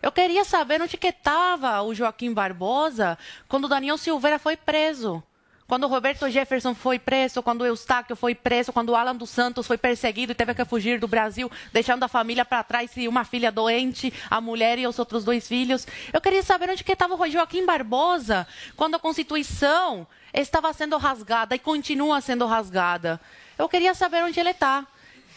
Eu 0.00 0.12
queria 0.12 0.44
saber 0.44 0.80
onde 0.80 0.96
que 0.96 1.08
estava 1.08 1.82
o 1.82 1.92
Joaquim 1.92 2.32
Barbosa 2.32 3.18
quando 3.48 3.68
Daniel 3.68 3.98
Silveira 3.98 4.38
foi 4.38 4.56
preso. 4.56 5.22
Quando 5.70 5.84
o 5.84 5.86
Roberto 5.86 6.28
Jefferson 6.28 6.74
foi 6.74 6.98
preso, 6.98 7.44
quando 7.44 7.60
o 7.60 7.64
Eustáquio 7.64 8.16
foi 8.16 8.34
preso, 8.34 8.72
quando 8.72 8.88
o 8.88 8.96
Alan 8.96 9.14
dos 9.14 9.30
Santos 9.30 9.68
foi 9.68 9.78
perseguido 9.78 10.32
e 10.32 10.34
teve 10.34 10.52
que 10.52 10.64
fugir 10.64 10.98
do 10.98 11.06
Brasil, 11.06 11.48
deixando 11.72 12.02
a 12.02 12.08
família 12.08 12.44
para 12.44 12.64
trás 12.64 12.90
e 12.96 13.06
uma 13.06 13.22
filha 13.22 13.52
doente, 13.52 14.12
a 14.28 14.40
mulher 14.40 14.80
e 14.80 14.86
os 14.88 14.98
outros 14.98 15.24
dois 15.24 15.46
filhos. 15.46 15.86
Eu 16.12 16.20
queria 16.20 16.42
saber 16.42 16.70
onde 16.70 16.82
que 16.82 16.90
estava 16.90 17.14
o 17.14 17.30
Joaquim 17.30 17.64
Barbosa 17.64 18.48
quando 18.74 18.96
a 18.96 18.98
Constituição 18.98 20.08
estava 20.34 20.72
sendo 20.72 20.96
rasgada 20.96 21.54
e 21.54 21.58
continua 21.60 22.20
sendo 22.20 22.46
rasgada. 22.46 23.20
Eu 23.56 23.68
queria 23.68 23.94
saber 23.94 24.24
onde 24.24 24.40
ele 24.40 24.50
está. 24.50 24.84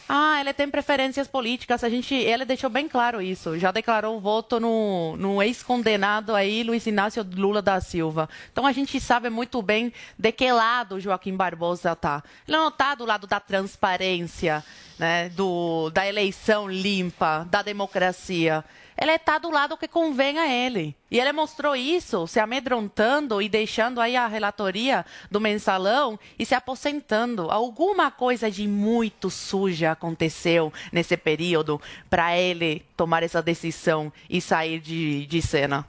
Ah, 0.07 0.39
ele 0.39 0.53
tem 0.53 0.69
preferências 0.69 1.27
políticas. 1.27 1.83
A 1.83 1.89
gente, 1.89 2.13
ele 2.13 2.45
deixou 2.45 2.69
bem 2.69 2.87
claro 2.87 3.21
isso. 3.21 3.57
Já 3.57 3.71
declarou 3.71 4.17
o 4.17 4.19
voto 4.19 4.59
no, 4.59 5.15
no 5.17 5.41
ex-condenado 5.41 6.35
aí, 6.35 6.63
Luiz 6.63 6.85
Inácio 6.85 7.25
Lula 7.35 7.61
da 7.61 7.79
Silva. 7.79 8.29
Então 8.51 8.65
a 8.65 8.71
gente 8.71 8.99
sabe 8.99 9.29
muito 9.29 9.61
bem 9.61 9.93
de 10.17 10.31
que 10.31 10.51
lado 10.51 10.99
Joaquim 10.99 11.35
Barbosa 11.35 11.93
está. 11.93 12.23
Ele 12.47 12.57
não 12.57 12.67
está 12.67 12.95
do 12.95 13.05
lado 13.05 13.27
da 13.27 13.39
transparência, 13.39 14.63
né, 14.99 15.29
do, 15.29 15.89
da 15.89 16.07
eleição 16.07 16.69
limpa, 16.69 17.47
da 17.49 17.61
democracia 17.61 18.63
ele 18.97 19.11
está 19.13 19.37
do 19.37 19.49
lado 19.49 19.77
que 19.77 19.87
convém 19.87 20.37
a 20.39 20.47
ele. 20.47 20.95
E 21.09 21.19
ele 21.19 21.31
mostrou 21.31 21.75
isso 21.75 22.25
se 22.27 22.39
amedrontando 22.39 23.41
e 23.41 23.47
deixando 23.47 24.01
aí 24.01 24.15
a 24.15 24.27
relatoria 24.27 25.05
do 25.29 25.39
mensalão 25.39 26.19
e 26.37 26.45
se 26.45 26.55
aposentando. 26.55 27.51
Alguma 27.51 28.09
coisa 28.09 28.49
de 28.49 28.67
muito 28.67 29.29
suja 29.29 29.91
aconteceu 29.91 30.73
nesse 30.91 31.15
período 31.15 31.81
para 32.09 32.37
ele 32.37 32.85
tomar 32.97 33.23
essa 33.23 33.41
decisão 33.41 34.11
e 34.29 34.41
sair 34.41 34.79
de, 34.79 35.25
de 35.27 35.41
cena. 35.41 35.87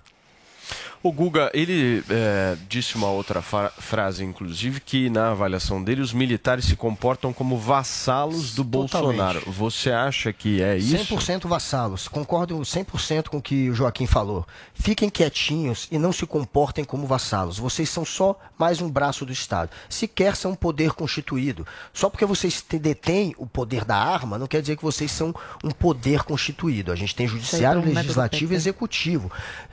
O 1.03 1.12
Guga, 1.12 1.51
ele 1.53 2.03
é, 2.09 2.57
disse 2.69 2.97
uma 2.97 3.09
outra 3.09 3.43
frase, 3.43 4.25
inclusive, 4.25 4.81
que 4.81 5.11
na 5.11 5.33
avaliação 5.33 5.83
dele 5.83 6.01
os 6.01 6.12
militares 6.15 6.65
se 6.65 6.77
comportam 6.77 7.33
como 7.33 7.59
vassalos 7.59 8.55
do 8.55 8.65
Totalmente. 8.65 8.93
Bolsonaro. 8.93 9.53
Você 9.53 9.91
acha 9.91 10.33
que 10.33 10.62
é 10.62 10.79
isso? 10.79 11.15
100% 11.15 11.47
vassalos. 11.47 12.09
Concordo 12.09 12.59
100% 12.59 13.29
com 13.29 13.37
o 13.37 13.43
que 13.43 13.69
o 13.69 13.75
Joaquim 13.75 14.07
falou. 14.07 14.47
Fiquem 14.73 15.11
quietinhos 15.11 15.89
e 15.91 15.99
não 15.99 16.12
se 16.12 16.25
comportem 16.27 16.85
como 16.85 17.07
vassalos. 17.07 17.59
Vocês 17.59 17.91
são 17.91 18.05
só 18.05 18.39
mais 18.59 18.81
um 18.81 18.91
braço 18.91 19.27
do 19.27 19.33
Estado. 19.33 19.71
Sequer 19.89 20.35
são 20.37 20.53
um 20.53 20.57
poder 20.57 20.93
constituído. 20.93 21.67
Só 21.93 22.09
porque 22.09 22.25
vocês 22.25 22.65
detêm 22.81 23.35
o 23.37 23.47
poder 23.47 23.85
da 23.85 23.97
arma, 23.97 24.39
não 24.39 24.47
quer 24.47 24.61
dizer 24.61 24.77
que 24.77 24.83
vocês 24.83 25.11
são 25.11 25.35
um 25.62 25.71
poder 25.71 26.23
constituído. 26.23 26.91
A 26.91 26.97
gente 26.97 27.15
tem 27.15 27.29
judiciário, 27.29 27.85
legislativo 27.85 28.53
e 28.53 28.57
executivo. 28.57 29.31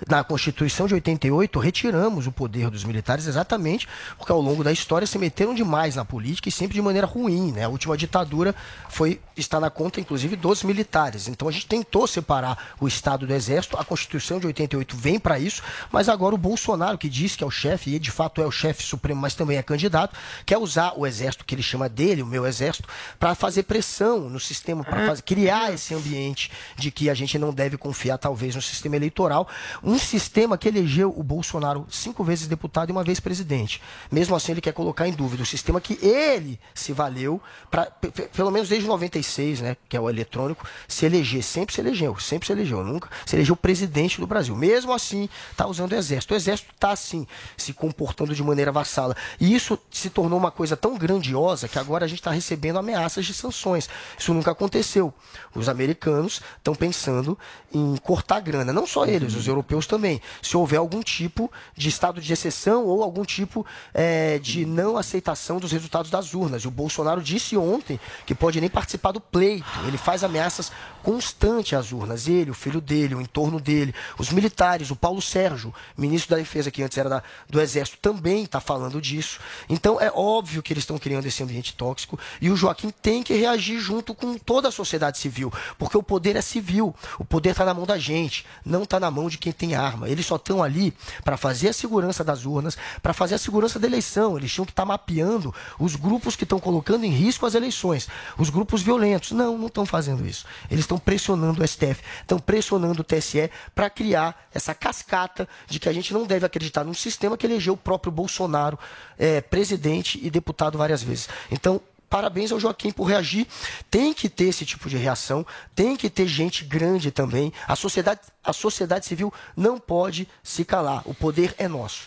Na 0.10 0.24
Constituição 0.24 0.81
de 0.88 0.94
80 0.96 1.12
88, 1.12 1.60
retiramos 1.60 2.28
o 2.28 2.32
poder 2.32 2.70
dos 2.70 2.84
militares 2.84 3.28
exatamente 3.28 3.88
porque 4.18 4.32
ao 4.32 4.42
longo 4.42 4.64
da 4.64 4.72
história 4.72 5.06
se 5.06 5.18
meteram 5.18 5.54
demais 5.54 5.96
na 5.96 6.06
política 6.06 6.50
e 6.50 6.52
sempre 6.52 6.74
de 6.74 6.82
maneira 6.82 7.06
ruim. 7.06 7.52
Né? 7.52 7.66
A 7.66 7.70
última 7.70 7.98
ditadura 7.98 8.56
foi 8.90 9.20
está 9.36 9.60
na 9.60 9.70
conta, 9.70 10.00
inclusive, 10.00 10.36
dos 10.36 10.64
militares. 10.64 11.28
Então 11.28 11.48
a 11.48 11.52
gente 11.52 11.68
tentou 11.68 12.06
separar 12.08 12.76
o 12.80 12.88
Estado 12.88 13.26
do 13.26 13.34
Exército. 13.34 13.78
A 13.78 13.84
Constituição 13.84 14.40
de 14.40 14.48
88 14.48 14.96
vem 14.96 15.20
para 15.20 15.40
isso, 15.40 15.62
mas 15.92 16.10
agora 16.10 16.36
o 16.36 16.38
Bolsonaro, 16.38 16.98
que 16.98 17.10
diz 17.10 17.36
que 17.36 17.44
é 17.44 17.48
o 17.48 17.52
chefe, 17.52 17.96
e 17.96 18.00
de 18.00 18.12
fato 18.12 18.42
é 18.42 18.46
o 18.46 18.52
chefe 18.52 18.84
supremo, 18.84 19.22
mas 19.22 19.36
também 19.36 19.58
é 19.58 19.64
candidato, 19.64 20.16
quer 20.46 20.58
usar 20.58 20.94
o 20.96 21.06
Exército, 21.06 21.46
que 21.46 21.56
ele 21.56 21.64
chama 21.64 21.90
dele, 21.90 22.22
o 22.22 22.26
meu 22.26 22.46
Exército, 22.46 22.88
para 23.20 23.34
fazer 23.34 23.64
pressão 23.64 24.30
no 24.30 24.40
sistema, 24.40 24.84
para 24.84 25.16
criar 25.18 25.74
esse 25.74 25.94
ambiente 25.94 26.52
de 26.76 26.92
que 26.92 27.10
a 27.10 27.14
gente 27.14 27.38
não 27.40 27.54
deve 27.54 27.78
confiar, 27.78 28.18
talvez, 28.18 28.56
no 28.56 28.62
sistema 28.62 28.96
eleitoral. 28.96 29.48
Um 29.84 29.98
sistema 29.98 30.58
que 30.58 30.68
elegeu 30.72 31.14
o 31.16 31.22
Bolsonaro 31.22 31.86
cinco 31.90 32.24
vezes 32.24 32.48
deputado 32.48 32.90
e 32.90 32.92
uma 32.92 33.04
vez 33.04 33.20
presidente. 33.20 33.82
Mesmo 34.12 34.36
assim, 34.36 34.54
ele 34.54 34.62
quer 34.62 34.74
colocar 34.74 35.08
em 35.08 35.14
dúvida 35.14 35.44
o 35.44 35.46
sistema 35.46 35.80
que 35.80 36.00
ele 36.06 36.60
se 36.74 36.94
valeu, 36.94 37.42
pra, 37.70 37.86
pelo 37.86 38.52
menos 38.52 38.70
desde 38.70 38.88
96, 38.88 39.62
né, 39.62 39.78
que 39.88 39.96
é 39.96 40.00
o 40.00 40.10
eletrônico, 40.10 40.66
se 40.88 41.06
eleger. 41.06 41.44
Sempre 41.44 41.76
se 41.76 41.82
elegeu, 41.82 42.18
sempre 42.20 42.48
se 42.48 42.54
elegeu. 42.54 42.84
Nunca 42.84 43.10
se 43.26 43.36
elegeu 43.36 43.56
presidente 43.56 44.20
do 44.20 44.28
Brasil. 44.28 44.56
Mesmo 44.56 44.94
assim, 44.94 45.30
está 45.52 45.68
usando 45.68 45.92
o 45.92 45.96
Exército. 45.96 46.34
O 46.34 46.38
Exército 46.38 46.72
está, 46.74 46.92
assim, 46.92 47.28
se 47.58 47.74
comportando 47.74 48.34
de 48.34 48.44
maneira 48.44 48.72
vassala. 48.72 49.16
E 49.40 49.54
isso 49.54 49.78
se 49.90 50.10
tornou 50.10 50.40
uma 50.40 50.52
coisa 50.52 50.76
tão 50.78 50.98
grandiosa 50.98 51.68
que 51.68 51.78
agora 51.78 52.06
a 52.06 52.08
gente 52.08 52.20
está 52.20 52.32
recebendo 52.32 52.80
ameaças 52.80 53.26
de 53.26 53.34
sanções. 53.34 53.90
Isso 54.18 54.34
nunca 54.34 54.52
aconteceu. 54.52 55.14
Os 55.54 55.68
americanos 55.70 56.42
estão 56.58 56.74
pensando 56.74 57.38
em 57.74 57.96
cortar 57.98 58.40
grana. 58.40 58.72
Não 58.72 58.88
só 58.88 59.06
eles, 59.06 59.36
os 59.36 59.48
europeus 59.48 59.86
também. 59.86 60.22
Se 60.42 60.56
houver 60.62 60.78
algum 60.78 61.01
tipo 61.01 61.51
de 61.76 61.89
estado 61.89 62.22
de 62.22 62.32
exceção 62.32 62.86
ou 62.86 63.03
algum 63.03 63.24
tipo 63.24 63.66
é, 63.93 64.39
de 64.39 64.66
não 64.66 64.97
aceitação 64.97 65.59
dos 65.59 65.72
resultados 65.72 66.09
das 66.09 66.34
urnas. 66.34 66.66
O 66.66 66.72
Bolsonaro 66.72 67.22
disse 67.22 67.57
ontem 67.57 67.99
que 68.26 68.36
pode 68.36 68.59
nem 68.62 68.70
participar 68.70 69.12
do 69.12 69.20
pleito. 69.20 69.68
Ele 69.88 69.97
faz 69.97 70.24
ameaças 70.24 70.72
constantes 71.03 71.74
às 71.74 71.91
urnas. 71.91 72.28
Ele, 72.28 72.51
o 72.51 72.53
filho 72.53 72.80
dele, 72.80 73.16
o 73.16 73.22
entorno 73.22 73.59
dele, 73.59 73.93
os 74.18 74.30
militares, 74.32 74.91
o 74.91 74.95
Paulo 74.95 75.22
Sérgio, 75.22 75.74
ministro 75.97 76.32
da 76.32 76.38
Defesa, 76.38 76.72
que 76.72 76.84
antes 76.84 76.97
era 76.97 77.09
da, 77.09 77.24
do 77.49 77.59
Exército, 77.59 77.97
também 78.01 78.43
está 78.43 78.59
falando 78.59 79.01
disso. 79.01 79.39
Então 79.70 79.99
é 79.99 80.12
óbvio 80.14 80.62
que 80.62 80.74
eles 80.74 80.84
estão 80.84 80.97
criando 80.97 81.26
esse 81.26 81.43
ambiente 81.43 81.74
tóxico 81.74 82.20
e 82.39 82.49
o 82.49 82.55
Joaquim 82.55 82.89
tem 82.89 83.24
que 83.24 83.34
reagir 83.34 83.80
junto 83.80 84.14
com 84.14 84.38
toda 84.38 84.68
a 84.68 84.72
sociedade 84.72 85.18
civil, 85.18 85.51
porque 85.78 85.97
o 85.97 86.03
poder 86.03 86.36
é 86.36 86.41
civil, 86.41 86.95
o 87.18 87.26
poder 87.26 87.51
está 87.51 87.66
na 87.66 87.74
mão 87.74 87.86
da 87.86 87.97
gente, 87.97 88.45
não 88.66 88.84
está 88.84 88.99
na 88.99 89.09
mão 89.09 89.30
de 89.30 89.38
quem 89.38 89.51
tem 89.51 89.76
arma. 89.76 90.09
Eles 90.09 90.26
só 90.26 90.38
estão 90.52 90.62
ali 90.62 90.93
para 91.24 91.38
fazer 91.38 91.70
a 91.70 91.74
segurança 91.74 92.24
das 92.24 92.45
urnas, 92.45 92.78
para 93.02 93.14
fazer 93.14 93.36
a 93.36 93.38
segurança 93.38 93.80
da 93.80 93.88
eleição. 93.88 94.38
Eles 94.38 94.52
tinham 94.52 94.66
que 94.66 94.72
estar 94.72 94.84
tá 94.84 94.86
mapeando 94.86 95.54
os 95.80 95.95
grupos 95.95 96.36
que 96.36 96.43
estão 96.43 96.60
colocando 96.60 97.06
em 97.06 97.10
risco 97.10 97.45
as 97.45 97.56
eleições, 97.56 98.08
os 98.38 98.49
grupos 98.49 98.82
violentos. 98.82 99.32
Não, 99.32 99.58
não 99.58 99.68
estão 99.68 99.86
fazendo 99.86 100.26
isso. 100.28 100.45
Eles 100.70 100.84
estão 100.84 100.97
pressionando 100.97 101.64
o 101.64 101.68
STF, 101.68 102.02
estão 102.22 102.39
pressionando 102.39 103.02
o 103.02 103.04
TSE 103.04 103.49
para 103.74 103.89
criar 103.89 104.49
essa 104.54 104.76
cascata 104.76 105.47
de 105.68 105.80
que 105.80 105.88
a 105.88 105.93
gente 105.93 106.14
não 106.14 106.26
deve 106.26 106.45
acreditar 106.45 106.84
num 106.84 106.93
sistema 106.93 107.38
que 107.38 107.45
elegeu 107.45 107.74
o 107.74 107.78
próprio 107.78 108.12
Bolsonaro 108.12 108.78
é, 109.18 109.39
presidente 109.39 110.20
e 110.22 110.30
deputado 110.30 110.78
várias 110.78 111.02
vezes. 111.02 111.30
Então, 111.49 111.82
parabéns 112.12 112.51
ao 112.51 112.59
Joaquim 112.59 112.91
por 112.91 113.05
reagir. 113.05 113.47
Tem 113.89 114.14
que 114.14 114.28
ter 114.28 114.49
esse 114.49 114.66
tipo 114.66 114.89
de 114.89 114.97
reação, 114.97 115.47
tem 115.74 115.95
que 115.95 116.09
ter 116.09 116.28
gente 116.28 116.66
grande 116.66 117.09
também. 117.09 117.53
A 117.66 117.76
sociedade, 117.76 118.20
a 118.43 118.51
sociedade 118.51 119.05
civil 119.05 119.34
não 119.55 119.80
pode 119.80 120.28
se 120.43 120.66
calar. 120.66 121.01
O 121.05 121.14
poder 121.14 121.55
é 121.57 121.70
nosso. 121.70 122.01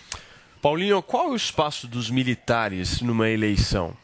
Paulinho, 0.61 1.02
qual 1.02 1.28
é 1.28 1.30
o 1.30 1.36
espaço 1.36 1.88
dos 1.88 2.11
militares 2.11 3.00
numa 3.00 3.30
eleição? 3.30 3.96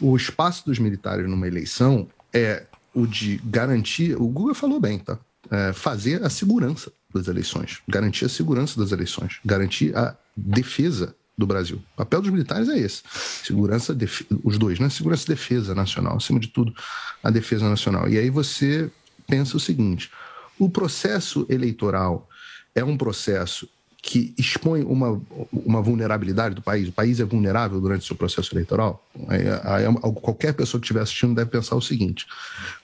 O 0.00 0.16
espaço 0.16 0.66
dos 0.66 0.78
militares 0.78 1.28
numa 1.28 1.46
eleição 1.46 2.08
é 2.34 2.66
o 2.92 3.06
de 3.06 3.40
garantir. 3.44 4.16
O 4.16 4.26
Google 4.26 4.54
falou 4.54 4.80
bem, 4.80 4.98
tá? 4.98 5.16
É 5.48 5.72
fazer 5.72 6.24
a 6.24 6.28
segurança 6.28 6.92
das 7.14 7.28
eleições, 7.28 7.80
garantir 7.88 8.24
a 8.24 8.28
segurança 8.28 8.78
das 8.80 8.90
eleições, 8.90 9.38
garantir 9.44 9.96
a 9.96 10.16
defesa 10.36 11.14
do 11.36 11.46
Brasil. 11.46 11.76
O 11.94 11.96
papel 11.96 12.22
dos 12.22 12.30
militares 12.30 12.68
é 12.68 12.78
esse: 12.78 13.02
segurança, 13.44 13.96
os 14.42 14.58
dois, 14.58 14.78
né? 14.78 14.88
Segurança 14.88 15.24
e 15.24 15.28
defesa 15.28 15.74
nacional, 15.74 16.16
acima 16.16 16.40
de 16.40 16.48
tudo, 16.48 16.74
a 17.22 17.30
defesa 17.30 17.68
nacional. 17.68 18.08
E 18.08 18.18
aí 18.18 18.30
você 18.30 18.90
pensa 19.26 19.56
o 19.56 19.60
seguinte: 19.60 20.10
o 20.58 20.68
processo 20.68 21.46
eleitoral 21.48 22.28
é 22.74 22.82
um 22.82 22.96
processo 22.96 23.68
que 24.00 24.32
expõe 24.38 24.84
uma, 24.84 25.20
uma 25.52 25.82
vulnerabilidade 25.82 26.54
do 26.54 26.62
país. 26.62 26.88
O 26.88 26.92
país 26.92 27.18
é 27.18 27.24
vulnerável 27.24 27.80
durante 27.80 28.02
o 28.02 28.06
seu 28.06 28.14
processo 28.14 28.54
eleitoral. 28.54 29.04
Aí, 29.26 29.42
aí, 29.64 29.84
qualquer 30.22 30.54
pessoa 30.54 30.80
que 30.80 30.84
estiver 30.84 31.00
assistindo 31.00 31.34
deve 31.34 31.50
pensar 31.50 31.74
o 31.74 31.82
seguinte: 31.82 32.26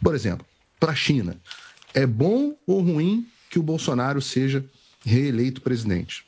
por 0.03 0.15
exemplo, 0.15 0.45
para 0.81 0.93
a 0.93 0.97
China, 0.97 1.37
é 1.95 2.07
bom 2.07 2.55
ou 2.67 2.83
ruim 2.83 3.27
que 3.49 3.59
o 3.59 3.63
Bolsonaro 3.63 4.21
seja 4.21 4.65
reeleito 5.05 5.61
presidente? 5.61 6.25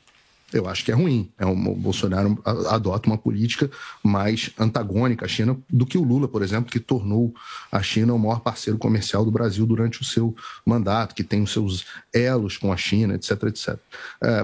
Eu 0.55 0.69
acho 0.69 0.85
que 0.85 0.91
é 0.91 0.95
ruim. 0.95 1.29
É 1.37 1.45
um, 1.45 1.69
o 1.69 1.75
Bolsonaro 1.75 2.39
adota 2.45 3.09
uma 3.09 3.17
política 3.17 3.69
mais 4.01 4.51
antagônica 4.57 5.25
à 5.25 5.27
China 5.27 5.57
do 5.69 5.85
que 5.85 5.97
o 5.97 6.03
Lula, 6.03 6.27
por 6.29 6.41
exemplo, 6.41 6.71
que 6.71 6.79
tornou 6.79 7.33
a 7.71 7.81
China 7.81 8.13
o 8.13 8.19
maior 8.19 8.39
parceiro 8.39 8.79
comercial 8.79 9.25
do 9.25 9.31
Brasil 9.31 9.65
durante 9.65 10.01
o 10.01 10.05
seu 10.05 10.33
mandato, 10.65 11.13
que 11.13 11.23
tem 11.23 11.41
os 11.41 11.51
seus 11.51 11.85
elos 12.13 12.57
com 12.57 12.71
a 12.71 12.77
China, 12.77 13.15
etc, 13.15 13.43
etc. 13.43 13.77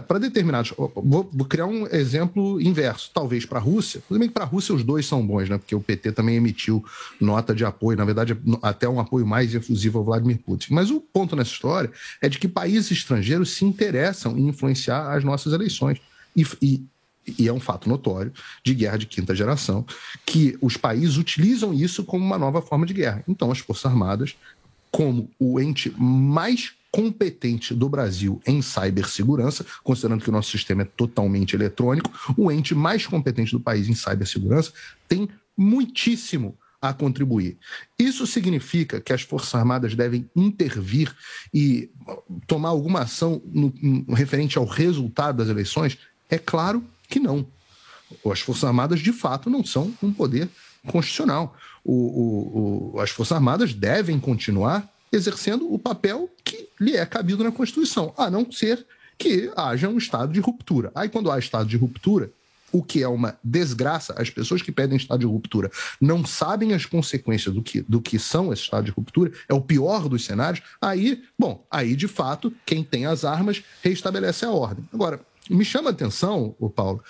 para 0.06 0.20
determinados, 0.20 0.74
vou, 0.78 1.30
vou 1.32 1.46
criar 1.46 1.66
um 1.66 1.88
exemplo 1.88 2.60
inverso, 2.60 3.10
talvez 3.14 3.46
para 3.46 3.60
a 3.60 3.62
Rússia. 3.62 4.04
Que 4.08 4.30
para 4.30 4.44
a 4.44 4.48
Rússia 4.48 4.76
os 4.76 4.84
dois 4.84 5.06
são 5.06 5.26
bons, 5.26 5.48
né? 5.50 5.58
Porque 5.58 5.76
o 5.76 5.80
PT 5.80 6.12
também 6.12 6.36
emitiu 6.36 6.84
nota 7.20 7.56
de 7.56 7.64
apoio, 7.64 7.98
na 7.98 8.06
verdade 8.06 8.38
até 8.62 8.88
um 8.88 9.00
apoio 9.00 9.26
mais 9.26 9.56
efusivo 9.56 10.00
ao 10.00 10.04
Vladimir 10.04 10.40
Putin. 10.40 10.74
Mas 10.74 10.92
o 10.92 11.00
ponto 11.00 11.36
nessa 11.36 11.52
história 11.52 11.92
é 12.22 12.28
de 12.28 12.38
que 12.38 12.48
países 12.48 12.92
estrangeiros 12.92 13.52
se 13.52 13.64
interessam 13.64 14.38
em 14.38 14.48
influenciar 14.48 15.16
as 15.16 15.24
nossas 15.24 15.54
eleições. 15.54 16.01
E, 16.36 16.46
e, 16.62 16.84
e 17.38 17.48
é 17.48 17.54
um 17.54 17.60
fato 17.60 17.88
notório 17.88 18.32
de 18.64 18.74
guerra 18.74 18.98
de 18.98 19.06
quinta 19.06 19.36
geração 19.36 19.86
que 20.26 20.58
os 20.62 20.78
países 20.78 21.18
utilizam 21.18 21.74
isso 21.74 22.04
como 22.04 22.26
uma 22.26 22.38
nova 22.38 22.62
forma 22.62 22.86
de 22.86 22.94
guerra. 22.94 23.24
Então, 23.28 23.52
as 23.52 23.60
Forças 23.60 23.86
Armadas, 23.86 24.36
como 24.92 25.30
o 25.40 25.60
ente 25.60 25.90
mais 25.98 26.74
competente 26.92 27.74
do 27.74 27.88
Brasil 27.88 28.42
em 28.46 28.62
cibersegurança, 28.62 29.66
considerando 29.82 30.22
que 30.22 30.30
o 30.30 30.34
nosso 30.34 30.52
sistema 30.52 30.82
é 30.82 30.86
totalmente 30.86 31.56
eletrônico, 31.56 32.12
o 32.38 32.52
ente 32.52 32.76
mais 32.76 33.08
competente 33.08 33.54
do 33.54 33.60
país 33.60 33.88
em 33.88 33.96
cibersegurança 33.96 34.74
tem 35.08 35.30
muitíssimo 35.58 36.58
a 36.82 36.92
contribuir. 36.92 37.58
Isso 37.98 38.26
significa 38.26 39.00
que 39.00 39.14
as 39.14 39.22
Forças 39.22 39.54
Armadas 39.54 39.94
devem 39.94 40.28
intervir 40.36 41.16
e 41.54 41.92
tomar 42.48 42.70
alguma 42.70 43.02
ação 43.02 43.42
no, 43.46 43.72
no, 43.80 44.14
referente 44.16 44.58
ao 44.58 44.66
resultado 44.66 45.38
das 45.38 45.48
eleições? 45.48 45.98
É 46.32 46.40
claro 46.40 46.84
que 47.10 47.20
não. 47.20 47.46
As 48.26 48.40
Forças 48.40 48.64
Armadas, 48.64 49.02
de 49.02 49.12
fato, 49.12 49.50
não 49.50 49.64
são 49.64 49.94
um 50.02 50.12
poder 50.12 50.50
constitucional. 50.88 51.56
O, 51.84 51.94
o, 51.94 52.94
o, 52.96 53.00
as 53.00 53.10
Forças 53.10 53.36
Armadas 53.36 53.74
devem 53.74 54.20
continuar 54.20 54.90
exercendo 55.12 55.72
o 55.72 55.78
papel 55.78 56.30
que 56.44 56.70
lhe 56.80 56.96
é 56.96 57.06
cabido 57.06 57.44
na 57.44 57.52
Constituição, 57.52 58.14
a 58.18 58.30
não 58.30 58.50
ser 58.50 58.86
que 59.18 59.52
haja 59.56 59.90
um 59.90 59.98
estado 59.98 60.32
de 60.32 60.40
ruptura. 60.40 60.92
Aí, 60.96 61.10
quando 61.10 61.30
há 61.30 61.38
estado 61.38 61.68
de 61.68 61.78
ruptura, 61.78 62.32
o 62.72 62.82
que 62.82 63.04
é 63.04 63.08
uma 63.08 63.38
desgraça, 63.44 64.16
as 64.18 64.30
pessoas 64.30 64.62
que 64.62 64.72
pedem 64.72 64.96
estado 64.96 65.20
de 65.20 65.26
ruptura 65.26 65.70
não 66.00 66.26
sabem 66.26 66.74
as 66.74 66.86
consequências 66.86 67.54
do 67.54 67.62
que, 67.62 67.82
do 67.82 68.02
que 68.02 68.18
são 68.18 68.54
esse 68.54 68.64
estado 68.64 68.86
de 68.86 68.92
ruptura, 68.92 69.32
é 69.50 69.54
o 69.54 69.62
pior 69.62 70.08
dos 70.08 70.24
cenários, 70.24 70.64
aí, 70.82 71.22
bom, 71.38 71.66
aí 71.70 71.96
de 71.96 72.08
fato, 72.08 72.54
quem 72.66 72.84
tem 72.84 73.06
as 73.06 73.26
armas 73.26 73.62
restabelece 73.84 74.46
a 74.46 74.52
ordem. 74.52 74.88
Agora, 74.94 75.20
me 75.56 75.66
chama 75.66 75.90
a 75.90 75.94
atenção, 75.94 76.56
o 76.60 76.70
Paulo, 76.70 77.04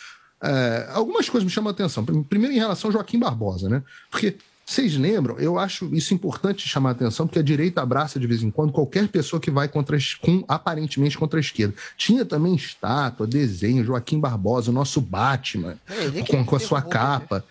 é, 0.44 0.90
algumas 0.94 1.30
coisas 1.30 1.46
me 1.46 1.52
chamam 1.52 1.70
a 1.70 1.74
atenção. 1.74 2.04
Primeiro, 2.04 2.54
em 2.54 2.60
relação 2.60 2.90
ao 2.90 2.94
Joaquim 2.94 3.20
Barbosa, 3.20 3.70
né? 3.70 3.84
Porque 4.10 4.38
vocês 4.66 4.96
lembram, 4.96 5.38
eu 5.38 5.60
acho 5.60 5.94
isso 5.94 6.14
importante 6.14 6.68
chamar 6.68 6.90
a 6.90 6.92
atenção, 6.94 7.28
porque 7.28 7.40
a 7.40 7.44
direita 7.44 7.82
abraça 7.82 8.20
de 8.20 8.26
vez 8.26 8.42
em 8.42 8.50
quando 8.50 8.72
qualquer 8.72 9.08
pessoa 9.10 9.40
que 9.40 9.52
vai 9.52 9.68
contra, 9.68 9.98
com, 10.22 10.44
aparentemente 10.48 11.18
contra 11.18 11.40
a 11.40 11.42
esquerda. 11.42 11.74
Tinha 11.98 12.24
também 12.24 12.56
estátua, 12.56 13.28
desenho, 13.28 13.84
Joaquim 13.84 14.20
Barbosa, 14.20 14.72
o 14.72 14.74
nosso 14.74 15.02
Batman, 15.02 15.78
É, 15.88 16.24
com, 16.24 16.46
com 16.46 16.56
a 16.56 16.60
sua 16.60 16.82
capa. 16.82 17.44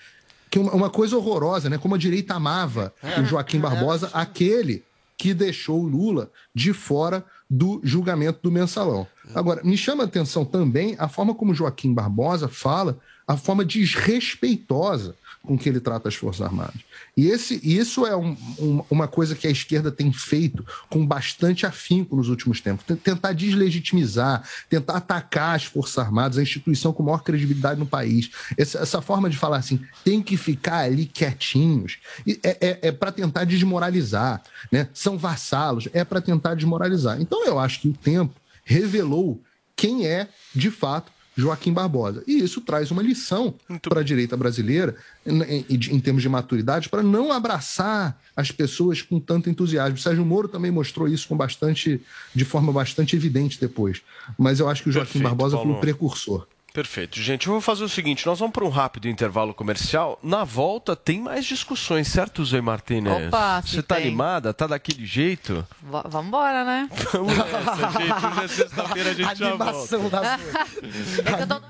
Que 0.50 0.58
uma, 0.58 0.72
uma 0.72 0.90
coisa 0.90 1.16
horrorosa, 1.16 1.68
né? 1.68 1.78
Como 1.78 1.94
a 1.94 1.98
direita 1.98 2.34
amava 2.34 2.92
o 3.20 3.24
Joaquim 3.24 3.60
Barbosa, 3.60 4.10
aquele 4.14 4.82
que 5.18 5.34
deixou 5.34 5.82
o 5.82 5.86
Lula 5.86 6.30
de 6.54 6.72
fora 6.72 7.24
do 7.50 7.80
julgamento 7.82 8.38
do 8.42 8.52
mensalão. 8.52 9.06
Agora, 9.34 9.62
me 9.64 9.76
chama 9.76 10.04
a 10.04 10.06
atenção 10.06 10.44
também 10.44 10.94
a 10.98 11.08
forma 11.08 11.34
como 11.34 11.52
Joaquim 11.52 11.92
Barbosa 11.92 12.46
fala, 12.46 12.98
a 13.26 13.36
forma 13.36 13.64
desrespeitosa 13.64 15.16
com 15.42 15.56
que 15.56 15.68
ele 15.68 15.80
trata 15.80 16.08
as 16.08 16.14
Forças 16.14 16.42
Armadas. 16.42 16.80
E 17.16 17.28
esse, 17.28 17.60
isso 17.62 18.06
é 18.06 18.14
um, 18.14 18.36
um, 18.58 18.82
uma 18.90 19.08
coisa 19.08 19.34
que 19.34 19.46
a 19.46 19.50
esquerda 19.50 19.90
tem 19.90 20.12
feito 20.12 20.64
com 20.88 21.04
bastante 21.06 21.64
afinco 21.64 22.14
nos 22.14 22.28
últimos 22.28 22.60
tempos. 22.60 22.84
Tentar 23.02 23.32
deslegitimizar, 23.32 24.46
tentar 24.68 24.98
atacar 24.98 25.56
as 25.56 25.64
Forças 25.64 25.98
Armadas, 25.98 26.38
a 26.38 26.42
instituição 26.42 26.92
com 26.92 27.02
maior 27.02 27.22
credibilidade 27.22 27.80
no 27.80 27.86
país. 27.86 28.30
Essa, 28.56 28.80
essa 28.80 29.00
forma 29.00 29.30
de 29.30 29.36
falar 29.36 29.56
assim, 29.56 29.80
tem 30.04 30.22
que 30.22 30.36
ficar 30.36 30.80
ali 30.80 31.06
quietinhos, 31.06 31.98
é, 32.42 32.58
é, 32.60 32.78
é 32.88 32.92
para 32.92 33.10
tentar 33.10 33.44
desmoralizar. 33.44 34.42
Né? 34.70 34.88
São 34.92 35.16
vassalos, 35.16 35.88
é 35.92 36.04
para 36.04 36.20
tentar 36.20 36.54
desmoralizar. 36.54 37.20
Então 37.20 37.46
eu 37.46 37.58
acho 37.58 37.80
que 37.80 37.88
o 37.88 37.94
tempo 37.94 38.34
revelou 38.62 39.42
quem 39.74 40.06
é, 40.06 40.28
de 40.54 40.70
fato, 40.70 41.10
Joaquim 41.36 41.72
Barbosa. 41.72 42.22
E 42.26 42.38
isso 42.38 42.60
traz 42.60 42.90
uma 42.90 43.02
lição 43.02 43.54
para 43.82 44.00
a 44.00 44.04
direita 44.04 44.36
brasileira, 44.36 44.96
em, 45.24 45.42
em, 45.42 45.64
em, 45.68 46.00
termos 46.00 46.22
de 46.22 46.28
maturidade, 46.28 46.88
para 46.88 47.02
não 47.02 47.32
abraçar 47.32 48.20
as 48.36 48.50
pessoas 48.50 49.02
com 49.02 49.18
tanto 49.18 49.48
entusiasmo. 49.48 49.98
Sérgio 49.98 50.24
Moro 50.24 50.48
também 50.48 50.70
mostrou 50.70 51.08
isso 51.08 51.28
com 51.28 51.36
bastante, 51.36 52.00
de 52.34 52.44
forma 52.44 52.72
bastante 52.72 53.16
evidente 53.16 53.60
depois. 53.60 54.02
Mas 54.38 54.60
eu 54.60 54.68
acho 54.68 54.82
que 54.82 54.88
o 54.88 54.92
Joaquim 54.92 55.12
Perfeito, 55.12 55.24
Barbosa 55.24 55.56
Paulo. 55.56 55.70
foi 55.70 55.78
um 55.78 55.80
precursor. 55.80 56.46
Perfeito. 56.72 57.20
Gente, 57.20 57.46
eu 57.48 57.52
vou 57.54 57.60
fazer 57.60 57.82
o 57.82 57.88
seguinte: 57.88 58.24
nós 58.26 58.38
vamos 58.38 58.52
para 58.52 58.64
um 58.64 58.68
rápido 58.68 59.08
intervalo 59.08 59.52
comercial. 59.52 60.18
Na 60.22 60.44
volta 60.44 60.94
tem 60.94 61.20
mais 61.20 61.44
discussões, 61.44 62.06
certo, 62.08 62.44
Zoe 62.44 62.60
Martinez? 62.60 63.26
Opa, 63.26 63.60
Você 63.60 63.82
tá 63.82 63.96
tem. 63.96 64.06
animada? 64.06 64.54
Tá 64.54 64.66
daquele 64.68 65.04
jeito? 65.04 65.66
V- 65.82 66.08
vambora, 66.08 66.64
né? 66.64 66.88
Vamos 67.12 67.36
nessa, 67.36 67.90
gente. 67.98 68.26
Hoje 68.26 68.44
é 68.44 68.48
sexta-feira, 68.48 69.10
a 69.10 69.14
gente 69.14 69.38
já 69.38 69.48
Animação 69.48 70.00
volta. 70.02 70.20
da 70.20 70.38
É 71.32 71.36
que 71.36 71.42
eu 71.42 71.46
tô 71.48 71.60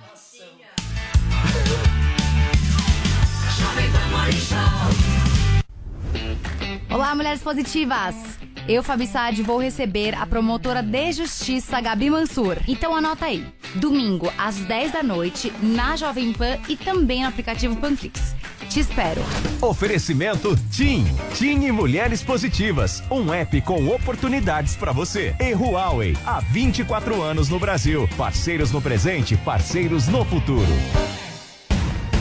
Olá, 6.90 7.14
mulheres 7.14 7.40
positivas! 7.42 8.14
Eu, 8.70 8.84
Fabi 8.84 9.04
Saad, 9.04 9.42
vou 9.42 9.58
receber 9.58 10.14
a 10.14 10.24
promotora 10.24 10.80
de 10.80 11.10
justiça 11.10 11.80
Gabi 11.80 12.08
Mansur. 12.08 12.56
Então 12.68 12.94
anota 12.94 13.24
aí. 13.24 13.44
Domingo, 13.74 14.32
às 14.38 14.58
10 14.58 14.92
da 14.92 15.02
noite, 15.02 15.52
na 15.60 15.96
Jovem 15.96 16.32
Pan 16.32 16.56
e 16.68 16.76
também 16.76 17.22
no 17.22 17.28
aplicativo 17.28 17.74
Panflix. 17.74 18.32
Te 18.68 18.78
espero. 18.78 19.20
Oferecimento 19.60 20.56
TIM. 20.70 21.04
TIM 21.34 21.64
e 21.64 21.72
Mulheres 21.72 22.22
Positivas. 22.22 23.02
Um 23.10 23.34
app 23.34 23.60
com 23.62 23.88
oportunidades 23.88 24.76
para 24.76 24.92
você. 24.92 25.34
E 25.40 25.52
Huawei. 25.52 26.16
Há 26.24 26.38
24 26.38 27.20
anos 27.20 27.48
no 27.48 27.58
Brasil. 27.58 28.08
Parceiros 28.16 28.70
no 28.70 28.80
presente, 28.80 29.36
parceiros 29.38 30.06
no 30.06 30.24
futuro. 30.24 30.62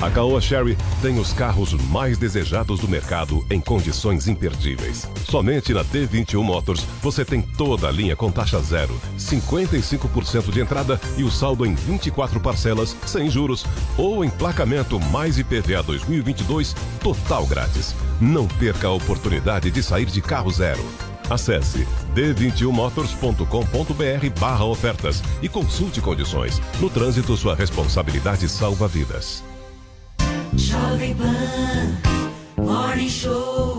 A 0.01 0.09
Caoa 0.09 0.39
Sherry 0.39 0.77
tem 1.01 1.19
os 1.19 1.33
carros 1.33 1.73
mais 1.73 2.17
desejados 2.17 2.79
do 2.79 2.87
mercado 2.87 3.45
em 3.49 3.59
condições 3.59 4.29
imperdíveis. 4.29 5.05
Somente 5.29 5.73
na 5.73 5.83
D21 5.83 6.41
Motors 6.41 6.85
você 7.01 7.25
tem 7.25 7.41
toda 7.41 7.89
a 7.89 7.91
linha 7.91 8.15
com 8.15 8.31
taxa 8.31 8.61
zero, 8.61 8.97
55% 9.17 10.51
de 10.51 10.61
entrada 10.61 10.97
e 11.17 11.25
o 11.25 11.29
saldo 11.29 11.65
em 11.65 11.75
24 11.75 12.39
parcelas 12.39 12.95
sem 13.05 13.29
juros 13.29 13.65
ou 13.97 14.23
emplacamento 14.23 14.97
mais 15.01 15.37
IPVA 15.37 15.83
2022 15.83 16.73
total 17.03 17.45
grátis. 17.45 17.93
Não 18.21 18.47
perca 18.47 18.87
a 18.87 18.93
oportunidade 18.93 19.69
de 19.69 19.83
sair 19.83 20.05
de 20.05 20.21
carro 20.21 20.49
zero. 20.49 20.81
Acesse 21.29 21.85
d21motors.com.br 22.15 24.39
barra 24.39 24.63
ofertas 24.63 25.21
e 25.41 25.49
consulte 25.49 25.99
condições. 25.99 26.61
No 26.79 26.89
trânsito, 26.89 27.35
sua 27.35 27.53
responsabilidade 27.53 28.47
salva 28.47 28.87
vidas. 28.87 29.43
Jovem 30.59 31.15
Pan 31.15 31.97
Morning 32.57 33.09
Show. 33.09 33.78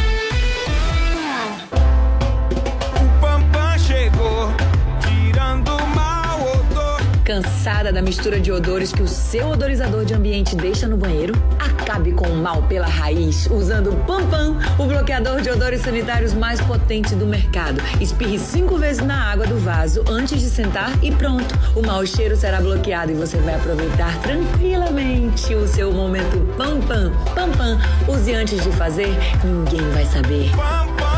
Cansada 7.31 7.93
da 7.93 8.01
mistura 8.01 8.41
de 8.41 8.51
odores 8.51 8.91
que 8.91 9.01
o 9.01 9.07
seu 9.07 9.51
odorizador 9.51 10.03
de 10.03 10.13
ambiente 10.13 10.53
deixa 10.53 10.85
no 10.85 10.97
banheiro? 10.97 11.33
Acabe 11.57 12.11
com 12.11 12.27
o 12.27 12.35
mal 12.35 12.63
pela 12.63 12.87
raiz 12.87 13.47
usando 13.49 13.93
o 13.93 13.95
Pampam, 14.03 14.59
o 14.77 14.85
bloqueador 14.85 15.39
de 15.39 15.49
odores 15.49 15.79
sanitários 15.79 16.33
mais 16.33 16.59
potente 16.59 17.15
do 17.15 17.25
mercado. 17.25 17.81
Espirre 18.01 18.37
cinco 18.37 18.77
vezes 18.77 19.01
na 19.01 19.31
água 19.31 19.47
do 19.47 19.57
vaso 19.57 20.03
antes 20.09 20.41
de 20.41 20.49
sentar 20.49 20.91
e 21.01 21.09
pronto. 21.09 21.57
O 21.73 21.81
mau 21.81 22.05
cheiro 22.05 22.35
será 22.35 22.59
bloqueado 22.59 23.13
e 23.13 23.15
você 23.15 23.37
vai 23.37 23.55
aproveitar 23.55 24.13
tranquilamente 24.23 25.55
o 25.55 25.65
seu 25.65 25.93
momento 25.93 26.37
Pampam. 26.57 27.13
Pampam, 27.33 27.79
use 28.09 28.33
antes 28.33 28.61
de 28.61 28.71
fazer, 28.71 29.15
ninguém 29.41 29.89
vai 29.91 30.03
saber. 30.03 30.51
Pampam 30.51 31.10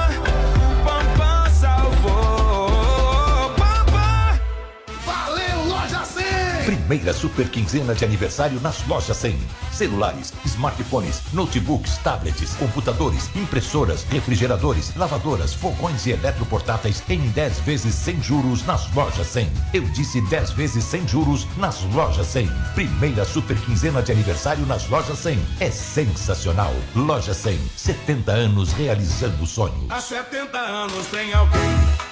Primeira 6.84 7.14
super 7.14 7.48
quinzena 7.48 7.96
de 7.96 8.04
aniversário 8.04 8.60
nas 8.60 8.86
lojas 8.88 9.16
100. 9.16 9.40
Celulares, 9.72 10.34
smartphones, 10.46 11.22
notebooks, 11.32 11.98
tablets, 12.00 12.56
computadores, 12.56 13.34
impressoras, 13.36 14.04
refrigeradores, 14.04 14.94
lavadoras, 14.98 15.54
fogões 15.54 16.06
e 16.06 16.12
eletroportáteis 16.12 17.02
em 17.08 17.22
10 17.30 17.60
vezes 17.60 17.96
sem 17.96 18.22
juros 18.22 18.66
nas 18.66 18.94
lojas 18.94 19.28
100. 19.28 19.50
Eu 19.74 19.84
disse 19.92 20.20
10 20.28 20.52
vezes 20.52 20.84
sem 20.84 21.08
juros 21.08 21.48
nas 21.56 21.82
lojas 21.94 22.28
100. 22.28 22.52
Primeira 22.76 23.24
super 23.24 23.56
quinzena 23.62 24.04
de 24.04 24.12
aniversário 24.12 24.66
nas 24.66 24.88
lojas 24.90 25.20
100. 25.20 25.40
É 25.62 25.72
sensacional. 25.72 26.74
Loja 26.94 27.34
100, 27.34 27.60
70 27.78 28.30
anos 28.30 28.74
realizando 28.74 29.46
sonhos. 29.46 29.90
Há 29.90 30.02
70 30.02 30.58
anos 30.58 31.08
tem 31.08 31.34
alguém, 31.34 31.62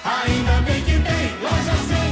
ainda 0.02 0.62
bem 0.62 0.82
que 0.82 0.92
tem 0.92 1.42
loja 1.42 1.76
100. 1.88 2.11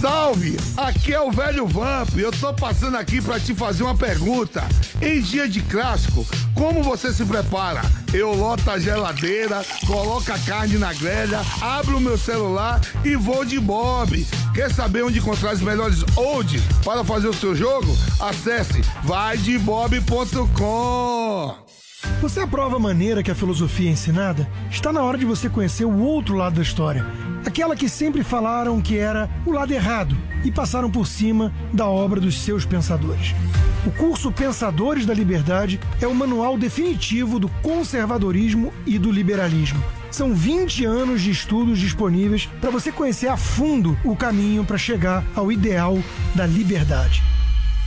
Salve! 0.00 0.56
Aqui 0.78 1.12
é 1.12 1.20
o 1.20 1.30
velho 1.30 1.66
Vamp. 1.66 2.16
Eu 2.16 2.32
tô 2.32 2.54
passando 2.54 2.96
aqui 2.96 3.20
pra 3.20 3.38
te 3.38 3.54
fazer 3.54 3.82
uma 3.82 3.94
pergunta. 3.94 4.66
Em 5.02 5.20
dia 5.20 5.46
de 5.46 5.60
clássico, 5.60 6.26
como 6.54 6.82
você 6.82 7.12
se 7.12 7.22
prepara? 7.26 7.82
Eu 8.12 8.32
loto 8.32 8.68
a 8.70 8.78
geladeira, 8.78 9.62
coloco 9.86 10.32
a 10.32 10.38
carne 10.38 10.78
na 10.78 10.94
grelha, 10.94 11.42
abro 11.60 11.98
o 11.98 12.00
meu 12.00 12.16
celular 12.16 12.80
e 13.04 13.14
vou 13.14 13.44
de 13.44 13.60
Bob. 13.60 14.26
Quer 14.54 14.72
saber 14.72 15.02
onde 15.02 15.18
encontrar 15.18 15.52
os 15.52 15.60
melhores 15.60 16.02
odds 16.16 16.62
para 16.82 17.04
fazer 17.04 17.28
o 17.28 17.34
seu 17.34 17.54
jogo? 17.54 17.94
Acesse 18.18 18.80
vaidebob.com. 19.04 21.79
Você 22.20 22.40
aprova 22.40 22.76
a 22.76 22.78
maneira 22.78 23.22
que 23.22 23.30
a 23.30 23.34
filosofia 23.34 23.88
é 23.88 23.92
ensinada? 23.92 24.48
Está 24.70 24.92
na 24.92 25.02
hora 25.02 25.18
de 25.18 25.24
você 25.24 25.48
conhecer 25.48 25.84
o 25.84 25.98
outro 25.98 26.34
lado 26.34 26.56
da 26.56 26.62
história. 26.62 27.04
Aquela 27.44 27.76
que 27.76 27.88
sempre 27.88 28.22
falaram 28.22 28.80
que 28.80 28.96
era 28.96 29.28
o 29.46 29.52
lado 29.52 29.72
errado 29.72 30.16
e 30.44 30.50
passaram 30.50 30.90
por 30.90 31.06
cima 31.06 31.52
da 31.72 31.86
obra 31.86 32.20
dos 32.20 32.40
seus 32.40 32.64
pensadores. 32.64 33.34
O 33.86 33.90
curso 33.90 34.30
Pensadores 34.30 35.06
da 35.06 35.14
Liberdade 35.14 35.80
é 36.00 36.06
o 36.06 36.14
manual 36.14 36.58
definitivo 36.58 37.38
do 37.38 37.48
conservadorismo 37.62 38.72
e 38.86 38.98
do 38.98 39.10
liberalismo. 39.10 39.82
São 40.10 40.34
20 40.34 40.84
anos 40.84 41.22
de 41.22 41.30
estudos 41.30 41.78
disponíveis 41.78 42.46
para 42.60 42.70
você 42.70 42.92
conhecer 42.92 43.28
a 43.28 43.36
fundo 43.36 43.96
o 44.04 44.14
caminho 44.14 44.64
para 44.64 44.76
chegar 44.76 45.24
ao 45.34 45.50
ideal 45.50 45.98
da 46.34 46.46
liberdade. 46.46 47.22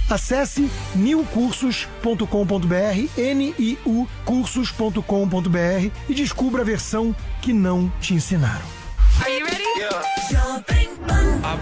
Acesse 0.09 0.69
niucursos.com.br, 0.95 3.17
N-I-U 3.17 4.07
cursos.com.br 4.25 5.91
e 6.09 6.13
descubra 6.13 6.61
a 6.61 6.65
versão 6.65 7.15
que 7.41 7.53
não 7.53 7.91
te 7.99 8.13
ensinaram. 8.13 8.65
Are 9.21 9.31
you 9.31 9.45
ready? 9.45 9.63
I've 11.45 11.61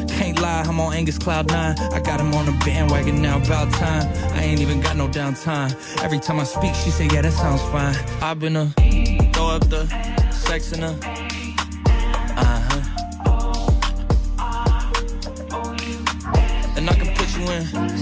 I'm 0.43 0.79
on 0.79 0.93
Angus 0.93 1.17
Cloud 1.17 1.49
9. 1.49 1.77
I 1.79 1.99
got 1.99 2.19
him 2.19 2.33
on 2.33 2.45
the 2.45 2.51
bandwagon 2.65 3.21
now, 3.21 3.37
about 3.37 3.71
time. 3.73 4.11
I 4.33 4.43
ain't 4.43 4.59
even 4.59 4.81
got 4.81 4.97
no 4.97 5.07
downtime. 5.07 5.71
Every 6.03 6.19
time 6.19 6.39
I 6.39 6.43
speak, 6.45 6.73
she 6.73 6.89
say, 6.89 7.07
yeah, 7.11 7.21
that 7.21 7.33
sounds 7.33 7.61
fine. 7.63 7.95
I've 8.21 8.39
been 8.39 8.55
a 8.55 8.65
throw 9.33 9.49
up 9.49 9.69
the 9.69 9.85
sex 10.31 10.71
in 10.71 10.83
a 10.83 10.97
uh 12.37 12.59
huh. 12.69 12.81
And 16.75 16.89
I 16.89 16.93
can 16.93 17.15
put 17.15 17.37
you 17.37 17.45
in. 17.51 18.00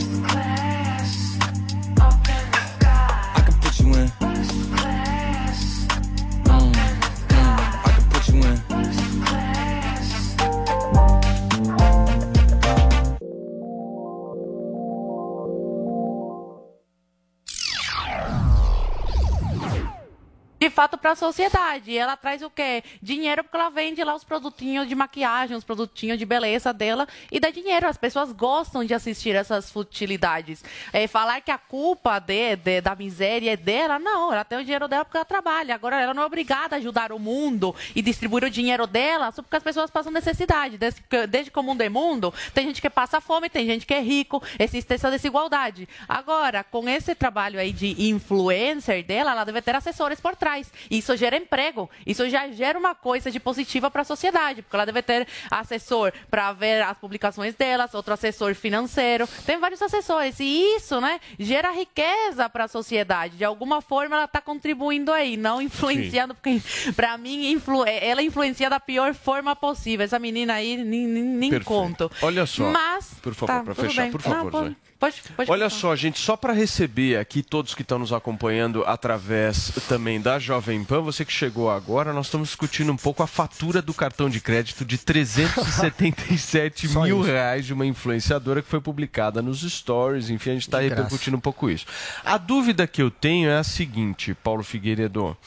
Para 20.99 21.11
a 21.11 21.15
sociedade. 21.15 21.97
Ela 21.97 22.15
traz 22.15 22.41
o 22.41 22.49
quê? 22.49 22.83
Dinheiro 23.01 23.43
porque 23.43 23.57
ela 23.57 23.69
vende 23.69 24.03
lá 24.03 24.15
os 24.15 24.23
produtinhos 24.23 24.87
de 24.87 24.95
maquiagem, 24.95 25.55
os 25.55 25.63
produtinhos 25.63 26.17
de 26.17 26.25
beleza 26.25 26.73
dela 26.73 27.07
e 27.31 27.39
dá 27.39 27.49
dinheiro. 27.49 27.87
As 27.87 27.97
pessoas 27.97 28.31
gostam 28.31 28.83
de 28.83 28.93
assistir 28.93 29.35
essas 29.35 29.71
futilidades. 29.71 30.63
É, 30.93 31.07
falar 31.07 31.41
que 31.41 31.51
a 31.51 31.57
culpa 31.57 32.19
de, 32.19 32.55
de, 32.55 32.81
da 32.81 32.95
miséria 32.95 33.53
é 33.53 33.57
dela, 33.57 33.97
não. 33.97 34.31
Ela 34.31 34.43
tem 34.43 34.59
o 34.59 34.63
dinheiro 34.63 34.87
dela 34.87 35.05
porque 35.05 35.17
ela 35.17 35.25
trabalha. 35.25 35.73
Agora 35.75 35.99
ela 35.99 36.13
não 36.13 36.23
é 36.23 36.25
obrigada 36.25 36.75
a 36.75 36.79
ajudar 36.79 37.11
o 37.11 37.19
mundo 37.19 37.75
e 37.95 38.01
distribuir 38.01 38.43
o 38.43 38.49
dinheiro 38.49 38.85
dela 38.85 39.31
só 39.31 39.41
porque 39.41 39.55
as 39.55 39.63
pessoas 39.63 39.89
passam 39.89 40.11
necessidade. 40.11 40.77
Desde, 40.77 41.01
desde 41.27 41.51
que 41.51 41.59
o 41.59 41.63
mundo 41.63 41.81
é 41.81 41.89
mundo, 41.89 42.33
tem 42.53 42.67
gente 42.67 42.81
que 42.81 42.89
passa 42.89 43.21
fome, 43.21 43.49
tem 43.49 43.65
gente 43.65 43.85
que 43.85 43.93
é 43.93 44.01
rico, 44.01 44.41
existe 44.57 44.93
essa 44.93 45.09
desigualdade. 45.09 45.87
Agora, 46.07 46.63
com 46.63 46.87
esse 46.87 47.15
trabalho 47.15 47.59
aí 47.59 47.71
de 47.71 48.09
influencer 48.09 49.03
dela, 49.05 49.31
ela 49.31 49.43
deve 49.43 49.61
ter 49.61 49.75
assessores 49.75 50.19
por 50.19 50.35
trás. 50.35 50.71
Isso 50.89 51.15
gera 51.15 51.35
emprego. 51.37 51.89
Isso 52.05 52.27
já 52.29 52.47
gera 52.49 52.77
uma 52.77 52.95
coisa 52.95 53.29
de 53.29 53.39
positiva 53.39 53.89
para 53.91 54.01
a 54.01 54.05
sociedade, 54.05 54.61
porque 54.61 54.75
ela 54.75 54.85
deve 54.85 55.01
ter 55.01 55.27
assessor 55.51 56.11
para 56.29 56.51
ver 56.53 56.81
as 56.83 56.97
publicações 56.97 57.53
delas, 57.55 57.93
outro 57.93 58.13
assessor 58.13 58.55
financeiro. 58.55 59.27
Tem 59.45 59.57
vários 59.59 59.81
assessores. 59.81 60.39
E 60.39 60.75
isso, 60.77 60.99
né, 61.01 61.19
gera 61.37 61.71
riqueza 61.71 62.49
para 62.49 62.63
a 62.65 62.67
sociedade. 62.67 63.37
De 63.37 63.45
alguma 63.45 63.81
forma, 63.81 64.15
ela 64.15 64.25
está 64.25 64.41
contribuindo 64.41 65.11
aí, 65.11 65.37
não 65.37 65.61
influenciando, 65.61 66.33
porque 66.33 66.61
para 66.95 67.17
mim, 67.17 67.51
influ- 67.51 67.85
ela 67.85 68.21
influencia 68.21 68.69
da 68.69 68.79
pior 68.79 69.13
forma 69.13 69.55
possível. 69.55 70.03
Essa 70.03 70.19
menina 70.19 70.53
aí, 70.55 70.77
nem, 70.77 71.05
nem, 71.07 71.49
Perfeito. 71.49 71.65
conto. 71.67 72.11
Olha 72.21 72.45
só. 72.45 72.69
Mas, 72.71 73.13
por 73.21 73.33
favor, 73.33 73.53
tá, 73.53 73.63
para 73.63 73.75
fechar, 73.75 74.01
bem. 74.03 74.11
por 74.11 74.21
Não, 74.25 74.31
favor, 74.31 74.51
Zói. 74.51 74.75
Pode, 74.99 75.21
pode 75.33 75.49
Olha 75.49 75.69
só, 75.69 75.95
gente, 75.95 76.19
só 76.19 76.35
para 76.35 76.51
receber 76.51 77.17
aqui 77.17 77.41
todos 77.41 77.73
que 77.73 77.83
estão 77.83 77.97
nos 77.97 78.11
acompanhando 78.11 78.83
através 78.85 79.71
também 79.87 80.19
da 80.19 80.37
Jovem 80.37 80.83
Pan, 80.83 80.99
você 80.99 81.23
que 81.23 81.31
chegou 81.31 81.71
agora, 81.71 82.11
nós 82.11 82.25
estamos 82.25 82.49
discutindo 82.49 82.91
um 82.91 82.97
pouco 82.97 83.23
a 83.23 83.27
fatura 83.27 83.81
do 83.81 83.93
cartão 83.93 84.29
de 84.29 84.41
crédito 84.41 84.83
de 84.83 84.97
377 84.97 86.89
Só 86.91 87.03
mil 87.03 87.21
isso. 87.21 87.31
reais 87.31 87.65
de 87.65 87.73
uma 87.73 87.85
influenciadora 87.85 88.61
que 88.61 88.67
foi 88.67 88.81
publicada 88.81 89.41
nos 89.41 89.61
stories, 89.61 90.29
enfim, 90.29 90.49
a 90.49 90.53
gente 90.55 90.63
está 90.63 90.81
repercutindo 90.81 91.37
um 91.37 91.41
pouco 91.41 91.69
isso. 91.69 91.85
A 92.25 92.37
dúvida 92.37 92.85
que 92.85 93.01
eu 93.01 93.09
tenho 93.09 93.49
é 93.49 93.57
a 93.57 93.63
seguinte, 93.63 94.33
Paulo 94.33 94.63
Figueiredo. 94.63 95.37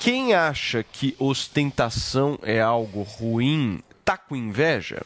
Quem 0.00 0.32
acha 0.32 0.82
que 0.82 1.14
ostentação 1.18 2.38
é 2.42 2.58
algo 2.58 3.02
ruim, 3.02 3.82
tá 4.02 4.16
com 4.16 4.34
inveja? 4.34 5.02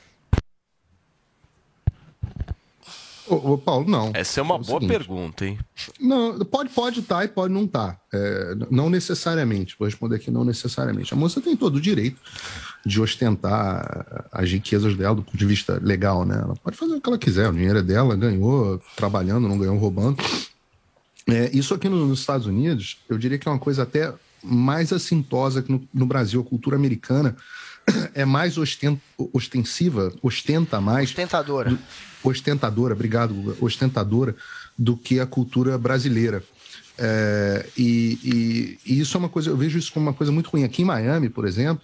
Ô, 3.27 3.53
ô, 3.53 3.59
Paulo, 3.59 3.89
não. 3.89 4.11
Essa 4.15 4.40
é 4.40 4.43
uma 4.43 4.57
o 4.57 4.59
boa 4.59 4.81
seguinte. 4.81 4.89
pergunta, 4.99 5.47
hein? 5.47 5.59
Não, 6.01 6.39
pode 6.40 6.70
pode 6.70 7.01
estar 7.01 7.24
e 7.24 7.28
pode 7.28 7.53
não 7.55 7.65
estar. 7.65 8.01
É, 8.12 8.55
não 8.70 8.90
necessariamente. 8.90 9.77
Vou 9.78 9.86
responder 9.86 10.16
aqui 10.16 10.31
não 10.31 10.44
necessariamente. 10.44 11.15
A 11.15 11.16
moça 11.16 11.40
tem 11.40 11.57
todo 11.57 11.77
o 11.77 11.81
direito 11.81 12.19
de 12.85 13.01
ostentar 13.01 14.28
as 14.32 14.51
riquezas 14.51 14.97
dela 14.97 15.15
do 15.15 15.23
ponto 15.23 15.36
de 15.36 15.47
vista 15.47 15.78
legal, 15.82 16.24
né? 16.24 16.35
Ela 16.43 16.55
pode 16.57 16.77
fazer 16.77 16.94
o 16.94 17.01
que 17.01 17.09
ela 17.09 17.19
quiser. 17.19 17.49
O 17.49 17.53
dinheiro 17.53 17.78
é 17.78 17.82
dela, 17.82 18.16
ganhou 18.16 18.81
trabalhando, 18.97 19.49
não 19.49 19.57
ganhou 19.59 19.77
roubando. 19.78 20.16
É, 21.28 21.49
isso 21.57 21.73
aqui 21.74 21.89
no- 21.89 22.07
nos 22.07 22.19
Estados 22.20 22.47
Unidos, 22.49 22.99
eu 23.09 23.16
diria 23.16 23.39
que 23.39 23.47
é 23.47 23.51
uma 23.53 23.59
coisa 23.59 23.85
até 23.85 24.12
mais 24.43 24.93
assintosa 24.93 25.62
que 25.62 25.70
no, 25.70 25.86
no 25.94 26.05
Brasil. 26.07 26.40
A 26.40 26.44
cultura 26.44 26.74
americana 26.74 27.36
é 28.15 28.24
mais 28.24 28.59
osten- 28.59 29.01
ostensiva, 29.32 30.12
ostenta 30.20 30.81
mais. 30.81 31.11
Ostentadora. 31.11 31.70
do- 31.70 31.78
ostentadora, 32.24 32.94
obrigado, 32.94 33.35
Guga, 33.35 33.57
ostentadora 33.61 34.35
do 34.78 34.97
que 34.97 35.20
a 35.20 35.27
cultura 35.27 35.77
brasileira. 35.78 36.43
É, 36.99 37.66
e, 37.77 38.19
e- 38.23 38.78
e 38.94 39.01
isso 39.01 39.16
é 39.16 39.20
uma 39.20 39.28
coisa, 39.28 39.51
eu 39.51 39.57
vejo 39.57 39.78
isso 39.78 39.93
como 39.93 40.07
uma 40.07 40.12
coisa 40.15 40.31
muito 40.32 40.51
ruim. 40.51 40.65
Aqui 40.65 40.82
em 40.82 40.85
Miami, 40.85 41.28
por 41.28 41.47
exemplo, 41.47 41.82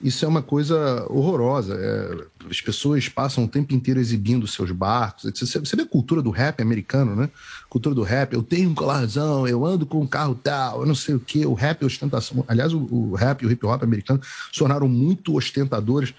isso 0.00 0.24
é 0.24 0.28
uma 0.28 0.42
coisa 0.42 1.04
horrorosa. 1.10 1.74
É, 1.74 2.24
as 2.50 2.60
pessoas 2.60 3.08
passam 3.08 3.44
o 3.44 3.48
tempo 3.48 3.74
inteiro 3.74 3.98
exibindo 4.00 4.46
seus 4.46 4.70
barcos. 4.70 5.24
etc. 5.24 5.58
Você, 5.64 5.76
vê 5.76 5.82
a 5.82 5.86
cultura 5.86 6.22
do 6.22 6.30
rap 6.30 6.60
americano, 6.62 7.16
né? 7.16 7.28
Cultura 7.68 7.94
do 7.94 8.02
rap, 8.02 8.32
eu 8.32 8.42
tenho 8.42 8.70
um 8.70 8.74
colarzão, 8.74 9.46
eu 9.46 9.66
ando 9.66 9.84
com 9.84 10.00
um 10.00 10.06
carro 10.06 10.34
tal, 10.34 10.80
eu 10.80 10.86
não 10.86 10.94
sei 10.94 11.14
o 11.14 11.20
quê. 11.20 11.44
O 11.44 11.52
rap 11.54 11.82
é 11.82 11.86
ostentação. 11.86 12.44
Aliás, 12.48 12.72
o, 12.72 12.78
o 12.90 13.14
rap 13.14 13.42
e 13.42 13.46
o 13.46 13.50
hip 13.50 13.66
hop 13.66 13.82
americano 13.82 14.20
se 14.52 14.58
tornaram 14.58 14.88
muito 14.88 15.36
ostentadores. 15.36 16.14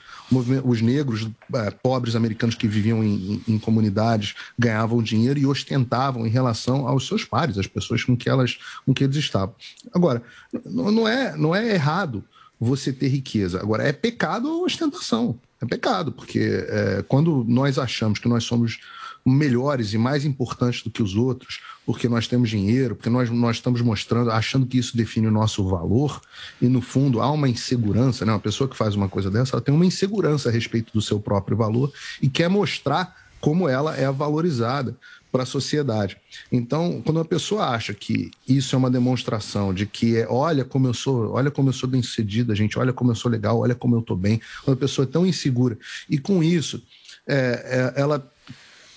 Os 0.63 0.81
negros 0.81 1.27
eh, 1.55 1.71
pobres 1.81 2.15
americanos 2.15 2.53
que 2.55 2.67
viviam 2.67 3.03
em, 3.03 3.41
em- 3.47 3.53
em 3.55 3.59
comunidades 3.59 4.35
ganhavam 4.57 5.01
dinheiro 5.01 5.39
e 5.39 5.45
ostentavam 5.47 6.27
em 6.27 6.29
relação 6.29 6.87
aos 6.87 7.07
seus 7.07 7.25
pares, 7.25 7.57
as 7.57 7.65
pessoas 7.65 8.03
com 8.03 8.15
que 8.15 8.29
elas, 8.29 8.59
com 8.85 8.93
que 8.93 9.03
eles 9.03 9.15
estavam. 9.15 9.55
Agora, 9.93 10.21
não 10.65 11.07
é, 11.07 11.35
não 11.35 11.55
é 11.55 11.73
errado 11.73 12.23
você 12.59 12.91
ter 12.91 13.07
riqueza. 13.07 13.59
Agora, 13.59 13.83
é 13.83 13.93
pecado 13.93 14.47
a 14.47 14.57
ostentação. 14.57 15.39
É 15.61 15.65
pecado, 15.65 16.11
porque 16.11 16.39
é, 16.39 17.03
quando 17.07 17.45
nós 17.47 17.77
achamos 17.77 18.19
que 18.19 18.27
nós 18.27 18.43
somos 18.43 18.79
melhores 19.25 19.93
e 19.93 19.97
mais 19.97 20.25
importantes 20.25 20.81
do 20.83 20.89
que 20.89 21.03
os 21.03 21.15
outros, 21.15 21.59
porque 21.85 22.07
nós 22.07 22.27
temos 22.27 22.49
dinheiro, 22.49 22.95
porque 22.95 23.09
nós, 23.09 23.29
nós 23.29 23.57
estamos 23.57 23.81
mostrando, 23.81 24.31
achando 24.31 24.65
que 24.65 24.77
isso 24.77 24.95
define 24.95 25.27
o 25.27 25.31
nosso 25.31 25.67
valor, 25.67 26.21
e 26.61 26.67
no 26.67 26.81
fundo 26.81 27.21
há 27.21 27.29
uma 27.31 27.49
insegurança, 27.49 28.25
né? 28.25 28.31
Uma 28.31 28.39
pessoa 28.39 28.69
que 28.69 28.77
faz 28.77 28.95
uma 28.95 29.09
coisa 29.09 29.29
dessa, 29.29 29.55
ela 29.55 29.61
tem 29.61 29.73
uma 29.73 29.85
insegurança 29.85 30.49
a 30.49 30.51
respeito 30.51 30.93
do 30.93 31.01
seu 31.01 31.19
próprio 31.19 31.57
valor 31.57 31.91
e 32.21 32.29
quer 32.29 32.49
mostrar 32.49 33.15
como 33.39 33.69
ela 33.69 33.95
é 33.95 34.09
valorizada 34.11 34.95
para 35.31 35.43
a 35.43 35.45
sociedade. 35.45 36.17
Então, 36.51 37.01
quando 37.03 37.17
uma 37.17 37.25
pessoa 37.25 37.67
acha 37.67 37.93
que 37.93 38.31
isso 38.47 38.75
é 38.75 38.77
uma 38.77 38.89
demonstração 38.89 39.73
de 39.73 39.85
que 39.85 40.17
é, 40.17 40.27
olha 40.27 40.65
como 40.65 40.87
eu 40.87 40.93
sou, 40.93 41.31
olha 41.31 41.51
como 41.51 41.69
eu 41.69 41.73
sou 41.73 41.87
bem 41.87 42.01
sucedida, 42.01 42.55
gente, 42.55 42.79
olha 42.79 42.91
como 42.93 43.11
eu 43.11 43.15
sou 43.15 43.29
legal, 43.29 43.59
olha 43.59 43.75
como 43.75 43.95
eu 43.95 43.99
estou 43.99 44.17
bem, 44.17 44.41
quando 44.63 44.77
a 44.77 44.79
pessoa 44.79 45.05
é 45.05 45.11
tão 45.11 45.25
insegura 45.25 45.77
e 46.09 46.17
com 46.17 46.43
isso 46.43 46.81
é, 47.27 47.93
é, 47.95 48.01
ela 48.01 48.27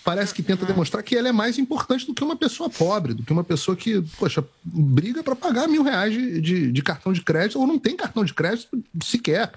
parece 0.05 0.35
que 0.35 0.43
tenta 0.43 0.67
demonstrar 0.67 1.03
que 1.03 1.17
ela 1.17 1.29
é 1.29 1.33
mais 1.33 1.59
importante 1.59 2.07
do 2.07 2.15
que 2.15 2.25
uma 2.25 2.37
pessoa 2.37 2.69
pobre, 2.69 3.15
do 3.15 3.23
que 3.23 3.33
uma 3.33 3.45
pessoa 3.45 3.77
que, 3.77 4.03
poxa, 4.19 4.45
briga 4.65 5.23
para 5.23 5.37
pagar 5.37 5.69
mil 5.69 5.83
reais 5.83 6.13
de, 6.13 6.41
de, 6.41 6.73
de 6.73 6.83
cartão 6.83 7.13
de 7.13 7.21
crédito 7.21 7.61
ou 7.61 7.67
não 7.67 7.79
tem 7.79 7.97
cartão 7.97 8.25
de 8.25 8.35
crédito 8.35 8.83
sequer. 9.03 9.53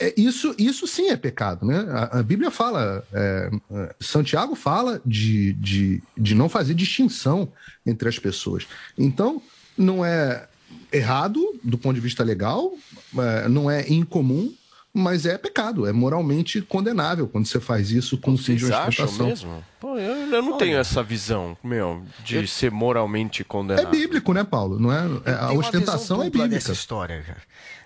É, 0.00 0.12
isso, 0.16 0.54
isso 0.58 0.86
sim 0.86 1.08
é 1.10 1.16
pecado, 1.16 1.64
né? 1.64 1.86
A, 1.88 2.18
a 2.18 2.22
Bíblia 2.22 2.50
fala, 2.50 3.06
é, 3.12 3.50
é, 3.70 3.94
Santiago 4.00 4.54
fala 4.56 5.00
de, 5.06 5.52
de, 5.54 6.02
de 6.16 6.34
não 6.34 6.48
fazer 6.48 6.74
distinção 6.74 7.48
entre 7.86 8.08
as 8.08 8.18
pessoas. 8.18 8.66
Então, 8.98 9.40
não 9.78 10.04
é 10.04 10.48
errado 10.92 11.40
do 11.62 11.78
ponto 11.78 11.94
de 11.94 12.00
vista 12.00 12.24
legal, 12.24 12.72
é, 13.18 13.48
não 13.48 13.70
é 13.70 13.88
incomum, 13.88 14.52
mas 14.96 15.26
é 15.26 15.36
pecado, 15.36 15.86
é 15.88 15.92
moralmente 15.92 16.60
condenável 16.62 17.26
quando 17.26 17.46
você 17.46 17.58
faz 17.58 17.90
isso 17.90 18.16
com 18.16 18.32
de 18.34 18.42
Vocês 18.42 18.62
uma 18.62 18.76
acham 18.78 19.04
ostentação. 19.06 19.26
mesmo? 19.26 19.64
Pô, 19.80 19.98
eu, 19.98 20.32
eu 20.32 20.42
não 20.42 20.56
tenho 20.56 20.76
essa 20.76 21.02
visão, 21.02 21.56
meu, 21.64 22.02
de 22.24 22.46
ser 22.46 22.70
moralmente 22.70 23.42
É 23.42 23.44
condenado. 23.44 23.90
bíblico, 23.90 24.32
né, 24.32 24.44
Paulo? 24.44 24.78
Não 24.78 24.92
é, 24.92 24.98
é- 25.24 25.32
a 25.34 25.48
Tem 25.48 25.56
uma 25.58 25.60
ostentação 25.66 26.20
é 26.22 26.24
bíblica. 26.26 26.48
dessa 26.48 26.72
história, 26.72 27.22
cara. 27.22 27.42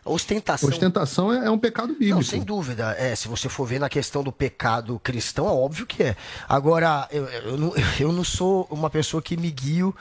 Ostentação. 0.09 0.69
Ostentação 0.69 1.33
é, 1.33 1.47
é 1.47 1.51
um 1.51 1.59
pecado 1.59 1.93
bíblico. 1.93 2.17
Não, 2.17 2.23
sem 2.23 2.43
dúvida. 2.43 2.95
É, 2.99 3.15
se 3.15 3.29
você 3.29 3.49
for 3.49 3.67
ver 3.67 3.79
na 3.79 3.89
questão 3.89 4.23
do 4.23 4.33
pecado 4.33 4.99
cristão, 4.99 5.47
é 5.47 5.53
óbvio 5.53 5.87
que 5.87 6.03
é. 6.03 6.17
Agora, 6.49 7.09
eu, 7.11 7.25
eu, 7.27 7.57
não, 7.57 7.75
eu 7.99 8.13
não 8.13 8.25
sou 8.25 8.67
uma 8.71 8.91
pessoa 8.91 9.23
que 9.23 9.37
me 9.37 9.51
guio 9.51 9.95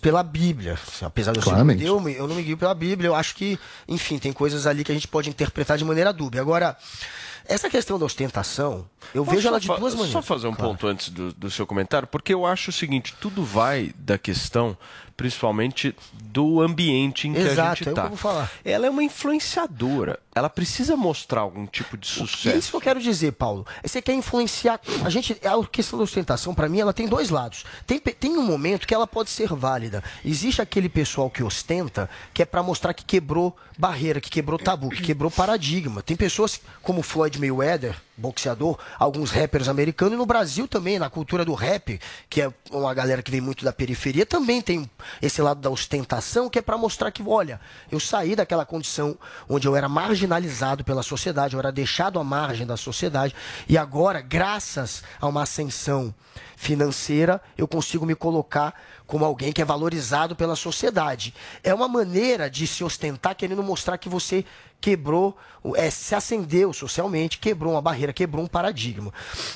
pela 0.00 0.22
Bíblia. 0.22 0.78
Apesar 1.00 1.32
de 1.32 1.38
eu 1.38 1.42
ser 1.42 1.50
Claramente. 1.50 1.84
judeu, 1.84 2.08
eu 2.10 2.28
não 2.28 2.36
me 2.36 2.42
guio 2.42 2.58
pela 2.58 2.74
Bíblia. 2.74 3.08
Eu 3.08 3.14
acho 3.14 3.34
que, 3.34 3.58
enfim, 3.88 4.18
tem 4.18 4.32
coisas 4.32 4.66
ali 4.66 4.84
que 4.84 4.92
a 4.92 4.94
gente 4.94 5.08
pode 5.08 5.30
interpretar 5.30 5.78
de 5.78 5.84
maneira 5.84 6.12
dúbia. 6.12 6.40
Agora, 6.40 6.76
essa 7.46 7.68
questão 7.68 7.98
da 7.98 8.04
ostentação, 8.04 8.86
eu 9.14 9.24
Posso 9.24 9.36
vejo 9.36 9.48
ela 9.48 9.58
de 9.58 9.66
duas 9.66 9.94
maneiras. 9.94 10.12
Só 10.12 10.22
fazer 10.22 10.46
um 10.46 10.54
ponto 10.54 10.86
antes 10.86 11.08
do, 11.08 11.32
do 11.32 11.50
seu 11.50 11.66
comentário, 11.66 12.06
porque 12.06 12.32
eu 12.32 12.46
acho 12.46 12.70
o 12.70 12.72
seguinte: 12.72 13.14
tudo 13.20 13.44
vai 13.44 13.92
da 13.98 14.16
questão, 14.16 14.76
principalmente 15.22 15.94
do 16.12 16.60
ambiente 16.60 17.28
em 17.28 17.32
que 17.32 17.38
a 17.40 17.42
Exato, 17.42 17.78
gente 17.84 17.88
é 17.88 17.90
está. 17.90 18.10
falar. 18.10 18.50
Ela 18.64 18.86
é 18.86 18.90
uma 18.90 19.02
influenciadora. 19.02 20.18
Ela 20.34 20.48
precisa 20.48 20.96
mostrar 20.96 21.42
algum 21.42 21.66
tipo 21.66 21.96
de 21.96 22.08
É 22.08 22.12
sucesso. 22.12 22.56
isso 22.56 22.70
que 22.70 22.76
eu 22.76 22.80
quero 22.80 23.00
dizer, 23.00 23.32
Paulo. 23.32 23.66
Você 23.82 24.00
quer 24.00 24.14
influenciar. 24.14 24.80
A 25.04 25.10
gente. 25.10 25.38
A 25.44 25.66
questão 25.66 25.98
da 25.98 26.04
ostentação, 26.04 26.54
para 26.54 26.68
mim, 26.68 26.80
ela 26.80 26.92
tem 26.92 27.06
dois 27.06 27.28
lados. 27.28 27.64
Tem, 27.86 27.98
tem 27.98 28.36
um 28.38 28.42
momento 28.42 28.86
que 28.86 28.94
ela 28.94 29.06
pode 29.06 29.28
ser 29.28 29.52
válida. 29.52 30.02
Existe 30.24 30.62
aquele 30.62 30.88
pessoal 30.88 31.28
que 31.28 31.42
ostenta, 31.42 32.08
que 32.32 32.42
é 32.42 32.46
para 32.46 32.62
mostrar 32.62 32.94
que 32.94 33.04
quebrou 33.04 33.54
barreira, 33.76 34.20
que 34.20 34.30
quebrou 34.30 34.58
tabu, 34.58 34.88
que 34.88 35.02
quebrou 35.02 35.30
paradigma. 35.30 36.02
Tem 36.02 36.16
pessoas 36.16 36.60
como 36.82 37.02
Floyd 37.02 37.38
Mayweather, 37.38 37.94
boxeador, 38.16 38.78
alguns 38.98 39.30
rappers 39.30 39.68
americanos, 39.68 40.14
e 40.14 40.16
no 40.16 40.26
Brasil 40.26 40.68
também, 40.68 40.98
na 40.98 41.10
cultura 41.10 41.44
do 41.44 41.54
rap, 41.54 41.98
que 42.30 42.40
é 42.40 42.52
uma 42.70 42.94
galera 42.94 43.22
que 43.22 43.30
vem 43.30 43.40
muito 43.40 43.64
da 43.64 43.72
periferia, 43.72 44.24
também 44.24 44.60
tem 44.62 44.88
esse 45.20 45.42
lado 45.42 45.60
da 45.60 45.70
ostentação, 45.70 46.48
que 46.48 46.58
é 46.58 46.62
para 46.62 46.76
mostrar 46.76 47.10
que, 47.10 47.22
olha, 47.26 47.60
eu 47.90 47.98
saí 47.98 48.36
daquela 48.36 48.64
condição 48.64 49.18
onde 49.48 49.66
eu 49.66 49.74
era 49.74 49.88
marginalizado 50.26 50.84
pela 50.84 51.02
sociedade, 51.02 51.56
era 51.56 51.72
deixado 51.72 52.18
à 52.18 52.24
margem 52.24 52.66
da 52.66 52.76
sociedade, 52.76 53.34
e 53.68 53.76
agora, 53.76 54.20
graças 54.20 55.02
a 55.20 55.26
uma 55.26 55.42
ascensão 55.42 56.14
financeira, 56.56 57.40
eu 57.58 57.66
consigo 57.66 58.06
me 58.06 58.14
colocar 58.14 58.74
como 59.06 59.24
alguém 59.24 59.52
que 59.52 59.60
é 59.60 59.64
valorizado 59.64 60.36
pela 60.36 60.56
sociedade. 60.56 61.34
É 61.62 61.74
uma 61.74 61.88
maneira 61.88 62.48
de 62.48 62.66
se 62.66 62.84
ostentar, 62.84 63.34
querendo 63.34 63.62
mostrar 63.62 63.98
que 63.98 64.08
você 64.08 64.44
quebrou, 64.82 65.38
é, 65.76 65.88
se 65.88 66.12
acendeu 66.12 66.72
socialmente, 66.72 67.38
quebrou 67.38 67.74
uma 67.74 67.80
barreira, 67.80 68.12
quebrou 68.12 68.44
um 68.44 68.48
paradigma. 68.48 69.14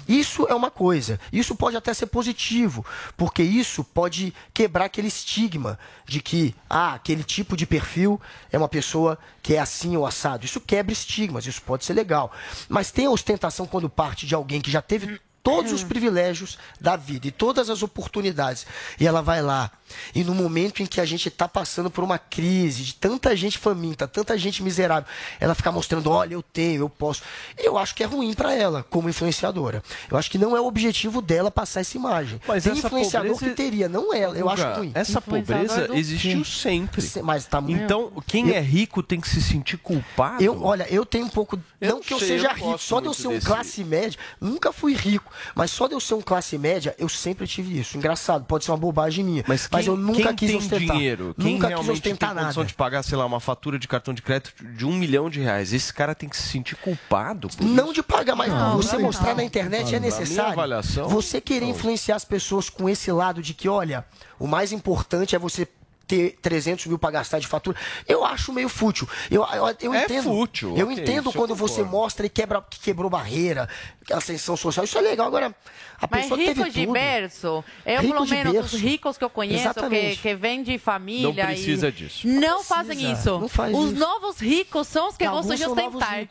Isso 0.08 0.46
é 0.48 0.54
uma 0.54 0.70
coisa. 0.70 1.18
Isso 1.32 1.56
pode 1.56 1.76
até 1.76 1.92
ser 1.92 2.06
positivo, 2.06 2.86
porque 3.16 3.42
isso 3.42 3.82
pode 3.82 4.32
quebrar 4.54 4.84
aquele 4.84 5.08
estigma 5.08 5.76
de 6.06 6.20
que 6.20 6.54
ah, 6.70 6.94
aquele 6.94 7.24
tipo 7.24 7.56
de 7.56 7.66
perfil 7.66 8.20
é 8.52 8.56
uma 8.56 8.68
pessoa 8.68 9.18
que 9.42 9.54
é 9.54 9.58
assim 9.58 9.96
ou 9.96 10.06
assado. 10.06 10.44
Isso 10.44 10.60
quebra 10.60 10.92
estigmas, 10.92 11.44
isso 11.44 11.60
pode 11.60 11.84
ser 11.84 11.94
legal. 11.94 12.30
Mas 12.68 12.92
tem 12.92 13.06
a 13.06 13.10
ostentação 13.10 13.66
quando 13.66 13.90
parte 13.90 14.26
de 14.26 14.34
alguém 14.34 14.60
que 14.60 14.70
já 14.70 14.80
teve 14.80 15.20
todos 15.46 15.72
os 15.72 15.84
privilégios 15.84 16.58
da 16.80 16.96
vida 16.96 17.26
e 17.28 17.30
todas 17.30 17.70
as 17.70 17.82
oportunidades. 17.82 18.66
E 18.98 19.06
ela 19.06 19.22
vai 19.22 19.40
lá. 19.42 19.70
E 20.14 20.24
no 20.24 20.34
momento 20.34 20.82
em 20.82 20.86
que 20.86 21.00
a 21.00 21.04
gente 21.04 21.28
está 21.28 21.46
passando 21.46 21.88
por 21.90 22.02
uma 22.02 22.18
crise, 22.18 22.82
de 22.82 22.94
tanta 22.94 23.36
gente 23.36 23.56
faminta, 23.56 24.08
tanta 24.08 24.36
gente 24.36 24.60
miserável, 24.62 25.08
ela 25.38 25.54
fica 25.54 25.70
mostrando: 25.70 26.10
olha, 26.10 26.34
eu 26.34 26.42
tenho, 26.42 26.82
eu 26.82 26.88
posso. 26.88 27.22
Eu 27.56 27.78
acho 27.78 27.94
que 27.94 28.02
é 28.02 28.06
ruim 28.06 28.34
para 28.34 28.52
ela, 28.52 28.82
como 28.90 29.08
influenciadora. 29.08 29.82
Eu 30.10 30.16
acho 30.16 30.28
que 30.28 30.38
não 30.38 30.56
é 30.56 30.60
o 30.60 30.66
objetivo 30.66 31.22
dela 31.22 31.50
passar 31.52 31.80
essa 31.80 31.96
imagem. 31.96 32.40
Mas 32.48 32.64
Tem 32.64 32.72
essa 32.72 32.86
influenciador 32.88 33.30
pobreza- 33.32 33.50
que 33.54 33.56
teria, 33.62 33.88
não 33.88 34.12
ela. 34.12 34.36
Eu 34.36 34.48
acho 34.50 34.62
ruim. 34.78 34.90
Essa 34.92 35.20
pobreza 35.20 35.88
existiu 35.96 36.44
sempre. 36.44 37.00
Mas 37.22 37.46
tá 37.46 37.60
muito- 37.60 37.80
Então, 37.84 38.10
quem 38.26 38.50
é 38.50 38.60
rico 38.60 39.02
tem 39.04 39.20
que 39.20 39.28
se 39.28 39.40
sentir 39.40 39.76
culpado. 39.76 40.42
Eu, 40.42 40.60
olha, 40.64 40.86
eu 40.90 41.06
tenho 41.06 41.26
um 41.26 41.30
pouco. 41.30 41.56
Eu 41.80 41.92
não 41.92 42.00
que 42.00 42.12
eu 42.12 42.18
sei, 42.18 42.28
seja 42.28 42.48
eu 42.48 42.54
rico, 42.54 42.66
gosto 42.70 42.84
só 42.88 43.00
de 43.00 43.06
eu 43.06 43.14
ser 43.14 43.28
um 43.28 43.30
desse- 43.32 43.46
classe 43.46 43.84
média, 43.84 44.18
nunca 44.40 44.72
fui 44.72 44.94
rico. 44.94 45.30
Mas 45.54 45.70
só 45.70 45.86
de 45.86 45.94
eu 45.94 46.00
ser 46.00 46.14
um 46.14 46.20
classe 46.20 46.56
média, 46.58 46.94
eu 46.98 47.08
sempre 47.08 47.46
tive 47.46 47.78
isso. 47.78 47.96
Engraçado, 47.96 48.44
pode 48.44 48.64
ser 48.64 48.70
uma 48.70 48.76
bobagem 48.76 49.24
minha. 49.24 49.44
Mas, 49.46 49.66
quem, 49.66 49.86
eu 49.86 49.96
nunca 49.96 50.22
quem 50.34 50.36
quis 50.36 50.48
tem 50.48 50.56
ostentar. 50.58 50.96
dinheiro, 50.96 51.34
quem 51.38 51.52
nunca 51.54 51.66
quis 51.66 51.74
realmente 51.76 51.92
ostentar 51.98 52.28
tem 52.30 52.38
condição 52.38 52.62
nada. 52.62 52.68
de 52.68 52.74
pagar, 52.74 53.02
sei 53.02 53.16
lá, 53.18 53.26
uma 53.26 53.40
fatura 53.40 53.78
de 53.78 53.88
cartão 53.88 54.12
de 54.14 54.22
crédito 54.22 54.52
de 54.64 54.84
um 54.86 54.92
milhão 54.92 55.28
de 55.30 55.40
reais, 55.40 55.72
esse 55.72 55.92
cara 55.92 56.14
tem 56.14 56.28
que 56.28 56.36
se 56.36 56.48
sentir 56.48 56.76
culpado 56.76 57.48
por 57.48 57.64
Não 57.64 57.84
isso? 57.86 57.94
de 57.94 58.02
pagar, 58.02 58.36
mas 58.36 58.52
Não, 58.52 58.76
você 58.76 58.96
não, 58.96 59.02
mostrar 59.04 59.28
não. 59.30 59.36
na 59.36 59.44
internet 59.44 59.94
é 59.94 60.00
necessário. 60.00 60.52
avaliação, 60.52 61.08
você 61.08 61.40
querer 61.40 61.66
influenciar 61.66 62.16
as 62.16 62.24
pessoas 62.24 62.68
com 62.70 62.88
esse 62.88 63.10
lado 63.12 63.42
de 63.42 63.54
que, 63.54 63.68
olha, 63.68 64.04
o 64.38 64.46
mais 64.46 64.72
importante 64.72 65.34
é 65.34 65.38
você 65.38 65.66
ter 66.06 66.36
300 66.40 66.86
mil 66.86 66.98
para 66.98 67.10
gastar 67.10 67.38
de 67.38 67.46
fatura, 67.46 67.76
eu 68.06 68.24
acho 68.24 68.52
meio 68.52 68.68
fútil. 68.68 69.08
Eu, 69.30 69.44
eu, 69.52 69.76
eu 69.80 69.94
É 69.94 70.04
entendo. 70.04 70.22
fútil, 70.24 70.76
eu 70.76 70.86
ok, 70.88 71.02
entendo 71.02 71.28
isso 71.30 71.36
eu 71.36 71.40
quando 71.40 71.54
você 71.54 71.82
mostra 71.82 72.26
e 72.26 72.28
quebra, 72.28 72.62
que 72.62 72.78
quebrou 72.78 73.10
barreira, 73.10 73.68
ascensão 74.10 74.56
social. 74.56 74.84
Isso 74.84 74.96
é 74.98 75.00
legal. 75.00 75.26
Agora, 75.26 75.54
a 76.00 76.06
Mas 76.10 76.22
pessoa 76.22 76.38
teve 76.38 76.62
rico 76.62 76.70
de 76.70 76.80
tudo. 76.86 76.92
berço, 76.92 77.64
eu 77.84 78.00
Rico 78.00 78.12
pelo 78.14 78.24
de 78.26 78.30
menos 78.30 78.52
berço. 78.52 78.76
os 78.76 78.82
ricos 78.82 79.18
que 79.18 79.24
eu 79.24 79.30
conheço, 79.30 79.62
que, 79.62 79.68
Exatamente. 79.68 80.18
que 80.20 80.34
vêm 80.34 80.62
de 80.62 80.78
família. 80.78 81.26
Não 81.28 81.34
precisa 81.34 81.88
e 81.88 81.92
disso. 81.92 82.26
Não 82.28 82.62
fazem 82.62 83.12
isso. 83.12 83.38
Não 83.40 83.48
faz 83.48 83.74
os 83.76 83.86
isso. 83.92 83.98
novos 84.00 84.38
ricos 84.38 84.86
são 84.86 85.08
os 85.08 85.16
que 85.16 85.26
gostam 85.28 85.56
de 85.56 85.62
são 85.62 85.74
novos 85.74 85.94
ostentar. 86.02 86.28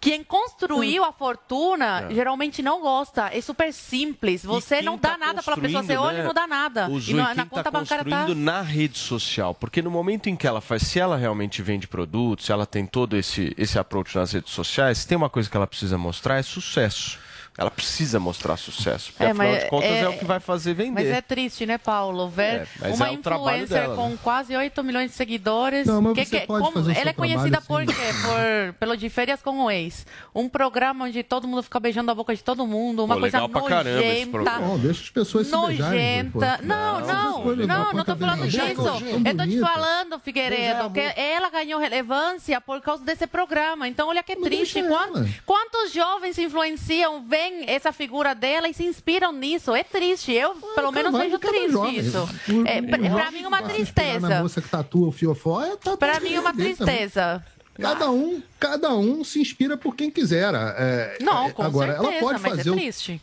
Quem 0.00 0.22
construiu 0.22 1.04
a 1.04 1.12
fortuna 1.12 2.06
É. 2.10 2.14
geralmente 2.14 2.62
não 2.62 2.80
gosta. 2.80 3.30
É 3.32 3.40
super 3.40 3.72
simples. 3.72 4.44
Você 4.44 4.82
não 4.82 4.96
dá 4.98 5.16
nada 5.16 5.42
para 5.42 5.54
a 5.54 5.56
pessoa. 5.56 5.82
Você 5.82 5.94
construindo, 5.94 6.02
olha 6.02 6.18
né? 6.18 6.22
e 6.22 6.26
não 6.26 6.34
dá 6.34 6.46
nada. 6.46 6.88
E 6.88 7.14
na, 7.14 7.26
quem 7.26 7.34
na 7.34 7.34
tá 7.34 7.46
conta 7.46 7.70
bancária 7.70 8.04
tá. 8.04 8.10
construindo 8.10 8.38
na 8.38 8.62
rede 8.62 8.98
social. 8.98 9.54
Porque 9.54 9.82
no 9.82 9.90
momento 9.90 10.28
em 10.28 10.36
que 10.36 10.46
ela 10.46 10.60
faz, 10.60 10.82
se 10.82 10.98
ela 10.98 11.16
realmente 11.16 11.62
vende 11.62 11.88
produtos, 11.88 12.46
se 12.46 12.52
ela 12.52 12.66
tem 12.66 12.86
todo 12.86 13.16
esse, 13.16 13.54
esse 13.56 13.78
approach 13.78 14.14
nas 14.16 14.32
redes 14.32 14.52
sociais, 14.52 15.04
tem 15.04 15.16
uma 15.16 15.30
coisa 15.30 15.50
que 15.50 15.56
ela 15.56 15.66
precisa 15.66 15.98
mostrar, 15.98 16.38
é 16.38 16.42
sucesso. 16.42 17.18
Ela 17.58 17.70
precisa 17.70 18.20
mostrar 18.20 18.56
sucesso. 18.56 19.12
Porque 19.12 19.24
É, 19.24 19.30
afinal 19.30 19.56
de 19.56 19.68
contas 19.70 19.90
é, 19.90 20.00
é- 20.00 20.08
o 20.08 20.18
que 20.18 20.24
vai 20.24 20.38
fazer 20.40 20.74
vender. 20.74 20.90
Mas 20.92 21.06
é 21.06 21.22
triste, 21.22 21.64
né, 21.64 21.78
Paulo? 21.78 22.28
Ver 22.28 22.68
É, 22.82 22.88
uma 22.92 23.08
é 23.08 23.12
influencer 23.14 23.68
dela, 23.68 23.96
com 23.96 24.08
né? 24.10 24.18
quase 24.22 24.54
8 24.56 24.84
milhões 24.84 25.10
de 25.10 25.16
seguidores. 25.16 25.86
Não, 25.86 26.02
mas 26.02 26.14
que, 26.14 26.24
você 26.26 26.40
que- 26.40 26.46
pode 26.46 26.64
como- 26.72 26.90
ela 26.90 27.10
é 27.10 27.12
conhecida 27.14 27.60
trabalho 27.62 27.86
por 27.86 27.94
quê? 27.94 28.02
Por, 28.22 28.74
pelo 28.74 28.96
de 28.96 29.08
férias 29.08 29.40
com 29.42 29.64
o 29.64 29.70
ex. 29.70 30.06
Um 30.34 30.48
programa 30.48 31.06
onde 31.06 31.22
todo 31.22 31.48
mundo 31.48 31.62
fica 31.62 31.80
beijando 31.80 32.10
a 32.10 32.14
boca 32.14 32.34
de 32.34 32.42
todo 32.44 32.66
mundo. 32.66 33.04
Uma 33.04 33.14
Pô, 33.14 33.20
coisa 33.20 33.38
legal 33.40 33.48
pra 33.48 33.62
caramba 33.62 34.00
esse 34.00 34.08
nojenta. 34.26 34.30
programa. 34.32 34.66
Bom, 34.66 34.78
deixa 34.78 35.02
as 35.02 35.10
pessoas 35.10 35.46
se 35.46 35.56
beijarem. 35.56 36.22
Nojenta. 36.24 36.60
Não, 36.62 37.00
Não, 37.00 37.06
não, 37.06 37.56
não, 37.66 37.92
não 37.94 38.04
tô 38.04 38.16
falando 38.16 38.46
disso. 38.48 38.60
É 38.60 39.30
Eu 39.30 39.36
tô 39.36 39.44
te 39.46 39.58
falando, 39.60 40.18
Figueiredo, 40.20 40.90
que 40.90 41.00
ela 41.00 41.48
ganhou 41.48 41.80
relevância 41.80 42.60
por 42.60 42.80
causa 42.82 43.02
desse 43.04 43.26
programa. 43.26 43.88
Então, 43.88 44.08
olha 44.08 44.22
que 44.22 44.36
triste. 44.36 44.82
Quantos, 44.82 45.26
quantos 45.46 45.92
jovens 45.92 46.38
influenciam, 46.38 47.22
veem 47.50 47.64
essa 47.68 47.92
figura 47.92 48.34
dela 48.34 48.68
e 48.68 48.74
se 48.74 48.84
inspiram 48.84 49.32
nisso? 49.32 49.74
É 49.74 49.82
triste. 49.82 50.32
Eu, 50.32 50.54
pelo 50.74 50.90
menos, 50.92 51.16
vejo 51.16 51.38
cada 51.38 51.52
triste 51.54 51.72
jovem. 51.72 51.96
isso. 51.98 52.18
O- 52.48 52.66
É, 52.66 52.80
o 52.80 53.14
pra, 53.14 53.30
mim, 53.30 53.40
uma 53.46 53.60
Na 53.60 53.68
tristeza. 53.68 54.40
moça 54.42 54.60
que 54.60 54.68
tatua 54.68 55.08
o 55.08 55.12
fiofó 55.12 55.62
é 55.62 55.70
tatuar 55.76 55.96
Pra 55.96 56.20
mim, 56.20 56.36
uma 56.38 56.52
dele 56.52 56.74
também. 56.74 56.96
tristeza. 56.96 57.44
Cada 57.80 58.10
um, 58.10 58.42
cada 58.58 58.94
um 58.94 59.22
se 59.22 59.38
inspira 59.40 59.76
por 59.76 59.94
quem 59.94 60.10
quiser. 60.10 60.54
É, 60.54 61.18
Não, 61.20 61.46
é, 61.48 61.52
com 61.52 61.62
agora, 61.62 61.92
certeza, 61.92 62.12
ela 62.14 62.20
pode 62.20 62.40
mas 62.42 62.50
fazer 62.56 62.68
é 62.68 62.72
o 62.72 62.74
triste. 62.74 63.20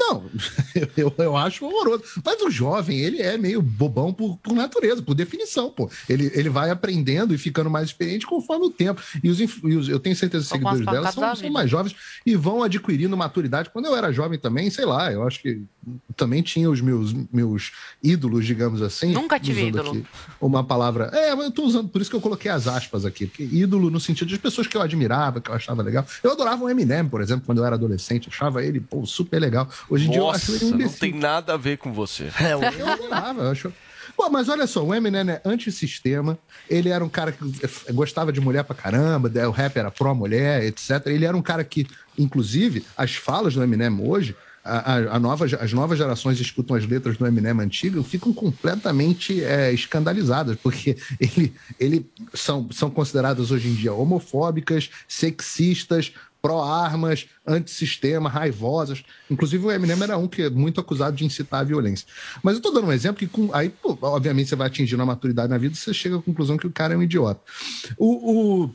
Não, 0.00 0.24
eu, 0.96 1.12
eu 1.18 1.36
acho 1.36 1.64
horroroso. 1.66 2.02
Mas 2.24 2.40
o 2.40 2.50
jovem, 2.50 2.98
ele 3.00 3.20
é 3.20 3.36
meio 3.36 3.60
bobão 3.60 4.12
por, 4.12 4.38
por 4.38 4.54
natureza, 4.54 5.02
por 5.02 5.14
definição, 5.14 5.70
pô. 5.70 5.90
Ele, 6.08 6.30
ele 6.34 6.48
vai 6.48 6.70
aprendendo 6.70 7.34
e 7.34 7.38
ficando 7.38 7.68
mais 7.68 7.88
experiente 7.88 8.26
conforme 8.26 8.66
o 8.66 8.70
tempo. 8.70 9.02
E 9.22 9.28
os, 9.28 9.38
e 9.38 9.44
os- 9.44 9.88
eu 9.88 10.00
tenho 10.00 10.16
certeza 10.16 10.42
que 10.44 10.46
os 10.46 10.58
seguidores 10.70 10.86
dela 10.92 11.12
são, 11.12 11.22
são 11.36 11.52
mais 11.52 11.70
jovens 11.70 11.94
e 12.24 12.34
vão 12.34 12.62
adquirindo 12.62 13.16
maturidade. 13.16 13.68
Quando 13.70 13.86
eu 13.86 13.94
era 13.96 14.10
jovem 14.12 14.38
também, 14.38 14.70
sei 14.70 14.86
lá, 14.86 15.12
eu 15.12 15.22
acho 15.26 15.40
que 15.42 15.62
também 16.16 16.42
tinha 16.42 16.70
os 16.70 16.80
meus, 16.80 17.14
meus 17.32 17.72
ídolos, 18.02 18.44
digamos 18.44 18.82
assim. 18.82 19.12
Nunca 19.12 19.38
tive 19.40 19.62
usando 19.62 19.68
ídolo. 19.68 19.90
aqui 19.90 20.06
Uma 20.40 20.62
palavra. 20.62 21.06
É, 21.12 21.34
mas 21.34 21.46
eu 21.46 21.50
tô 21.50 21.64
usando, 21.64 21.88
por 21.88 22.00
isso 22.00 22.10
que 22.10 22.16
eu 22.16 22.20
coloquei 22.20 22.50
as 22.50 22.66
aspas 22.66 23.04
aqui. 23.04 23.26
Porque 23.26 23.42
ídolo 23.42 23.90
no 23.90 23.98
sentido 23.98 24.28
de 24.28 24.38
pessoas 24.38 24.66
que 24.66 24.76
eu 24.76 24.82
admirava, 24.82 25.40
que 25.40 25.50
eu 25.50 25.54
achava 25.54 25.82
legal. 25.82 26.04
Eu 26.22 26.32
adorava 26.32 26.64
o 26.64 26.68
Eminem, 26.68 27.08
por 27.08 27.20
exemplo, 27.20 27.44
quando 27.46 27.58
eu 27.58 27.64
era 27.64 27.76
adolescente. 27.76 28.28
Achava 28.28 28.62
ele, 28.64 28.80
pô, 28.80 29.06
super 29.06 29.38
legal. 29.38 29.68
Hoje 29.88 30.06
em 30.06 30.10
dia 30.10 30.20
eu 30.20 30.30
acho 30.30 30.52
ele 30.52 30.56
um 30.56 30.70
Nossa, 30.70 30.76
não 30.76 30.80
imbecil. 30.80 31.00
tem 31.00 31.14
nada 31.14 31.54
a 31.54 31.56
ver 31.56 31.78
com 31.78 31.92
você. 31.92 32.30
Eu 32.40 32.60
adorava, 32.88 33.42
eu 33.42 33.50
acho. 33.50 33.72
Pô, 34.16 34.28
mas 34.28 34.50
olha 34.50 34.66
só, 34.66 34.84
o 34.84 34.94
Eminem 34.94 35.30
é 35.30 35.40
antissistema. 35.44 36.38
Ele 36.68 36.90
era 36.90 37.02
um 37.02 37.08
cara 37.08 37.32
que 37.32 37.42
gostava 37.92 38.30
de 38.30 38.40
mulher 38.40 38.64
pra 38.64 38.76
caramba, 38.76 39.30
o 39.48 39.50
rap 39.50 39.76
era 39.76 39.90
pró-mulher, 39.90 40.64
etc. 40.64 41.06
Ele 41.06 41.24
era 41.24 41.34
um 41.34 41.40
cara 41.40 41.64
que, 41.64 41.86
inclusive, 42.18 42.84
as 42.96 43.14
falas 43.14 43.54
do 43.54 43.62
Eminem 43.62 43.98
hoje, 44.00 44.36
a, 44.64 45.16
a- 45.16 45.18
nova, 45.18 45.44
as 45.44 45.72
novas 45.72 45.98
gerações 45.98 46.38
escutam 46.40 46.76
as 46.76 46.86
letras 46.86 47.16
do 47.16 47.26
Eminem 47.26 47.58
antigo 47.60 48.02
ficam 48.02 48.32
completamente 48.32 49.42
eh, 49.42 49.72
escandalizadas, 49.72 50.56
porque 50.62 50.96
ele, 51.18 51.52
ele 51.78 52.06
são, 52.34 52.70
são 52.70 52.90
consideradas 52.90 53.50
hoje 53.50 53.68
em 53.68 53.74
dia 53.74 53.92
homofóbicas, 53.92 54.90
sexistas, 55.08 56.12
pró-armas, 56.42 57.26
antissistema, 57.46 58.28
raivosas. 58.28 59.02
Inclusive 59.30 59.64
o 59.66 59.70
Eminem 59.70 60.02
era 60.02 60.16
um 60.16 60.26
que 60.26 60.42
é 60.42 60.50
muito 60.50 60.80
acusado 60.80 61.16
de 61.16 61.24
incitar 61.24 61.60
a 61.60 61.64
violência. 61.64 62.06
Mas 62.42 62.56
eu 62.56 62.62
tô 62.62 62.70
dando 62.70 62.86
um 62.86 62.92
exemplo 62.92 63.18
que, 63.18 63.26
com, 63.26 63.54
aí, 63.54 63.68
pô, 63.68 63.96
obviamente, 64.02 64.48
você 64.48 64.56
vai 64.56 64.66
atingindo 64.66 65.02
a 65.02 65.06
maturidade 65.06 65.50
na 65.50 65.58
vida 65.58 65.74
e 65.74 65.76
você 65.76 65.92
chega 65.92 66.16
à 66.16 66.22
conclusão 66.22 66.56
que 66.56 66.66
o 66.66 66.70
cara 66.70 66.94
é 66.94 66.96
um 66.96 67.02
idiota. 67.02 67.40
O, 67.98 68.64
o, 68.64 68.70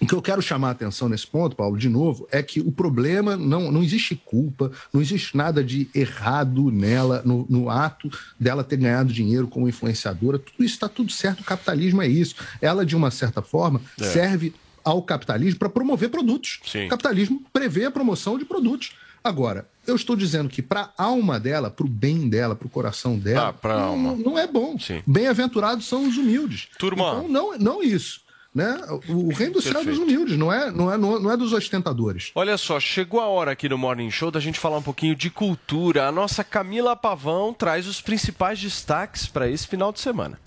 o 0.00 0.06
que 0.06 0.14
eu 0.14 0.20
quero 0.20 0.42
chamar 0.42 0.68
a 0.68 0.70
atenção 0.72 1.08
nesse 1.08 1.26
ponto, 1.26 1.56
Paulo, 1.56 1.78
de 1.78 1.88
novo, 1.88 2.28
é 2.30 2.42
que 2.42 2.60
o 2.60 2.70
problema 2.70 3.36
não, 3.36 3.72
não 3.72 3.82
existe 3.82 4.14
culpa, 4.14 4.70
não 4.92 5.00
existe 5.00 5.36
nada 5.36 5.64
de 5.64 5.88
errado 5.94 6.70
nela, 6.70 7.22
no, 7.24 7.46
no 7.48 7.70
ato 7.70 8.10
dela 8.38 8.62
ter 8.62 8.76
ganhado 8.76 9.12
dinheiro 9.12 9.48
como 9.48 9.68
influenciadora. 9.68 10.38
Tudo 10.38 10.64
isso 10.64 10.74
está 10.74 10.88
tudo 10.88 11.10
certo, 11.10 11.40
o 11.40 11.44
capitalismo 11.44 12.02
é 12.02 12.06
isso. 12.08 12.34
Ela, 12.60 12.84
de 12.84 12.94
uma 12.94 13.10
certa 13.10 13.40
forma, 13.42 13.80
É. 14.00 14.04
serve 14.04 14.54
ao 14.84 15.02
capitalismo 15.02 15.58
para 15.58 15.68
promover 15.68 16.10
produtos. 16.10 16.60
Sim. 16.64 16.86
O 16.86 16.88
capitalismo 16.90 17.42
prevê 17.52 17.86
a 17.86 17.90
promoção 17.90 18.38
de 18.38 18.44
produtos. 18.44 18.92
Agora, 19.24 19.66
eu 19.84 19.96
estou 19.96 20.14
dizendo 20.14 20.48
que 20.48 20.62
para 20.62 20.90
a 20.96 21.02
alma 21.04 21.40
dela, 21.40 21.68
para 21.68 21.84
o 21.84 21.88
bem 21.88 22.28
dela, 22.28 22.54
para 22.54 22.66
o 22.66 22.70
coração 22.70 23.18
dela, 23.18 23.52
Ah, 23.60 23.68
não, 23.68 23.80
alma. 23.82 24.14
não 24.14 24.38
é 24.38 24.46
bom. 24.46 24.76
Bem-aventurados 25.04 25.86
são 25.86 26.06
os 26.08 26.16
humildes. 26.16 26.68
Turma. 26.78 27.02
Então, 27.02 27.28
não, 27.28 27.58
não 27.58 27.82
isso. 27.82 28.20
Né? 28.56 28.74
O, 29.06 29.26
o 29.28 29.34
reino 29.34 29.52
do 29.52 29.60
céu 29.60 29.82
é 29.82 29.84
dos 29.84 29.98
humildes, 29.98 30.38
não, 30.38 30.50
é, 30.50 30.70
não 30.70 30.90
é- 30.90 30.96
não 30.96 31.30
é 31.30 31.36
dos 31.36 31.52
ostentadores. 31.52 32.30
Olha 32.34 32.56
só, 32.56 32.80
chegou 32.80 33.20
a 33.20 33.26
hora 33.26 33.50
aqui 33.50 33.68
no 33.68 33.76
Morning 33.76 34.10
Show 34.10 34.30
da 34.30 34.40
gente 34.40 34.58
falar 34.58 34.78
um 34.78 34.82
pouquinho 34.82 35.14
de 35.14 35.28
cultura. 35.28 36.08
A 36.08 36.10
nossa 36.12 36.42
Camila 36.42 36.96
Pavão 36.96 37.52
traz 37.52 37.86
os 37.86 38.00
principais 38.00 38.58
destaques 38.58 39.26
para 39.26 39.46
esse 39.46 39.68
final 39.68 39.92
de 39.92 40.00
semana. 40.00 40.40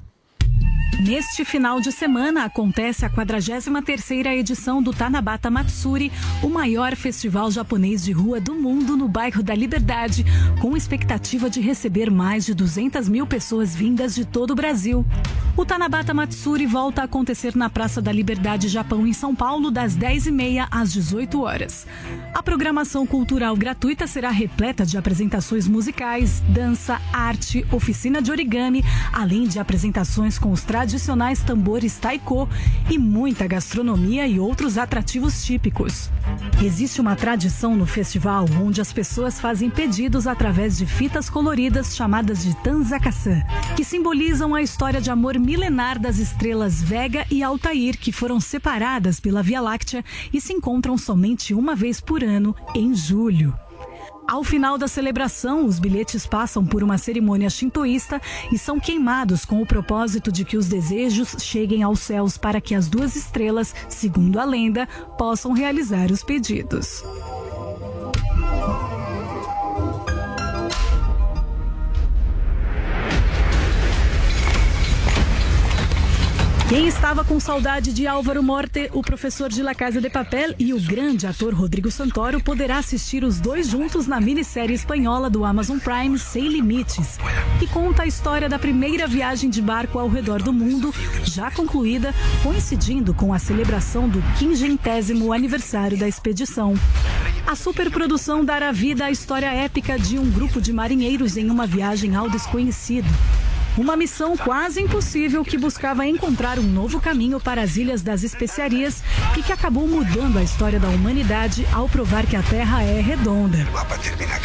Neste 1.00 1.46
final 1.46 1.80
de 1.80 1.94
semana 1.94 2.44
acontece 2.44 3.06
a 3.06 3.10
43ª 3.10 4.28
edição 4.36 4.84
do 4.84 4.92
Tanabata 4.92 5.50
Matsuri, 5.50 6.12
o 6.44 6.50
maior 6.50 6.94
festival 6.94 7.50
japonês 7.50 8.04
de 8.04 8.12
rua 8.12 8.42
do 8.42 8.54
mundo 8.54 8.98
no 8.98 9.08
bairro 9.08 9.42
da 9.42 9.56
Liberdade, 9.56 10.26
com 10.62 10.76
expectativa 10.76 11.50
de 11.50 11.62
receber 11.62 12.12
mais 12.12 12.46
de 12.46 12.54
200 12.54 13.08
mil 13.08 13.26
pessoas 13.26 13.74
vindas 13.74 14.14
de 14.14 14.26
todo 14.26 14.52
o 14.52 14.56
Brasil. 14.56 15.06
O 15.56 15.66
Tanabata 15.66 16.14
Matsuri 16.14 16.66
volta 16.66 17.02
a 17.02 17.06
acontecer 17.06 17.56
na 17.56 17.70
Praça 17.70 18.02
da 18.02 18.12
Liberdade 18.12 18.68
Japão, 18.68 19.08
em 19.08 19.14
São 19.14 19.34
Paulo, 19.34 19.72
das 19.72 19.98
10h30 19.98 20.68
às 20.70 20.92
18 20.92 21.42
horas. 21.42 21.88
A 22.34 22.44
programação 22.44 23.08
cultural 23.08 23.56
gratuita 23.56 24.06
será 24.06 24.32
repleta 24.32 24.86
de 24.86 24.98
apresentações 24.98 25.66
musicais, 25.66 26.44
dança, 26.50 27.00
arte, 27.14 27.66
oficina 27.72 28.22
de 28.22 28.32
origami, 28.32 28.84
além 29.14 29.48
de 29.48 29.60
apresentações 29.60 30.38
com 30.38 30.52
os 30.52 30.62
tradicionais 30.62 30.89
tambores 31.46 31.98
taiko 31.98 32.48
e 32.90 32.98
muita 32.98 33.48
gastronomia 33.48 34.28
e 34.28 34.40
outros 34.40 34.78
atrativos 34.78 35.44
típicos. 35.44 36.10
Existe 36.64 37.00
uma 37.00 37.16
tradição 37.16 37.76
no 37.76 37.86
festival 37.86 38.46
onde 38.62 38.82
as 38.82 38.92
pessoas 38.92 39.40
fazem 39.40 39.70
pedidos 39.70 40.28
através 40.28 40.78
de 40.78 40.86
fitas 40.86 41.30
coloridas 41.30 41.96
chamadas 41.96 42.44
de 42.44 42.56
Tanzakasan, 42.58 43.42
que 43.76 43.84
simbolizam 43.84 44.56
a 44.56 44.62
história 44.62 45.00
de 45.00 45.10
amor 45.10 45.38
milenar 45.38 46.00
das 46.00 46.18
estrelas 46.18 46.82
Vega 46.82 47.26
e 47.30 47.44
Altair, 47.44 47.98
que 47.98 48.12
foram 48.12 48.40
separadas 48.40 49.20
pela 49.20 49.44
Via 49.44 49.62
Láctea 49.62 50.04
e 50.34 50.42
se 50.42 50.54
encontram 50.54 50.98
somente 50.98 51.54
uma 51.54 51.76
vez 51.76 52.02
por 52.02 52.24
ano, 52.24 52.56
em 52.74 52.96
julho. 52.96 53.54
Ao 54.30 54.44
final 54.44 54.78
da 54.78 54.88
celebração, 54.88 55.66
os 55.66 55.80
bilhetes 55.80 56.28
passam 56.28 56.64
por 56.64 56.84
uma 56.84 57.00
cerimônia 57.00 57.50
shintoísta 57.50 58.22
e 58.54 58.60
são 58.60 58.80
queimados 58.80 59.44
com 59.44 59.60
o 59.60 59.66
propósito 59.66 60.32
de 60.32 60.46
que 60.46 60.56
os 60.56 60.68
desejos 60.68 61.36
cheguem 61.40 61.82
aos 61.82 62.02
céus 62.02 62.38
para 62.38 62.62
que 62.62 62.76
as 62.76 62.88
duas 62.88 63.16
estrelas, 63.16 63.74
segundo 63.90 64.40
a 64.40 64.46
lenda, 64.46 64.88
possam 65.18 65.52
realizar 65.52 66.12
os 66.12 66.24
pedidos. 66.24 67.04
Quem 76.70 76.88
estava 76.88 77.26
com 77.26 77.40
saudade 77.40 77.92
de 77.92 78.06
Álvaro 78.06 78.44
Morte, 78.44 78.92
o 78.94 79.02
professor 79.02 79.50
de 79.50 79.64
La 79.64 79.74
Casa 79.74 80.00
de 80.00 80.08
Papel 80.08 80.54
e 80.60 80.72
o 80.72 80.80
grande 80.80 81.26
ator 81.26 81.52
Rodrigo 81.52 81.90
Santoro 81.90 82.40
poderá 82.40 82.78
assistir 82.78 83.24
os 83.24 83.40
dois 83.40 83.68
juntos 83.68 84.06
na 84.06 84.22
minissérie 84.22 84.76
espanhola 84.76 85.32
do 85.32 85.44
Amazon 85.44 85.80
Prime 85.80 86.20
Sem 86.20 86.48
Limites, 86.48 87.18
que 87.58 87.66
conta 87.66 88.04
a 88.04 88.06
história 88.06 88.48
da 88.48 88.60
primeira 88.60 89.08
viagem 89.08 89.50
de 89.50 89.64
barco 89.64 89.98
ao 89.98 90.08
redor 90.08 90.44
do 90.44 90.54
mundo, 90.54 90.94
já 91.24 91.50
concluída, 91.50 92.14
coincidindo 92.44 93.16
com 93.16 93.34
a 93.34 93.40
celebração 93.40 94.08
do 94.08 94.22
quingentésimo 94.38 95.34
aniversário 95.34 95.98
da 95.98 96.08
expedição. 96.08 96.76
A 97.48 97.56
superprodução 97.56 98.46
dará 98.46 98.72
vida 98.72 99.06
à 99.06 99.12
história 99.12 99.52
épica 99.52 99.98
de 99.98 100.20
um 100.20 100.30
grupo 100.30 100.62
de 100.62 100.72
marinheiros 100.72 101.36
em 101.36 101.50
uma 101.50 101.66
viagem 101.66 102.16
ao 102.16 102.30
desconhecido. 102.30 103.10
Uma 103.78 103.96
missão 103.96 104.36
quase 104.36 104.82
impossível 104.82 105.44
que 105.44 105.58
buscava 105.58 106.06
encontrar 106.06 106.60
um 106.60 106.64
novo 106.64 107.00
caminho 107.00 107.40
para 107.40 107.62
as 107.62 107.78
Ilhas 107.78 108.02
das 108.02 108.24
Especiarias 108.24 109.02
e 109.38 109.42
que 109.42 109.54
acabou 109.54 109.88
mudando 109.88 110.38
a 110.38 110.44
história 110.44 110.80
da 110.80 110.90
humanidade 110.90 111.66
ao 111.72 111.88
provar 111.88 112.26
que 112.26 112.36
a 112.36 112.42
Terra 112.42 112.84
é 112.84 113.00
redonda. 113.00 113.58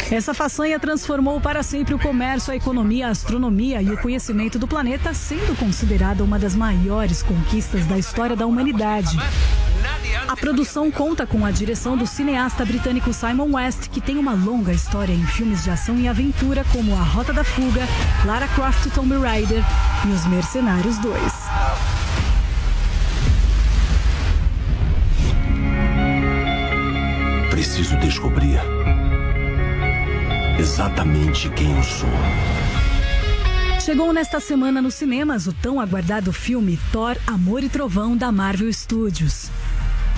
Essa 0.09 0.33
façanha 0.33 0.79
transformou 0.79 1.41
para 1.41 1.63
sempre 1.63 1.93
o 1.93 1.99
comércio, 1.99 2.53
a 2.53 2.55
economia, 2.55 3.07
a 3.07 3.11
astronomia 3.11 3.81
e 3.81 3.91
o 3.91 3.97
conhecimento 3.97 4.57
do 4.57 4.67
planeta, 4.67 5.13
sendo 5.13 5.57
considerada 5.57 6.23
uma 6.23 6.39
das 6.39 6.55
maiores 6.55 7.21
conquistas 7.21 7.85
da 7.85 7.97
história 7.97 8.35
da 8.35 8.45
humanidade. 8.45 9.17
A 10.27 10.35
produção 10.35 10.89
conta 10.89 11.25
com 11.25 11.45
a 11.45 11.51
direção 11.51 11.95
do 11.95 12.07
cineasta 12.07 12.65
britânico 12.65 13.13
Simon 13.13 13.53
West, 13.53 13.89
que 13.89 14.01
tem 14.01 14.17
uma 14.17 14.33
longa 14.33 14.73
história 14.73 15.13
em 15.13 15.25
filmes 15.25 15.63
de 15.63 15.69
ação 15.69 15.97
e 15.97 16.07
aventura 16.07 16.65
como 16.71 16.95
A 16.95 17.01
Rota 17.01 17.31
da 17.31 17.43
Fuga, 17.43 17.87
Lara 18.25 18.47
Croft 18.49 18.89
Tomb 18.93 19.14
Raider 19.21 19.63
e 20.05 20.09
Os 20.09 20.25
Mercenários 20.27 20.97
2. 20.99 21.21
Preciso 27.49 27.97
descobrir 27.97 28.59
exatamente 30.59 31.49
quem 31.49 31.75
eu 31.75 31.83
sou. 31.83 32.09
Chegou 33.79 34.11
nesta 34.11 34.39
semana 34.39 34.81
nos 34.81 34.95
cinemas 34.95 35.45
o 35.45 35.53
tão 35.53 35.79
aguardado 35.79 36.33
filme 36.33 36.79
Thor 36.91 37.15
Amor 37.27 37.63
e 37.63 37.69
Trovão 37.69 38.17
da 38.17 38.31
Marvel 38.31 38.71
Studios. 38.73 39.49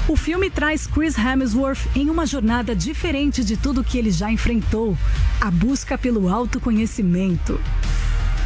O 0.08 0.16
filme 0.16 0.50
traz 0.50 0.88
Chris 0.88 1.18
Hemsworth 1.18 1.86
em 1.94 2.10
uma 2.10 2.26
jornada 2.26 2.74
diferente 2.74 3.44
de 3.44 3.58
tudo 3.58 3.84
que 3.84 3.98
ele 3.98 4.10
já 4.10 4.32
enfrentou 4.32 4.98
a 5.42 5.52
busca 5.52 5.98
pelo 5.98 6.30
autoconhecimento. 6.30 7.60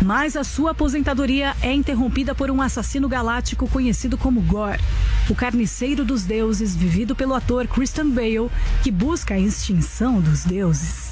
Mas 0.03 0.35
a 0.35 0.43
sua 0.43 0.71
aposentadoria 0.71 1.55
é 1.61 1.71
interrompida 1.71 2.33
por 2.33 2.49
um 2.49 2.61
assassino 2.61 3.07
galáctico 3.07 3.69
conhecido 3.69 4.17
como 4.17 4.41
Gore, 4.41 4.81
o 5.29 5.35
carniceiro 5.35 6.03
dos 6.03 6.23
deuses, 6.23 6.75
vivido 6.75 7.15
pelo 7.15 7.35
ator 7.35 7.67
Christian 7.67 8.09
Bale, 8.09 8.49
que 8.83 8.89
busca 8.89 9.35
a 9.35 9.39
extinção 9.39 10.19
dos 10.19 10.43
deuses. 10.43 11.10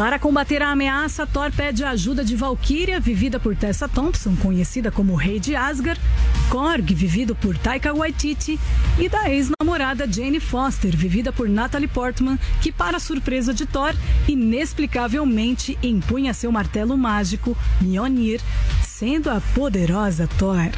Para 0.00 0.18
combater 0.18 0.62
a 0.62 0.70
ameaça, 0.70 1.26
Thor 1.26 1.52
pede 1.52 1.84
a 1.84 1.90
ajuda 1.90 2.24
de 2.24 2.34
Valkyria, 2.34 2.98
vivida 2.98 3.38
por 3.38 3.54
Tessa 3.54 3.86
Thompson, 3.86 4.34
conhecida 4.34 4.90
como 4.90 5.14
Rei 5.14 5.38
de 5.38 5.54
Asgard, 5.54 6.00
Korg, 6.48 6.94
vivido 6.94 7.34
por 7.34 7.58
Taika 7.58 7.92
Waititi, 7.92 8.58
e 8.98 9.10
da 9.10 9.30
ex-namorada 9.30 10.10
Jane 10.10 10.40
Foster, 10.40 10.96
vivida 10.96 11.30
por 11.30 11.50
Natalie 11.50 11.86
Portman, 11.86 12.38
que, 12.62 12.72
para 12.72 12.98
surpresa 12.98 13.52
de 13.52 13.66
Thor, 13.66 13.94
inexplicavelmente 14.26 15.78
empunha 15.82 16.32
seu 16.32 16.50
martelo 16.50 16.96
mágico, 16.96 17.54
Mjolnir, 17.82 18.40
sendo 18.82 19.28
a 19.28 19.38
poderosa 19.54 20.26
Thor. 20.38 20.70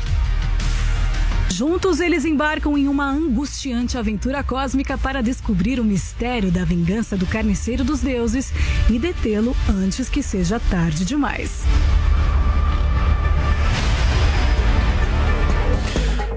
Juntos, 1.62 2.00
eles 2.00 2.24
embarcam 2.24 2.76
em 2.76 2.88
uma 2.88 3.08
angustiante 3.08 3.96
aventura 3.96 4.42
cósmica 4.42 4.98
para 4.98 5.22
descobrir 5.22 5.78
o 5.78 5.84
mistério 5.84 6.50
da 6.50 6.64
vingança 6.64 7.16
do 7.16 7.24
carniceiro 7.24 7.84
dos 7.84 8.00
deuses 8.00 8.52
e 8.90 8.98
detê-lo 8.98 9.56
antes 9.68 10.08
que 10.08 10.24
seja 10.24 10.58
tarde 10.58 11.04
demais. 11.04 11.62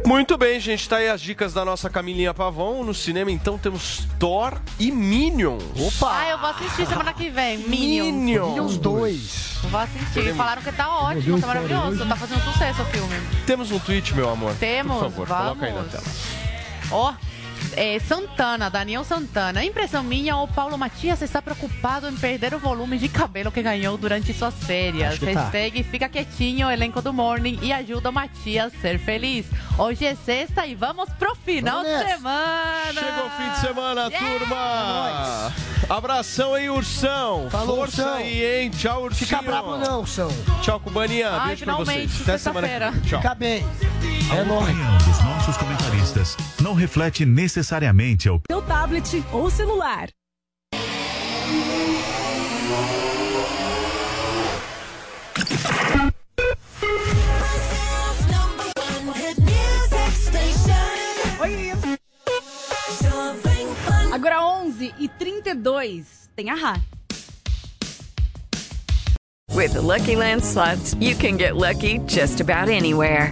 Muito 0.05 0.37
bem, 0.37 0.59
gente, 0.59 0.87
tá 0.87 0.97
aí 0.97 1.09
as 1.09 1.19
dicas 1.19 1.51
da 1.51 1.65
nossa 1.65 1.89
Camilinha 1.89 2.31
Pavão. 2.31 2.83
No 2.83 2.93
cinema, 2.93 3.31
então, 3.31 3.57
temos 3.57 4.07
Thor 4.19 4.53
e 4.79 4.91
Minions. 4.91 5.63
Opa! 5.75 6.19
Ah, 6.19 6.29
eu 6.29 6.37
vou 6.37 6.49
assistir 6.51 6.85
semana 6.85 7.11
que 7.11 7.27
vem. 7.29 7.57
Minions. 7.57 8.13
Minions. 8.13 8.49
Minions 8.49 8.77
2. 8.77 9.57
Vou 9.71 9.79
assistir. 9.81 10.35
Falaram 10.35 10.61
que 10.61 10.71
tá 10.71 10.95
ótimo, 10.95 11.41
tá 11.41 11.47
maravilhoso. 11.47 12.05
Tá 12.05 12.15
fazendo 12.15 12.43
sucesso 12.43 12.83
o 12.83 12.85
filme. 12.85 13.15
Temos 13.47 13.71
um 13.71 13.79
tweet, 13.79 14.13
meu 14.13 14.29
amor. 14.29 14.53
Temos, 14.59 14.95
Por 14.97 15.03
favor, 15.05 15.27
vamos. 15.27 15.43
coloca 15.43 15.65
aí 15.65 15.73
na 15.73 15.83
tela. 15.83 16.03
Ó, 16.91 17.13
é, 17.75 17.99
Santana, 17.99 18.69
Daniel 18.69 19.03
Santana. 19.03 19.63
Impressão 19.63 20.03
minha, 20.03 20.37
o 20.37 20.47
Paulo 20.47 20.77
Matias 20.77 21.21
está 21.21 21.41
preocupado 21.41 22.07
em 22.09 22.15
perder 22.15 22.53
o 22.53 22.59
volume 22.59 22.97
de 22.97 23.07
cabelo 23.09 23.51
que 23.51 23.61
ganhou 23.61 23.97
durante 23.97 24.33
suas 24.33 24.53
férias. 24.63 25.19
Tá. 25.19 25.25
Hashtag 25.25 25.83
fica 25.83 26.07
quietinho, 26.09 26.69
elenco 26.69 27.01
do 27.01 27.13
Morning 27.13 27.59
e 27.61 27.71
ajuda 27.73 28.09
o 28.09 28.13
Matias 28.13 28.73
a 28.73 28.81
ser 28.81 28.99
feliz. 28.99 29.45
Hoje 29.77 30.05
é 30.05 30.15
sexta 30.15 30.65
e 30.65 30.75
vamos 30.75 31.09
pro 31.19 31.35
final 31.35 31.83
Vamos 31.83 31.91
de 31.91 32.03
nessa. 32.05 32.15
semana. 32.15 32.93
Chegou 32.93 33.25
o 33.25 33.29
fim 33.31 33.49
de 33.51 33.59
semana, 33.59 34.09
turma! 34.11 35.53
Abração 35.89 36.53
aí, 36.55 36.69
Ursão! 36.69 37.47
Falou, 37.51 37.75
Força 37.77 38.01
Ursão. 38.03 38.15
aí, 38.17 38.43
hein? 38.63 38.69
Tchau, 38.71 39.03
Ursinho! 39.03 39.27
Fica 39.27 39.41
bravo 39.41 39.77
não, 39.77 39.99
Ursão. 40.01 40.29
Tchau, 40.61 40.79
Cubaninha. 40.79 41.29
Ai, 41.29 41.47
Beijo 41.49 41.65
pra 41.65 41.75
finalmente, 41.75 42.07
vocês. 42.11 42.21
Até 42.21 42.37
semana 42.37 42.67
que 42.67 42.73
sexta-feira. 42.73 42.91
vem. 42.91 43.01
Tchau. 43.01 43.21
Fica 43.21 43.35
bem. 43.35 43.65
A 44.31 44.33
opinião 44.61 44.97
dos 44.97 45.23
nossos 45.23 45.55
comentaristas 45.57 46.35
não 46.59 46.73
reflete 46.73 47.25
necessariamente 47.25 47.64
a 47.73 47.93
Seu 48.51 48.61
tablet 48.61 49.23
ou 49.33 49.49
celular. 49.49 50.09
Oi. 61.41 61.71
Agora 64.13 64.41
11 64.41 64.93
e 64.99 65.07
32 65.07 66.29
tem 66.35 66.49
a 66.51 66.55
Rá. 66.55 66.79
With 69.55 69.73
the 69.73 69.81
Lucky 69.81 70.15
Land 70.15 70.43
slots, 70.43 70.93
you 70.99 71.15
can 71.15 71.37
get 71.37 71.55
lucky 71.55 71.99
just 72.05 72.41
about 72.41 72.69
anywhere. 72.69 73.31